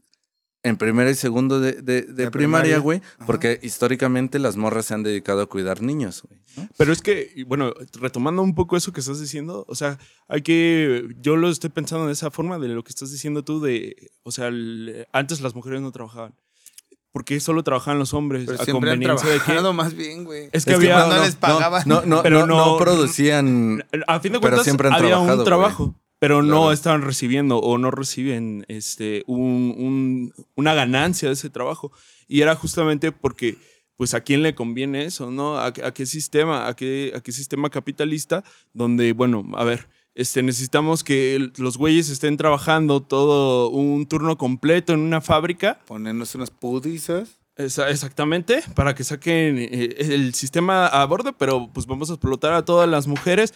en 0.64 0.76
primero 0.76 1.08
y 1.08 1.14
segundo 1.14 1.60
de, 1.60 1.72
de- 1.74 2.02
de 2.02 2.24
De 2.24 2.30
primaria, 2.30 2.78
güey, 2.78 3.00
porque 3.26 3.60
históricamente 3.62 4.38
las 4.38 4.56
morras 4.56 4.86
se 4.86 4.94
han 4.94 5.02
dedicado 5.04 5.40
a 5.42 5.46
cuidar 5.46 5.82
niños, 5.82 6.22
güey. 6.28 6.40
¿no? 6.56 6.68
Pero 6.76 6.92
es 6.92 7.00
que, 7.00 7.44
bueno, 7.46 7.72
retomando 8.00 8.42
un 8.42 8.54
poco 8.54 8.76
eso 8.76 8.92
que 8.92 9.00
estás 9.00 9.20
diciendo, 9.20 9.64
o 9.68 9.74
sea, 9.76 9.98
hay 10.26 10.42
que, 10.42 11.06
yo 11.20 11.36
lo 11.36 11.48
estoy 11.48 11.70
pensando 11.70 12.06
de 12.06 12.12
esa 12.12 12.30
forma, 12.32 12.58
de 12.58 12.68
lo 12.68 12.82
que 12.82 12.90
estás 12.90 13.12
diciendo 13.12 13.44
tú, 13.44 13.60
de, 13.60 14.10
o 14.24 14.32
sea, 14.32 14.48
el- 14.48 15.06
antes 15.12 15.40
las 15.40 15.54
mujeres 15.54 15.80
no 15.80 15.92
trabajaban. 15.92 16.34
¿Por 17.12 17.24
qué 17.24 17.40
solo 17.40 17.62
trabajaban 17.62 17.98
los 17.98 18.12
hombres? 18.12 18.44
Pero 18.46 18.60
a 18.60 18.64
siempre 18.64 18.90
han 18.90 18.96
conveniencia 18.98 19.28
de 19.30 19.38
trabajado 19.40 19.72
más 19.72 19.94
bien, 19.94 20.24
güey. 20.24 20.50
Es 20.52 20.64
que 20.64 20.72
Es 20.72 20.76
había- 20.76 20.98
no, 21.06 21.14
no, 21.16 21.24
les 21.24 21.36
pagaban. 21.36 21.82
No, 21.86 22.02
no, 22.04 22.22
Pero 22.22 22.46
no, 22.46 22.76
producían. 22.78 23.82
que, 23.90 24.00
a 24.06 24.20
fin 24.20 24.32
de 24.32 24.38
Pero 24.38 24.40
cuentas, 24.40 24.64
siempre 24.64 24.88
han 24.88 24.94
había 24.94 25.08
trabajado, 25.10 25.38
un 25.38 25.44
trabajo. 25.44 25.94
Pero 26.20 26.42
no 26.42 26.48
Claro. 26.62 26.72
estaban 26.72 27.02
recibiendo 27.02 27.58
o 27.58 27.78
no 27.78 27.90
reciben 27.90 28.64
este, 28.68 29.22
un, 29.26 29.74
un- 29.78 30.32
una 30.56 30.74
ganancia 30.74 31.28
de 31.28 31.34
ese 31.34 31.48
trabajo. 31.50 31.92
Y 32.26 32.40
era 32.40 32.54
justamente 32.56 33.12
porque, 33.12 33.56
pues, 33.96 34.14
¿a 34.14 34.20
quién 34.22 34.42
le 34.42 34.54
conviene 34.54 35.04
eso, 35.04 35.30
no? 35.30 35.58
¿A, 35.58 35.66
a 35.66 35.94
qué 35.94 36.06
sistema? 36.06 36.66
¿A 36.66 36.74
qué, 36.74 37.12
¿A 37.14 37.20
qué 37.20 37.30
sistema 37.32 37.70
capitalista? 37.70 38.42
Donde, 38.72 39.12
bueno, 39.12 39.44
a 39.54 39.62
ver, 39.64 39.88
este, 40.16 40.42
necesitamos 40.42 41.04
que 41.04 41.36
el- 41.36 41.52
los 41.58 41.76
güeyes 41.78 42.08
estén 42.10 42.36
trabajando 42.36 43.00
todo 43.00 43.70
un 43.70 44.06
turno 44.08 44.36
completo 44.36 44.92
en 44.92 45.00
una 45.00 45.20
fábrica. 45.20 45.78
Ponernos 45.86 46.34
unas 46.34 46.50
pudizas. 46.50 47.38
Esa- 47.54 47.90
exactamente, 47.90 48.62
para 48.76 48.94
que 48.94 49.02
saquen 49.04 49.58
eh, 49.58 49.96
el 49.98 50.32
sistema 50.34 50.86
a 50.88 51.04
borde, 51.06 51.32
pero 51.32 51.70
pues 51.72 51.86
vamos 51.86 52.08
a 52.10 52.14
explotar 52.14 52.52
a 52.54 52.64
todas 52.64 52.88
las 52.88 53.06
mujeres 53.08 53.52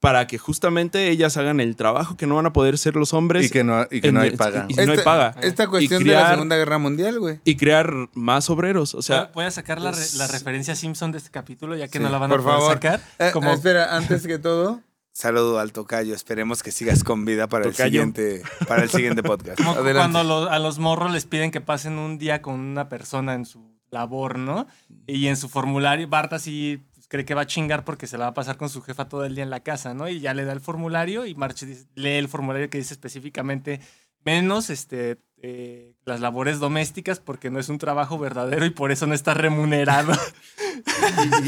para 0.00 0.26
que 0.26 0.38
justamente 0.38 1.10
ellas 1.10 1.36
hagan 1.36 1.60
el 1.60 1.76
trabajo 1.76 2.16
que 2.16 2.26
no 2.26 2.34
van 2.36 2.46
a 2.46 2.52
poder 2.54 2.78
ser 2.78 2.96
los 2.96 3.12
hombres 3.12 3.46
Y 3.46 3.50
que 3.50 3.64
no, 3.64 3.86
y 3.90 4.00
que 4.00 4.08
en- 4.08 4.14
no 4.14 4.20
hay 4.22 4.30
paga. 4.30 4.64
y- 4.68 4.74
no 4.74 4.92
hay 4.92 4.98
paga. 4.98 5.34
Esta 5.42 5.66
cuestión 5.68 6.02
de 6.04 6.12
la 6.14 6.30
Segunda 6.30 6.56
Guerra 6.56 6.78
Mundial, 6.78 7.20
güey. 7.20 7.40
y 7.44 7.56
crear 7.56 7.92
más 8.14 8.48
obreros. 8.50 8.94
O 8.94 9.02
sea, 9.02 9.30
voy 9.34 9.44
a 9.44 9.50
sacar 9.50 9.80
la, 9.80 9.92
re- 9.92 9.98
la 10.16 10.26
referencia 10.26 10.74
Simpson 10.74 11.12
de 11.12 11.18
este 11.18 11.30
capítulo, 11.30 11.76
ya 11.76 11.86
que 11.88 11.98
Sí, 11.98 12.04
no 12.04 12.10
la 12.10 12.16
van 12.18 12.30
por 12.30 12.40
a 12.40 12.42
poder 12.42 12.58
favor. 12.58 12.72
sacar. 12.74 13.00
Eh, 13.18 13.30
Como, 13.32 13.52
Espera, 13.52 13.94
antes 13.94 14.26
que 14.26 14.38
todo, 14.38 14.80
saludo 15.12 15.58
al 15.58 15.72
tocayo. 15.72 16.14
Esperemos 16.14 16.62
que 16.62 16.70
sigas 16.72 17.04
con 17.04 17.26
vida 17.26 17.46
para 17.48 17.66
el 17.66 17.74
siguiente, 17.74 18.42
para 18.66 18.82
el 18.84 18.88
siguiente 18.88 19.22
podcast. 19.22 19.58
como 19.58 19.72
Adelante. 19.72 20.12
cuando 20.12 20.24
lo- 20.24 20.50
a 20.50 20.58
los 20.58 20.78
morros 20.78 21.12
les 21.12 21.26
piden 21.26 21.50
que 21.50 21.60
pasen 21.60 21.98
un 21.98 22.16
día 22.16 22.40
con 22.40 22.58
una 22.58 22.88
persona 22.88 23.34
en 23.34 23.44
su 23.44 23.68
labor, 23.90 24.38
¿no? 24.38 24.66
Y 25.06 25.26
en 25.26 25.36
su 25.36 25.48
formulario, 25.48 26.06
Bart 26.08 26.32
así 26.32 26.80
pues, 26.86 26.89
cree 27.10 27.24
que 27.24 27.34
va 27.34 27.42
a 27.42 27.46
chingar 27.46 27.84
porque 27.84 28.06
se 28.06 28.16
la 28.16 28.26
va 28.26 28.30
a 28.30 28.34
pasar 28.34 28.56
con 28.56 28.68
su 28.70 28.80
jefa 28.82 29.08
todo 29.08 29.24
el 29.24 29.34
día 29.34 29.42
en 29.42 29.50
la 29.50 29.60
casa, 29.60 29.92
¿no? 29.94 30.08
Y 30.08 30.20
ya 30.20 30.32
le 30.32 30.44
da 30.44 30.52
el 30.52 30.60
formulario 30.60 31.26
y 31.26 31.34
March 31.34 31.64
dice- 31.66 31.86
lee 31.96 32.16
el 32.18 32.28
formulario 32.28 32.70
que 32.70 32.78
dice 32.78 32.94
específicamente 32.94 33.80
menos 34.24 34.70
este, 34.70 35.18
eh, 35.42 35.94
las 36.04 36.20
labores 36.20 36.60
domésticas 36.60 37.18
porque 37.18 37.50
no 37.50 37.58
es 37.58 37.68
un 37.68 37.78
trabajo 37.78 38.16
verdadero 38.18 38.64
y 38.64 38.70
por 38.70 38.92
eso 38.92 39.06
no 39.06 39.14
está 39.14 39.34
remunerado. 39.34 40.12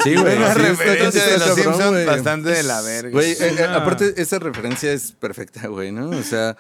Sí, 0.04 0.14
güey. 0.14 0.36
Una 0.36 0.52
sí, 0.52 0.60
referencia 0.60 1.24
de 1.26 1.38
los 1.38 1.54
Simpsons 1.54 2.04
bastante 2.06 2.50
de 2.50 2.62
la 2.64 2.82
verga. 2.82 3.10
Güey, 3.12 3.32
eh, 3.32 3.56
eh, 3.60 3.64
aparte, 3.64 4.12
esa 4.20 4.38
referencia 4.38 4.92
es 4.92 5.12
perfecta, 5.12 5.68
güey, 5.68 5.90
¿no? 5.90 6.10
O 6.10 6.22
sea, 6.22 6.56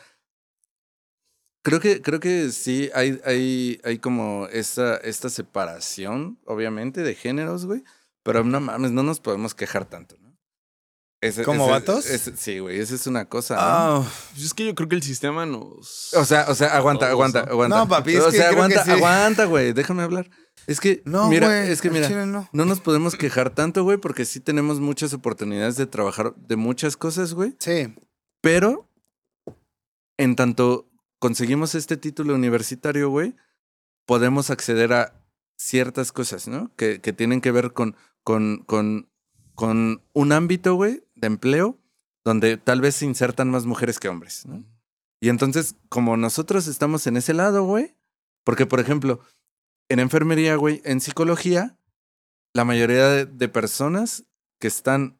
creo 1.62 1.80
que, 1.80 2.00
creo 2.00 2.18
que 2.20 2.50
sí 2.50 2.88
hay, 2.94 3.20
hay, 3.26 3.78
hay 3.84 3.98
como 3.98 4.46
esta, 4.52 4.96
esta 4.98 5.28
separación, 5.28 6.38
obviamente, 6.46 7.02
de 7.02 7.14
géneros, 7.14 7.66
güey. 7.66 7.82
Pero 8.24 8.44
no 8.44 8.60
mames, 8.60 8.90
no 8.92 9.02
nos 9.02 9.20
podemos 9.20 9.54
quejar 9.54 9.84
tanto, 9.84 10.16
¿no? 10.20 10.36
Ese- 11.20 11.44
¿Como 11.44 11.64
ese- 11.64 11.70
vatos? 11.72 12.06
ese- 12.06 12.36
sí, 12.36 12.58
güey, 12.58 12.80
esa 12.80 12.94
es 12.96 13.06
una 13.06 13.28
cosa. 13.28 13.54
¿no? 13.54 13.60
Ah, 13.62 14.12
es 14.36 14.54
que 14.54 14.66
yo 14.66 14.74
creo 14.74 14.88
que 14.88 14.96
el 14.96 15.02
sistema 15.02 15.46
nos. 15.46 16.12
O 16.14 16.24
sea, 16.24 16.46
o 16.48 16.54
sea, 16.54 16.76
aguanta, 16.76 17.06
Todos, 17.06 17.12
aguanta, 17.12 17.42
¿no? 17.44 17.52
aguanta. 17.52 17.76
No, 17.78 17.88
papi, 17.88 18.14
es 18.16 18.22
o 18.22 18.30
que 18.30 18.36
sea, 18.38 18.48
creo 18.48 18.50
que 18.50 18.56
aguanta, 18.74 18.84
sí. 18.84 18.90
aguanta, 18.90 19.44
güey, 19.44 19.72
déjame 19.72 20.02
hablar. 20.02 20.28
Es 20.66 20.80
que, 20.80 21.02
no, 21.04 21.28
mira, 21.28 21.46
güey, 21.48 21.70
es 21.70 21.80
que 21.80 21.90
mira, 21.90 22.06
chile 22.08 22.26
no. 22.26 22.48
no 22.52 22.64
nos 22.64 22.80
podemos 22.80 23.14
quejar 23.16 23.50
tanto, 23.50 23.82
güey, 23.84 23.98
porque 23.98 24.24
sí 24.24 24.38
tenemos 24.40 24.80
muchas 24.80 25.12
oportunidades 25.14 25.76
de 25.76 25.86
trabajar 25.86 26.34
de 26.36 26.56
muchas 26.56 26.96
cosas, 26.96 27.34
güey. 27.34 27.54
Sí. 27.58 27.94
Pero, 28.40 28.88
en 30.18 30.36
tanto 30.36 30.88
conseguimos 31.20 31.74
este 31.76 31.96
título 31.96 32.34
universitario, 32.34 33.10
güey, 33.10 33.34
podemos 34.06 34.50
acceder 34.50 34.92
a 34.92 35.14
ciertas 35.56 36.10
cosas, 36.12 36.48
¿no? 36.48 36.72
Que, 36.76 37.00
que 37.00 37.12
tienen 37.12 37.40
que 37.40 37.52
ver 37.52 37.72
con, 37.72 37.96
con, 38.24 38.64
con, 38.66 39.08
con 39.54 40.02
un 40.12 40.32
ámbito, 40.32 40.74
güey, 40.74 41.04
de 41.14 41.26
empleo, 41.26 41.78
donde 42.24 42.56
tal 42.56 42.80
vez 42.80 42.96
se 42.96 43.06
insertan 43.06 43.50
más 43.50 43.66
mujeres 43.66 43.98
que 43.98 44.08
hombres, 44.08 44.46
¿no? 44.46 44.64
Y 45.20 45.28
entonces, 45.28 45.76
como 45.88 46.16
nosotros 46.16 46.66
estamos 46.66 47.06
en 47.06 47.16
ese 47.16 47.32
lado, 47.32 47.62
güey, 47.64 47.94
porque, 48.44 48.66
por 48.66 48.80
ejemplo, 48.80 49.20
en 49.88 50.00
enfermería, 50.00 50.56
güey, 50.56 50.82
en 50.84 51.00
psicología, 51.00 51.78
la 52.54 52.64
mayoría 52.64 53.08
de, 53.08 53.26
de 53.26 53.48
personas 53.48 54.24
que 54.58 54.66
están 54.66 55.18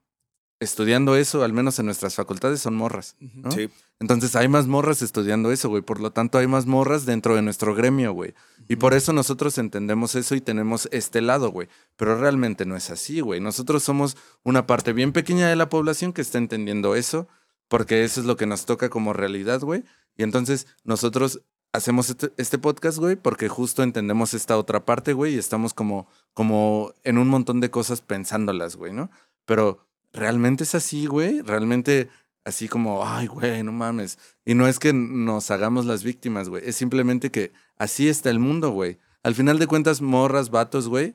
estudiando 0.63 1.17
eso, 1.17 1.43
al 1.43 1.53
menos 1.53 1.79
en 1.79 1.87
nuestras 1.87 2.15
facultades, 2.15 2.61
son 2.61 2.75
morras, 2.75 3.17
¿no? 3.21 3.51
Sí. 3.51 3.69
Entonces 4.01 4.37
hay 4.37 4.49
más 4.49 4.67
morras 4.67 5.03
estudiando 5.03 5.53
eso, 5.53 5.69
güey. 5.69 5.83
Por 5.83 6.01
lo 6.01 6.13
tanto, 6.13 6.39
hay 6.39 6.47
más 6.47 6.67
morras 6.67 7.05
dentro 7.05 7.35
de 7.35 7.43
nuestro 7.43 7.75
gremio, 7.75 8.13
güey. 8.13 8.35
Y 8.69 8.77
por 8.77 8.95
eso 8.95 9.13
nosotros 9.13 9.59
entendemos 9.59 10.15
eso 10.15 10.35
y 10.35 10.41
tenemos 10.41 10.89
este 10.93 11.21
lado, 11.21 11.51
güey. 11.51 11.69
Pero 11.97 12.19
realmente 12.19 12.65
no 12.65 12.77
es 12.77 12.91
así, 12.91 13.21
güey. 13.21 13.41
Nosotros 13.41 13.83
somos 13.83 14.17
una 14.43 14.67
parte 14.67 14.93
bien 14.93 15.13
pequeña 15.13 15.49
de 15.49 15.57
la 15.57 15.69
población 15.69 16.13
que 16.13 16.23
está 16.23 16.39
entendiendo 16.39 16.95
eso, 16.95 17.29
porque 17.69 18.05
eso 18.05 18.21
es 18.21 18.27
lo 18.27 18.37
que 18.37 18.47
nos 18.47 18.67
toca 18.67 18.89
como 18.91 19.13
realidad, 19.13 19.61
güey. 19.61 19.85
Y 20.17 20.23
entonces 20.23 20.67
nosotros 20.85 21.43
hacemos 21.73 22.11
este, 22.11 22.33
este 22.37 22.59
podcast, 22.59 22.99
güey, 22.99 23.17
porque 23.17 23.49
justo 23.49 23.83
entendemos 23.83 24.35
esta 24.35 24.59
otra 24.59 24.85
parte, 24.85 25.13
güey, 25.13 25.35
y 25.35 25.39
estamos 25.39 25.75
como, 25.75 26.07
como 26.35 26.95
en 27.03 27.19
un 27.19 27.29
montón 27.29 27.61
de 27.61 27.71
cosas 27.71 28.01
pensándolas, 28.03 28.77
güey, 28.77 28.93
¿no? 28.93 29.11
Pero 29.45 29.87
realmente 30.13 30.65
es 30.65 30.75
así, 30.75 31.07
güey. 31.07 31.41
Realmente 31.41 32.09
así 32.45 32.69
como, 32.69 33.07
ay, 33.07 33.27
güey, 33.27 33.63
no 33.63 33.73
mames. 33.73 34.19
Y 34.45 34.55
no 34.55 34.67
es 34.67 34.79
que 34.79 34.93
nos 34.93 35.51
hagamos 35.51 35.87
las 35.87 36.03
víctimas, 36.03 36.49
güey. 36.49 36.63
Es 36.67 36.77
simplemente 36.77 37.31
que 37.31 37.53
así 37.77 38.09
está 38.09 38.31
el 38.31 38.39
mundo, 38.39 38.71
güey. 38.71 38.99
Al 39.23 39.35
final 39.35 39.59
de 39.59 39.67
cuentas, 39.67 40.01
morras, 40.01 40.51
vatos, 40.51 40.89
güey, 40.89 41.15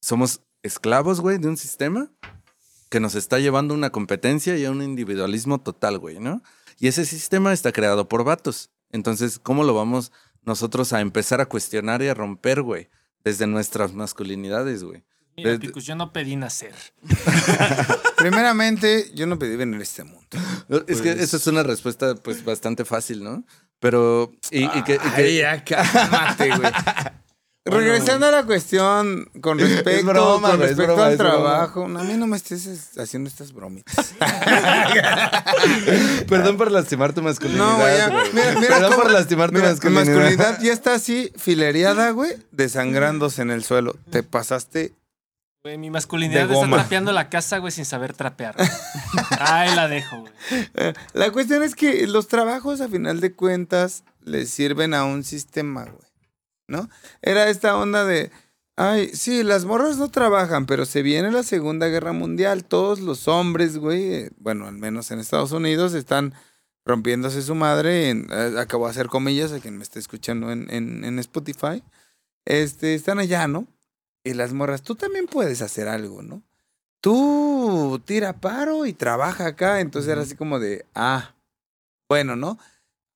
somos 0.00 0.40
esclavos, 0.62 1.20
güey, 1.20 1.38
de 1.38 1.48
un 1.48 1.56
sistema 1.56 2.10
que 2.88 3.00
nos 3.00 3.14
está 3.14 3.38
llevando 3.38 3.74
a 3.74 3.76
una 3.76 3.90
competencia 3.90 4.56
y 4.56 4.64
a 4.64 4.70
un 4.70 4.82
individualismo 4.82 5.60
total, 5.60 5.98
güey, 5.98 6.20
¿no? 6.20 6.42
Y 6.78 6.88
ese 6.88 7.04
sistema 7.04 7.52
está 7.52 7.72
creado 7.72 8.08
por 8.08 8.24
vatos. 8.24 8.70
Entonces, 8.90 9.38
¿cómo 9.38 9.64
lo 9.64 9.74
vamos 9.74 10.12
nosotros 10.42 10.92
a 10.92 11.00
empezar 11.00 11.40
a 11.40 11.46
cuestionar 11.46 12.02
y 12.02 12.08
a 12.08 12.14
romper, 12.14 12.62
güey? 12.62 12.88
Desde 13.24 13.46
nuestras 13.46 13.94
masculinidades, 13.94 14.84
güey. 14.84 15.04
Mira, 15.36 15.50
De- 15.50 15.58
Picus, 15.58 15.84
yo 15.84 15.94
no 15.96 16.12
pedí 16.12 16.36
nacer. 16.36 16.74
Primeramente, 18.16 19.10
yo 19.14 19.26
no 19.26 19.38
pedí 19.38 19.56
venir 19.56 19.80
a 19.80 19.82
este 19.82 20.04
mundo. 20.04 20.24
Es 20.86 21.00
que 21.02 21.10
esa 21.10 21.36
es 21.36 21.46
una 21.46 21.62
respuesta 21.62 22.14
pues 22.14 22.44
bastante 22.44 22.84
fácil, 22.84 23.22
¿no? 23.24 23.44
Pero... 23.80 24.32
Y, 24.50 24.64
y 24.64 24.82
que, 24.84 24.94
y 24.94 24.98
que- 24.98 25.22
Ay, 25.22 25.36
ya, 25.38 25.64
cálmate, 25.64 26.48
güey. 26.56 26.72
Regresando 27.66 28.26
a 28.26 28.30
la 28.30 28.44
cuestión 28.44 29.24
con 29.40 29.58
respecto, 29.58 30.04
broma, 30.06 30.48
con 30.50 30.58
güey, 30.58 30.70
es 30.70 30.76
respecto 30.76 30.94
broma, 30.96 31.06
al 31.08 31.16
trabajo, 31.16 31.88
no, 31.88 31.98
a 32.00 32.04
mí 32.04 32.12
no 32.14 32.26
me 32.26 32.36
estés 32.36 32.66
es- 32.66 32.98
haciendo 32.98 33.28
estas 33.28 33.52
bromitas. 33.54 34.12
Perdón 36.28 36.56
por 36.56 36.70
lastimar 36.70 37.12
tu 37.14 37.22
masculinidad. 37.22 37.66
No, 37.66 37.76
güey. 37.78 38.32
Mira, 38.32 38.54
mira 38.60 38.68
Perdón 38.68 38.90
cómo- 38.92 39.02
por 39.04 39.12
lastimar 39.12 39.50
tu 39.50 39.54
mira, 39.56 39.70
masculinidad. 39.70 40.04
masculinidad 40.06 40.60
ya 40.62 40.72
está 40.72 40.94
así, 40.94 41.32
filereada, 41.36 42.10
güey, 42.10 42.32
desangrándose 42.52 43.42
en 43.42 43.50
el 43.50 43.64
suelo. 43.64 43.96
Te 44.10 44.22
pasaste. 44.22 44.92
Güey, 45.64 45.78
mi 45.78 45.88
masculinidad 45.88 46.46
De 46.46 46.52
está 46.52 46.66
goma. 46.66 46.76
trapeando 46.76 47.10
la 47.12 47.30
casa, 47.30 47.56
güey, 47.56 47.72
sin 47.72 47.86
saber 47.86 48.12
trapear. 48.12 48.54
Ahí 49.40 49.74
la 49.74 49.88
dejo, 49.88 50.20
güey. 50.20 50.32
Eh, 50.74 50.92
La 51.14 51.30
cuestión 51.32 51.62
es 51.62 51.74
que 51.74 52.06
los 52.06 52.28
trabajos, 52.28 52.82
a 52.82 52.88
final 52.88 53.20
de 53.20 53.32
cuentas, 53.32 54.04
le 54.20 54.44
sirven 54.44 54.92
a 54.92 55.04
un 55.06 55.24
sistema, 55.24 55.84
güey. 55.84 56.06
¿No? 56.68 56.90
Era 57.22 57.48
esta 57.48 57.78
onda 57.78 58.04
de. 58.04 58.30
Ay, 58.76 59.08
sí, 59.14 59.42
las 59.42 59.64
morras 59.64 59.96
no 59.96 60.10
trabajan, 60.10 60.66
pero 60.66 60.84
se 60.84 61.00
viene 61.00 61.30
la 61.30 61.42
Segunda 61.42 61.86
Guerra 61.86 62.12
Mundial. 62.12 62.64
Todos 62.64 63.00
los 63.00 63.26
hombres, 63.26 63.78
güey, 63.78 64.28
bueno, 64.36 64.66
al 64.66 64.76
menos 64.76 65.10
en 65.12 65.18
Estados 65.18 65.52
Unidos, 65.52 65.94
están 65.94 66.34
rompiéndose 66.84 67.40
su 67.40 67.54
madre. 67.54 68.10
En, 68.10 68.26
eh, 68.30 68.56
acabo 68.58 68.84
de 68.84 68.90
hacer 68.90 69.06
comillas 69.06 69.52
a 69.52 69.60
quien 69.60 69.78
me 69.78 69.82
esté 69.84 69.98
escuchando 69.98 70.52
en, 70.52 70.66
en, 70.70 71.04
en 71.06 71.18
Spotify. 71.20 71.82
Este, 72.44 72.94
están 72.94 73.18
allá, 73.18 73.48
¿no? 73.48 73.66
Y 74.24 74.32
las 74.34 74.52
morras, 74.54 74.82
tú 74.82 74.94
también 74.94 75.26
puedes 75.26 75.60
hacer 75.62 75.86
algo, 75.86 76.22
¿no? 76.22 76.42
Tú 77.02 78.00
tira 78.06 78.32
paro 78.40 78.86
y 78.86 78.94
trabaja 78.94 79.46
acá. 79.48 79.80
Entonces 79.80 80.10
era 80.10 80.22
así 80.22 80.34
como 80.34 80.58
de, 80.58 80.86
ah, 80.94 81.34
bueno, 82.08 82.34
¿no? 82.34 82.58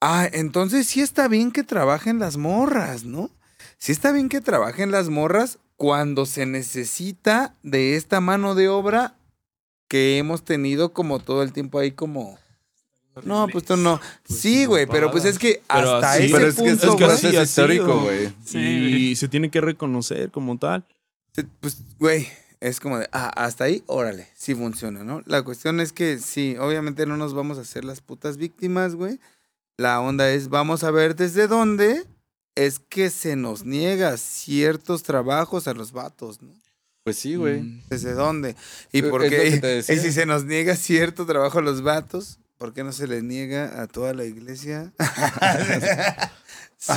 Ah, 0.01 0.29
entonces 0.31 0.87
sí 0.87 1.01
está 1.01 1.27
bien 1.27 1.51
que 1.51 1.65
trabajen 1.65 2.19
las 2.19 2.37
morras, 2.37 3.05
¿no? 3.05 3.31
Sí 3.79 3.93
está 3.93 4.13
bien 4.13 4.29
que 4.29 4.41
trabajen 4.43 4.91
las 4.91 5.09
morras 5.09 5.59
cuando 5.77 6.27
se 6.27 6.45
necesita 6.45 7.55
de 7.63 7.97
esta 7.97 8.21
mano 8.21 8.55
de 8.55 8.69
obra 8.69 9.15
que 9.89 10.19
hemos 10.19 10.45
tenido 10.45 10.93
como 10.93 11.19
todo 11.19 11.43
el 11.43 11.53
tiempo 11.53 11.79
ahí 11.79 11.93
como... 11.93 12.39
No, 13.25 13.49
pues 13.49 13.65
tú 13.65 13.77
no. 13.77 14.01
Pues 14.27 14.39
sí, 14.39 14.65
güey, 14.67 14.87
pero 14.87 15.11
pues 15.11 15.25
es 15.25 15.41
que 15.41 15.61
Pero 15.67 15.97
hasta 15.97 16.13
así- 16.13 16.25
ese 16.27 16.35
Pero 16.35 16.47
es 16.49 16.55
que, 16.55 16.63
punto, 16.63 16.87
es 16.87 16.95
que 16.97 17.05
güey, 17.05 17.17
así 17.17 17.27
es 17.29 17.37
ha 17.37 17.43
histórico, 17.43 18.01
güey. 18.03 18.33
Sí, 18.45 18.59
y 18.59 19.17
se 19.17 19.27
tiene 19.27 19.51
que 19.51 19.61
reconocer 19.61 20.31
como 20.31 20.57
tal. 20.57 20.85
Pues, 21.61 21.79
güey, 21.99 22.29
es 22.61 22.81
como 22.81 22.99
de, 22.99 23.09
ah, 23.13 23.29
hasta 23.37 23.65
ahí, 23.65 23.83
órale, 23.87 24.29
sí 24.35 24.55
funciona, 24.55 25.05
¿no? 25.05 25.23
La 25.27 25.43
cuestión 25.43 25.81
es 25.81 25.93
que 25.93 26.19
sí, 26.19 26.57
obviamente 26.59 27.07
no 27.07 27.17
nos 27.17 27.35
vamos 27.35 27.59
a 27.59 27.63
hacer 27.63 27.85
las 27.85 28.01
putas 28.01 28.37
víctimas, 28.37 28.95
güey. 28.95 29.21
La 29.77 30.01
onda 30.01 30.31
es, 30.31 30.49
vamos 30.49 30.83
a 30.83 30.91
ver 30.91 31.15
desde 31.15 31.47
dónde 31.47 32.05
es 32.57 32.81
que 32.81 33.11
se 33.11 33.37
nos 33.37 33.65
niega 33.65 34.17
ciertos 34.17 35.05
trabajos 35.05 35.69
a 35.69 35.75
los 35.75 35.93
vatos, 35.93 36.43
¿no? 36.43 36.53
Pues 37.05 37.17
sí, 37.17 37.37
güey. 37.37 37.61
Mm. 37.61 37.83
¿Desde 37.89 38.13
dónde? 38.15 38.57
¿Y 38.93 39.03
por 39.03 39.29
qué? 39.29 39.85
Y 39.89 39.97
si 39.97 40.13
se 40.13 40.27
nos 40.27 40.45
niega 40.45 40.75
cierto 40.75 41.25
trabajo 41.25 41.61
a 41.61 41.63
los 41.63 41.83
vatos, 41.83 42.41
¿por 42.59 42.75
qué 42.75 42.83
no 42.83 42.93
se 42.93 43.07
le 43.07 43.23
niega 43.23 43.81
a 43.81 43.87
toda 43.87 44.13
la 44.13 44.25
iglesia? 44.25 44.93
Sí. 46.81 46.93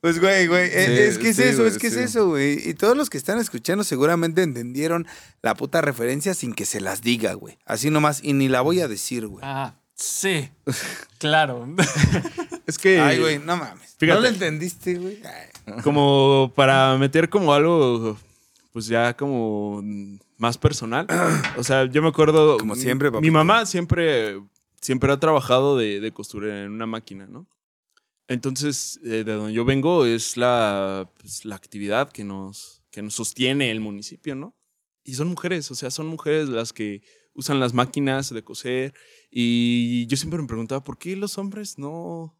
Pues, 0.00 0.20
güey, 0.20 0.46
güey, 0.46 0.70
eh, 0.72 0.86
Sí, 0.86 1.02
es 1.02 1.18
que 1.18 1.28
es 1.30 1.36
sí, 1.36 1.42
eso, 1.42 1.58
güey, 1.62 1.70
es 1.72 1.78
que 1.78 1.90
sí. 1.90 1.96
es 1.98 2.10
eso, 2.10 2.28
güey. 2.28 2.68
Y 2.68 2.74
todos 2.74 2.96
los 2.96 3.10
que 3.10 3.18
están 3.18 3.38
escuchando 3.40 3.82
seguramente 3.82 4.42
entendieron 4.42 5.06
la 5.42 5.54
puta 5.56 5.80
referencia 5.80 6.32
sin 6.34 6.54
que 6.54 6.64
se 6.64 6.80
las 6.80 7.02
diga, 7.02 7.32
güey. 7.34 7.58
Así 7.66 7.90
nomás, 7.90 8.20
y 8.22 8.32
ni 8.34 8.48
la 8.48 8.60
voy 8.60 8.80
a 8.80 8.86
decir, 8.88 9.26
güey. 9.26 9.44
Ah, 9.44 9.74
sí. 9.94 10.48
Claro. 11.18 11.68
Es 12.66 12.78
que, 12.78 13.00
Ay, 13.00 13.20
güey, 13.20 13.38
no 13.38 13.56
mames. 13.56 13.90
¿No 13.92 13.96
Fíjate. 13.98 14.20
lo 14.22 14.26
entendiste, 14.26 14.94
güey? 14.94 15.20
Ay. 15.24 15.82
como 15.84 16.52
para 16.56 16.96
meter 16.98 17.28
como 17.28 17.54
algo, 17.54 18.18
pues 18.72 18.86
ya 18.86 19.16
como 19.16 19.82
más 20.36 20.58
personal. 20.58 21.06
O 21.56 21.62
sea, 21.62 21.84
yo 21.86 22.02
me 22.02 22.08
acuerdo. 22.08 22.58
Como 22.58 22.74
siempre, 22.74 23.08
Mi 23.10 23.14
papito. 23.18 23.32
mamá 23.32 23.66
siempre, 23.66 24.40
siempre 24.80 25.12
ha 25.12 25.20
trabajado 25.20 25.76
de, 25.78 26.00
de 26.00 26.10
costurera 26.12 26.64
en 26.64 26.72
una 26.72 26.86
máquina, 26.86 27.26
¿no? 27.26 27.46
Entonces, 28.28 28.98
eh, 29.04 29.22
de 29.24 29.32
donde 29.34 29.52
yo 29.52 29.64
vengo 29.64 30.04
es 30.04 30.36
la, 30.36 31.10
pues, 31.20 31.44
la 31.44 31.54
actividad 31.54 32.10
que 32.10 32.24
nos, 32.24 32.82
que 32.90 33.02
nos 33.02 33.14
sostiene 33.14 33.70
el 33.70 33.80
municipio, 33.80 34.34
¿no? 34.34 34.56
Y 35.04 35.14
son 35.14 35.28
mujeres, 35.28 35.70
o 35.70 35.74
sea, 35.76 35.90
son 35.90 36.08
mujeres 36.08 36.48
las 36.48 36.72
que 36.72 37.02
usan 37.34 37.60
las 37.60 37.72
máquinas 37.74 38.30
de 38.30 38.42
coser. 38.42 38.94
Y 39.30 40.06
yo 40.06 40.16
siempre 40.16 40.40
me 40.40 40.48
preguntaba, 40.48 40.82
¿por 40.82 40.98
qué 40.98 41.14
los 41.14 41.38
hombres 41.38 41.78
no, 41.78 42.36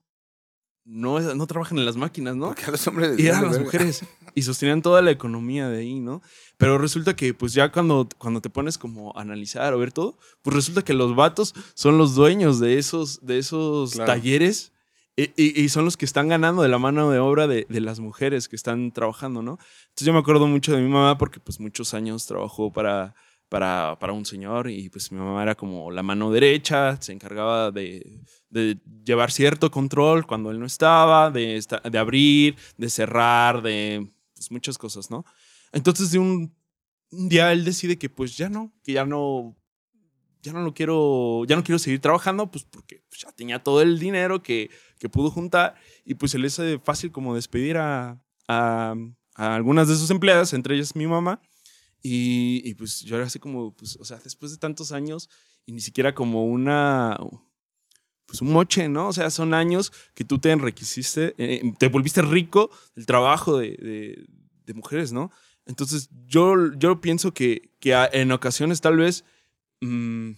no, 0.84 1.20
no 1.20 1.47
trabajan 1.47 1.78
en 1.78 1.84
las 1.84 1.97
máquinas, 1.97 2.34
no? 2.34 2.47
Porque 2.49 2.64
a 2.64 2.70
los 2.72 2.84
hombres 2.89 3.16
Y 3.18 3.26
eran 3.28 3.43
las 3.43 3.53
verga. 3.53 3.64
mujeres. 3.66 4.05
Y 4.34 4.43
sostenían 4.43 4.82
toda 4.82 5.03
la 5.03 5.12
economía 5.12 5.68
de 5.68 5.78
ahí, 5.78 6.01
¿no? 6.01 6.20
Pero 6.57 6.78
resulta 6.78 7.14
que, 7.14 7.32
pues 7.34 7.53
ya 7.53 7.70
cuando, 7.70 8.09
cuando 8.18 8.41
te 8.41 8.51
pones 8.51 8.78
como 8.78 9.16
a 9.16 9.22
analizar 9.22 9.72
o 9.72 9.78
ver 9.78 9.93
todo, 9.93 10.18
pues 10.43 10.57
resulta 10.57 10.82
que 10.82 10.95
los 10.95 11.14
vatos 11.14 11.55
son 11.74 11.97
los 11.99 12.16
dueños 12.16 12.59
de 12.59 12.78
esos, 12.78 13.24
de 13.24 13.39
esos 13.39 13.93
Claro. 13.93 14.12
talleres 14.12 14.72
y, 15.16 15.30
y- 15.36 15.62
y 15.62 15.68
son 15.70 15.84
los 15.84 15.96
que 15.96 16.04
están 16.04 16.28
ganando 16.28 16.62
de 16.62 16.68
la 16.68 16.78
mano 16.78 17.10
de 17.10 17.18
obra 17.18 17.46
de, 17.46 17.66
de 17.68 17.80
las 17.80 18.00
mujeres 18.00 18.48
que 18.48 18.56
están 18.56 18.92
trabajando, 18.92 19.42
¿no? 19.42 19.52
Entonces 19.88 20.06
yo 20.06 20.12
me 20.12 20.18
acuerdo 20.18 20.46
mucho 20.46 20.74
de 20.74 20.82
mi 20.82 20.88
mamá 20.88 21.16
porque 21.18 21.40
pues 21.40 21.58
muchos 21.60 21.94
años 21.94 22.26
trabajó 22.26 22.72
para, 22.72 23.14
para, 23.48 23.96
para 23.98 24.12
un 24.12 24.26
señor 24.26 24.68
y 24.70 24.88
pues 24.90 25.10
mi 25.12 25.18
mamá 25.18 25.42
era 25.42 25.54
como 25.54 25.90
la 25.90 26.02
mano 26.02 26.30
derecha, 26.30 27.00
se 27.00 27.12
encargaba 27.12 27.70
de, 27.70 28.20
de 28.50 28.78
llevar 29.04 29.30
cierto 29.30 29.70
control 29.70 30.26
cuando 30.26 30.50
él 30.50 30.60
no 30.60 30.66
estaba, 30.66 31.30
de, 31.30 31.62
de 31.90 31.98
abrir, 31.98 32.56
de 32.76 32.90
cerrar, 32.90 33.62
de 33.62 34.10
pues, 34.34 34.50
muchas 34.50 34.76
cosas, 34.76 35.10
¿no? 35.10 35.24
Entonces 35.72 36.10
de 36.10 36.18
un, 36.18 36.54
un 37.10 37.28
día 37.28 37.52
él 37.52 37.64
decide 37.64 37.96
que 37.98 38.10
pues 38.10 38.36
ya 38.36 38.48
no, 38.50 38.72
que 38.84 38.92
ya 38.92 39.06
no, 39.06 39.56
ya 40.42 40.52
no 40.52 40.62
lo 40.62 40.74
quiero, 40.74 41.44
ya 41.46 41.56
no 41.56 41.64
quiero 41.64 41.78
seguir 41.78 42.00
trabajando, 42.00 42.50
pues 42.50 42.64
porque 42.64 43.02
pues, 43.08 43.22
ya 43.22 43.32
tenía 43.32 43.62
todo 43.62 43.82
el 43.82 43.98
dinero 43.98 44.42
que, 44.42 44.70
que 44.99 45.09
pudo 45.09 45.30
juntar 45.30 45.74
y 46.05 46.14
pues 46.14 46.32
se 46.32 46.38
le 46.38 46.47
hace 46.49 46.78
fácil 46.78 47.12
como 47.12 47.34
despedir 47.34 47.76
a, 47.78 48.20
a, 48.49 48.94
a 49.34 49.55
algunas 49.55 49.88
de 49.88 49.97
sus 49.97 50.11
empleadas, 50.11 50.53
entre 50.53 50.74
ellas 50.76 50.97
mi 50.97 51.07
mamá. 51.07 51.40
Y, 52.03 52.62
y, 52.64 52.74
pues 52.74 53.01
yo 53.01 53.16
era 53.16 53.26
así 53.26 53.38
como, 53.40 53.74
pues, 53.74 53.97
o 54.01 54.05
sea, 54.05 54.18
después 54.22 54.53
de 54.53 54.59
tantos 54.59 54.92
años 54.92 55.28
y 55.64 55.72
ni 55.72 55.80
siquiera 55.80 56.14
como 56.14 56.47
una, 56.47 57.18
pues 58.26 58.40
un 58.42 58.53
moche, 58.53 58.88
¿no? 58.88 59.09
O 59.09 59.12
sea, 59.12 59.30
son 59.30 59.55
años 59.55 59.92
que 60.14 60.24
tú 60.24 60.38
te 60.38 60.51
enriqueciste, 60.51 61.34
eh, 61.38 61.72
te 61.78 61.88
volviste 61.88 62.22
rico 62.22 62.70
del 62.94 63.07
trabajo 63.07 63.59
de, 63.59 63.70
de- 63.70 64.26
de 64.66 64.74
mujeres, 64.74 65.12
¿no? 65.12 65.30
Entonces 65.64 66.11
yo, 66.26 66.55
yo 66.76 67.01
pienso 67.01 67.32
que, 67.32 67.70
que 67.80 67.92
en 68.12 68.30
ocasiones 68.32 68.80
tal 68.80 68.97
vez 68.97 69.24
mm, 69.80 70.32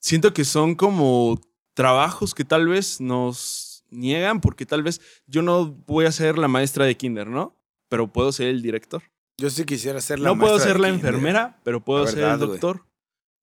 siento 0.00 0.32
que 0.34 0.44
son 0.44 0.74
como 0.74 1.40
trabajos 1.74 2.34
que 2.34 2.44
tal 2.44 2.66
vez 2.68 3.00
nos 3.00 3.84
niegan 3.90 4.40
porque 4.40 4.66
tal 4.66 4.82
vez 4.82 5.00
yo 5.26 5.42
no 5.42 5.66
voy 5.86 6.06
a 6.06 6.12
ser 6.12 6.38
la 6.38 6.48
maestra 6.48 6.84
de 6.86 6.96
kinder, 6.96 7.26
¿no? 7.28 7.56
Pero 7.88 8.12
puedo 8.12 8.32
ser 8.32 8.48
el 8.48 8.62
director. 8.62 9.02
Yo 9.36 9.50
sí 9.50 9.64
quisiera 9.64 10.00
ser 10.00 10.18
la 10.20 10.30
No 10.30 10.38
puedo 10.38 10.58
ser 10.58 10.74
de 10.74 10.78
la 10.80 10.88
kinder. 10.90 11.06
enfermera, 11.14 11.60
pero 11.64 11.84
puedo 11.84 12.04
La 12.04 12.10
ser 12.10 12.20
verdad, 12.20 12.34
el 12.34 12.38
güey. 12.46 12.50
doctor. 12.50 12.86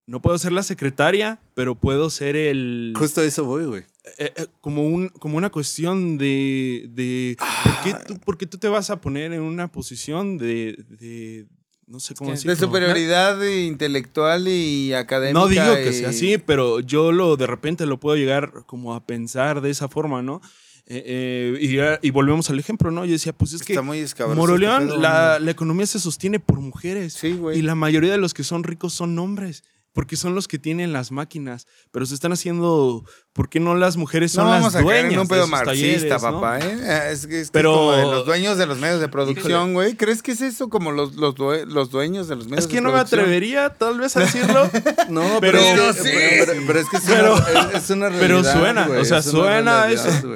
No 0.08 0.22
puedo 0.22 0.38
ser 0.38 0.52
la 0.52 0.64
secretaria, 0.64 1.40
pero 1.54 1.76
puedo 1.76 2.10
ser 2.10 2.36
el... 2.36 2.94
Justo 2.98 3.22
a 3.22 3.24
eso 3.24 3.46
voy, 3.46 3.66
güey. 3.66 3.84
eh, 4.18 4.34
eh, 4.36 4.48
como, 4.60 4.86
un, 4.88 5.10
como 5.10 5.38
una 5.38 5.52
cuestión 5.52 6.18
de... 6.18 6.88
de 6.90 7.38
¿por, 7.38 7.84
qué 7.84 7.94
tú, 8.08 8.20
por 8.20 8.38
qué 8.38 8.46
tú 8.48 8.58
te 8.58 8.68
vas 8.68 8.90
a 8.90 9.00
poner 9.00 9.32
en 9.32 9.42
una 9.42 9.72
posición 9.72 10.38
de... 10.38 10.76
de 10.90 11.48
no 11.92 12.00
sé 12.00 12.16
cómo 12.16 12.30
que- 12.30 12.36
decirlo. 12.36 12.56
De 12.56 12.60
superioridad 12.60 13.42
intelectual 13.44 14.48
y 14.48 14.94
académica. 14.94 15.40
No 15.40 15.48
digo 15.48 15.76
que 15.76 15.90
y- 15.90 15.94
sea 15.94 16.10
así, 16.10 16.38
pero 16.38 16.80
yo 16.80 17.12
lo 17.12 17.36
de 17.36 17.48
repente 17.48 17.86
lo 17.86 18.00
puedo 18.00 18.16
llegar 18.16 18.64
como 18.66 18.96
a 18.96 19.06
pensar 19.06 19.62
de 19.62 19.70
esa 19.70 19.90
forma, 19.90 20.22
¿no? 20.22 20.42
Eh, 20.88 21.58
eh, 21.62 22.00
y, 22.02 22.10
volvemos 22.10 22.50
al 22.50 22.60
ejemplo, 22.60 22.92
¿no? 22.92 23.06
Yo 23.06 23.12
decía, 23.12 23.34
pues 23.34 23.54
es 23.54 23.62
que 23.64 23.74
Está 23.74 23.82
muy 23.82 24.00
escabroso 24.00 24.40
Moroleón, 24.40 24.88
este 24.88 24.98
la, 24.98 25.40
la 25.40 25.52
economía 25.52 25.86
se 25.86 26.00
sostiene 26.00 26.40
por 26.40 26.60
mujeres. 26.60 27.14
Sí, 27.14 27.34
güey. 27.34 27.60
Y 27.60 27.62
la 27.62 27.76
mayoría 27.76 28.12
de 28.12 28.18
los 28.18 28.34
que 28.34 28.44
son 28.44 28.64
ricos 28.64 28.94
son 28.94 29.18
hombres. 29.20 29.64
Porque 29.94 30.16
son 30.16 30.36
los 30.36 30.48
que 30.48 30.58
tienen 30.58 30.94
las 30.94 31.12
máquinas. 31.12 31.68
Pero 31.92 32.06
se 32.06 32.14
están 32.14 32.32
haciendo. 32.32 33.04
¿Por 33.34 33.50
qué 33.50 33.60
no 33.60 33.76
las 33.76 33.98
mujeres 33.98 34.32
son 34.32 34.46
no 34.46 34.52
las 34.52 34.60
vamos 34.62 34.76
a 34.76 34.78
caer 34.80 34.86
dueñas? 35.04 35.14
en 35.14 35.20
un 35.20 35.26
de 35.28 35.30
pedo 35.30 35.40
esos 35.40 35.50
marxista, 35.52 36.08
talleres, 36.18 36.24
¿no? 36.24 36.32
papá, 36.42 36.60
¿eh? 36.60 37.12
Es 37.12 37.28
que 37.28 37.42
es, 37.42 37.48
que 37.50 37.52
Pero- 37.52 37.72
es 37.72 37.78
como 37.78 37.92
de 37.98 38.04
los 38.18 38.26
dueños 38.26 38.58
de 38.58 38.66
los 38.68 38.78
medios 38.78 39.02
de 39.02 39.10
producción, 39.10 39.74
güey. 39.74 39.96
¿Crees 39.96 40.24
que 40.24 40.32
es 40.32 40.40
eso 40.42 40.70
como 40.70 40.92
los, 40.94 41.16
los, 41.16 41.36
los 41.38 41.90
dueños 41.92 42.30
de 42.30 42.38
los 42.38 42.46
medios 42.46 42.60
Es 42.66 42.68
de 42.70 42.76
que 42.76 42.82
no 42.82 42.90
me 42.90 42.94
producción? 42.96 43.20
atrevería 43.22 43.70
tal 43.74 44.00
vez 44.00 44.16
a 44.16 44.22
decirlo. 44.22 44.70
No, 45.10 45.24
Pero- 45.42 45.60
pero, 45.60 45.90
es 45.90 45.98
que, 45.98 46.04
Sí. 46.04 46.10
pero, 46.14 46.46
pero- 46.54 46.64
pero 46.68 46.80
es 46.80 46.90
que 46.90 46.98
es, 46.98 47.04
Pero- 47.06 47.36
una, 47.36 47.48
es, 47.74 47.84
es 47.84 47.90
una 47.90 48.10
pero 48.12 48.20
realidad, 48.42 48.54
suena, 48.60 48.88
güey, 48.88 49.02
o 49.02 49.06
sea, 49.06 49.18
es 49.18 49.26
suena 49.26 49.82
realidad, 49.88 50.08
eso. 50.08 50.36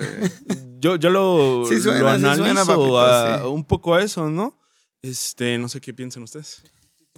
yo, 0.79 0.95
yo 0.97 1.09
lo, 1.09 1.63
Sí 1.69 1.79
suena, 1.79 1.99
lo 2.01 2.15
sí 2.15 2.19
suena, 2.21 2.61
analizo 2.61 2.65
papito, 2.65 2.99
a- 2.99 3.37
sí. 3.39 3.45
un 3.47 3.63
poco 3.65 3.95
a 3.95 4.01
eso, 4.03 4.29
¿no? 4.29 4.59
Este, 5.01 5.57
no 5.57 5.69
sé 5.69 5.79
qué 5.79 5.93
piensan 5.93 6.23
ustedes. 6.23 6.61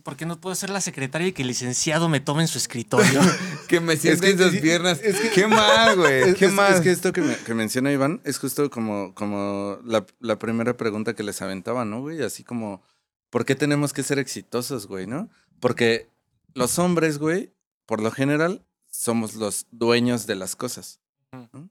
¿Por 0.08 0.16
qué 0.16 0.26
no 0.26 0.40
puedo 0.40 0.56
ser 0.56 0.70
la 0.70 0.80
secretaria 0.80 1.28
y 1.28 1.34
que 1.34 1.42
el 1.42 1.50
licenciado 1.50 2.08
me 2.08 2.22
tome 2.22 2.42
en 2.44 2.48
su 2.48 2.58
escritorio? 2.58 3.20
Que 3.68 3.82
me 3.82 3.98
sienten 3.98 4.38
que- 4.38 4.44
sus 4.52 4.56
piernas. 4.62 5.02
es 5.04 5.20
que- 5.20 5.32
¿Qué 5.32 5.48
más, 5.48 5.98
güey? 5.98 6.30
Es, 6.30 6.36
¿Qué 6.38 6.46
es- 6.46 6.54
más? 6.54 6.76
es 6.76 6.80
que 6.82 6.92
esto 6.92 7.12
que, 7.12 7.20
me- 7.22 7.36
que 7.36 7.54
menciona 7.54 7.92
Iván 7.92 8.22
es 8.24 8.40
justo 8.40 8.70
como, 8.70 9.14
como 9.16 9.78
la, 9.84 10.06
la 10.22 10.40
primera 10.40 10.78
pregunta 10.78 11.14
que 11.14 11.24
les 11.24 11.42
aventaba, 11.42 11.84
¿no, 11.84 12.00
güey? 12.00 12.24
Así 12.24 12.46
como, 12.46 12.82
¿por 13.30 13.44
qué 13.44 13.56
tenemos 13.56 13.92
que 13.92 14.02
ser 14.04 14.18
exitosos, 14.18 14.88
güey, 14.88 15.08
no? 15.08 15.30
Porque 15.60 16.08
los 16.54 16.80
hombres, 16.80 17.18
güey, 17.18 17.52
por 17.86 18.02
lo 18.02 18.10
general, 18.10 18.66
somos 18.90 19.36
los 19.36 19.68
dueños 19.72 20.26
de 20.26 20.36
las 20.36 20.56
cosas. 20.56 21.02
¿no? 21.34 21.70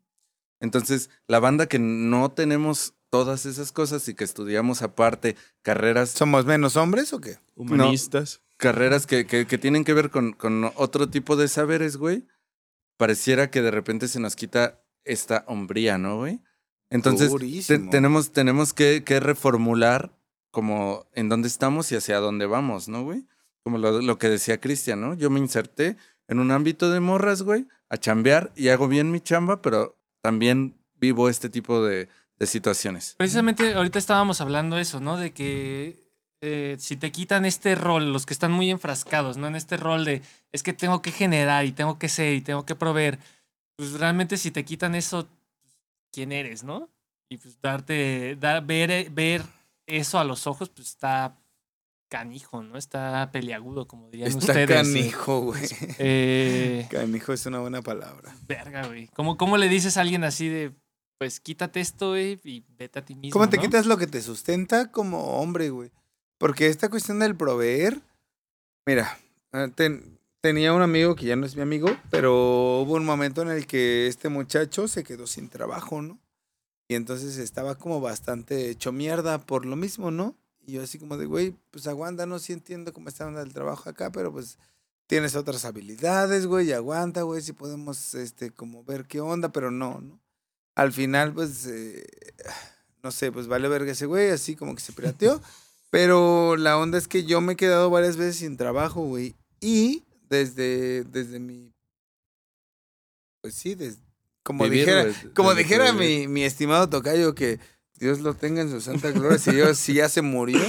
Entonces, 0.60 1.08
la 1.26 1.40
banda 1.40 1.68
que 1.68 1.78
no 1.78 2.30
tenemos 2.32 2.92
todas 3.10 3.46
esas 3.46 3.72
cosas 3.72 4.08
y 4.08 4.14
que 4.14 4.24
estudiamos 4.24 4.82
aparte 4.82 5.36
carreras 5.62 6.10
¿Somos 6.10 6.44
menos 6.46 6.76
hombres 6.76 7.12
o 7.12 7.20
qué? 7.20 7.38
Humanistas. 7.54 8.42
carreras 8.56 9.06
que, 9.06 9.26
que, 9.26 9.46
que 9.46 9.58
tienen 9.58 9.84
que 9.84 9.94
ver 9.94 10.10
con, 10.10 10.32
con 10.32 10.70
otro 10.76 11.08
tipo 11.08 11.36
de 11.36 11.48
saberes, 11.48 11.96
güey, 11.96 12.26
pareciera 12.96 13.50
que 13.50 13.62
de 13.62 13.70
repente 13.70 14.08
se 14.08 14.20
nos 14.20 14.36
quita 14.36 14.82
esta 15.04 15.44
hombría, 15.46 15.98
¿no, 15.98 16.16
güey? 16.18 16.40
Entonces, 16.90 17.30
te- 17.66 17.78
tenemos, 17.90 18.32
tenemos 18.32 18.72
que, 18.72 19.02
que 19.04 19.20
reformular 19.20 20.16
como 20.50 21.06
en 21.12 21.28
dónde 21.28 21.48
estamos 21.48 21.90
y 21.92 21.96
hacia 21.96 22.18
dónde 22.18 22.46
vamos, 22.46 22.88
¿no, 22.88 23.04
güey? 23.04 23.26
Como 23.62 23.78
lo, 23.78 24.00
lo 24.00 24.18
que 24.18 24.28
decía 24.28 24.60
Cristian, 24.60 25.00
¿no? 25.00 25.14
Yo 25.14 25.28
me 25.30 25.40
inserté 25.40 25.96
en 26.28 26.38
un 26.38 26.50
ámbito 26.50 26.90
de 26.90 27.00
morras, 27.00 27.42
güey, 27.42 27.66
a 27.88 27.96
chambear 27.98 28.52
y 28.56 28.68
hago 28.68 28.88
bien 28.88 29.10
mi 29.10 29.20
chamba, 29.20 29.60
pero 29.62 29.98
también 30.22 30.76
vivo 30.94 31.28
este 31.28 31.48
tipo 31.48 31.84
de, 31.84 32.08
de 32.38 32.46
situaciones. 32.46 33.14
Precisamente 33.16 33.74
ahorita 33.74 33.98
estábamos 33.98 34.40
hablando 34.40 34.78
eso, 34.78 35.00
¿no? 35.00 35.16
De 35.16 35.32
que 35.32 36.06
eh, 36.42 36.76
si 36.78 36.96
te 36.96 37.10
quitan 37.12 37.44
este 37.44 37.74
rol, 37.74 38.12
los 38.12 38.26
que 38.26 38.34
están 38.34 38.52
muy 38.52 38.70
enfrascados, 38.70 39.36
¿no? 39.36 39.46
En 39.46 39.56
este 39.56 39.76
rol 39.76 40.04
de 40.04 40.22
es 40.52 40.62
que 40.62 40.72
tengo 40.72 41.02
que 41.02 41.12
generar 41.12 41.64
y 41.64 41.72
tengo 41.72 41.98
que 41.98 42.08
ser 42.08 42.34
y 42.34 42.40
tengo 42.42 42.66
que 42.66 42.74
proveer, 42.74 43.18
pues 43.76 43.92
realmente 43.92 44.36
si 44.36 44.50
te 44.50 44.64
quitan 44.64 44.94
eso, 44.94 45.28
¿quién 46.12 46.32
eres, 46.32 46.62
no? 46.62 46.88
Y 47.28 47.38
pues 47.38 47.60
darte, 47.60 48.36
dar, 48.38 48.64
ver, 48.64 49.10
ver 49.10 49.42
eso 49.86 50.18
a 50.18 50.24
los 50.24 50.46
ojos, 50.46 50.68
pues 50.68 50.88
está 50.88 51.36
canijo, 52.08 52.62
¿no? 52.62 52.78
Está 52.78 53.30
peliagudo, 53.32 53.88
como 53.88 54.08
dirían 54.10 54.28
Está 54.28 54.52
ustedes. 54.52 54.68
canijo, 54.68 55.40
güey. 55.40 55.62
Eh, 55.98 56.86
Canijo 56.90 57.32
es 57.32 57.44
una 57.46 57.58
buena 57.58 57.82
palabra. 57.82 58.34
verga, 58.46 58.86
güey. 58.86 59.08
¿Cómo, 59.08 59.36
¿Cómo 59.36 59.56
le 59.56 59.68
dices 59.68 59.96
a 59.96 60.02
alguien 60.02 60.22
así 60.22 60.48
de, 60.48 60.72
pues 61.18 61.40
quítate 61.40 61.80
esto, 61.80 62.10
güey, 62.10 62.38
y 62.44 62.64
vete 62.78 62.98
a 62.98 63.04
ti 63.04 63.14
mismo? 63.14 63.32
¿Cómo 63.32 63.48
te 63.48 63.56
¿no? 63.56 63.62
quitas 63.62 63.86
lo 63.86 63.96
que 63.96 64.06
te 64.06 64.20
sustenta 64.22 64.90
como 64.90 65.40
hombre, 65.40 65.70
güey? 65.70 65.90
Porque 66.38 66.66
esta 66.68 66.88
cuestión 66.90 67.18
del 67.18 67.34
proveer, 67.36 68.00
mira, 68.86 69.18
ten- 69.74 70.18
tenía 70.40 70.72
un 70.72 70.82
amigo 70.82 71.14
que 71.16 71.26
ya 71.26 71.36
no 71.36 71.46
es 71.46 71.56
mi 71.56 71.62
amigo, 71.62 71.88
pero 72.10 72.80
hubo 72.82 72.94
un 72.94 73.04
momento 73.04 73.42
en 73.42 73.48
el 73.48 73.66
que 73.66 74.06
este 74.06 74.28
muchacho 74.28 74.86
se 74.88 75.02
quedó 75.04 75.26
sin 75.26 75.48
trabajo, 75.48 76.02
¿no? 76.02 76.18
Y 76.88 76.94
entonces 76.94 77.38
estaba 77.38 77.74
como 77.76 78.00
bastante 78.00 78.70
hecho 78.70 78.92
mierda 78.92 79.38
por 79.38 79.66
lo 79.66 79.74
mismo, 79.76 80.10
¿no? 80.10 80.36
Y 80.66 80.72
yo 80.72 80.82
así 80.82 80.98
como 80.98 81.16
de, 81.16 81.26
güey, 81.26 81.54
pues 81.70 81.86
aguanta, 81.86 82.26
no 82.26 82.38
sí 82.38 82.52
entiendo 82.52 82.92
cómo 82.92 83.08
está 83.08 83.28
el 83.42 83.52
trabajo 83.52 83.88
acá, 83.88 84.10
pero 84.12 84.30
pues 84.32 84.58
tienes 85.08 85.34
otras 85.36 85.64
habilidades, 85.64 86.46
güey, 86.46 86.68
y 86.68 86.72
aguanta, 86.72 87.22
güey, 87.22 87.40
si 87.40 87.52
podemos, 87.52 88.14
este, 88.14 88.50
como 88.50 88.84
ver 88.84 89.04
qué 89.06 89.20
onda, 89.20 89.50
pero 89.50 89.70
no, 89.70 90.00
¿no? 90.00 90.20
Al 90.76 90.92
final, 90.92 91.32
pues, 91.32 91.66
eh, 91.66 92.06
no 93.02 93.10
sé, 93.10 93.32
pues 93.32 93.48
vale 93.48 93.66
verga 93.68 93.90
ese 93.92 94.06
güey, 94.06 94.30
así 94.30 94.54
como 94.54 94.74
que 94.76 94.80
se 94.82 94.92
pirateó. 94.92 95.40
Pero 95.90 96.56
la 96.56 96.78
onda 96.78 96.98
es 96.98 97.08
que 97.08 97.24
yo 97.24 97.40
me 97.40 97.54
he 97.54 97.56
quedado 97.56 97.90
varias 97.90 98.16
veces 98.16 98.36
sin 98.36 98.56
trabajo, 98.56 99.00
güey. 99.02 99.34
Y 99.60 100.04
desde, 100.28 101.02
desde 101.04 101.38
mi. 101.40 101.72
Pues 103.42 103.54
sí, 103.54 103.74
des- 103.74 103.98
como 104.42 104.64
Vivir, 104.64 104.80
dijera, 104.86 105.12
como 105.34 105.50
desde 105.54 105.62
dijera 105.64 105.92
mi, 105.92 106.28
mi 106.28 106.42
estimado 106.44 106.88
Tocayo, 106.88 107.34
que 107.34 107.58
Dios 107.98 108.20
lo 108.20 108.34
tenga 108.34 108.60
en 108.62 108.70
su 108.70 108.80
santa 108.80 109.10
gloria. 109.10 109.38
Si, 109.38 109.52
yo, 109.56 109.74
si 109.74 109.94
ya 109.94 110.08
se 110.08 110.22
murió, 110.22 110.60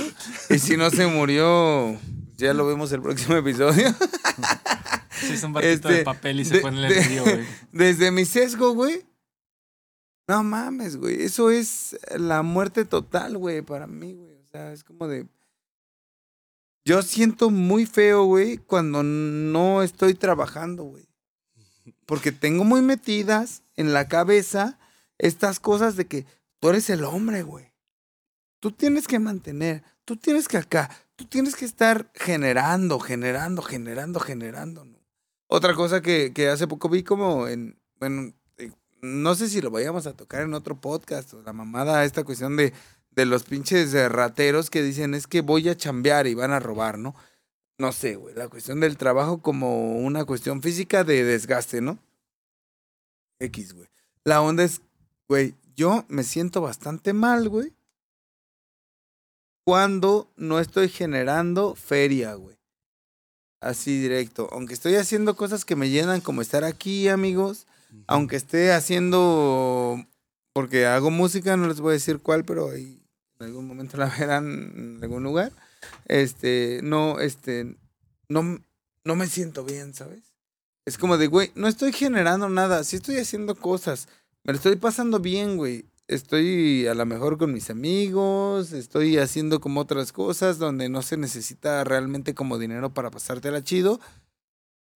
y 0.49 0.59
si 0.59 0.77
no 0.77 0.89
se 0.89 1.05
murió, 1.07 1.99
ya 2.37 2.53
lo 2.53 2.65
vemos 2.65 2.91
el 2.91 3.01
próximo 3.01 3.35
episodio. 3.35 3.93
Sí, 5.19 5.33
es 5.33 5.41
un 5.41 5.51
barquito 5.51 5.87
de 5.87 5.93
Este, 5.95 6.05
papel 6.05 6.39
y 6.41 6.45
se 6.45 6.53
de- 6.57 6.61
pone 6.61 6.83
en 6.83 6.89
de- 6.89 6.99
el 6.99 7.03
río, 7.05 7.23
güey. 7.23 7.45
Desde 7.71 8.11
mi 8.11 8.23
sesgo, 8.23 8.73
güey. 8.75 9.03
No 10.27 10.43
mames, 10.43 10.97
güey. 10.97 11.21
Eso 11.23 11.49
es 11.49 11.97
la 12.15 12.41
muerte 12.43 12.83
total, 12.85 13.37
güey, 13.37 13.61
para 13.61 13.87
mí, 13.87 14.13
güey. 14.13 14.35
O 14.35 14.45
sea, 14.51 14.73
es 14.73 14.83
como 14.83 15.07
de. 15.07 15.27
Yo 16.83 17.01
siento 17.01 17.49
muy 17.49 17.85
feo, 17.85 18.25
güey, 18.25 18.57
cuando 18.57 19.03
no 19.03 19.83
estoy 19.83 20.13
trabajando, 20.13 20.83
güey. 20.83 21.07
Porque 22.05 22.31
tengo 22.31 22.63
muy 22.63 22.81
metidas 22.81 23.63
en 23.75 23.93
la 23.93 24.07
cabeza 24.07 24.79
estas 25.17 25.59
cosas 25.59 25.95
de 25.95 26.07
que 26.07 26.25
tú 26.59 26.69
eres 26.69 26.89
el 26.89 27.03
hombre, 27.03 27.43
güey. 27.43 27.73
Tú 28.59 28.71
tienes 28.71 29.07
que 29.07 29.19
mantener, 29.19 29.83
tú 30.05 30.15
tienes 30.15 30.47
que 30.47 30.57
acá, 30.57 30.89
tú 31.15 31.25
tienes 31.25 31.55
que 31.55 31.65
estar 31.65 32.09
generando, 32.15 32.99
generando, 32.99 33.61
generando, 33.61 34.19
generando, 34.19 34.85
¿no? 34.85 34.97
Otra 35.47 35.73
cosa 35.73 36.01
que, 36.01 36.33
que 36.33 36.49
hace 36.49 36.67
poco 36.67 36.89
vi 36.89 37.03
como 37.03 37.47
en, 37.47 37.79
bueno, 37.99 38.21
eh, 38.21 38.33
no 39.01 39.35
sé 39.35 39.49
si 39.49 39.61
lo 39.61 39.71
vayamos 39.71 40.07
a 40.07 40.13
tocar 40.13 40.41
en 40.41 40.53
otro 40.53 40.79
podcast 40.79 41.33
o 41.33 41.41
la 41.41 41.53
mamada, 41.53 42.03
esta 42.05 42.23
cuestión 42.23 42.57
de, 42.57 42.73
de 43.11 43.25
los 43.25 43.43
pinches 43.43 43.93
rateros 44.11 44.69
que 44.69 44.83
dicen 44.83 45.13
es 45.13 45.27
que 45.27 45.41
voy 45.41 45.69
a 45.69 45.77
chambear 45.77 46.27
y 46.27 46.33
van 46.33 46.51
a 46.51 46.59
robar, 46.59 46.97
¿no? 46.97 47.15
No 47.77 47.91
sé, 47.91 48.15
güey, 48.15 48.33
la 48.33 48.47
cuestión 48.47 48.79
del 48.79 48.97
trabajo 48.97 49.41
como 49.41 49.97
una 49.97 50.25
cuestión 50.25 50.61
física 50.61 51.03
de 51.03 51.23
desgaste, 51.23 51.81
¿no? 51.81 51.99
X, 53.39 53.73
güey. 53.73 53.87
La 54.23 54.41
onda 54.41 54.63
es, 54.63 54.81
güey, 55.27 55.53
yo 55.75 56.05
me 56.07 56.23
siento 56.23 56.61
bastante 56.61 57.13
mal, 57.13 57.49
güey, 57.49 57.71
cuando 59.67 60.31
no 60.37 60.59
estoy 60.61 60.87
generando 60.87 61.75
feria, 61.75 62.35
güey. 62.35 62.57
Así 63.59 63.99
directo. 63.99 64.47
Aunque 64.53 64.73
estoy 64.73 64.95
haciendo 64.95 65.35
cosas 65.35 65.65
que 65.65 65.75
me 65.75 65.89
llenan, 65.89 66.21
como 66.21 66.41
estar 66.41 66.63
aquí, 66.63 67.09
amigos. 67.09 67.67
Aunque 68.05 68.35
esté 68.35 68.71
haciendo. 68.71 69.97
Porque 70.53 70.85
hago 70.85 71.11
música, 71.11 71.57
no 71.57 71.67
les 71.67 71.79
voy 71.79 71.91
a 71.91 71.93
decir 71.93 72.19
cuál, 72.19 72.43
pero 72.43 72.73
en 72.73 72.99
algún 73.39 73.67
momento 73.67 73.97
la 73.97 74.05
verán 74.19 74.73
en 74.75 74.99
algún 75.01 75.23
lugar. 75.23 75.51
Este, 76.05 76.81
no, 76.83 77.19
este, 77.19 77.75
no, 78.29 78.59
no 79.03 79.15
me 79.15 79.27
siento 79.27 79.63
bien, 79.63 79.93
¿sabes? 79.93 80.33
Es 80.85 80.97
como 80.97 81.17
de, 81.17 81.27
güey, 81.27 81.51
no 81.55 81.67
estoy 81.67 81.91
generando 81.91 82.49
nada, 82.49 82.83
sí 82.83 82.95
estoy 82.95 83.17
haciendo 83.17 83.55
cosas, 83.55 84.07
me 84.43 84.53
lo 84.53 84.57
estoy 84.57 84.77
pasando 84.77 85.19
bien, 85.19 85.57
güey. 85.57 85.85
Estoy 86.07 86.87
a 86.87 86.93
lo 86.93 87.05
mejor 87.05 87.37
con 87.37 87.51
mis 87.51 87.69
amigos, 87.69 88.71
estoy 88.71 89.17
haciendo 89.17 89.59
como 89.59 89.81
otras 89.81 90.13
cosas 90.13 90.57
donde 90.57 90.87
no 90.87 91.01
se 91.01 91.17
necesita 91.17 91.83
realmente 91.83 92.33
como 92.33 92.57
dinero 92.57 92.93
para 92.93 93.11
pasártela 93.11 93.61
chido, 93.61 93.99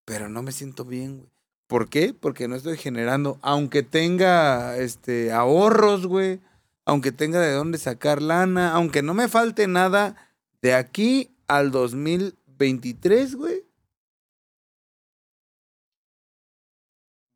pero 0.05 0.29
no 0.29 0.41
me 0.41 0.53
siento 0.53 0.85
bien, 0.85 1.17
güey. 1.17 1.31
¿Por 1.71 1.87
qué? 1.87 2.13
Porque 2.13 2.49
no 2.49 2.57
estoy 2.57 2.75
generando, 2.77 3.39
aunque 3.41 3.81
tenga 3.81 4.75
este 4.75 5.31
ahorros, 5.31 6.05
güey, 6.05 6.41
aunque 6.83 7.13
tenga 7.13 7.39
de 7.39 7.53
dónde 7.53 7.77
sacar 7.77 8.21
lana, 8.21 8.73
aunque 8.73 9.01
no 9.01 9.13
me 9.13 9.29
falte 9.29 9.67
nada 9.69 10.17
de 10.61 10.73
aquí 10.73 11.33
al 11.47 11.71
2023, 11.71 13.35
güey. 13.35 13.63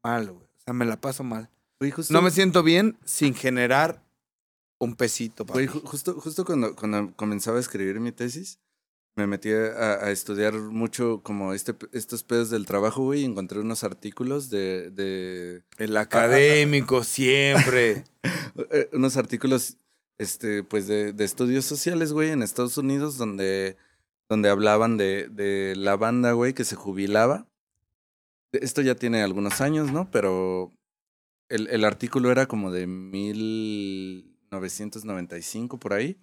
Mal, 0.03 0.29
güey. 0.31 0.43
O 0.43 0.61
sea, 0.65 0.73
me 0.73 0.83
la 0.83 0.99
paso 0.99 1.23
mal. 1.23 1.49
Güey, 1.79 1.91
justo- 1.91 2.13
No 2.13 2.21
me 2.21 2.29
siento 2.29 2.61
bien 2.61 2.97
sin 3.05 3.35
generar 3.35 4.03
un 4.79 4.97
pesito. 4.97 5.45
Papi. 5.45 5.67
justo, 5.67 6.19
justo 6.19 6.43
cuando, 6.43 6.75
cuando 6.75 7.13
comenzaba 7.15 7.55
a 7.55 7.61
escribir 7.61 8.01
mi 8.01 8.11
tesis, 8.11 8.59
me 9.15 9.27
metí 9.27 9.51
a, 9.51 10.05
a 10.05 10.11
estudiar 10.11 10.53
mucho 10.55 11.21
como 11.23 11.53
este, 11.53 11.75
estos 11.93 12.23
pedos 12.23 12.49
del 12.49 12.65
trabajo, 12.65 13.03
güey, 13.03 13.21
y 13.21 13.25
encontré 13.25 13.59
unos 13.59 13.85
artículos 13.85 14.49
de, 14.49 14.91
de 14.91 15.63
El 15.77 15.95
académico 15.95 17.01
siempre. 17.03 18.03
eh, 18.71 18.89
unos 18.91 19.15
artículos, 19.15 19.77
este, 20.17 20.63
pues 20.63 20.87
de, 20.87 21.13
de 21.13 21.23
estudios 21.23 21.63
sociales, 21.65 22.11
güey, 22.11 22.31
en 22.31 22.43
Estados 22.43 22.77
Unidos, 22.77 23.17
donde, 23.17 23.77
donde 24.27 24.49
hablaban 24.49 24.97
de, 24.97 25.29
de 25.29 25.75
la 25.77 25.95
banda, 25.95 26.33
güey, 26.33 26.53
que 26.53 26.65
se 26.65 26.75
jubilaba. 26.75 27.47
Esto 28.51 28.81
ya 28.81 28.95
tiene 28.95 29.23
algunos 29.23 29.61
años, 29.61 29.93
¿no? 29.93 30.11
Pero 30.11 30.73
el, 31.47 31.69
el 31.69 31.85
artículo 31.85 32.31
era 32.31 32.47
como 32.47 32.69
de 32.71 32.85
1995, 32.85 35.79
por 35.79 35.93
ahí, 35.93 36.17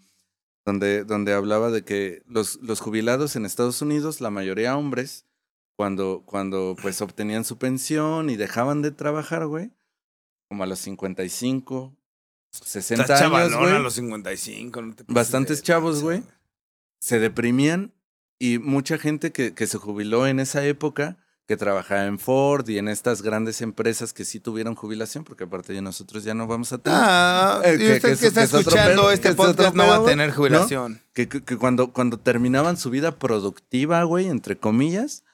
donde, 0.65 1.05
donde 1.05 1.33
hablaba 1.33 1.71
de 1.71 1.85
que 1.85 2.23
los, 2.27 2.61
los 2.63 2.81
jubilados 2.81 3.37
en 3.37 3.45
Estados 3.45 3.83
Unidos, 3.83 4.21
la 4.21 4.31
mayoría 4.31 4.77
hombres, 4.77 5.27
cuando, 5.77 6.23
cuando 6.25 6.77
pues 6.81 7.01
obtenían 7.03 7.45
su 7.45 7.59
pensión 7.59 8.31
y 8.31 8.37
dejaban 8.37 8.83
de 8.83 8.91
trabajar, 8.91 9.47
güey, 9.47 9.73
como 10.49 10.65
a 10.65 10.67
los 10.67 10.79
55, 10.81 11.97
60 12.51 13.03
Estás 13.03 13.23
años, 13.23 13.33
chavalón 13.33 13.65
a 13.69 13.71
güey. 13.71 13.83
los 13.83 13.95
55. 13.95 14.83
no 14.83 14.95
te 14.95 15.05
Bastantes 15.09 15.63
chavos, 15.63 16.03
güey. 16.03 16.23
se 17.01 17.19
deprimían 17.19 17.93
y 18.39 18.59
mucha 18.59 18.99
gente 18.99 19.33
que, 19.33 19.55
que 19.55 19.67
se 19.67 19.79
jubiló 19.79 20.27
en 20.27 20.41
esa 20.41 20.65
época, 20.67 21.17
que 21.49 21.57
trabajaba 21.57 22.05
en 22.07 22.19
Ford 22.19 22.69
y 22.69 22.79
en 22.79 22.89
estas 22.89 23.21
grandes 23.23 23.61
empresas 23.63 24.13
que 24.13 24.25
sí 24.25 24.39
tuvieron 24.41 24.75
jubilación, 24.75 25.25
porque 25.25 25.45
aparte 25.45 25.73
de 25.73 25.83
nosotros 25.83 26.23
ya 26.25 26.35
no 26.35 26.47
vamos 26.47 26.73
a 26.73 26.79
tener. 26.79 26.99
Ah, 27.03 27.61
Eh, 27.65 27.75
y 27.75 27.79
que- 27.79 27.85
usted 27.85 27.95
que 27.95 28.01
que, 28.01 28.13
es- 28.13 28.23
está 28.23 28.41
que 28.41 28.45
es 28.47 28.55
otro 28.55 28.61
escuchando 28.79 29.11
este 29.11 29.29
es 29.31 29.35
podcast 29.35 29.75
no 29.75 29.87
va 29.87 29.97
a 29.97 30.05
tener 30.05 30.31
jubilación. 30.33 31.01
Que 31.15 31.29
cuando, 31.59 31.93
cuando 31.93 32.19
terminaban 32.19 32.77
su 32.77 32.91
vida 32.91 33.19
productiva, 33.19 34.03
güey, 34.05 34.29
entre 34.29 34.57
comillas, 34.57 35.25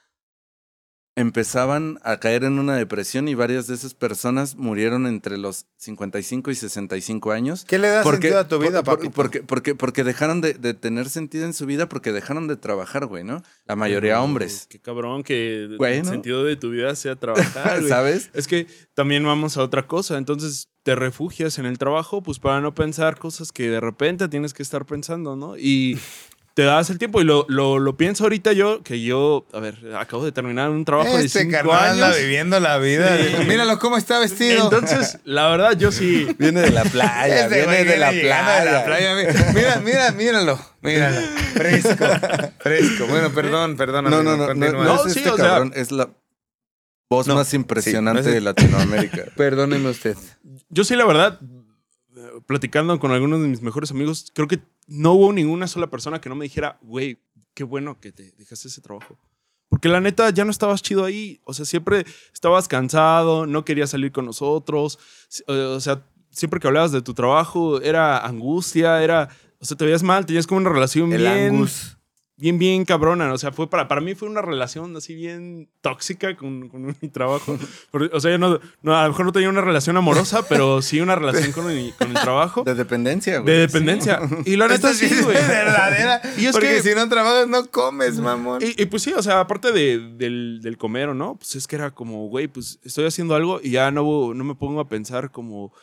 empezaban 1.19 1.99
a 2.03 2.17
caer 2.17 2.43
en 2.45 2.59
una 2.59 2.75
depresión 2.75 3.27
y 3.27 3.35
varias 3.35 3.67
de 3.67 3.75
esas 3.75 3.93
personas 3.93 4.55
murieron 4.55 5.05
entre 5.05 5.37
los 5.37 5.65
55 5.77 6.49
y 6.51 6.55
65 6.55 7.31
años. 7.31 7.65
¿Qué 7.65 7.77
le 7.77 7.89
da 7.89 8.03
Porque, 8.03 8.29
sentido 8.29 8.39
a 8.39 8.47
tu 8.47 8.59
vida, 8.59 8.83
por- 8.83 8.97
papi? 8.97 9.09
porque, 9.09 9.43
porque, 9.43 9.75
porque 9.75 10.03
dejaron 10.03 10.41
de, 10.41 10.53
de 10.53 10.73
tener 10.73 11.09
sentido 11.09 11.45
en 11.45 11.53
su 11.53 11.65
vida 11.65 11.89
porque 11.89 12.11
dejaron 12.11 12.47
de 12.47 12.55
trabajar, 12.55 13.05
güey, 13.05 13.23
¿no? 13.23 13.43
La 13.65 13.75
mayoría 13.75 14.21
hombres. 14.21 14.65
Qué 14.69 14.79
cabrón 14.79 15.23
que 15.23 15.67
Güey, 15.77 15.97
el 15.99 16.03
¿no? 16.05 16.09
sentido 16.11 16.43
de 16.43 16.55
tu 16.55 16.71
vida 16.71 16.95
sea 16.95 17.15
trabajar, 17.15 17.77
güey. 17.79 17.89
¿Sabes? 17.89 18.29
Es 18.33 18.47
que 18.47 18.67
también 18.93 19.23
vamos 19.23 19.57
a 19.57 19.63
otra 19.63 19.87
cosa. 19.87 20.17
Entonces 20.17 20.69
te 20.83 20.95
refugias 20.95 21.59
en 21.59 21.65
el 21.65 21.77
trabajo, 21.77 22.23
pues 22.23 22.39
para 22.39 22.61
no 22.61 22.73
pensar 22.73 23.19
cosas 23.19 23.51
que 23.51 23.69
de 23.69 23.79
repente 23.81 24.27
tienes 24.29 24.53
que 24.53 24.63
estar 24.63 24.85
pensando, 24.85 25.35
¿no? 25.35 25.57
Y 25.57 25.99
te 26.59 26.65
das 26.65 26.89
el 26.89 26.97
tiempo. 26.99 27.21
Y 27.21 27.23
lo, 27.23 27.45
lo, 27.47 27.79
lo 27.79 27.95
pienso 27.95 28.25
ahorita 28.25 28.51
yo, 28.51 28.83
que 28.83 29.01
yo, 29.01 29.45
a 29.53 29.61
ver, 29.61 29.75
acabo 29.97 30.25
de 30.25 30.33
terminar 30.33 30.69
un 30.69 30.83
trabajo 30.83 31.17
de 31.17 31.23
Este 31.23 31.39
cinco 31.43 31.53
carnal 31.53 31.91
anda 31.91 32.07
años. 32.07 32.19
viviendo 32.19 32.59
la 32.59 32.77
vida. 32.79 33.17
Sí. 33.17 33.43
Míralo 33.47 33.79
cómo 33.79 33.95
está 33.95 34.19
vestido. 34.19 34.65
Entonces, 34.65 35.19
la 35.23 35.47
verdad, 35.47 35.77
yo 35.77 35.93
sí. 35.93 36.27
Viene 36.37 36.59
de 36.59 36.71
la 36.71 36.83
playa, 36.83 37.43
Este 37.45 37.55
viene 37.65 37.85
de 37.85 37.97
la 37.97 38.11
de 38.11 38.19
playa. 38.19 38.85
Mira, 39.53 39.81
mira, 39.85 40.11
míralo. 40.11 40.59
Míralo. 40.81 41.21
Fresco. 41.53 42.05
Fresco. 42.59 43.05
Bueno, 43.07 43.29
perdón, 43.29 43.77
perdón. 43.77 44.09
No, 44.09 44.17
amigo, 44.17 44.35
no, 44.35 44.53
no, 44.53 44.83
no, 44.83 45.05
es 45.05 45.13
sí, 45.13 45.19
este 45.19 45.29
o 45.31 45.37
sea- 45.37 45.45
cabrón, 45.47 45.71
es 45.75 45.93
la 45.93 46.09
voz 47.09 47.25
No, 47.25 47.35
más 47.35 47.53
impresionante 47.53 48.21
sí, 48.23 48.25
no 48.25 48.29
es- 48.31 48.35
de 48.35 48.41
Latinoamérica. 48.41 49.23
Perdóneme 49.37 49.89
usted. 49.89 50.17
Yo 50.69 50.83
sí, 50.83 50.95
la 50.97 51.05
verdad, 51.05 51.39
platicando 52.45 52.97
con 52.99 53.11
algunos 53.11 53.41
de 53.41 53.47
mis 53.47 53.61
mejores 53.61 53.91
amigos, 53.91 54.31
creo 54.33 54.47
que 54.47 54.59
no 54.87 55.13
hubo 55.13 55.33
ninguna 55.33 55.67
sola 55.67 55.87
persona 55.89 56.19
que 56.21 56.29
no 56.29 56.35
me 56.35 56.45
dijera, 56.45 56.77
güey, 56.81 57.19
qué 57.53 57.63
bueno 57.63 57.99
que 57.99 58.11
te 58.11 58.31
dejaste 58.37 58.67
ese 58.67 58.81
trabajo. 58.81 59.17
Porque 59.69 59.87
la 59.87 60.01
neta 60.01 60.29
ya 60.31 60.45
no 60.45 60.51
estabas 60.51 60.81
chido 60.81 61.05
ahí. 61.05 61.39
O 61.45 61.53
sea, 61.53 61.63
siempre 61.65 62.05
estabas 62.33 62.67
cansado, 62.67 63.45
no 63.45 63.63
querías 63.63 63.91
salir 63.91 64.11
con 64.11 64.25
nosotros. 64.25 64.97
eh, 65.47 65.53
O 65.53 65.79
sea, 65.79 66.03
siempre 66.31 66.59
que 66.59 66.67
hablabas 66.67 66.91
de 66.91 67.03
tu 67.03 67.13
trabajo 67.13 67.79
era 67.81 68.25
angustia, 68.25 69.03
era. 69.03 69.29
O 69.59 69.65
sea, 69.65 69.77
te 69.77 69.85
veías 69.85 70.01
mal, 70.01 70.25
tenías 70.25 70.47
como 70.47 70.59
una 70.61 70.69
relación 70.71 71.13
El 71.13 71.19
bien. 71.21 71.53
Angus. 71.53 71.98
Bien, 72.39 72.57
bien 72.57 72.85
cabrona. 72.85 73.33
O 73.33 73.37
sea, 73.37 73.51
fue 73.51 73.69
para, 73.69 73.87
para 73.89 73.99
mí 73.99 74.15
fue 74.15 74.29
una 74.29 74.41
relación 74.41 74.95
así 74.95 75.13
bien 75.13 75.67
tóxica 75.81 76.37
con, 76.37 76.69
con 76.69 76.95
mi 77.01 77.09
trabajo. 77.09 77.57
Porque, 77.91 78.15
o 78.15 78.19
sea, 78.21 78.31
yo 78.31 78.37
no, 78.37 78.59
no, 78.81 78.95
a 78.97 79.03
lo 79.03 79.09
mejor 79.09 79.25
no 79.25 79.31
tenía 79.33 79.49
una 79.49 79.59
relación 79.61 79.97
amorosa, 79.97 80.45
pero 80.49 80.81
sí 80.81 81.01
una 81.01 81.15
relación 81.15 81.51
con 81.51 81.67
mi- 81.67 81.91
con 81.91 82.07
el 82.09 82.13
trabajo. 82.21 82.63
De 82.63 82.75
dependencia, 82.75 83.39
güey. 83.39 83.53
De 83.53 83.59
dependencia. 83.61 84.21
Y 84.45 84.55
la 84.55 84.67
neta 84.69 84.93
sí, 84.93 85.05
es 85.05 85.23
güey. 85.25 85.35
verdadera. 85.35 86.21
Y 86.37 86.45
es 86.45 86.53
porque 86.53 86.75
que- 86.75 86.81
si 86.83 86.95
no 86.95 87.09
trabajas, 87.09 87.47
no 87.47 87.65
comes, 87.69 88.17
mamón. 88.19 88.61
Y, 88.63 88.81
y 88.81 88.85
pues 88.85 89.03
sí, 89.03 89.11
o 89.13 89.21
sea, 89.21 89.41
aparte 89.41 89.71
de- 89.73 89.99
del, 90.17 90.59
del 90.61 90.77
comer 90.77 91.09
o 91.09 91.13
no, 91.13 91.35
pues 91.35 91.55
es 91.55 91.67
que 91.67 91.75
era 91.75 91.91
como, 91.91 92.27
güey, 92.29 92.47
pues 92.47 92.79
estoy 92.83 93.05
haciendo 93.05 93.35
algo 93.35 93.59
y 93.61 93.71
ya 93.71 93.91
no, 93.91 94.33
no 94.33 94.43
me 94.45 94.55
pongo 94.55 94.79
a 94.79 94.87
pensar 94.87 95.29
como 95.31 95.73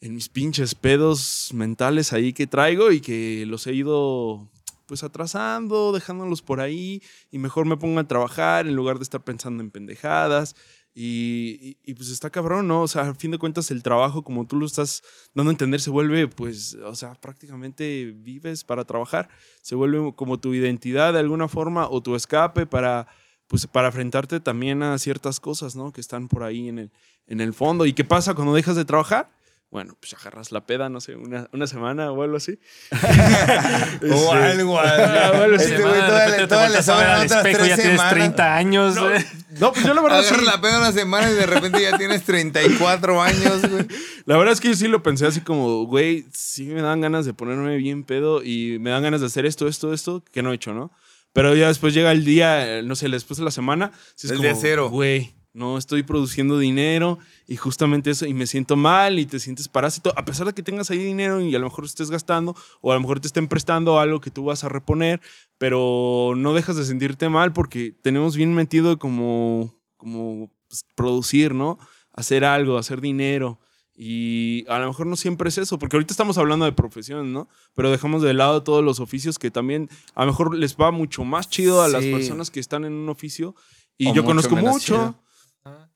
en 0.00 0.14
mis 0.14 0.28
pinches 0.28 0.74
pedos 0.74 1.50
mentales 1.54 2.12
ahí 2.12 2.32
que 2.32 2.46
traigo 2.46 2.92
y 2.92 3.00
que 3.00 3.44
los 3.46 3.66
he 3.66 3.72
ido 3.72 4.48
pues 4.86 5.02
atrasando, 5.02 5.92
dejándolos 5.92 6.42
por 6.42 6.60
ahí 6.60 7.02
y 7.30 7.38
mejor 7.38 7.66
me 7.66 7.76
pongo 7.76 8.00
a 8.00 8.08
trabajar 8.08 8.66
en 8.66 8.74
lugar 8.76 8.98
de 8.98 9.02
estar 9.04 9.22
pensando 9.24 9.62
en 9.62 9.70
pendejadas. 9.70 10.54
Y, 10.98 11.76
y- 11.84 11.92
pues 11.94 12.08
está 12.08 12.30
cabrón, 12.30 12.68
¿no? 12.68 12.80
O 12.82 12.88
sea, 12.88 13.02
a 13.02 13.14
fin 13.14 13.30
de 13.30 13.36
cuentas 13.38 13.70
el 13.70 13.82
trabajo, 13.82 14.24
como 14.24 14.46
tú 14.46 14.56
lo 14.56 14.64
estás 14.64 15.02
dando 15.34 15.50
a 15.50 15.52
entender, 15.52 15.78
se 15.80 15.90
vuelve, 15.90 16.26
pues, 16.26 16.74
o 16.82 16.94
sea, 16.94 17.14
prácticamente 17.16 18.14
vives 18.16 18.64
para 18.64 18.84
trabajar. 18.86 19.28
Se 19.60 19.74
vuelve 19.74 20.14
como 20.16 20.40
tu 20.40 20.54
identidad 20.54 21.12
de 21.12 21.18
alguna 21.18 21.48
forma 21.48 21.86
o 21.90 22.02
tu 22.02 22.16
escape 22.16 22.64
para, 22.64 23.08
pues, 23.46 23.66
para 23.66 23.88
enfrentarte 23.88 24.40
también 24.40 24.82
a 24.82 24.96
ciertas 24.96 25.38
cosas, 25.38 25.76
¿no? 25.76 25.92
Que 25.92 26.00
están 26.00 26.28
por 26.28 26.42
ahí 26.42 26.68
en 26.68 26.78
el, 26.78 26.92
en 27.26 27.42
el 27.42 27.52
fondo. 27.52 27.84
¿Y 27.84 27.92
qué 27.92 28.04
pasa 28.04 28.32
cuando 28.32 28.54
dejas 28.54 28.76
de 28.76 28.86
trabajar? 28.86 29.35
Bueno, 29.68 29.96
pues 30.00 30.14
agarras 30.14 30.52
la 30.52 30.64
peda, 30.64 30.88
no 30.88 31.00
sé, 31.00 31.16
una, 31.16 31.48
una 31.52 31.66
semana 31.66 32.12
o 32.12 32.22
algo 32.22 32.36
así. 32.36 32.58
O 34.10 34.32
algo 34.32 34.78
así. 34.78 35.02
Ah, 35.02 35.32
bueno, 35.36 35.58
sí. 35.58 35.64
Este 35.64 35.76
Semana, 35.76 35.96
güey 35.96 36.06
todavía 36.06 36.48
todavía 36.48 36.76
le 36.76 36.82
sobran 36.82 37.24
otras 37.24 37.32
espejo, 37.32 37.58
tres 37.58 37.68
ya 37.68 37.76
tienes 37.76 37.92
semanas. 37.92 38.14
30 38.14 38.56
años. 38.56 38.94
No, 38.94 39.02
güey. 39.08 39.24
no, 39.60 39.72
pues 39.72 39.86
yo 39.86 39.94
la 39.94 40.02
verdad 40.02 40.22
sí. 40.22 40.28
Agarras 40.28 40.46
la 40.46 40.60
peda 40.60 40.78
una 40.78 40.92
semana 40.92 41.30
y 41.30 41.34
de 41.34 41.46
repente 41.46 41.82
ya 41.82 41.98
tienes 41.98 42.22
34 42.22 43.22
años, 43.22 43.70
güey. 43.70 43.86
La 44.24 44.36
verdad 44.36 44.52
es 44.52 44.60
que 44.60 44.68
yo 44.68 44.74
sí 44.74 44.88
lo 44.88 45.02
pensé 45.02 45.26
así 45.26 45.40
como, 45.40 45.84
güey, 45.86 46.26
sí 46.32 46.66
me 46.66 46.82
dan 46.82 47.00
ganas 47.00 47.26
de 47.26 47.34
ponerme 47.34 47.76
bien 47.76 48.04
pedo 48.04 48.42
y 48.44 48.78
me 48.80 48.90
dan 48.90 49.02
ganas 49.02 49.20
de 49.20 49.26
hacer 49.26 49.46
esto, 49.46 49.66
esto, 49.68 49.92
esto, 49.92 50.24
que 50.32 50.42
no 50.42 50.52
he 50.52 50.54
hecho, 50.54 50.74
¿no? 50.74 50.92
Pero 51.32 51.54
ya 51.54 51.68
después 51.68 51.92
llega 51.92 52.12
el 52.12 52.24
día, 52.24 52.78
eh, 52.78 52.82
no 52.82 52.96
sé, 52.96 53.08
después 53.10 53.36
de 53.36 53.44
la 53.44 53.50
semana, 53.50 53.92
sí 54.14 54.26
es 54.26 54.30
El 54.30 54.38
como, 54.38 54.48
día 54.48 54.58
cero. 54.58 54.88
Güey, 54.88 55.35
no 55.56 55.78
estoy 55.78 56.02
produciendo 56.02 56.58
dinero 56.58 57.18
y 57.48 57.56
justamente 57.56 58.10
eso, 58.10 58.26
y 58.26 58.34
me 58.34 58.46
siento 58.46 58.76
mal 58.76 59.18
y 59.18 59.24
te 59.24 59.40
sientes 59.40 59.68
parásito, 59.68 60.12
a 60.14 60.24
pesar 60.26 60.46
de 60.46 60.52
que 60.52 60.62
tengas 60.62 60.90
ahí 60.90 60.98
dinero 60.98 61.40
y 61.40 61.54
a 61.54 61.58
lo 61.58 61.64
mejor 61.64 61.86
estés 61.86 62.10
gastando 62.10 62.54
o 62.82 62.92
a 62.92 62.94
lo 62.94 63.00
mejor 63.00 63.20
te 63.20 63.26
estén 63.26 63.48
prestando 63.48 63.98
algo 63.98 64.20
que 64.20 64.30
tú 64.30 64.44
vas 64.44 64.64
a 64.64 64.68
reponer, 64.68 65.22
pero 65.56 66.34
no 66.36 66.52
dejas 66.52 66.76
de 66.76 66.84
sentirte 66.84 67.30
mal 67.30 67.54
porque 67.54 67.94
tenemos 68.02 68.36
bien 68.36 68.54
metido 68.54 68.98
como, 68.98 69.74
como 69.96 70.50
pues, 70.68 70.84
producir, 70.94 71.54
¿no? 71.54 71.78
Hacer 72.12 72.44
algo, 72.44 72.76
hacer 72.76 73.00
dinero. 73.00 73.58
Y 73.98 74.66
a 74.68 74.78
lo 74.78 74.88
mejor 74.88 75.06
no 75.06 75.16
siempre 75.16 75.48
es 75.48 75.56
eso, 75.56 75.78
porque 75.78 75.96
ahorita 75.96 76.12
estamos 76.12 76.36
hablando 76.36 76.66
de 76.66 76.72
profesión, 76.72 77.32
¿no? 77.32 77.48
Pero 77.74 77.90
dejamos 77.90 78.20
de 78.20 78.34
lado 78.34 78.62
todos 78.62 78.84
los 78.84 79.00
oficios 79.00 79.38
que 79.38 79.50
también 79.50 79.88
a 80.14 80.26
lo 80.26 80.32
mejor 80.32 80.54
les 80.54 80.76
va 80.76 80.90
mucho 80.90 81.24
más 81.24 81.48
chido 81.48 81.82
a 81.82 81.88
las 81.88 82.04
personas 82.04 82.50
que 82.50 82.60
están 82.60 82.84
en 82.84 82.92
un 82.92 83.08
oficio. 83.08 83.54
Y 83.96 84.10
O 84.10 84.14
yo 84.14 84.22
conozco 84.22 84.54
mucho. 84.54 84.80
chido. 84.80 85.25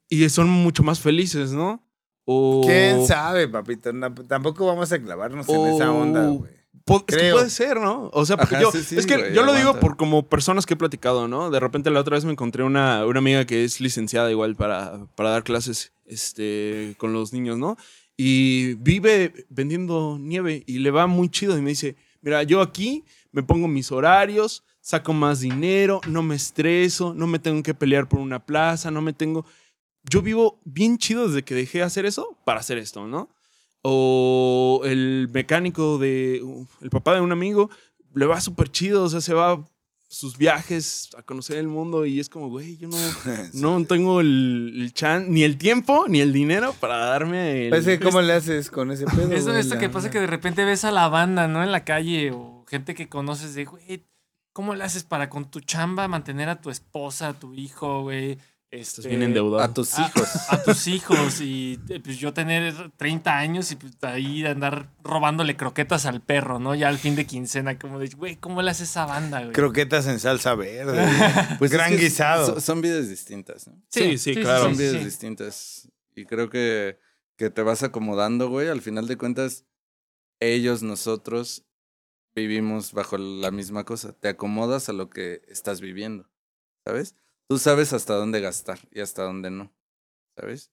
Y 0.09 0.29
son 0.29 0.49
mucho 0.51 0.83
más 0.83 1.01
felices, 1.01 1.53
¿no? 1.53 1.83
O, 2.25 2.63
¿Quién 2.65 3.07
sabe, 3.07 3.49
papito? 3.49 3.93
No, 3.93 4.13
tampoco 4.15 4.67
vamos 4.67 4.91
a 4.93 5.01
clavarnos 5.01 5.49
en 5.49 5.67
esa 5.67 5.91
onda, 5.93 6.27
güey. 6.29 6.53
po- 6.85 7.05
es 7.09 7.17
que 7.17 7.31
puede 7.33 7.51
ser, 7.51 7.81
¿no? 7.81 8.11
O 8.13 8.25
sea, 8.27 8.37
porque 8.37 8.57
Ajá, 8.57 8.63
yo, 8.65 8.73
sí, 8.73 8.83
sí, 8.83 8.97
es 8.99 9.07
que 9.07 9.33
yo 9.35 9.43
lo 9.45 9.53
digo 9.55 9.79
por 9.81 9.97
como 9.97 10.29
personas 10.29 10.67
que 10.67 10.75
he 10.75 10.77
platicado, 10.77 11.29
¿no? 11.29 11.51
De 11.51 11.59
repente 11.61 11.91
la 11.91 12.01
otra 12.01 12.17
vez 12.17 12.25
me 12.25 12.33
encontré 12.33 12.63
una, 12.63 13.05
una 13.07 13.19
amiga 13.19 13.45
que 13.47 13.65
es 13.65 13.81
licenciada 13.81 14.31
igual 14.31 14.55
para, 14.57 15.07
para 15.17 15.31
dar 15.31 15.45
clases 15.45 15.93
este, 16.07 16.95
con 16.99 17.13
los 17.13 17.33
niños, 17.33 17.57
¿no? 17.59 17.77
Y 18.17 18.75
vive 18.75 19.47
vendiendo 19.49 20.19
nieve 20.21 20.63
y 20.67 20.79
le 20.81 20.91
va 20.91 21.07
muy 21.07 21.31
chido 21.31 21.57
y 21.57 21.63
me 21.63 21.71
dice, 21.71 21.97
mira, 22.21 22.43
yo 22.43 22.61
aquí 22.61 23.05
me 23.33 23.43
pongo 23.43 23.67
mis 23.67 23.91
horarios, 23.93 24.63
saco 24.91 25.13
más 25.13 25.39
dinero, 25.39 26.01
no 26.09 26.21
me 26.25 26.35
estreso, 26.35 27.15
no 27.15 27.29
me 27.29 27.39
tengo 27.39 27.63
que 27.63 27.75
pelear 27.75 28.09
por 28.09 28.19
una 28.19 28.45
plaza, 28.45 28.91
no 28.91 29.01
me 29.01 29.13
tengo... 29.13 29.47
Yo 30.03 30.21
vivo 30.21 30.61
bien 30.65 30.99
chido 30.99 31.29
desde 31.29 31.45
que 31.45 31.55
dejé 31.55 31.79
de 31.79 31.85
hacer 31.85 32.07
eso 32.07 32.37
para 32.45 32.59
hacer 32.59 32.77
esto, 32.77 33.07
¿no? 33.07 33.29
O 33.83 34.83
el 34.85 35.29
mecánico 35.33 35.99
de... 35.99 36.43
El 36.81 36.91
papá 36.91 37.15
de 37.15 37.21
un 37.21 37.31
amigo 37.31 37.71
le 38.15 38.27
va 38.27 38.41
súper 38.41 38.69
chido, 38.69 39.05
o 39.05 39.09
sea, 39.09 39.21
se 39.21 39.33
va 39.33 39.53
a 39.53 39.65
sus 40.09 40.37
viajes 40.37 41.11
a 41.17 41.23
conocer 41.23 41.59
el 41.59 41.69
mundo 41.69 42.05
y 42.05 42.19
es 42.19 42.29
como, 42.29 42.49
güey, 42.49 42.77
yo 42.77 42.89
no, 42.89 42.97
no 43.53 43.87
tengo 43.87 44.21
el, 44.21 44.73
el 44.75 44.93
chan, 44.93 45.31
ni 45.31 45.45
el 45.45 45.57
tiempo, 45.57 46.07
ni 46.09 46.21
el 46.21 46.33
dinero 46.33 46.75
para 46.81 46.97
darme 46.97 47.67
el... 47.67 47.71
Pues, 47.71 47.87
¿Cómo 48.01 48.21
le 48.23 48.33
haces 48.33 48.73
con 48.73 48.91
ese 48.91 49.05
pedo? 49.05 49.33
Eso, 49.33 49.51
güey? 49.51 49.61
esto 49.61 49.75
La 49.77 49.81
que 49.81 49.89
pasa 49.89 50.11
que 50.11 50.19
de 50.19 50.27
repente 50.27 50.65
ves 50.65 50.85
a 50.85 50.91
la 50.91 51.07
banda, 51.07 51.47
¿no? 51.47 51.63
En 51.63 51.71
la 51.71 51.85
calle 51.85 52.33
o 52.33 52.65
gente 52.69 52.97
que 52.97 53.09
conoces 53.09 53.55
de, 53.55 53.67
güey, 53.67 54.11
¿cómo 54.61 54.75
le 54.75 54.85
haces 54.85 55.05
para 55.05 55.31
con 55.31 55.51
tu 55.51 55.61
chamba 55.61 56.07
mantener 56.07 56.51
a 56.51 56.61
tu 56.61 56.69
esposa, 56.69 57.29
a 57.29 57.33
tu 57.33 57.55
hijo, 57.55 58.03
güey? 58.03 58.33
Este, 58.71 59.01
Estás 59.01 59.07
bien 59.07 59.23
endeudado. 59.23 59.65
A 59.65 59.73
tus 59.73 59.99
hijos. 59.99 60.29
A, 60.51 60.63
tus 60.63 60.87
hijos 60.87 61.41
y 61.41 61.81
eh, 61.89 61.99
pues 62.05 62.19
yo 62.19 62.35
tener 62.35 62.91
30 62.99 63.39
años 63.39 63.73
y 63.73 63.77
pues 63.77 63.95
ahí 64.03 64.45
andar 64.45 64.91
robándole 65.03 65.57
croquetas 65.57 66.05
al 66.05 66.21
perro, 66.21 66.59
¿no? 66.59 66.75
Ya 66.75 66.89
al 66.89 66.99
fin 66.99 67.17
de 67.17 67.25
quincena, 67.25 67.79
como 67.79 67.99
de, 67.99 68.11
güey, 68.11 68.37
¿cómo 68.37 68.61
le 68.61 68.71
hace 68.71 68.85
esa 68.85 69.07
banda, 69.07 69.41
güey? 69.41 69.53
Croquetas 69.53 70.07
en 70.09 70.21
salsa 70.21 70.55
verde. 70.55 71.09
Pues 71.59 71.71
es 71.71 71.79
Gran 71.79 71.93
que 71.93 71.97
guisado. 71.97 72.45
Son, 72.47 72.61
son 72.61 72.83
vidas 72.83 73.09
distintas, 73.09 73.67
¿no? 73.67 73.83
Sí, 73.89 74.19
sí, 74.19 74.35
claro. 74.35 74.65
son 74.65 74.77
vidas 74.77 74.99
sí. 74.99 75.05
distintas. 75.05 75.89
Y 76.15 76.27
creo 76.27 76.51
que, 76.51 76.99
que 77.37 77.49
te 77.49 77.63
vas 77.63 77.83
acomodando, 77.83 78.51
güey. 78.51 78.69
Al 78.69 78.83
final 78.83 79.07
de 79.07 79.17
cuentas, 79.17 79.65
ellos, 80.39 80.83
nosotros, 80.83 81.65
vivimos 82.35 82.93
bajo 82.93 83.19
la 83.19 83.51
misma 83.51 83.85
cosa. 83.85 84.13
Te 84.13 84.29
acomodas 84.29 84.89
a 84.89 84.93
lo 84.93 85.11
que 85.11 85.43
estás 85.49 85.81
viviendo, 85.81 86.29
¿sabes? 86.85 87.15
Tú 87.49 87.59
sabes 87.59 87.93
hasta 87.93 88.15
dónde 88.15 88.41
gastar 88.41 88.79
y 88.91 89.01
hasta 89.01 89.25
dónde 89.25 89.51
no, 89.51 89.73
¿sabes? 90.37 90.71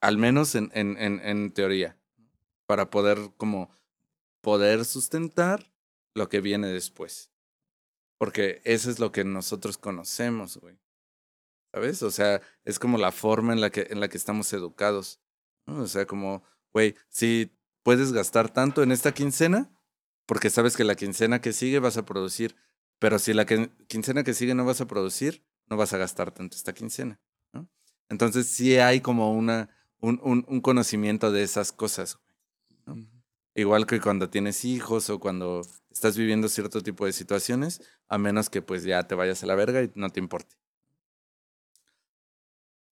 Al 0.00 0.18
menos 0.18 0.54
en, 0.54 0.70
en, 0.74 0.96
en, 0.98 1.20
en 1.20 1.52
teoría. 1.52 1.98
Para 2.66 2.90
poder 2.90 3.18
como 3.36 3.70
poder 4.40 4.84
sustentar 4.84 5.72
lo 6.14 6.28
que 6.28 6.40
viene 6.40 6.68
después. 6.68 7.30
Porque 8.18 8.60
eso 8.64 8.90
es 8.90 8.98
lo 8.98 9.10
que 9.12 9.24
nosotros 9.24 9.78
conocemos, 9.78 10.58
güey. 10.58 10.78
¿Sabes? 11.72 12.02
O 12.02 12.10
sea, 12.10 12.42
es 12.64 12.78
como 12.78 12.98
la 12.98 13.12
forma 13.12 13.52
en 13.52 13.60
la 13.60 13.70
que, 13.70 13.86
en 13.90 14.00
la 14.00 14.08
que 14.08 14.18
estamos 14.18 14.52
educados. 14.52 15.20
¿no? 15.66 15.82
O 15.82 15.86
sea, 15.86 16.06
como, 16.06 16.42
güey, 16.72 16.94
si 17.08 17.56
puedes 17.82 18.12
gastar 18.12 18.52
tanto 18.52 18.82
en 18.82 18.92
esta 18.92 19.12
quincena, 19.12 19.70
porque 20.26 20.50
sabes 20.50 20.76
que 20.76 20.84
la 20.84 20.94
quincena 20.94 21.40
que 21.40 21.52
sigue 21.52 21.78
vas 21.78 21.96
a 21.96 22.04
producir. 22.04 22.56
Pero 22.98 23.18
si 23.18 23.34
la 23.34 23.46
quincena 23.46 24.22
que 24.22 24.34
sigue 24.34 24.54
no 24.54 24.64
vas 24.64 24.80
a 24.80 24.86
producir, 24.86 25.44
no 25.68 25.76
vas 25.76 25.92
a 25.92 25.98
gastar 25.98 26.32
tanto 26.32 26.56
esta 26.56 26.72
quincena. 26.72 27.20
¿no? 27.52 27.68
Entonces 28.08 28.46
sí 28.46 28.76
hay 28.78 29.00
como 29.00 29.32
una, 29.32 29.70
un, 29.98 30.20
un, 30.22 30.44
un 30.48 30.60
conocimiento 30.60 31.32
de 31.32 31.42
esas 31.42 31.72
cosas. 31.72 32.18
Igual 33.54 33.86
que 33.86 34.00
cuando 34.00 34.30
tienes 34.30 34.64
hijos 34.64 35.10
o 35.10 35.20
cuando 35.20 35.62
estás 35.90 36.16
viviendo 36.16 36.48
cierto 36.48 36.80
tipo 36.80 37.04
de 37.04 37.12
situaciones, 37.12 37.82
a 38.08 38.18
menos 38.18 38.48
que 38.48 38.62
pues 38.62 38.84
ya 38.84 39.06
te 39.06 39.14
vayas 39.14 39.42
a 39.42 39.46
la 39.46 39.54
verga 39.54 39.82
y 39.82 39.90
no 39.94 40.08
te 40.10 40.20
importe. 40.20 40.56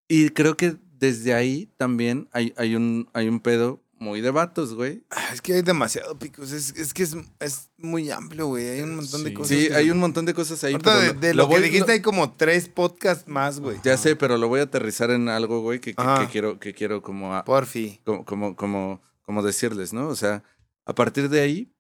Y 0.09 0.31
creo 0.31 0.57
que 0.57 0.77
desde 0.99 1.35
ahí 1.35 1.67
también 1.77 2.29
hay, 2.33 2.53
hay, 2.57 2.75
un, 2.75 3.09
hay 3.15 3.29
un 3.29 3.41
pedo 3.41 3.81
muy 4.01 4.21
de 4.23 4.31
vatos, 4.33 4.75
güey. 4.75 5.05
Ah, 5.11 5.29
Es 5.33 5.41
que 5.41 5.53
hay 5.55 5.63
demasiado 5.63 6.19
picos. 6.19 6.51
Es, 6.53 6.75
es 6.77 6.93
que 6.93 7.03
es, 7.05 7.15
es 7.39 7.71
muy 7.77 8.11
amplio, 8.11 8.47
güey. 8.49 8.69
Hay 8.71 8.81
un 8.81 8.97
montón 8.97 9.23
de 9.23 9.33
cosas. 9.35 9.49
Sí, 9.57 9.69
que- 9.69 9.75
hay 9.75 9.91
un 9.91 9.99
montón 9.99 10.25
de 10.27 10.35
cosas 10.35 10.65
ahí. 10.65 10.77
Pero 10.83 10.99
de, 10.99 11.13
de 11.13 11.35
lo, 11.35 11.49
que 11.49 11.55
voy- 11.57 11.63
dijiste 11.63 11.93
hay 11.93 12.01
como 12.03 12.33
tres 12.33 12.69
podcasts 12.69 13.29
más, 13.29 13.61
güey. 13.61 13.79
Ya 13.85 13.97
sé, 13.97 14.17
pero 14.17 14.37
lo 14.39 14.49
voy 14.49 14.61
a 14.61 14.65
aterrizar 14.65 15.11
en 15.11 15.29
algo, 15.29 15.61
güey, 15.61 15.81
que, 15.81 15.95
que- 15.95 16.03
Ajá. 16.03 16.25
que 16.27 16.33
quiero, 16.33 16.59
que 16.59 16.73
quiero 16.75 17.03
como, 17.03 17.35
a- 17.37 17.45
Porfi. 17.45 18.01
como, 18.05 18.25
como, 18.25 18.57
como, 18.57 19.03
como 19.23 19.43
decirles, 19.43 19.93
¿no? 19.93 20.09
O 20.09 20.17
sea, 20.17 20.43
a 20.87 20.95
partir 20.95 21.29
de 21.29 21.41
ahí, 21.43 21.73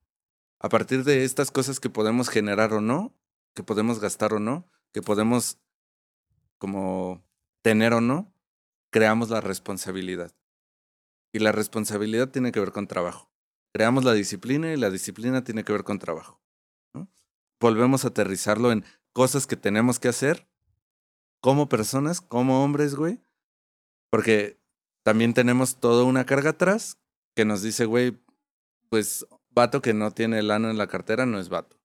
a 0.60 0.68
partir 0.68 1.04
de 1.04 1.24
estas 1.24 1.50
cosas 1.50 1.80
que 1.80 1.88
podemos 1.90 2.28
generar 2.28 2.72
o 2.74 2.80
no, 2.82 3.14
que 3.54 3.62
podemos 3.62 3.98
gastar 3.98 4.34
o 4.34 4.38
no, 4.38 4.68
que 4.92 5.00
podemos 5.02 5.58
como 6.58 7.24
tener 7.62 7.92
o 7.94 8.00
no, 8.00 8.32
creamos 8.90 9.30
la 9.30 9.40
responsabilidad. 9.40 10.32
Y 11.32 11.38
la 11.38 11.52
responsabilidad 11.52 12.28
tiene 12.28 12.52
que 12.52 12.60
ver 12.60 12.72
con 12.72 12.86
trabajo. 12.86 13.30
Creamos 13.72 14.04
la 14.04 14.12
disciplina 14.12 14.72
y 14.72 14.76
la 14.76 14.90
disciplina 14.90 15.44
tiene 15.44 15.64
que 15.64 15.72
ver 15.72 15.84
con 15.84 15.98
trabajo. 15.98 16.40
¿no? 16.92 17.08
Volvemos 17.60 18.04
a 18.04 18.08
aterrizarlo 18.08 18.72
en 18.72 18.84
cosas 19.12 19.46
que 19.46 19.56
tenemos 19.56 20.00
que 20.00 20.08
hacer 20.08 20.48
como 21.40 21.68
personas, 21.68 22.20
como 22.20 22.64
hombres, 22.64 22.94
güey. 22.94 23.20
Porque 24.10 24.60
también 25.02 25.34
tenemos 25.34 25.78
toda 25.80 26.04
una 26.04 26.26
carga 26.26 26.50
atrás 26.50 26.98
que 27.34 27.44
nos 27.44 27.62
dice, 27.62 27.84
güey, 27.84 28.18
pues 28.88 29.24
vato 29.50 29.80
que 29.80 29.94
no 29.94 30.10
tiene 30.12 30.42
lana 30.42 30.70
en 30.70 30.78
la 30.78 30.88
cartera 30.88 31.26
no 31.26 31.38
es 31.38 31.48
vato. 31.48 31.78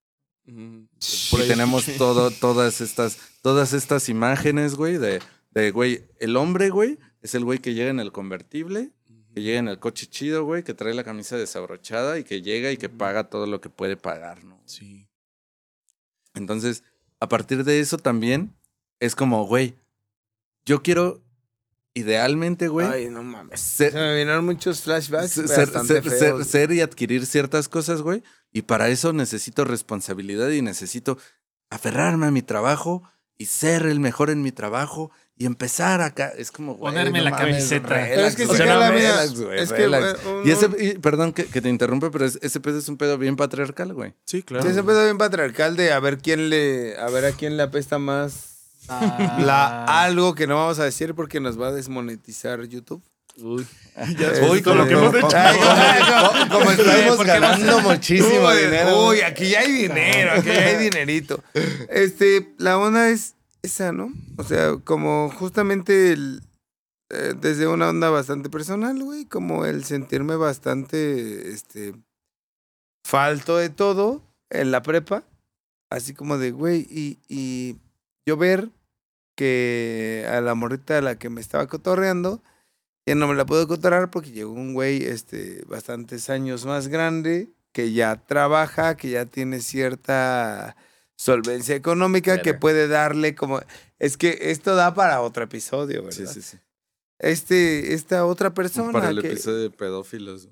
Mm, 0.45 0.85
Y 1.33 1.47
tenemos 1.47 1.85
todo, 1.97 2.31
todas 2.31 2.81
estas, 2.81 3.19
todas 3.41 3.73
estas 3.73 4.09
imágenes, 4.09 4.75
güey, 4.75 4.97
de, 4.97 5.21
de, 5.51 5.71
güey, 5.71 6.05
el 6.19 6.35
hombre, 6.35 6.69
güey, 6.69 6.99
es 7.21 7.35
el 7.35 7.45
güey 7.45 7.59
que 7.59 7.73
llega 7.73 7.89
en 7.89 7.99
el 7.99 8.11
convertible, 8.11 8.91
que 9.35 9.41
llega 9.41 9.59
en 9.59 9.67
el 9.67 9.79
coche 9.79 10.07
chido, 10.07 10.45
güey, 10.45 10.63
que 10.63 10.73
trae 10.73 10.93
la 10.93 11.03
camisa 11.03 11.35
desabrochada 11.35 12.17
y 12.17 12.23
que 12.23 12.41
llega 12.41 12.71
y 12.71 12.77
que 12.77 12.87
paga 12.87 13.25
todo 13.29 13.45
lo 13.47 13.59
que 13.59 13.69
puede 13.69 13.97
pagar, 13.97 14.45
¿no? 14.45 14.61
Sí. 14.65 15.09
Entonces, 16.33 16.83
a 17.19 17.27
partir 17.27 17.65
de 17.65 17.81
eso 17.81 17.97
también 17.97 18.55
es 19.01 19.13
como, 19.13 19.45
güey, 19.45 19.75
yo 20.65 20.81
quiero 20.81 21.21
idealmente, 21.93 22.69
güey, 22.69 22.87
Ay, 22.87 23.09
no 23.09 23.23
mames. 23.23 23.59
ser- 23.59 23.91
Se 23.91 23.97
me 23.97 24.15
vinieron 24.15 24.45
muchos 24.45 24.81
flashbacks 24.81 25.31
ser, 26.45 26.71
y 26.71 26.79
adquirir 26.79 27.25
ciertas 27.25 27.67
cosas, 27.67 28.01
güey. 28.01 28.23
Y 28.53 28.61
para 28.61 28.87
eso 28.87 29.11
necesito 29.11 29.65
responsabilidad 29.65 30.49
y 30.49 30.61
necesito 30.61 31.17
aferrarme 31.69 32.27
a 32.27 32.31
mi 32.31 32.41
trabajo 32.41 33.03
y 33.37 33.47
ser 33.47 33.85
el 33.85 33.99
mejor 33.99 34.29
en 34.29 34.41
mi 34.41 34.53
trabajo 34.53 35.11
y 35.37 35.45
empezar 35.45 36.01
acá. 36.01 36.31
Es 36.37 36.49
como, 36.51 36.75
güey, 36.75 36.93
Ponerme 36.93 37.21
la 37.21 37.31
mames, 37.31 37.47
camiseta. 37.47 37.87
relax, 37.89 38.09
Pero 38.15 38.27
es 38.27 38.35
que 38.35 38.43
o 38.45 38.51
sí 38.51 38.55
sea, 38.57 38.65
que 38.65 38.71
no, 38.73 38.79
la 38.79 38.91
relax, 38.91 39.39
güey, 39.41 39.59
es 39.59 39.69
que, 39.73 39.77
relax. 39.77 40.19
un- 40.25 40.47
Y 40.47 40.51
ese, 40.51 40.69
y 40.79 40.97
perdón 40.99 41.33
que, 41.33 41.45
que 41.45 41.61
te 41.61 41.69
interrumpa, 41.69 42.09
pero 42.11 42.25
es- 42.25 42.39
ese 42.41 42.59
pedo 42.59 42.79
es 42.79 42.87
un 42.87 42.97
pedo 42.97 43.17
bien 43.17 43.35
patriarcal, 43.35 43.93
güey. 43.93 44.13
Sí, 44.25 44.43
claro. 44.43 44.63
Sí, 44.63 44.69
ese 44.71 44.83
pedo 44.83 45.03
bien 45.03 45.17
patriarcal 45.17 45.75
de 45.75 45.91
a 45.91 45.99
ver 45.99 46.19
quién 46.19 46.49
le, 46.49 46.97
a 46.97 47.09
ver 47.09 47.25
a 47.25 47.31
quién 47.31 47.57
le 47.57 47.63
apesta 47.63 47.99
más 47.99 48.51
Ah. 48.87 49.37
la 49.43 49.83
algo 50.03 50.35
que 50.35 50.45
no 50.47 50.55
vamos 50.57 50.77
a 50.79 50.83
decir 50.83 51.15
porque 51.15 51.39
nos 51.39 51.59
va 51.59 51.69
a 51.69 51.71
desmonetizar 51.71 52.63
YouTube. 52.65 53.01
Uy. 53.37 53.65
Uy, 54.49 54.61
con 54.61 54.77
lo 54.77 54.87
que 54.87 54.93
hemos 54.93 55.13
hecho. 55.15 55.27
como, 55.27 56.49
como 56.59 56.71
estamos 56.71 57.15
¿Por 57.17 57.25
qué 57.25 57.31
ganando 57.33 57.79
muchísimo 57.81 58.47
Uy, 58.47 58.57
dinero. 58.63 59.07
Uy, 59.07 59.21
aquí 59.21 59.49
ya 59.49 59.59
hay 59.61 59.71
dinero, 59.73 60.31
aquí 60.37 60.47
ya 60.47 60.65
hay 60.67 60.77
dinerito. 60.77 61.43
Este, 61.89 62.53
la 62.57 62.77
onda 62.77 63.09
es 63.09 63.34
esa, 63.65 63.91
¿no? 63.91 64.11
O 64.37 64.43
sea, 64.43 64.77
como 64.77 65.29
justamente 65.29 66.13
el, 66.13 66.41
eh, 67.11 67.33
desde 67.39 67.67
una 67.67 67.89
onda 67.89 68.09
bastante 68.09 68.49
personal, 68.49 69.01
güey, 69.03 69.25
como 69.25 69.65
el 69.65 69.83
sentirme 69.83 70.35
bastante, 70.35 71.51
este, 71.51 71.93
falto 73.05 73.57
de 73.57 73.69
todo 73.69 74.23
en 74.49 74.71
la 74.71 74.81
prepa, 74.81 75.23
así 75.91 76.13
como 76.13 76.37
de, 76.37 76.51
güey, 76.51 76.87
y, 76.89 77.19
y 77.27 77.77
yo 78.25 78.37
ver 78.37 78.71
que 79.35 80.25
a 80.29 80.41
la 80.41 80.55
morrita 80.55 80.97
a 80.97 81.01
la 81.01 81.17
que 81.19 81.29
me 81.29 81.41
estaba 81.41 81.67
cotorreando, 81.67 82.41
ya 83.05 83.15
no 83.15 83.27
me 83.27 83.35
la 83.35 83.45
puedo 83.45 83.67
cotorrear 83.67 84.09
porque 84.09 84.31
llegó 84.31 84.53
un 84.53 84.73
güey, 84.73 85.03
este, 85.03 85.63
bastantes 85.67 86.29
años 86.29 86.65
más 86.65 86.87
grande, 86.87 87.49
que 87.71 87.91
ya 87.91 88.15
trabaja, 88.25 88.95
que 88.97 89.09
ya 89.11 89.25
tiene 89.25 89.59
cierta 89.59 90.75
solvencia 91.15 91.75
económica, 91.75 92.41
que 92.41 92.53
puede 92.53 92.87
darle 92.87 93.35
como... 93.35 93.61
Es 93.99 94.17
que 94.17 94.37
esto 94.51 94.75
da 94.75 94.93
para 94.93 95.21
otro 95.21 95.43
episodio, 95.43 96.03
¿verdad? 96.03 96.17
Sí, 96.17 96.27
sí, 96.27 96.41
sí. 96.41 96.57
Este, 97.19 97.93
esta 97.93 98.25
otra 98.25 98.53
persona 98.53 98.91
Para 98.91 99.09
el 99.09 99.21
que... 99.21 99.29
episodio 99.29 99.59
de 99.59 99.69
pedófilos. 99.69 100.49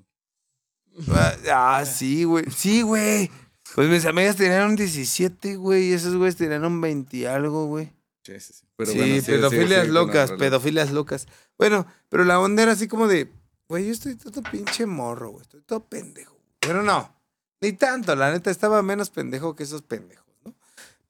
Ah, 1.08 1.34
ah, 1.52 1.84
sí, 1.84 2.24
güey. 2.24 2.44
Sí, 2.50 2.82
güey. 2.82 3.30
Pues 3.74 3.88
mis 3.88 4.06
amigas 4.06 4.36
tenían 4.36 4.76
17, 4.76 5.56
güey, 5.56 5.88
y 5.88 5.92
esos 5.92 6.14
güeyes 6.14 6.36
tenían 6.36 6.64
un 6.64 6.80
20 6.80 7.16
y 7.16 7.24
algo, 7.26 7.66
güey. 7.66 7.92
Sí, 8.22 8.38
sí, 8.40 8.52
sí. 8.52 8.66
Pero 8.76 8.92
sí, 8.92 8.98
bueno, 8.98 9.14
sigue, 9.14 9.38
pedofilias 9.38 9.88
locas, 9.88 10.32
pedofilias 10.32 10.90
locas. 10.92 11.26
Bueno, 11.58 11.86
pero 12.08 12.24
la 12.24 12.40
onda 12.40 12.62
era 12.62 12.72
así 12.72 12.88
como 12.88 13.08
de, 13.08 13.30
güey, 13.68 13.86
yo 13.86 13.92
estoy 13.92 14.16
todo 14.16 14.42
pinche 14.50 14.86
morro, 14.86 15.30
güey, 15.30 15.42
estoy 15.42 15.60
todo 15.62 15.84
pendejo. 15.84 16.36
Pero 16.60 16.82
no, 16.82 17.14
ni 17.60 17.72
tanto, 17.72 18.14
la 18.14 18.32
neta, 18.32 18.50
estaba 18.50 18.82
menos 18.82 19.10
pendejo 19.10 19.54
que 19.54 19.64
esos 19.64 19.82
pendejos. 19.82 20.23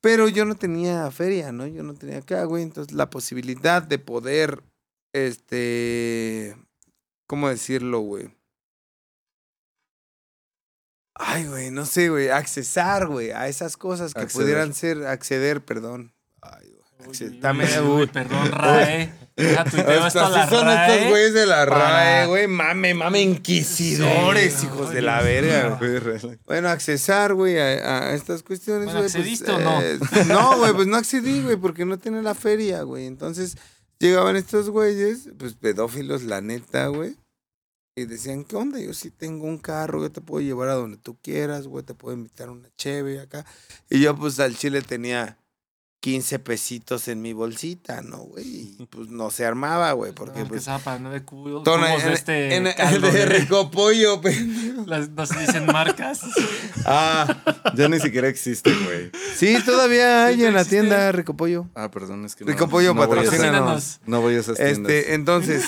Pero 0.05 0.29
yo 0.29 0.45
no 0.45 0.55
tenía 0.55 1.11
feria, 1.11 1.51
¿no? 1.51 1.67
Yo 1.67 1.83
no 1.83 1.95
tenía 1.95 2.19
acá, 2.19 2.45
güey, 2.45 2.63
entonces 2.63 2.93
la 2.95 3.09
posibilidad 3.09 3.83
de 3.83 3.99
poder, 3.99 4.63
este, 5.15 6.55
¿cómo 7.27 7.49
decirlo, 7.49 8.01
güey? 8.01 8.31
Ay, 11.15 11.47
güey, 11.47 11.71
no 11.71 11.87
sé, 11.87 12.11
güey, 12.11 12.29
accesar, 12.29 13.07
güey, 13.07 13.31
a 13.31 13.49
esas 13.49 13.79
cosas 13.79 14.13
que 14.13 14.21
Acceder. 14.21 14.45
pudieran 14.45 14.75
ser, 14.75 15.07
acceder, 15.07 15.65
perdón. 15.65 16.13
Ay, 16.43 16.74
uy, 17.09 17.41
uy, 17.83 18.01
uy. 18.01 18.07
perdón, 18.07 18.51
Rae. 18.53 19.13
Deja 19.37 19.65
tuiteo 19.71 20.07
esto 20.07 20.25
a 20.25 20.29
la 20.31 20.49
son 20.49 20.69
estos 20.69 21.09
güeyes 21.11 21.35
de 21.35 21.47
la 21.47 21.65
RAE, 21.65 22.27
güey. 22.29 22.47
Mame, 22.47 22.95
mame, 22.95 23.21
inquisidores, 23.23 24.55
Sí, 24.55 24.67
hijos 24.67 24.91
de 24.93 25.03
la 25.03 25.21
sí, 25.21 25.27
verga. 25.27 25.79
no. 25.81 26.37
Bueno, 26.47 26.69
accesar, 26.69 27.35
güey, 27.35 27.59
a, 27.59 28.11
a 28.11 28.15
estas 28.15 28.43
cuestiones, 28.43 28.85
Bueno, 28.87 29.01
güey. 29.01 29.11
pues, 29.11 29.17
¿accediste 29.17 29.51
o 29.51 29.59
no? 29.59 29.83
eh, 29.83 29.99
no, 30.29 30.59
güey, 30.59 30.73
pues 30.73 30.87
no 30.87 30.97
accedí, 30.97 31.43
güey, 31.43 31.57
porque 31.57 31.85
no 31.85 31.99
tenía 31.99 32.23
la 32.23 32.35
feria, 32.35 32.83
güey. 32.83 33.07
Entonces 33.07 33.57
llegaban 33.99 34.37
estos 34.37 34.71
güeyes, 34.71 35.31
pues 35.39 35.55
pedófilos, 35.55 36.23
la 36.23 36.41
neta, 36.41 36.87
güey. 36.89 37.17
Y 37.97 38.07
decían, 38.07 38.45
¿qué 38.45 38.57
onda? 38.57 38.81
Yo 38.81 38.93
sí 38.93 39.11
tengo 39.11 39.47
un 39.47 39.59
carro, 39.59 40.01
yo 40.03 40.11
te 40.11 40.21
puedo 40.21 40.41
llevar 40.45 40.69
a 40.69 40.75
donde 40.75 40.97
tú 40.97 41.17
quieras, 41.23 41.67
güey, 41.69 41.85
te 41.85 41.95
puedo 41.95 42.17
invitar 42.17 42.49
a 42.49 42.53
una 42.53 42.69
cheve 42.77 43.21
acá. 43.21 43.45
Y 43.89 44.01
yo, 44.01 44.17
pues, 44.17 44.39
al 44.41 44.57
chile 44.57 44.83
tenía 44.83 45.39
15 46.05 46.39
pesitos 46.41 47.09
en 47.09 47.23
mi 47.23 47.33
bolsita, 47.33 48.03
¿no, 48.03 48.19
güey? 48.19 48.45
Y 48.79 48.87
pues 48.91 49.09
no 49.09 49.31
se 49.31 49.47
armaba, 49.47 49.91
güey, 49.93 50.13
porque 50.13 50.41
No, 50.41 50.49
pues... 50.49 50.65
zapa, 50.65 50.99
¿no? 50.99 51.11
De 51.11 51.23
cubo, 51.23 51.63
Tona, 51.63 51.95
en, 51.95 52.05
de 52.05 52.13
este 52.13 52.55
en- 52.57 52.71
caldo 52.77 53.11
de 53.11 53.21
de- 53.21 53.25
rico 53.25 53.71
pollo, 53.73 54.21
pendejo. 54.21 54.85
las- 54.87 55.09
no 55.09 55.25
se 55.25 55.39
dicen 55.41 55.65
marcas. 55.65 56.21
Ah, 56.85 57.35
Ya 57.75 57.89
ni 57.89 57.99
siquiera 58.01 58.29
existe, 58.29 58.71
güey. 58.85 59.13
sí, 59.35 59.57
todavía 59.65 60.27
hay 60.27 60.45
en 60.45 60.53
la 60.53 60.61
existe. 60.61 60.77
tienda 60.83 61.11
Rico 61.13 61.35
Pollo. 61.39 61.71
Ah, 61.75 61.91
perdón, 61.91 62.27
es 62.27 62.37
que 62.37 62.45
Rico 62.45 62.69
Pollo, 62.69 62.91
esas- 62.93 63.07
patrocínanos. 63.07 63.41
Patrocínanos. 63.61 64.01
No 64.05 64.21
voy 64.21 64.35
a 64.35 64.41
esas 64.41 64.57
tiendas. 64.57 64.93
Este, 64.93 65.15
entonces, 65.15 65.65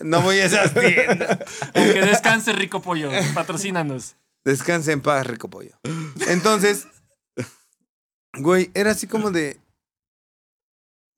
no 0.00 0.20
voy 0.20 0.36
a 0.36 0.44
esas 0.44 0.74
tiendas. 0.74 1.38
Aunque 1.74 2.02
descanse 2.02 2.52
rico 2.52 2.82
pollo. 2.82 3.08
Patrocínanos. 3.32 4.16
Descansa 4.44 4.92
en 4.92 5.00
paz, 5.00 5.26
Rico 5.26 5.48
Pollo. 5.48 5.70
Entonces, 6.28 6.86
güey, 8.38 8.70
era 8.74 8.90
así 8.92 9.06
como 9.06 9.30
de. 9.30 9.58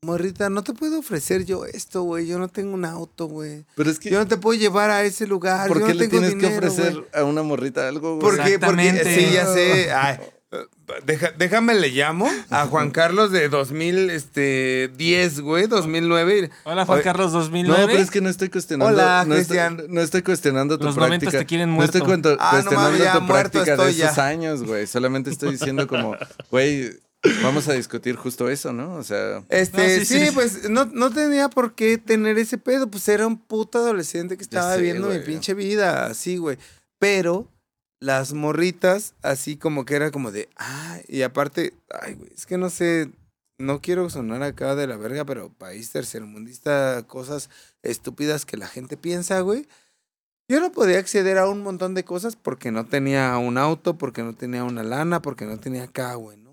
Morrita, 0.04 0.50
no 0.50 0.62
te 0.62 0.72
puedo 0.72 0.98
ofrecer 1.00 1.44
yo 1.46 1.64
esto, 1.64 2.02
güey. 2.02 2.26
Yo 2.26 2.38
no 2.38 2.48
tengo 2.48 2.74
un 2.74 2.84
auto, 2.84 3.26
güey. 3.26 3.64
Pero 3.74 3.90
es 3.90 3.98
que, 3.98 4.10
Yo 4.10 4.18
no 4.18 4.26
te 4.28 4.36
puedo 4.36 4.56
llevar 4.58 4.90
a 4.90 5.02
ese 5.02 5.26
lugar. 5.26 5.66
¿por 5.68 5.80
yo 5.80 5.86
qué 5.86 5.94
no 5.94 5.98
le 6.00 6.06
tengo 6.08 6.20
tienes 6.22 6.36
dinero, 6.36 6.60
que 6.60 6.66
ofrecer 6.68 6.92
güey. 6.92 7.06
a 7.14 7.24
una 7.24 7.42
morrita 7.42 7.88
algo, 7.88 8.16
güey? 8.16 8.20
¿Por 8.20 8.34
qué? 8.44 8.58
Porque 8.58 8.88
Exactamente. 8.88 9.26
sí, 9.28 9.32
ya 9.32 9.46
sé. 9.46 9.90
Ay, 9.92 10.18
Deja- 11.04 11.32
déjame 11.36 11.74
le 11.74 11.88
llamo 11.88 12.30
a 12.50 12.66
Juan 12.66 12.90
Carlos 12.92 13.32
de 13.32 13.48
2010, 13.48 15.40
güey, 15.40 15.66
2009. 15.66 16.50
Hola, 16.64 16.86
Juan 16.86 16.96
Oye, 16.98 17.04
Carlos 17.04 17.32
2009. 17.32 17.80
No, 17.82 17.86
pero 17.88 17.98
es 17.98 18.10
que 18.10 18.20
no 18.20 18.28
estoy 18.28 18.48
cuestionando. 18.48 18.94
Hola, 18.94 19.24
no 19.26 19.34
estoy, 19.34 19.58
no 19.88 20.00
estoy 20.00 20.22
cuestionando 20.22 20.78
tu 20.78 20.84
Los 20.84 20.94
práctica. 20.94 21.16
noventas 21.18 21.40
te 21.40 21.46
quieren 21.46 21.74
No 21.76 21.82
estoy 21.82 22.02
muerto. 22.02 22.28
cuento- 22.30 22.36
Ah, 22.40 22.52
no 22.64 22.70
cuestionando 22.70 22.96
tu 23.18 23.20
muerto 23.22 23.26
práctica 23.50 23.76
de 23.76 23.90
esos 23.90 24.16
ya. 24.16 24.24
años, 24.26 24.62
güey. 24.62 24.86
Solamente 24.86 25.30
estoy 25.30 25.50
diciendo 25.52 25.88
como, 25.88 26.14
güey, 26.52 26.92
vamos 27.42 27.68
a 27.68 27.72
discutir 27.72 28.16
justo 28.16 28.48
eso, 28.48 28.72
¿no? 28.72 28.94
O 28.94 29.02
sea, 29.02 29.44
Este, 29.48 29.76
No, 29.76 30.04
sí, 30.04 30.06
sí, 30.06 30.26
sí. 30.26 30.32
pues 30.32 30.70
no, 30.70 30.84
no 30.86 31.10
tenía 31.10 31.48
por 31.48 31.74
qué 31.74 31.98
tener 31.98 32.38
ese 32.38 32.58
pedo, 32.58 32.88
pues 32.88 33.08
era 33.08 33.26
un 33.26 33.38
puto 33.38 33.78
adolescente 33.78 34.36
que 34.36 34.42
estaba 34.42 34.72
sé, 34.74 34.78
viviendo 34.78 35.08
mi 35.08 35.18
pinche 35.20 35.54
vida, 35.54 36.06
así, 36.06 36.36
güey. 36.36 36.58
Pero 36.98 37.48
las 38.00 38.32
morritas, 38.32 39.14
así 39.22 39.56
como 39.56 39.84
que 39.84 39.94
era 39.96 40.10
como 40.10 40.30
de, 40.30 40.48
ah, 40.56 40.98
y 41.08 41.22
aparte, 41.22 41.74
ay, 41.90 42.14
güey, 42.14 42.30
es 42.34 42.46
que 42.46 42.58
no 42.58 42.70
sé, 42.70 43.10
no 43.58 43.80
quiero 43.80 44.08
sonar 44.10 44.42
acá 44.42 44.74
de 44.74 44.86
la 44.86 44.96
verga, 44.96 45.24
pero 45.24 45.48
país 45.50 45.90
tercermundista, 45.90 47.02
cosas 47.06 47.48
estúpidas 47.82 48.44
que 48.44 48.56
la 48.56 48.68
gente 48.68 48.96
piensa, 48.96 49.40
güey. 49.40 49.66
Yo 50.48 50.60
no 50.60 50.70
podía 50.70 50.98
acceder 50.98 51.38
a 51.38 51.48
un 51.48 51.62
montón 51.62 51.94
de 51.94 52.04
cosas 52.04 52.36
porque 52.36 52.70
no 52.70 52.86
tenía 52.86 53.36
un 53.38 53.58
auto, 53.58 53.98
porque 53.98 54.22
no 54.22 54.34
tenía 54.34 54.62
una 54.62 54.84
lana, 54.84 55.20
porque 55.20 55.44
no 55.44 55.58
tenía 55.58 55.84
acá, 55.84 56.14
güey, 56.14 56.36
¿no? 56.36 56.45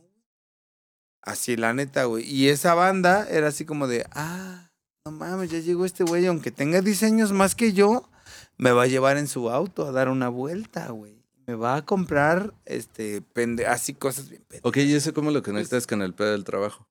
Así, 1.23 1.55
la 1.55 1.73
neta, 1.73 2.03
güey. 2.05 2.29
Y 2.29 2.49
esa 2.49 2.73
banda 2.73 3.27
era 3.29 3.47
así 3.47 3.65
como 3.65 3.87
de, 3.87 4.05
ah, 4.11 4.69
no 5.05 5.11
mames, 5.11 5.49
ya 5.49 5.59
llegó 5.59 5.85
este 5.85 6.03
güey, 6.03 6.25
aunque 6.25 6.51
tenga 6.51 6.81
diseños 6.81 7.31
más 7.31 7.55
que 7.55 7.71
yo, 7.71 8.09
me 8.57 8.71
va 8.71 8.83
a 8.83 8.87
llevar 8.87 9.17
en 9.17 9.27
su 9.27 9.49
auto 9.49 9.87
a 9.87 9.91
dar 9.91 10.09
una 10.09 10.29
vuelta, 10.29 10.89
güey. 10.89 11.23
Me 11.45 11.55
va 11.55 11.75
a 11.77 11.85
comprar, 11.85 12.53
este, 12.65 13.21
pende 13.21 13.65
así 13.65 13.93
cosas 13.93 14.29
bien 14.29 14.43
pendejas. 14.43 14.65
ok, 14.65 14.77
¿y 14.77 14.93
eso 14.95 15.13
cómo 15.13 15.31
lo 15.31 15.43
conectas 15.43 15.87
con 15.87 16.01
el 16.01 16.13
pedo 16.13 16.31
del 16.31 16.43
trabajo? 16.43 16.87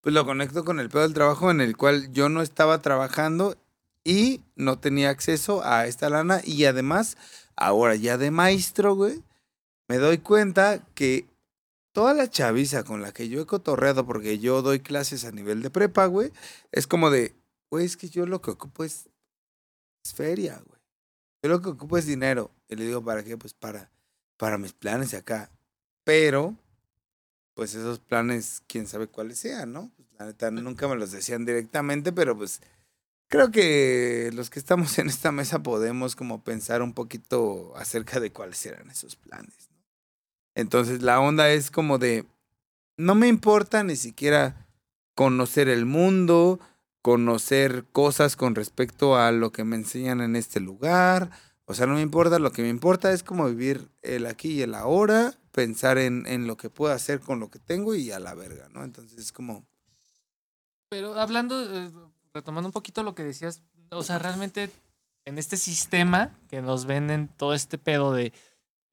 Pues 0.00 0.14
lo 0.14 0.26
conecto 0.26 0.64
con 0.64 0.80
el 0.80 0.90
pedo 0.90 1.02
del 1.02 1.14
trabajo 1.14 1.50
en 1.50 1.62
el 1.62 1.76
cual 1.76 2.12
yo 2.12 2.28
no 2.28 2.42
estaba 2.42 2.82
trabajando 2.82 3.56
y 4.04 4.42
no 4.54 4.78
tenía 4.78 5.08
acceso 5.08 5.64
a 5.64 5.86
esta 5.86 6.10
lana. 6.10 6.42
Y 6.44 6.66
además, 6.66 7.16
ahora 7.56 7.96
ya 7.96 8.18
de 8.18 8.30
maestro, 8.30 8.94
güey, 8.94 9.22
me 9.88 9.96
doy 9.96 10.18
cuenta 10.18 10.80
que 10.94 11.26
toda 11.94 12.12
la 12.12 12.28
chaviza 12.28 12.82
con 12.82 13.00
la 13.00 13.12
que 13.12 13.28
yo 13.28 13.40
he 13.40 13.46
cotorreado, 13.46 14.04
porque 14.04 14.40
yo 14.40 14.62
doy 14.62 14.80
clases 14.80 15.24
a 15.24 15.30
nivel 15.30 15.62
de 15.62 15.70
prepa, 15.70 16.06
güey, 16.06 16.32
es 16.72 16.88
como 16.88 17.08
de, 17.08 17.36
güey, 17.70 17.86
es 17.86 17.96
que 17.96 18.08
yo 18.08 18.26
lo 18.26 18.42
que 18.42 18.50
ocupo 18.50 18.82
es, 18.82 19.08
es 20.04 20.12
feria, 20.12 20.60
güey. 20.66 20.80
Yo 21.42 21.50
lo 21.50 21.62
que 21.62 21.68
ocupo 21.68 21.96
es 21.96 22.06
dinero. 22.06 22.50
Y 22.68 22.74
le 22.74 22.84
digo, 22.86 23.04
¿para 23.04 23.22
qué? 23.22 23.36
Pues 23.36 23.54
para, 23.54 23.92
para 24.36 24.58
mis 24.58 24.72
planes 24.72 25.12
de 25.12 25.18
acá. 25.18 25.52
Pero, 26.02 26.56
pues 27.54 27.76
esos 27.76 28.00
planes, 28.00 28.62
quién 28.66 28.88
sabe 28.88 29.06
cuáles 29.06 29.38
sean, 29.38 29.72
¿no? 29.72 29.92
Pues, 29.96 30.08
la 30.18 30.26
neta, 30.26 30.50
nunca 30.50 30.88
me 30.88 30.96
los 30.96 31.12
decían 31.12 31.44
directamente, 31.44 32.12
pero 32.12 32.36
pues 32.36 32.60
creo 33.28 33.52
que 33.52 34.30
los 34.34 34.50
que 34.50 34.58
estamos 34.58 34.98
en 34.98 35.08
esta 35.08 35.30
mesa 35.30 35.62
podemos 35.62 36.16
como 36.16 36.42
pensar 36.42 36.82
un 36.82 36.92
poquito 36.92 37.72
acerca 37.76 38.18
de 38.18 38.32
cuáles 38.32 38.66
eran 38.66 38.90
esos 38.90 39.14
planes. 39.14 39.63
Entonces 40.54 41.02
la 41.02 41.20
onda 41.20 41.50
es 41.50 41.70
como 41.70 41.98
de, 41.98 42.26
no 42.96 43.14
me 43.14 43.28
importa 43.28 43.82
ni 43.82 43.96
siquiera 43.96 44.66
conocer 45.14 45.68
el 45.68 45.84
mundo, 45.84 46.60
conocer 47.02 47.84
cosas 47.92 48.36
con 48.36 48.54
respecto 48.54 49.16
a 49.16 49.32
lo 49.32 49.52
que 49.52 49.64
me 49.64 49.76
enseñan 49.76 50.20
en 50.20 50.36
este 50.36 50.60
lugar. 50.60 51.30
O 51.66 51.74
sea, 51.74 51.86
no 51.86 51.94
me 51.94 52.02
importa, 52.02 52.38
lo 52.38 52.52
que 52.52 52.62
me 52.62 52.68
importa 52.68 53.12
es 53.12 53.22
como 53.22 53.46
vivir 53.46 53.88
el 54.02 54.26
aquí 54.26 54.52
y 54.52 54.62
el 54.62 54.74
ahora, 54.74 55.34
pensar 55.50 55.98
en, 55.98 56.26
en 56.26 56.46
lo 56.46 56.56
que 56.56 56.70
puedo 56.70 56.92
hacer 56.92 57.20
con 57.20 57.40
lo 57.40 57.50
que 57.50 57.58
tengo 57.58 57.94
y 57.94 58.10
a 58.10 58.18
la 58.18 58.34
verga, 58.34 58.68
¿no? 58.70 58.84
Entonces 58.84 59.18
es 59.18 59.32
como... 59.32 59.66
Pero 60.88 61.18
hablando, 61.18 61.60
eh, 61.62 61.90
retomando 62.32 62.68
un 62.68 62.72
poquito 62.72 63.02
lo 63.02 63.14
que 63.14 63.24
decías, 63.24 63.62
o 63.90 64.02
sea, 64.02 64.18
realmente 64.18 64.70
en 65.24 65.38
este 65.38 65.56
sistema 65.56 66.38
que 66.48 66.60
nos 66.60 66.84
venden 66.84 67.28
todo 67.28 67.54
este 67.54 67.78
pedo 67.78 68.12
de, 68.12 68.32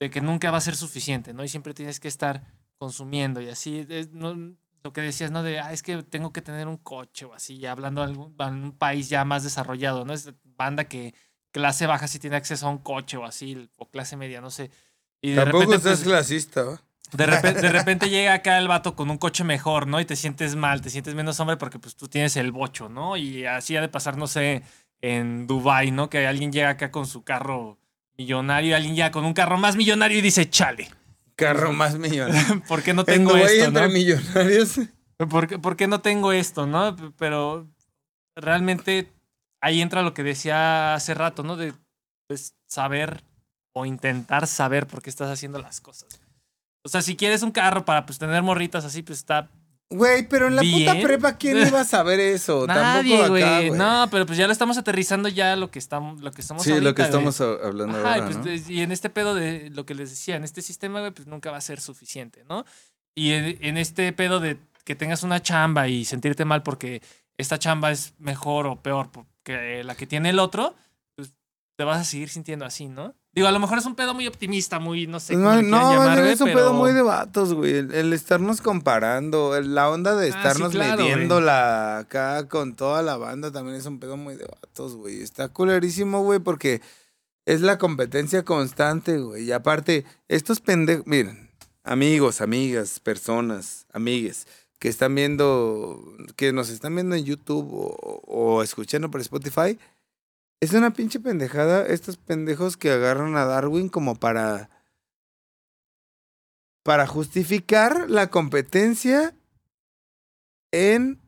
de 0.02 0.10
que 0.10 0.20
nunca 0.20 0.50
va 0.50 0.58
a 0.58 0.62
ser 0.62 0.76
suficiente, 0.76 1.32
¿no? 1.32 1.44
Y 1.44 1.48
siempre 1.48 1.76
tienes 1.76 2.00
que 2.00 2.08
estar 2.08 2.44
consumiendo 2.80 3.40
y 3.40 3.50
así, 3.50 3.86
es, 3.88 4.10
no, 4.12 4.36
lo 4.84 4.94
que 4.94 5.02
decías, 5.02 5.30
¿no? 5.30 5.44
De, 5.44 5.60
ah, 5.60 5.74
es 5.74 5.84
que 5.84 6.02
tengo 6.02 6.34
que 6.34 6.42
tener 6.42 6.68
un 6.68 6.78
coche 6.78 7.26
o 7.26 7.36
así, 7.36 7.60
ya 7.60 7.72
hablando 7.72 8.02
de 8.02 8.08
algún, 8.08 8.36
en 8.40 8.64
un 8.64 8.72
país 8.72 9.10
ya 9.10 9.24
más 9.26 9.44
desarrollado, 9.44 10.04
¿no? 10.04 10.14
Es 10.14 10.34
banda 10.58 10.86
que 10.86 11.14
clase 11.52 11.86
baja 11.86 12.08
sí 12.08 12.18
tiene 12.18 12.36
acceso 12.36 12.66
a 12.66 12.72
un 12.72 12.80
coche 12.80 13.16
o 13.16 13.26
así, 13.26 13.70
o 13.76 13.92
clase 13.92 14.18
media, 14.18 14.42
no 14.42 14.50
sé. 14.50 14.72
Y 15.22 15.32
de 15.32 15.36
Tampoco 15.36 15.66
repente, 15.66 15.76
estás 15.76 16.00
pues, 16.00 16.10
clasista, 16.10 16.82
repente, 17.28 17.62
de 17.62 17.70
repente 17.72 18.10
llega 18.10 18.34
acá 18.34 18.58
el 18.58 18.68
vato 18.68 18.96
con 18.96 19.12
un 19.12 19.20
coche 19.20 19.44
mejor, 19.44 19.86
¿no? 19.86 20.02
Y 20.02 20.06
te 20.06 20.16
sientes 20.16 20.56
mal, 20.56 20.82
te 20.82 20.90
sientes 20.90 21.14
menos 21.14 21.40
hombre 21.40 21.58
porque 21.58 21.78
pues 21.78 21.96
tú 21.96 22.08
tienes 22.08 22.36
el 22.38 22.52
bocho, 22.52 22.90
¿no? 22.90 23.18
Y 23.18 23.46
así 23.46 23.78
ha 23.78 23.82
de 23.82 23.88
pasar, 23.88 24.18
no 24.18 24.26
sé, 24.26 24.64
en 25.00 25.46
Dubai, 25.46 25.92
¿no? 25.92 26.10
Que 26.10 26.26
alguien 26.26 26.52
llega 26.52 26.70
acá 26.70 26.90
con 26.90 27.06
su 27.06 27.24
carro 27.24 27.78
millonario 28.22 28.76
alguien 28.76 28.96
llega 28.96 29.12
con 29.12 29.26
un 29.26 29.34
carro 29.34 29.58
más 29.58 29.76
millonario 29.76 30.20
y 30.20 30.22
dice, 30.22 30.50
chale, 30.50 30.90
Carro 31.36 31.74
más 31.74 31.98
millonario. 31.98 32.62
¿por 32.68 32.84
qué 32.84 32.94
no 32.94 33.02
En 33.02 33.06
tengo 33.06 33.36
esto, 33.36 33.66
entre 33.66 33.88
no? 33.88 33.94
millonarios. 33.94 34.80
¿Por 35.30 35.48
qué, 35.48 35.60
por 35.60 35.76
qué 35.76 35.88
no 35.88 36.02
tengo 36.02 36.32
esto, 36.32 36.68
no? 36.68 36.96
Pero 37.18 37.68
realmente 38.36 39.12
ahí 39.62 39.82
entra 39.82 40.04
lo 40.04 40.14
que 40.14 40.24
decía 40.24 40.94
hace 40.94 41.14
rato, 41.14 41.44
¿no? 41.44 41.58
De 41.58 41.74
pues, 42.28 42.56
saber 42.68 43.24
o 43.74 43.86
intentar 43.86 44.48
saber 44.48 44.88
por 44.88 45.02
qué 45.02 45.10
estás 45.10 45.30
haciendo 45.30 45.60
las 45.60 45.82
cosas. 45.82 46.22
O 46.84 46.90
sea, 46.90 47.02
si 47.02 47.16
quieres 47.16 47.44
un 47.44 47.52
carro 47.52 47.86
para 47.86 48.06
pues 48.06 48.20
tener 48.20 48.42
morritas 48.44 48.86
así, 48.86 49.02
pues 49.02 49.20
está 49.20 49.50
Güey, 49.92 50.28
pero 50.28 50.48
en 50.48 50.56
la 50.56 50.62
puta 50.62 50.94
Bien. 50.94 51.02
prepa, 51.06 51.38
¿quién 51.38 51.58
iba 51.68 51.82
a 51.82 51.84
saber 51.84 52.20
eso? 52.20 52.66
Nadie, 52.68 53.28
güey. 53.28 53.72
No, 53.72 54.08
pero 54.10 54.26
pues 54.26 54.38
ya 54.38 54.48
lo 54.48 54.54
estamos 54.54 54.78
aterrizando 54.78 55.28
ya 55.30 55.56
lo 55.58 55.70
que 55.70 55.80
estamos, 55.80 56.22
lo 56.22 56.32
que 56.32 56.42
estamos 56.42 56.64
Sí, 56.64 56.70
lo 56.70 56.76
ahorita, 56.76 56.94
que 56.94 57.02
güey. 57.12 57.28
estamos 57.28 57.42
hablando 57.42 57.98
Ajá, 58.00 58.18
y, 58.18 58.22
ahora, 58.22 58.26
pues, 58.26 58.38
¿no? 58.38 58.44
de- 58.46 58.74
y 58.74 58.82
en 58.82 58.92
este 58.94 59.10
pedo 59.10 59.36
de 59.36 59.70
lo 59.70 59.86
que 59.86 59.94
les 59.94 60.10
decía, 60.10 60.38
en 60.38 60.44
este 60.46 60.62
sistema, 60.62 61.00
güey, 61.02 61.12
pues 61.12 61.28
nunca 61.28 61.52
va 61.52 61.58
a 61.58 61.62
ser 61.62 61.82
suficiente, 61.82 62.44
¿no? 62.50 62.66
Y 63.16 63.32
en, 63.34 63.58
en 63.62 63.78
este 63.78 64.14
pedo 64.14 64.40
de 64.40 64.58
que 64.86 64.96
tengas 64.96 65.24
una 65.24 65.42
chamba 65.42 65.90
y 65.90 66.06
sentirte 66.06 66.46
mal 66.46 66.64
porque 66.64 67.02
esta 67.38 67.60
chamba 67.60 67.92
es 67.92 68.14
mejor 68.18 68.68
o 68.68 68.82
peor 68.82 69.10
que 69.44 69.84
la 69.84 69.96
que 69.96 70.08
tiene 70.08 70.30
el 70.30 70.40
otro, 70.40 70.74
pues 70.74 70.82
te 71.82 71.86
vas 71.86 72.00
a 72.00 72.04
seguir 72.04 72.30
sintiendo 72.30 72.64
así, 72.64 72.88
¿no? 72.88 73.16
Digo, 73.34 73.48
a 73.48 73.52
lo 73.52 73.60
mejor 73.60 73.80
es 73.80 73.88
un 73.88 73.96
pedo 73.96 74.14
muy 74.14 74.28
optimista, 74.28 74.78
muy, 74.78 75.08
no 75.08 75.20
sé 75.20 75.36
No, 75.36 75.60
no, 75.64 75.92
llamar, 75.94 76.20
es 76.28 76.40
un 76.42 76.46
pero- 76.50 76.60
pedo 76.60 76.74
muy 76.74 76.94
de 76.94 77.02
vatos, 77.02 77.56
güey. 77.56 77.74
El, 77.78 77.92
el 77.92 78.14
estarnos 78.14 78.62
comparando, 78.62 79.56
el- 79.56 79.74
la 79.74 79.90
onda 79.90 80.14
de 80.16 80.28
Ah, 80.28 80.32
sí, 80.32 80.38
estarnos 80.38 80.76
midiéndola 80.76 81.98
acá 81.98 82.48
con 82.48 82.76
toda 82.76 83.02
la 83.02 83.18
banda 83.18 83.52
también 83.52 83.78
es 83.78 83.86
un 83.88 84.00
pedo 84.00 84.16
muy 84.16 84.36
de 84.36 84.46
vatos, 84.46 84.96
güey. 84.96 85.24
Está 85.24 85.48
culerísimo, 85.50 86.22
güey, 86.22 86.38
porque 86.38 86.82
es 87.48 87.62
la 87.62 87.80
competencia 87.80 88.44
constante, 88.46 89.18
güey. 89.18 89.46
Y 89.46 89.52
aparte, 89.52 90.06
estos 90.28 90.60
pendejos, 90.60 91.08
miren, 91.08 91.50
amigos, 91.84 92.42
amigas, 92.42 93.00
personas, 93.00 93.88
amigues, 93.92 94.46
que 94.78 94.88
están 94.88 95.16
viendo, 95.16 96.00
que 96.36 96.54
nos 96.54 96.70
están 96.70 96.94
viendo 96.94 97.16
en 97.16 97.26
YouTube 97.26 97.68
o, 97.74 98.22
o 98.28 98.62
escuchando 98.62 99.10
por 99.10 99.22
Spotify, 99.22 99.80
es 100.62 100.72
una 100.74 100.94
pinche 100.94 101.20
pendejada 101.20 101.86
estos 101.86 102.16
pendejos 102.18 102.78
que 102.78 102.92
agarran 102.92 103.36
a 103.36 103.46
Darwin 103.46 103.90
como 103.90 104.16
para 104.16 104.70
para 106.84 107.06
justificar 107.06 108.10
la 108.10 108.30
competencia 108.30 109.36
en 110.72 111.20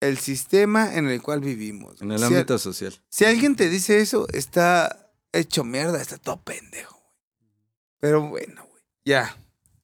el 0.00 0.18
sistema 0.18 0.94
en 0.94 1.08
el 1.08 1.22
cual 1.22 1.40
vivimos. 1.40 2.00
En 2.02 2.10
el 2.12 2.18
Si- 2.18 2.24
ámbito 2.24 2.58
social. 2.58 2.94
si 3.08 3.24
alguien 3.24 3.54
te 3.56 3.68
dice 3.68 4.00
eso, 4.00 4.26
está 4.32 5.10
hecho 5.32 5.62
mierda, 5.64 6.00
está 6.00 6.18
todo 6.18 6.40
pendejo. 6.42 6.94
güey. 6.96 7.14
Pero 8.00 8.28
bueno, 8.28 8.64
güey. 8.70 8.82
Ya. 9.04 9.36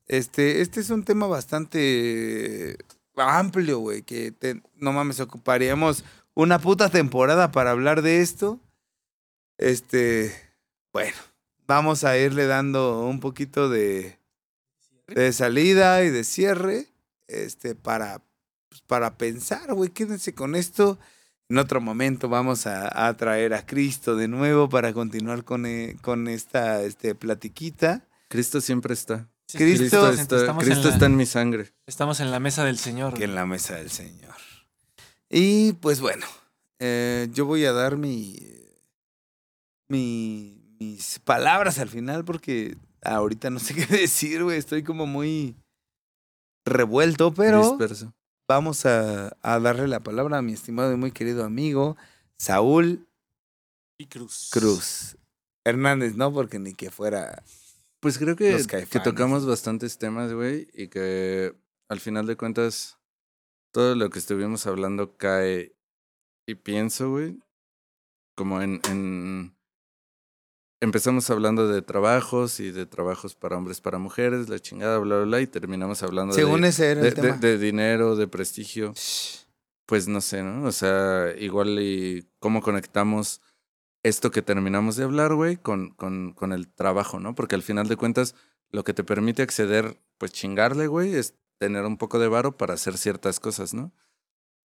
Este, 0.06 0.60
este 0.60 0.80
es 0.80 0.90
un 0.90 1.04
tema 1.04 1.26
bastante 1.26 2.76
amplio, 3.16 3.78
güey, 3.78 4.02
que 4.02 4.32
te- 4.32 4.62
no 4.76 4.92
mames, 4.92 5.20
ocuparíamos 5.20 6.04
una 6.34 6.58
puta 6.58 6.88
temporada 6.90 7.52
para 7.52 7.70
hablar 7.70 8.02
de 8.02 8.20
esto. 8.20 8.60
Este, 9.58 10.34
bueno, 10.92 11.16
vamos 11.66 12.04
a 12.04 12.16
irle 12.18 12.46
dando 12.46 13.00
un 13.06 13.20
poquito 13.20 13.68
de, 13.68 14.18
de 15.08 15.32
salida 15.32 16.02
y 16.04 16.10
de 16.10 16.24
cierre, 16.24 16.86
este, 17.28 17.74
para, 17.74 18.22
pues, 18.68 18.80
para 18.82 19.16
pensar, 19.16 19.72
güey, 19.74 19.90
quédense 19.90 20.34
con 20.34 20.54
esto. 20.54 20.98
En 21.48 21.58
otro 21.58 21.80
momento 21.80 22.28
vamos 22.28 22.66
a, 22.66 23.06
a 23.06 23.16
traer 23.16 23.52
a 23.54 23.66
Cristo 23.66 24.16
de 24.16 24.28
nuevo 24.28 24.68
para 24.68 24.92
continuar 24.94 25.44
con, 25.44 25.66
eh, 25.66 25.96
con 26.00 26.26
esta 26.26 26.82
este, 26.82 27.14
platiquita. 27.14 28.08
Cristo 28.28 28.60
siempre 28.60 28.94
está. 28.94 29.28
Sí, 29.46 29.58
Cristo 29.58 29.78
Cristo, 29.78 30.10
está, 30.10 30.50
en 30.52 30.56
Cristo 30.58 30.88
la- 30.88 30.94
está 30.94 31.06
en 31.06 31.16
mi 31.16 31.26
sangre. 31.26 31.72
Estamos 31.86 32.20
en 32.20 32.30
la 32.30 32.40
mesa 32.40 32.64
del 32.64 32.78
Señor. 32.78 33.12
que 33.14 33.24
en 33.24 33.34
la 33.34 33.44
mesa 33.44 33.74
del 33.76 33.90
Señor. 33.90 34.34
Y 35.28 35.74
pues 35.74 36.00
bueno, 36.00 36.26
eh, 36.78 37.28
yo 37.32 37.44
voy 37.44 37.66
a 37.66 37.72
dar 37.72 37.98
mi, 37.98 38.36
mi, 39.88 40.76
mis 40.78 41.18
palabras 41.20 41.78
al 41.78 41.88
final 41.88 42.24
porque 42.24 42.76
ahorita 43.02 43.50
no 43.50 43.58
sé 43.58 43.74
qué 43.74 43.86
decir, 43.86 44.42
güey. 44.42 44.58
Estoy 44.58 44.82
como 44.82 45.06
muy 45.06 45.56
revuelto, 46.66 47.32
pero 47.34 47.70
Disperso. 47.70 48.12
vamos 48.48 48.86
a, 48.86 49.36
a 49.42 49.60
darle 49.60 49.88
la 49.88 50.00
palabra 50.00 50.38
a 50.38 50.42
mi 50.42 50.52
estimado 50.52 50.92
y 50.92 50.96
muy 50.96 51.12
querido 51.12 51.44
amigo 51.44 51.96
Saúl 52.38 53.06
Y 53.98 54.06
Cruz. 54.06 54.48
Cruz. 54.52 55.16
Hernández, 55.64 56.14
no, 56.14 56.32
porque 56.32 56.58
ni 56.58 56.74
que 56.74 56.90
fuera. 56.90 57.42
Pues 58.00 58.18
creo 58.18 58.36
que, 58.36 58.62
que 58.90 59.00
tocamos 59.00 59.46
bastantes 59.46 59.96
temas, 59.96 60.32
güey, 60.32 60.68
y 60.74 60.88
que 60.88 61.54
al 61.88 62.00
final 62.00 62.26
de 62.26 62.36
cuentas 62.36 62.98
todo 63.72 63.94
lo 63.94 64.10
que 64.10 64.18
estuvimos 64.18 64.66
hablando 64.66 65.16
cae 65.16 65.74
y 66.46 66.54
pienso, 66.56 67.10
güey, 67.10 67.38
como 68.36 68.60
en, 68.60 68.80
en... 68.90 69.56
Empezamos 70.80 71.30
hablando 71.30 71.66
de 71.68 71.80
trabajos 71.82 72.60
y 72.60 72.70
de 72.70 72.84
trabajos 72.84 73.34
para 73.34 73.56
hombres, 73.56 73.80
para 73.80 73.98
mujeres, 73.98 74.48
la 74.48 74.58
chingada, 74.58 74.98
bla, 74.98 75.16
bla, 75.16 75.24
bla, 75.24 75.40
y 75.40 75.46
terminamos 75.46 76.02
hablando 76.02 76.34
Según 76.34 76.62
de, 76.62 76.68
ese 76.68 76.90
era 76.90 77.00
de, 77.00 77.08
el 77.08 77.14
de- 77.14 77.22
tema. 77.22 77.36
de 77.38 77.58
dinero, 77.58 78.16
de 78.16 78.28
prestigio. 78.28 78.92
Pues 79.86 80.08
no 80.08 80.20
sé, 80.20 80.42
¿no? 80.42 80.66
O 80.66 80.72
sea, 80.72 81.32
igual 81.38 81.78
y 81.80 82.26
cómo 82.38 82.60
conectamos 82.62 83.40
esto 84.02 84.30
que 84.30 84.42
terminamos 84.42 84.96
de 84.96 85.04
hablar, 85.04 85.34
güey, 85.34 85.56
con, 85.56 85.90
con, 85.90 86.32
con 86.32 86.52
el 86.52 86.68
trabajo, 86.68 87.18
¿no? 87.20 87.34
Porque 87.34 87.54
al 87.54 87.62
final 87.62 87.88
de 87.88 87.96
cuentas, 87.96 88.34
lo 88.70 88.84
que 88.84 88.92
te 88.94 89.04
permite 89.04 89.42
acceder, 89.42 89.98
pues 90.18 90.32
chingarle, 90.32 90.86
güey, 90.86 91.14
es 91.14 91.34
tener 91.58 91.84
un 91.84 91.96
poco 91.96 92.18
de 92.18 92.28
varo 92.28 92.56
para 92.56 92.74
hacer 92.74 92.98
ciertas 92.98 93.40
cosas, 93.40 93.72
¿no? 93.72 93.92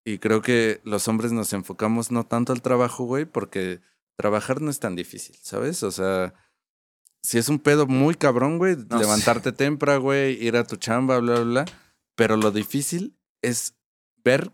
Y 0.06 0.18
creo 0.20 0.42
que 0.42 0.82
los 0.84 1.08
hombres 1.08 1.32
nos 1.32 1.54
enfocamos 1.54 2.12
no 2.12 2.26
tanto 2.26 2.52
al 2.52 2.62
trabajo, 2.62 3.04
güey, 3.06 3.26
porque 3.26 3.80
trabajar 4.20 4.60
no 4.60 4.70
es 4.70 4.82
tan 4.82 4.98
difícil, 4.98 5.38
¿sabes? 5.42 5.82
O 5.82 5.92
sea, 5.92 6.34
si 7.24 7.38
es 7.38 7.48
un 7.48 7.58
pedo 7.58 7.88
muy 7.88 8.16
cabrón, 8.16 8.58
güey, 8.58 8.76
No 8.76 9.00
levantarte 9.00 9.54
temprano, 9.54 10.02
güey, 10.02 10.34
ir 10.46 10.58
a 10.58 10.66
tu 10.66 10.76
chamba, 10.76 11.20
bla, 11.20 11.36
bla, 11.36 11.44
bla. 11.44 11.66
Pero 12.16 12.36
lo 12.36 12.52
difícil 12.52 13.18
es 13.42 13.76
ver 14.18 14.52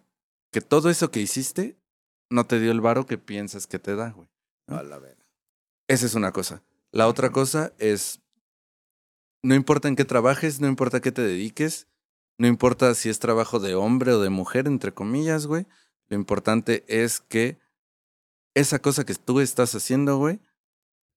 que 0.52 0.62
todo 0.62 0.92
eso 0.92 1.10
que 1.10 1.20
hiciste 1.20 1.82
no 2.30 2.46
te 2.46 2.60
dio 2.60 2.72
el 2.72 2.80
varo 2.80 3.08
que 3.08 3.18
piensas 3.18 3.66
que 3.66 3.80
te 3.80 3.96
da, 3.96 4.12
güey. 4.12 4.30
A 4.68 4.84
la 4.84 5.00
verga. 5.00 5.26
Esa 5.88 6.06
es 6.06 6.14
una 6.14 6.32
cosa. 6.32 6.62
La 6.92 7.08
otra 7.08 7.32
cosa 7.32 7.74
es, 7.80 8.22
no 9.42 9.56
importa 9.56 9.88
en 9.88 9.96
qué 9.96 10.06
trabajes, 10.06 10.62
no 10.62 10.68
importa 10.68 10.98
a 10.98 11.02
qué 11.02 11.12
te 11.12 11.24
dediques, 11.24 11.88
no 12.38 12.46
importa 12.46 12.94
si 12.94 13.10
es 13.10 13.18
trabajo 13.18 13.60
de 13.60 13.74
hombre 13.74 14.12
o 14.12 14.22
de 14.22 14.30
mujer, 14.30 14.68
entre 14.68 14.94
comillas, 14.94 15.48
güey. 15.48 15.66
Lo 16.08 16.16
importante 16.18 16.86
es 16.88 17.20
que 17.20 17.58
esa 18.56 18.80
cosa 18.80 19.06
que 19.06 19.14
tú 19.14 19.42
estás 19.42 19.76
haciendo, 19.76 20.18
güey, 20.18 20.40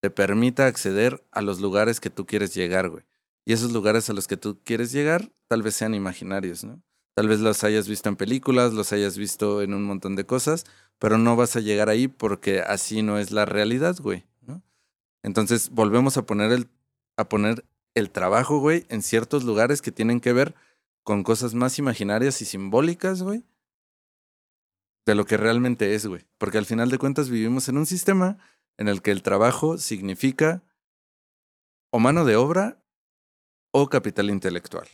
te 0.01 0.09
permita 0.09 0.67
acceder 0.67 1.25
a 1.31 1.41
los 1.41 1.59
lugares 1.59 1.99
que 1.99 2.09
tú 2.09 2.25
quieres 2.25 2.53
llegar, 2.53 2.89
güey. 2.89 3.03
Y 3.45 3.53
esos 3.53 3.71
lugares 3.71 4.09
a 4.09 4.13
los 4.13 4.27
que 4.27 4.37
tú 4.37 4.59
quieres 4.63 4.91
llegar 4.91 5.31
tal 5.47 5.63
vez 5.63 5.75
sean 5.75 5.95
imaginarios, 5.95 6.63
¿no? 6.63 6.81
Tal 7.15 7.27
vez 7.27 7.39
los 7.39 7.63
hayas 7.63 7.87
visto 7.87 8.07
en 8.07 8.15
películas, 8.15 8.73
los 8.73 8.93
hayas 8.93 9.17
visto 9.17 9.61
en 9.61 9.73
un 9.73 9.83
montón 9.83 10.15
de 10.15 10.25
cosas, 10.25 10.65
pero 10.99 11.17
no 11.17 11.35
vas 11.35 11.55
a 11.55 11.59
llegar 11.59 11.89
ahí 11.89 12.07
porque 12.07 12.61
así 12.61 13.01
no 13.01 13.17
es 13.17 13.31
la 13.31 13.45
realidad, 13.45 13.97
güey, 13.99 14.25
¿no? 14.41 14.61
Entonces 15.23 15.69
volvemos 15.69 16.17
a 16.17 16.25
poner 16.25 16.51
el, 16.51 16.69
a 17.17 17.27
poner 17.27 17.65
el 17.95 18.11
trabajo, 18.11 18.59
güey, 18.59 18.85
en 18.89 19.01
ciertos 19.01 19.43
lugares 19.43 19.81
que 19.81 19.91
tienen 19.91 20.19
que 20.19 20.33
ver 20.33 20.55
con 21.03 21.23
cosas 21.23 21.55
más 21.55 21.79
imaginarias 21.79 22.41
y 22.41 22.45
simbólicas, 22.45 23.23
güey, 23.23 23.43
de 25.09 25.15
lo 25.15 25.25
que 25.25 25.37
realmente 25.37 25.95
es, 25.95 26.05
güey. 26.05 26.25
Porque 26.37 26.57
al 26.57 26.65
final 26.65 26.89
de 26.89 26.97
cuentas 26.97 27.29
vivimos 27.29 27.67
en 27.67 27.77
un 27.77 27.85
sistema 27.85 28.37
en 28.77 28.87
el 28.87 29.01
que 29.01 29.11
el 29.11 29.23
trabajo 29.23 29.77
significa 29.77 30.63
o 31.91 31.99
mano 31.99 32.25
de 32.25 32.35
obra 32.35 32.83
o 33.71 33.89
capital 33.89 34.29
intelectual. 34.29 34.87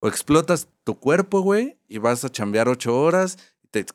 O 0.00 0.08
explotas 0.08 0.68
tu 0.84 0.98
cuerpo, 0.98 1.40
güey, 1.40 1.78
y 1.88 1.98
vas 1.98 2.24
a 2.24 2.30
chambear 2.30 2.68
ocho 2.68 2.98
horas, 2.98 3.38
y 3.62 3.68
te 3.68 3.86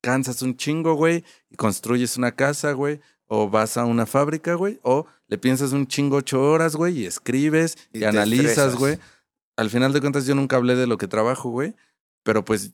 cansas 0.00 0.42
un 0.42 0.56
chingo, 0.56 0.94
güey, 0.94 1.24
y 1.50 1.56
construyes 1.56 2.16
una 2.16 2.32
casa, 2.32 2.72
güey, 2.72 3.00
o 3.26 3.50
vas 3.50 3.76
a 3.76 3.84
una 3.84 4.06
fábrica, 4.06 4.54
güey, 4.54 4.80
o 4.82 5.06
le 5.26 5.36
piensas 5.36 5.72
un 5.72 5.86
chingo 5.86 6.16
ocho 6.16 6.40
horas, 6.42 6.76
güey, 6.76 7.00
y 7.00 7.06
escribes 7.06 7.76
Y 7.92 8.04
analizas, 8.04 8.46
estresas. 8.46 8.76
güey. 8.76 8.98
Al 9.56 9.68
final 9.70 9.92
de 9.92 10.00
cuentas 10.00 10.24
yo 10.26 10.34
nunca 10.34 10.56
hablé 10.56 10.76
de 10.76 10.86
lo 10.86 10.96
que 10.96 11.08
trabajo, 11.08 11.50
güey, 11.50 11.74
pero 12.22 12.44
pues 12.44 12.72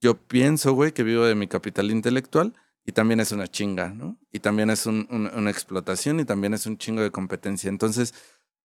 yo 0.00 0.16
pienso, 0.16 0.72
güey, 0.72 0.92
que 0.92 1.02
vivo 1.02 1.24
de 1.24 1.34
mi 1.34 1.46
capital 1.48 1.90
intelectual 1.90 2.54
y 2.86 2.92
también 2.92 3.20
es 3.20 3.32
una 3.32 3.46
chinga, 3.48 3.90
¿no? 3.90 4.18
Y 4.32 4.40
también 4.40 4.70
es 4.70 4.86
un- 4.86 5.06
un- 5.10 5.26
una 5.34 5.50
explotación 5.50 6.20
y 6.20 6.24
también 6.24 6.54
es 6.54 6.66
un 6.66 6.78
chingo 6.78 7.02
de 7.02 7.10
competencia. 7.10 7.68
Entonces, 7.68 8.14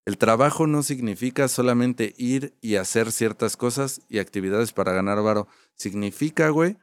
el 0.06 0.18
trabajo 0.18 0.68
no 0.68 0.84
significa 0.84 1.48
solamente 1.48 2.14
ir 2.18 2.56
y 2.62 2.76
hacer 2.76 3.12
ciertas 3.12 3.58
cosas 3.58 4.02
y 4.08 4.20
actividades 4.20 4.72
para 4.72 4.94
ganar 4.94 5.22
varo. 5.22 5.48
Significa, 5.74 6.50
güey, 6.50 6.78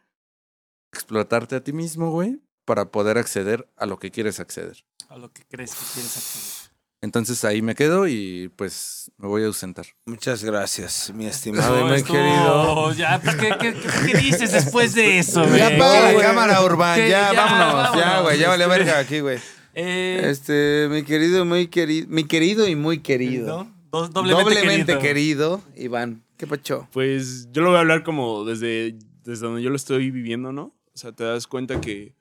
explotarte 0.93 1.57
a 1.57 1.65
ti 1.65 1.73
mismo, 1.73 2.11
güey, 2.11 2.41
para 2.65 2.91
poder 2.91 3.19
acceder 3.19 3.69
a 3.77 3.87
lo 3.87 3.99
que 3.99 4.11
quieres 4.11 4.41
acceder. 4.41 4.85
A 5.09 5.17
lo 5.17 5.33
que 5.33 5.45
crees 5.47 5.75
que 5.75 5.85
quieres 5.95 6.17
hacer. 6.17 6.72
Entonces 7.03 7.45
ahí 7.45 7.63
me 7.63 7.75
quedo 7.75 8.07
y 8.07 8.51
pues 8.57 9.11
me 9.19 9.27
voy 9.27 9.43
a 9.43 9.47
ausentar. 9.47 9.85
Muchas 10.07 10.45
gracias, 10.45 11.13
mi 11.15 11.27
estimado 11.27 11.77
y 11.77 11.81
No, 11.81 11.87
muy 11.89 11.97
estuvo- 11.97 12.17
querido. 12.17 12.93
Ya, 12.95 13.21
pues, 13.23 13.35
¿qué, 13.37 13.51
qué, 13.61 13.75
qué 14.07 14.19
dices 14.19 14.53
después 14.53 14.95
de 14.95 15.19
eso, 15.19 15.45
güey? 15.45 15.59
Ya 15.59 15.67
apaga 15.75 16.13
la 16.13 16.21
cámara, 16.21 16.63
Urban. 16.65 16.95
Que 16.99 17.09
Ya, 17.09 17.33
ya, 17.33 17.45
vámonos. 17.45 17.97
Ya, 17.97 18.21
güey. 18.21 18.39
Ya 18.39 18.49
valió 18.49 18.67
este. 18.73 18.79
verga 18.79 18.99
aquí, 19.01 19.19
güey. 19.21 19.39
Eh, 19.75 20.21
Este, 20.31 20.87
mi 20.91 21.03
querido, 21.03 21.45
muy 21.45 21.67
querido. 21.67 22.07
Mi 22.09 22.25
querido 22.25 22.69
y 22.69 22.77
muy 22.77 23.01
querido. 23.01 23.65
¿no? 23.65 23.75
Do- 23.91 24.09
doblemente, 24.09 24.45
Doblemente 24.55 24.99
querido. 24.99 25.61
querido. 25.61 25.85
Iván. 25.85 26.23
¿Qué 26.37 26.47
pacho? 26.47 26.89
Pues 26.93 27.49
yo 27.53 27.63
lo 27.63 27.69
voy 27.71 27.79
a 27.79 27.81
hablar 27.81 28.05
como 28.05 28.45
desde, 28.45 28.97
desde 29.25 29.45
donde 29.47 29.61
yo 29.63 29.71
lo 29.71 29.77
estoy 29.77 30.11
viviendo, 30.13 30.53
¿no? 30.53 30.73
O 30.95 30.97
sea, 30.97 31.11
te 31.13 31.25
das 31.25 31.47
cuenta 31.49 31.81
que, 31.81 32.15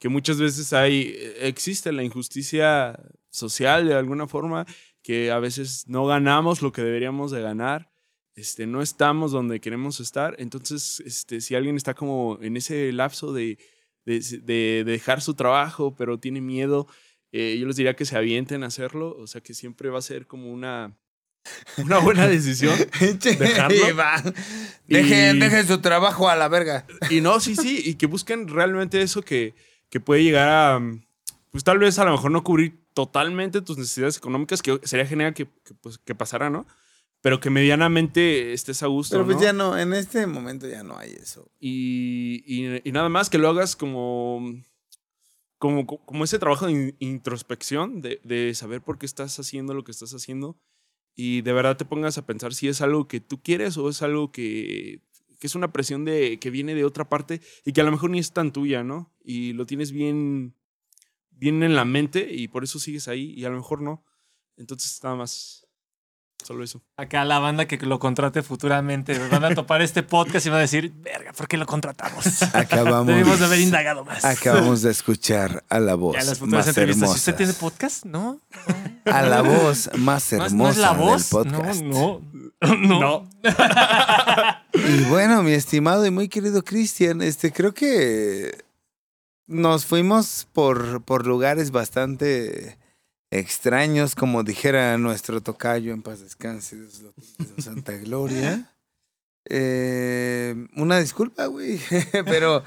que 0.00 0.08
muchas 0.08 0.38
veces 0.38 0.72
hay, 0.72 1.14
existe 1.40 1.92
la 1.92 2.02
injusticia 2.02 2.98
social 3.34 3.86
de 3.86 3.94
alguna 3.94 4.26
forma, 4.26 4.64
que 5.02 5.30
a 5.30 5.38
veces 5.38 5.84
no 5.88 6.06
ganamos 6.06 6.62
lo 6.62 6.72
que 6.72 6.82
deberíamos 6.82 7.30
de 7.30 7.42
ganar, 7.42 7.90
este, 8.36 8.66
no 8.66 8.80
estamos 8.80 9.32
donde 9.32 9.60
queremos 9.60 10.00
estar. 10.00 10.34
Entonces, 10.38 11.00
este, 11.04 11.40
si 11.40 11.54
alguien 11.54 11.76
está 11.76 11.94
como 11.94 12.38
en 12.40 12.56
ese 12.56 12.90
lapso 12.92 13.32
de, 13.32 13.58
de, 14.06 14.20
de 14.42 14.84
dejar 14.84 15.20
su 15.20 15.34
trabajo, 15.34 15.94
pero 15.96 16.18
tiene 16.18 16.40
miedo, 16.40 16.86
eh, 17.32 17.56
yo 17.58 17.66
les 17.66 17.76
diría 17.76 17.94
que 17.96 18.04
se 18.04 18.16
avienten 18.16 18.62
a 18.62 18.68
hacerlo, 18.68 19.16
o 19.18 19.26
sea, 19.26 19.40
que 19.40 19.54
siempre 19.54 19.90
va 19.90 19.98
a 19.98 20.02
ser 20.02 20.26
como 20.26 20.52
una, 20.52 20.96
una 21.78 21.98
buena 21.98 22.26
decisión. 22.28 22.74
¿Dejarlo? 23.00 23.76
Dejen, 24.86 25.36
Y- 25.36 25.40
dejen 25.40 25.66
su 25.66 25.80
trabajo 25.80 26.28
a 26.28 26.36
la 26.36 26.48
verga. 26.48 26.86
Y 27.10 27.20
no, 27.20 27.40
sí, 27.40 27.56
sí, 27.56 27.82
y 27.84 27.94
que 27.94 28.06
busquen 28.06 28.48
realmente 28.48 29.02
eso 29.02 29.22
que, 29.22 29.54
que 29.90 30.00
puede 30.00 30.22
llegar 30.22 30.48
a, 30.48 30.80
pues 31.50 31.62
tal 31.64 31.78
vez 31.78 31.98
a 31.98 32.04
lo 32.04 32.12
mejor 32.12 32.30
no 32.30 32.42
cubrir 32.44 32.83
totalmente 32.94 33.60
tus 33.60 33.76
necesidades 33.76 34.16
económicas, 34.16 34.62
que 34.62 34.80
sería 34.84 35.06
genial 35.06 35.34
que, 35.34 35.46
que, 35.64 35.74
pues, 35.80 35.98
que 35.98 36.14
pasara, 36.14 36.48
¿no? 36.50 36.66
Pero 37.20 37.40
que 37.40 37.50
medianamente 37.50 38.52
estés 38.52 38.82
a 38.82 38.86
gusto. 38.86 39.14
Pero 39.14 39.24
pues 39.24 39.36
¿no? 39.38 39.42
ya 39.42 39.52
no, 39.52 39.78
en 39.78 39.92
este 39.94 40.26
momento 40.26 40.68
ya 40.68 40.82
no 40.82 40.96
hay 40.96 41.10
eso. 41.12 41.50
Y, 41.58 42.42
y- 42.46 42.80
y 42.84 42.92
nada 42.92 43.08
más 43.08 43.30
que 43.30 43.38
lo 43.38 43.48
hagas 43.48 43.76
como, 43.76 44.54
como, 45.58 45.86
como 45.86 46.24
ese 46.24 46.38
trabajo 46.38 46.66
de 46.66 46.72
in- 46.72 46.96
introspección, 46.98 48.02
de, 48.02 48.20
de 48.24 48.54
saber 48.54 48.82
por 48.82 48.98
qué 48.98 49.06
estás 49.06 49.38
haciendo 49.38 49.74
lo 49.74 49.84
que 49.84 49.92
estás 49.92 50.12
haciendo 50.14 50.58
y 51.16 51.42
de 51.42 51.52
verdad 51.52 51.76
te 51.76 51.84
pongas 51.84 52.18
a 52.18 52.26
pensar 52.26 52.54
si 52.54 52.68
es 52.68 52.80
algo 52.80 53.06
que 53.08 53.20
tú 53.20 53.40
quieres 53.42 53.76
o 53.76 53.88
es 53.88 54.02
algo 54.02 54.30
que, 54.32 55.00
que 55.38 55.46
es 55.46 55.54
una 55.54 55.72
presión 55.72 56.04
de, 56.04 56.38
que 56.40 56.50
viene 56.50 56.74
de 56.74 56.84
otra 56.84 57.08
parte 57.08 57.40
y 57.64 57.72
que 57.72 57.80
a 57.80 57.84
lo 57.84 57.92
mejor 57.92 58.10
ni 58.10 58.18
es 58.18 58.32
tan 58.32 58.52
tuya, 58.52 58.82
¿no? 58.82 59.12
Y 59.24 59.52
lo 59.54 59.64
tienes 59.64 59.92
bien, 59.92 60.54
bien 61.36 61.62
en 61.62 61.74
la 61.76 61.84
mente 61.84 62.26
y 62.30 62.48
por 62.48 62.64
eso 62.64 62.78
sigues 62.78 63.08
ahí 63.08 63.32
y 63.36 63.44
a 63.44 63.48
lo 63.50 63.56
mejor 63.56 63.80
no. 63.82 64.04
Entonces 64.56 65.00
nada 65.02 65.16
más, 65.16 65.66
solo 66.44 66.62
eso. 66.62 66.82
Acá 66.96 67.24
la 67.24 67.38
banda 67.38 67.66
que 67.66 67.76
lo 67.78 67.98
contrate 67.98 68.42
futuramente 68.42 69.18
van 69.30 69.44
a 69.44 69.54
topar 69.54 69.82
este 69.82 70.02
podcast 70.02 70.46
y 70.46 70.50
van 70.50 70.58
a 70.58 70.62
decir, 70.62 70.92
verga, 70.96 71.32
¿por 71.32 71.48
qué 71.48 71.56
lo 71.56 71.66
contratamos? 71.66 72.42
Acabamos. 72.54 73.06
Debimos 73.08 73.38
de 73.40 73.46
haber 73.46 73.60
indagado 73.60 74.04
más. 74.04 74.24
Acabamos 74.24 74.82
de 74.82 74.90
escuchar 74.92 75.64
a 75.68 75.80
la 75.80 75.94
voz 75.96 76.14
Ya 76.16 76.22
las 76.24 76.38
futuras 76.38 76.66
más 76.66 76.68
entrevistas. 76.68 77.02
hermosa. 77.02 77.18
¿Usted 77.18 77.34
tiene 77.36 77.52
podcast? 77.54 78.04
No. 78.04 78.40
A 79.06 79.22
la 79.22 79.42
voz 79.42 79.90
más 79.98 80.32
¿No 80.32 80.44
hermosa 80.44 80.56
¿No 80.56 80.70
es 80.70 80.76
la 80.78 80.92
voz? 80.92 81.30
del 81.30 81.42
podcast. 81.52 81.82
No, 81.82 82.20
no. 82.60 82.78
No. 82.88 83.28
Y 84.74 85.04
bueno, 85.04 85.42
mi 85.42 85.52
estimado 85.52 86.04
y 86.06 86.10
muy 86.10 86.28
querido 86.28 86.62
Cristian, 86.64 87.22
este, 87.22 87.52
creo 87.52 87.74
que 87.74 88.63
nos 89.46 89.86
fuimos 89.86 90.46
por, 90.52 91.02
por 91.02 91.26
lugares 91.26 91.70
bastante 91.70 92.78
extraños, 93.30 94.14
como 94.14 94.42
dijera 94.42 94.96
nuestro 94.98 95.40
tocayo 95.40 95.92
en 95.92 96.02
paz 96.02 96.20
descanse, 96.20 96.76
su 96.90 97.62
santa 97.62 97.92
gloria. 97.92 98.70
Eh, 99.46 100.54
una 100.76 100.98
disculpa, 100.98 101.46
güey, 101.46 101.78
pero 102.24 102.64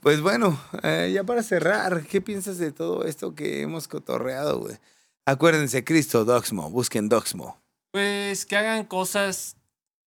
pues 0.00 0.20
bueno, 0.20 0.60
eh, 0.82 1.12
ya 1.14 1.22
para 1.22 1.42
cerrar, 1.42 2.04
¿qué 2.06 2.20
piensas 2.20 2.58
de 2.58 2.72
todo 2.72 3.04
esto 3.04 3.34
que 3.34 3.62
hemos 3.62 3.86
cotorreado, 3.86 4.58
güey? 4.58 4.76
Acuérdense, 5.24 5.84
Cristo 5.84 6.24
Doxmo, 6.24 6.70
busquen 6.70 7.08
Doxmo. 7.08 7.60
Pues 7.92 8.46
que 8.46 8.56
hagan 8.56 8.84
cosas. 8.84 9.56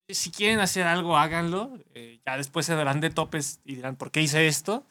Si 0.07 0.31
quieren 0.31 0.59
hacer 0.59 0.87
algo, 0.87 1.17
háganlo. 1.17 1.77
Eh, 1.93 2.19
ya 2.25 2.37
después 2.37 2.65
se 2.65 2.75
darán 2.75 2.99
de 2.99 3.09
topes 3.09 3.59
y 3.63 3.75
dirán, 3.75 3.95
¿por 3.95 4.11
qué 4.11 4.21
hice 4.21 4.47
esto? 4.47 4.85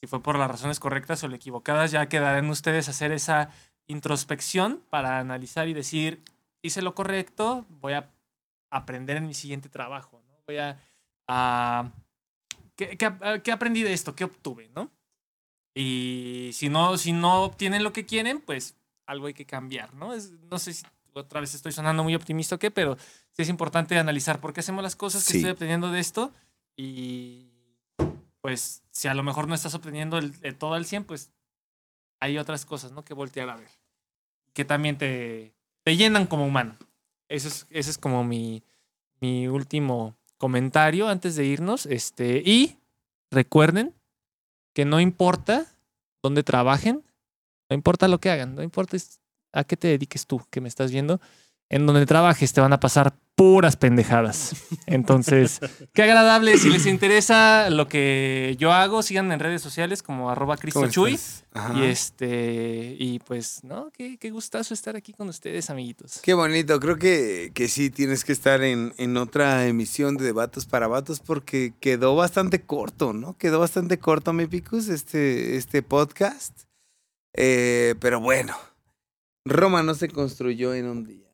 Si 0.00 0.06
fue 0.06 0.22
por 0.22 0.38
las 0.38 0.50
razones 0.50 0.80
correctas 0.80 1.22
o 1.22 1.26
equivocadas, 1.26 1.90
ya 1.90 2.08
quedarán 2.08 2.48
ustedes 2.48 2.88
hacer 2.88 3.12
esa 3.12 3.50
introspección 3.86 4.82
para 4.88 5.18
analizar 5.18 5.68
y 5.68 5.74
decir, 5.74 6.22
hice 6.62 6.80
lo 6.80 6.94
correcto, 6.94 7.66
voy 7.68 7.92
a 7.92 8.10
aprender 8.70 9.18
en 9.18 9.26
mi 9.26 9.34
siguiente 9.34 9.68
trabajo. 9.68 10.22
¿no? 10.26 10.34
Voy 10.46 10.58
a... 10.58 10.78
a 11.28 11.92
¿qué, 12.76 12.96
qué, 12.96 13.12
qué 13.44 13.52
aprendí 13.52 13.82
de 13.82 13.92
esto? 13.92 14.14
¿Qué 14.14 14.24
obtuve? 14.24 14.70
¿no? 14.74 14.90
Y 15.74 16.50
si 16.52 16.68
no, 16.68 16.96
si 16.96 17.12
no 17.12 17.42
obtienen 17.42 17.82
lo 17.82 17.92
que 17.92 18.06
quieren, 18.06 18.40
pues 18.40 18.76
algo 19.06 19.26
hay 19.26 19.34
que 19.34 19.46
cambiar, 19.46 19.94
¿no? 19.94 20.14
Es, 20.14 20.32
no 20.32 20.58
sé 20.58 20.72
si 20.72 20.84
otra 21.12 21.40
vez 21.40 21.54
estoy 21.54 21.72
sonando 21.72 22.04
muy 22.04 22.14
optimista 22.14 22.54
o 22.54 22.58
qué, 22.58 22.70
pero 22.70 22.96
sí 23.32 23.42
es 23.42 23.48
importante 23.48 23.98
analizar 23.98 24.40
por 24.40 24.52
qué 24.52 24.60
hacemos 24.60 24.82
las 24.82 24.96
cosas, 24.96 25.26
que 25.26 25.36
estoy 25.36 25.50
aprendiendo 25.50 25.90
de 25.90 26.00
esto 26.00 26.32
y 26.76 27.49
pues 28.40 28.82
si 28.90 29.08
a 29.08 29.14
lo 29.14 29.22
mejor 29.22 29.48
no 29.48 29.54
estás 29.54 29.74
obteniendo 29.74 30.18
el, 30.18 30.56
todo 30.56 30.74
al 30.74 30.86
100, 30.86 31.04
pues 31.04 31.32
hay 32.20 32.38
otras 32.38 32.64
cosas, 32.64 32.92
¿no? 32.92 33.04
Que 33.04 33.14
voltear 33.14 33.48
a 33.50 33.56
ver. 33.56 33.70
Que 34.52 34.64
también 34.64 34.98
te, 34.98 35.54
te 35.84 35.96
llenan 35.96 36.26
como 36.26 36.46
humano. 36.46 36.76
Eso 37.28 37.48
es, 37.48 37.66
ese 37.70 37.90
es 37.90 37.98
como 37.98 38.24
mi, 38.24 38.62
mi 39.20 39.48
último 39.48 40.16
comentario 40.38 41.08
antes 41.08 41.36
de 41.36 41.44
irnos. 41.44 41.86
Este, 41.86 42.42
y 42.44 42.78
recuerden 43.30 43.94
que 44.74 44.84
no 44.84 45.00
importa 45.00 45.66
dónde 46.22 46.42
trabajen, 46.42 47.04
no 47.68 47.74
importa 47.74 48.08
lo 48.08 48.18
que 48.18 48.30
hagan, 48.30 48.54
no 48.54 48.62
importa 48.62 48.96
a 49.52 49.64
qué 49.64 49.76
te 49.76 49.88
dediques 49.88 50.26
tú 50.26 50.42
que 50.50 50.60
me 50.60 50.68
estás 50.68 50.90
viendo, 50.92 51.20
en 51.68 51.86
donde 51.86 52.06
trabajes 52.06 52.52
te 52.52 52.60
van 52.60 52.72
a 52.72 52.80
pasar 52.80 53.14
puras 53.40 53.74
pendejadas. 53.74 54.54
Entonces, 54.84 55.60
qué 55.94 56.02
agradable. 56.02 56.58
Si 56.58 56.68
les 56.68 56.84
interesa 56.84 57.70
lo 57.70 57.88
que 57.88 58.54
yo 58.58 58.70
hago, 58.70 59.02
sigan 59.02 59.32
en 59.32 59.40
redes 59.40 59.62
sociales 59.62 60.02
como 60.02 60.28
arroba 60.28 60.58
cristochuy. 60.58 61.18
Y 61.74 61.84
este, 61.84 62.96
y 62.98 63.18
pues, 63.20 63.64
¿no? 63.64 63.90
Qué, 63.92 64.18
qué, 64.18 64.30
gustazo 64.30 64.74
estar 64.74 64.94
aquí 64.94 65.14
con 65.14 65.30
ustedes, 65.30 65.70
amiguitos. 65.70 66.20
Qué 66.22 66.34
bonito. 66.34 66.78
Creo 66.80 66.98
que, 66.98 67.50
que 67.54 67.68
sí 67.68 67.88
tienes 67.88 68.26
que 68.26 68.32
estar 68.32 68.62
en, 68.62 68.92
en 68.98 69.16
otra 69.16 69.66
emisión 69.66 70.18
de 70.18 70.26
Debatos 70.26 70.66
para 70.66 70.86
Vatos 70.86 71.20
porque 71.20 71.72
quedó 71.80 72.14
bastante 72.16 72.60
corto, 72.60 73.14
¿no? 73.14 73.38
Quedó 73.38 73.58
bastante 73.58 73.98
corto, 73.98 74.34
mi 74.34 74.48
Picus, 74.48 74.88
este, 74.88 75.56
este 75.56 75.80
podcast. 75.80 76.64
Eh, 77.32 77.94
pero 78.00 78.20
bueno, 78.20 78.54
Roma 79.46 79.82
no 79.82 79.94
se 79.94 80.10
construyó 80.10 80.74
en 80.74 80.88
un 80.88 81.04
día. 81.04 81.32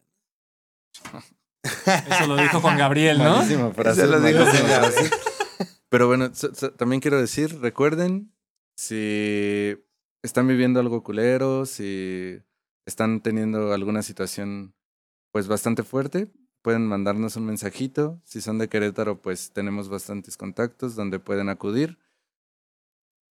Eso 2.11 2.27
lo 2.27 2.37
dijo 2.37 2.61
Juan 2.61 2.79
Gabriel, 2.79 3.19
¿no? 3.19 3.43
Eso 3.43 4.07
lo 4.07 4.21
dijo 4.21 4.45
Juan 4.45 4.69
Gabriel. 4.69 5.11
Pero 5.89 6.09
bueno, 6.09 6.31
también 6.77 7.01
quiero 7.01 7.21
decir, 7.21 7.61
recuerden, 7.61 8.33
si 8.77 9.77
están 10.23 10.47
viviendo 10.49 10.81
algo 10.81 11.03
culero, 11.03 11.67
si 11.67 12.43
están 12.85 13.21
teniendo 13.21 13.73
alguna 13.73 14.03
situación 14.03 14.75
pues 15.33 15.49
bastante 15.49 15.83
fuerte, 15.83 16.31
pueden 16.63 16.87
mandarnos 16.87 17.37
un 17.37 17.47
mensajito. 17.47 18.21
Si 18.25 18.41
son 18.41 18.59
de 18.59 18.69
Querétaro, 18.69 19.21
pues 19.21 19.53
tenemos 19.53 19.89
bastantes 19.89 20.37
contactos 20.37 20.97
donde 20.97 21.19
pueden 21.19 21.49
acudir. 21.49 21.99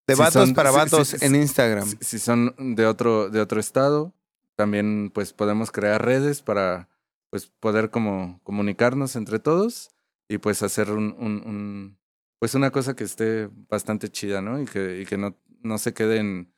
De 0.07 0.15
vatos 0.15 0.53
para 0.53 0.71
vatos 0.71 1.23
en 1.23 1.35
Instagram. 1.35 1.89
Si, 2.01 2.19
son 2.19 2.55
de 2.77 2.87
otro, 2.87 3.31
de 3.31 3.41
otro 3.41 3.59
estado, 3.59 4.13
también 4.55 5.11
pues 5.13 5.33
podemos 5.33 5.71
crear 5.73 6.05
redes 6.05 6.43
para 6.43 6.89
pues 7.35 7.49
poder 7.49 7.91
como 7.91 8.39
comunicarnos 8.45 9.17
entre 9.17 9.41
todos 9.41 9.91
y 10.29 10.39
pues 10.39 10.63
hacer 10.63 10.93
un, 10.93 11.99
pues 12.39 12.55
una 12.55 12.71
cosa 12.71 12.95
que 12.95 13.03
esté 13.03 13.51
bastante 13.69 14.09
chida, 14.09 14.41
¿no? 14.41 14.63
Y 14.63 14.67
que, 14.67 15.01
y 15.01 15.05
que 15.05 15.19
no, 15.19 15.37
no 15.61 15.79
se 15.79 15.93
quede 15.95 16.19
en, 16.19 16.55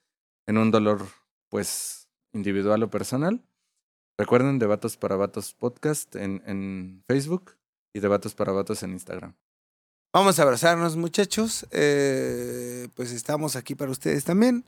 en 0.47 0.59
un 0.59 0.70
dolor 0.70 1.07
pues 1.48 2.11
individual 2.35 2.82
o 2.82 2.90
personal. 2.90 3.43
Recuerden 4.19 4.59
Debatos 4.59 4.98
para 4.98 5.16
Vatos 5.16 5.55
Podcast 5.55 6.15
en, 6.15 6.43
en 6.44 7.03
Facebook 7.07 7.57
y 7.94 8.01
Debatos 8.01 8.35
para 8.35 8.53
Vatos 8.53 8.82
en 8.82 8.90
Instagram. 8.90 9.35
Vamos 10.12 10.39
a 10.39 10.43
abrazarnos 10.43 10.94
muchachos. 10.98 11.66
Eh, 11.70 12.89
pues 12.93 13.12
estamos 13.12 13.57
aquí 13.57 13.74
para 13.74 13.93
ustedes 13.93 14.24
también. 14.24 14.66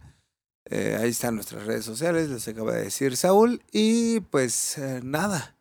Eh, 0.70 0.96
ahí 0.98 1.10
están 1.10 1.34
nuestras 1.34 1.66
redes 1.66 1.84
sociales, 1.84 2.30
les 2.30 2.48
acaba 2.48 2.72
de 2.72 2.84
decir 2.84 3.14
Saúl. 3.14 3.62
Y 3.72 4.20
pues 4.20 4.78
eh, 4.78 5.02
nada. 5.04 5.57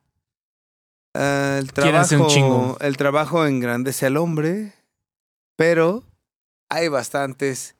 Uh, 1.17 1.57
el, 1.57 1.73
trabajo, 1.73 2.77
el 2.79 2.95
trabajo 2.95 3.47
engrandece 3.47 4.05
al 4.05 4.17
hombre, 4.17 4.73
pero 5.55 6.03
hay 6.69 6.89
bastantes 6.89 7.75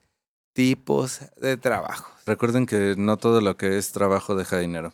tipos 0.53 1.19
de 1.39 1.55
trabajo. 1.55 2.11
Recuerden 2.25 2.65
que 2.65 2.95
no 2.97 3.17
todo 3.17 3.41
lo 3.41 3.55
que 3.55 3.77
es 3.77 3.91
trabajo 3.91 4.35
deja 4.35 4.57
dinero. 4.57 4.91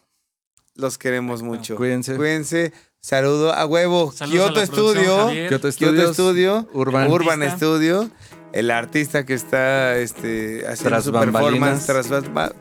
Los 0.75 0.97
queremos 0.97 1.41
mucho. 1.41 1.77
Cuídense. 1.77 2.17
Cuídense. 2.17 2.73
Saludo 2.99 3.53
a 3.53 3.65
huevo. 3.65 4.11
Kyoto 4.11 4.65
Studio. 4.65 5.29
Kyoto 5.47 5.71
Studio. 5.71 6.67
Urban, 6.73 7.09
Urban 7.09 7.49
Studio. 7.55 8.09
El 8.51 8.71
artista 8.71 9.25
que 9.25 9.35
está 9.35 9.97
este, 9.97 10.67
haciendo 10.67 10.89
tras 10.89 11.03
su 11.05 11.13
performance 11.13 11.85
tras, 11.85 12.07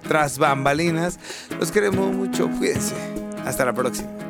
tras 0.02 0.38
bambalinas. 0.38 1.18
Los 1.58 1.72
queremos 1.72 2.14
mucho. 2.14 2.48
Cuídense. 2.58 2.94
Hasta 3.44 3.64
la 3.64 3.72
próxima. 3.72 4.21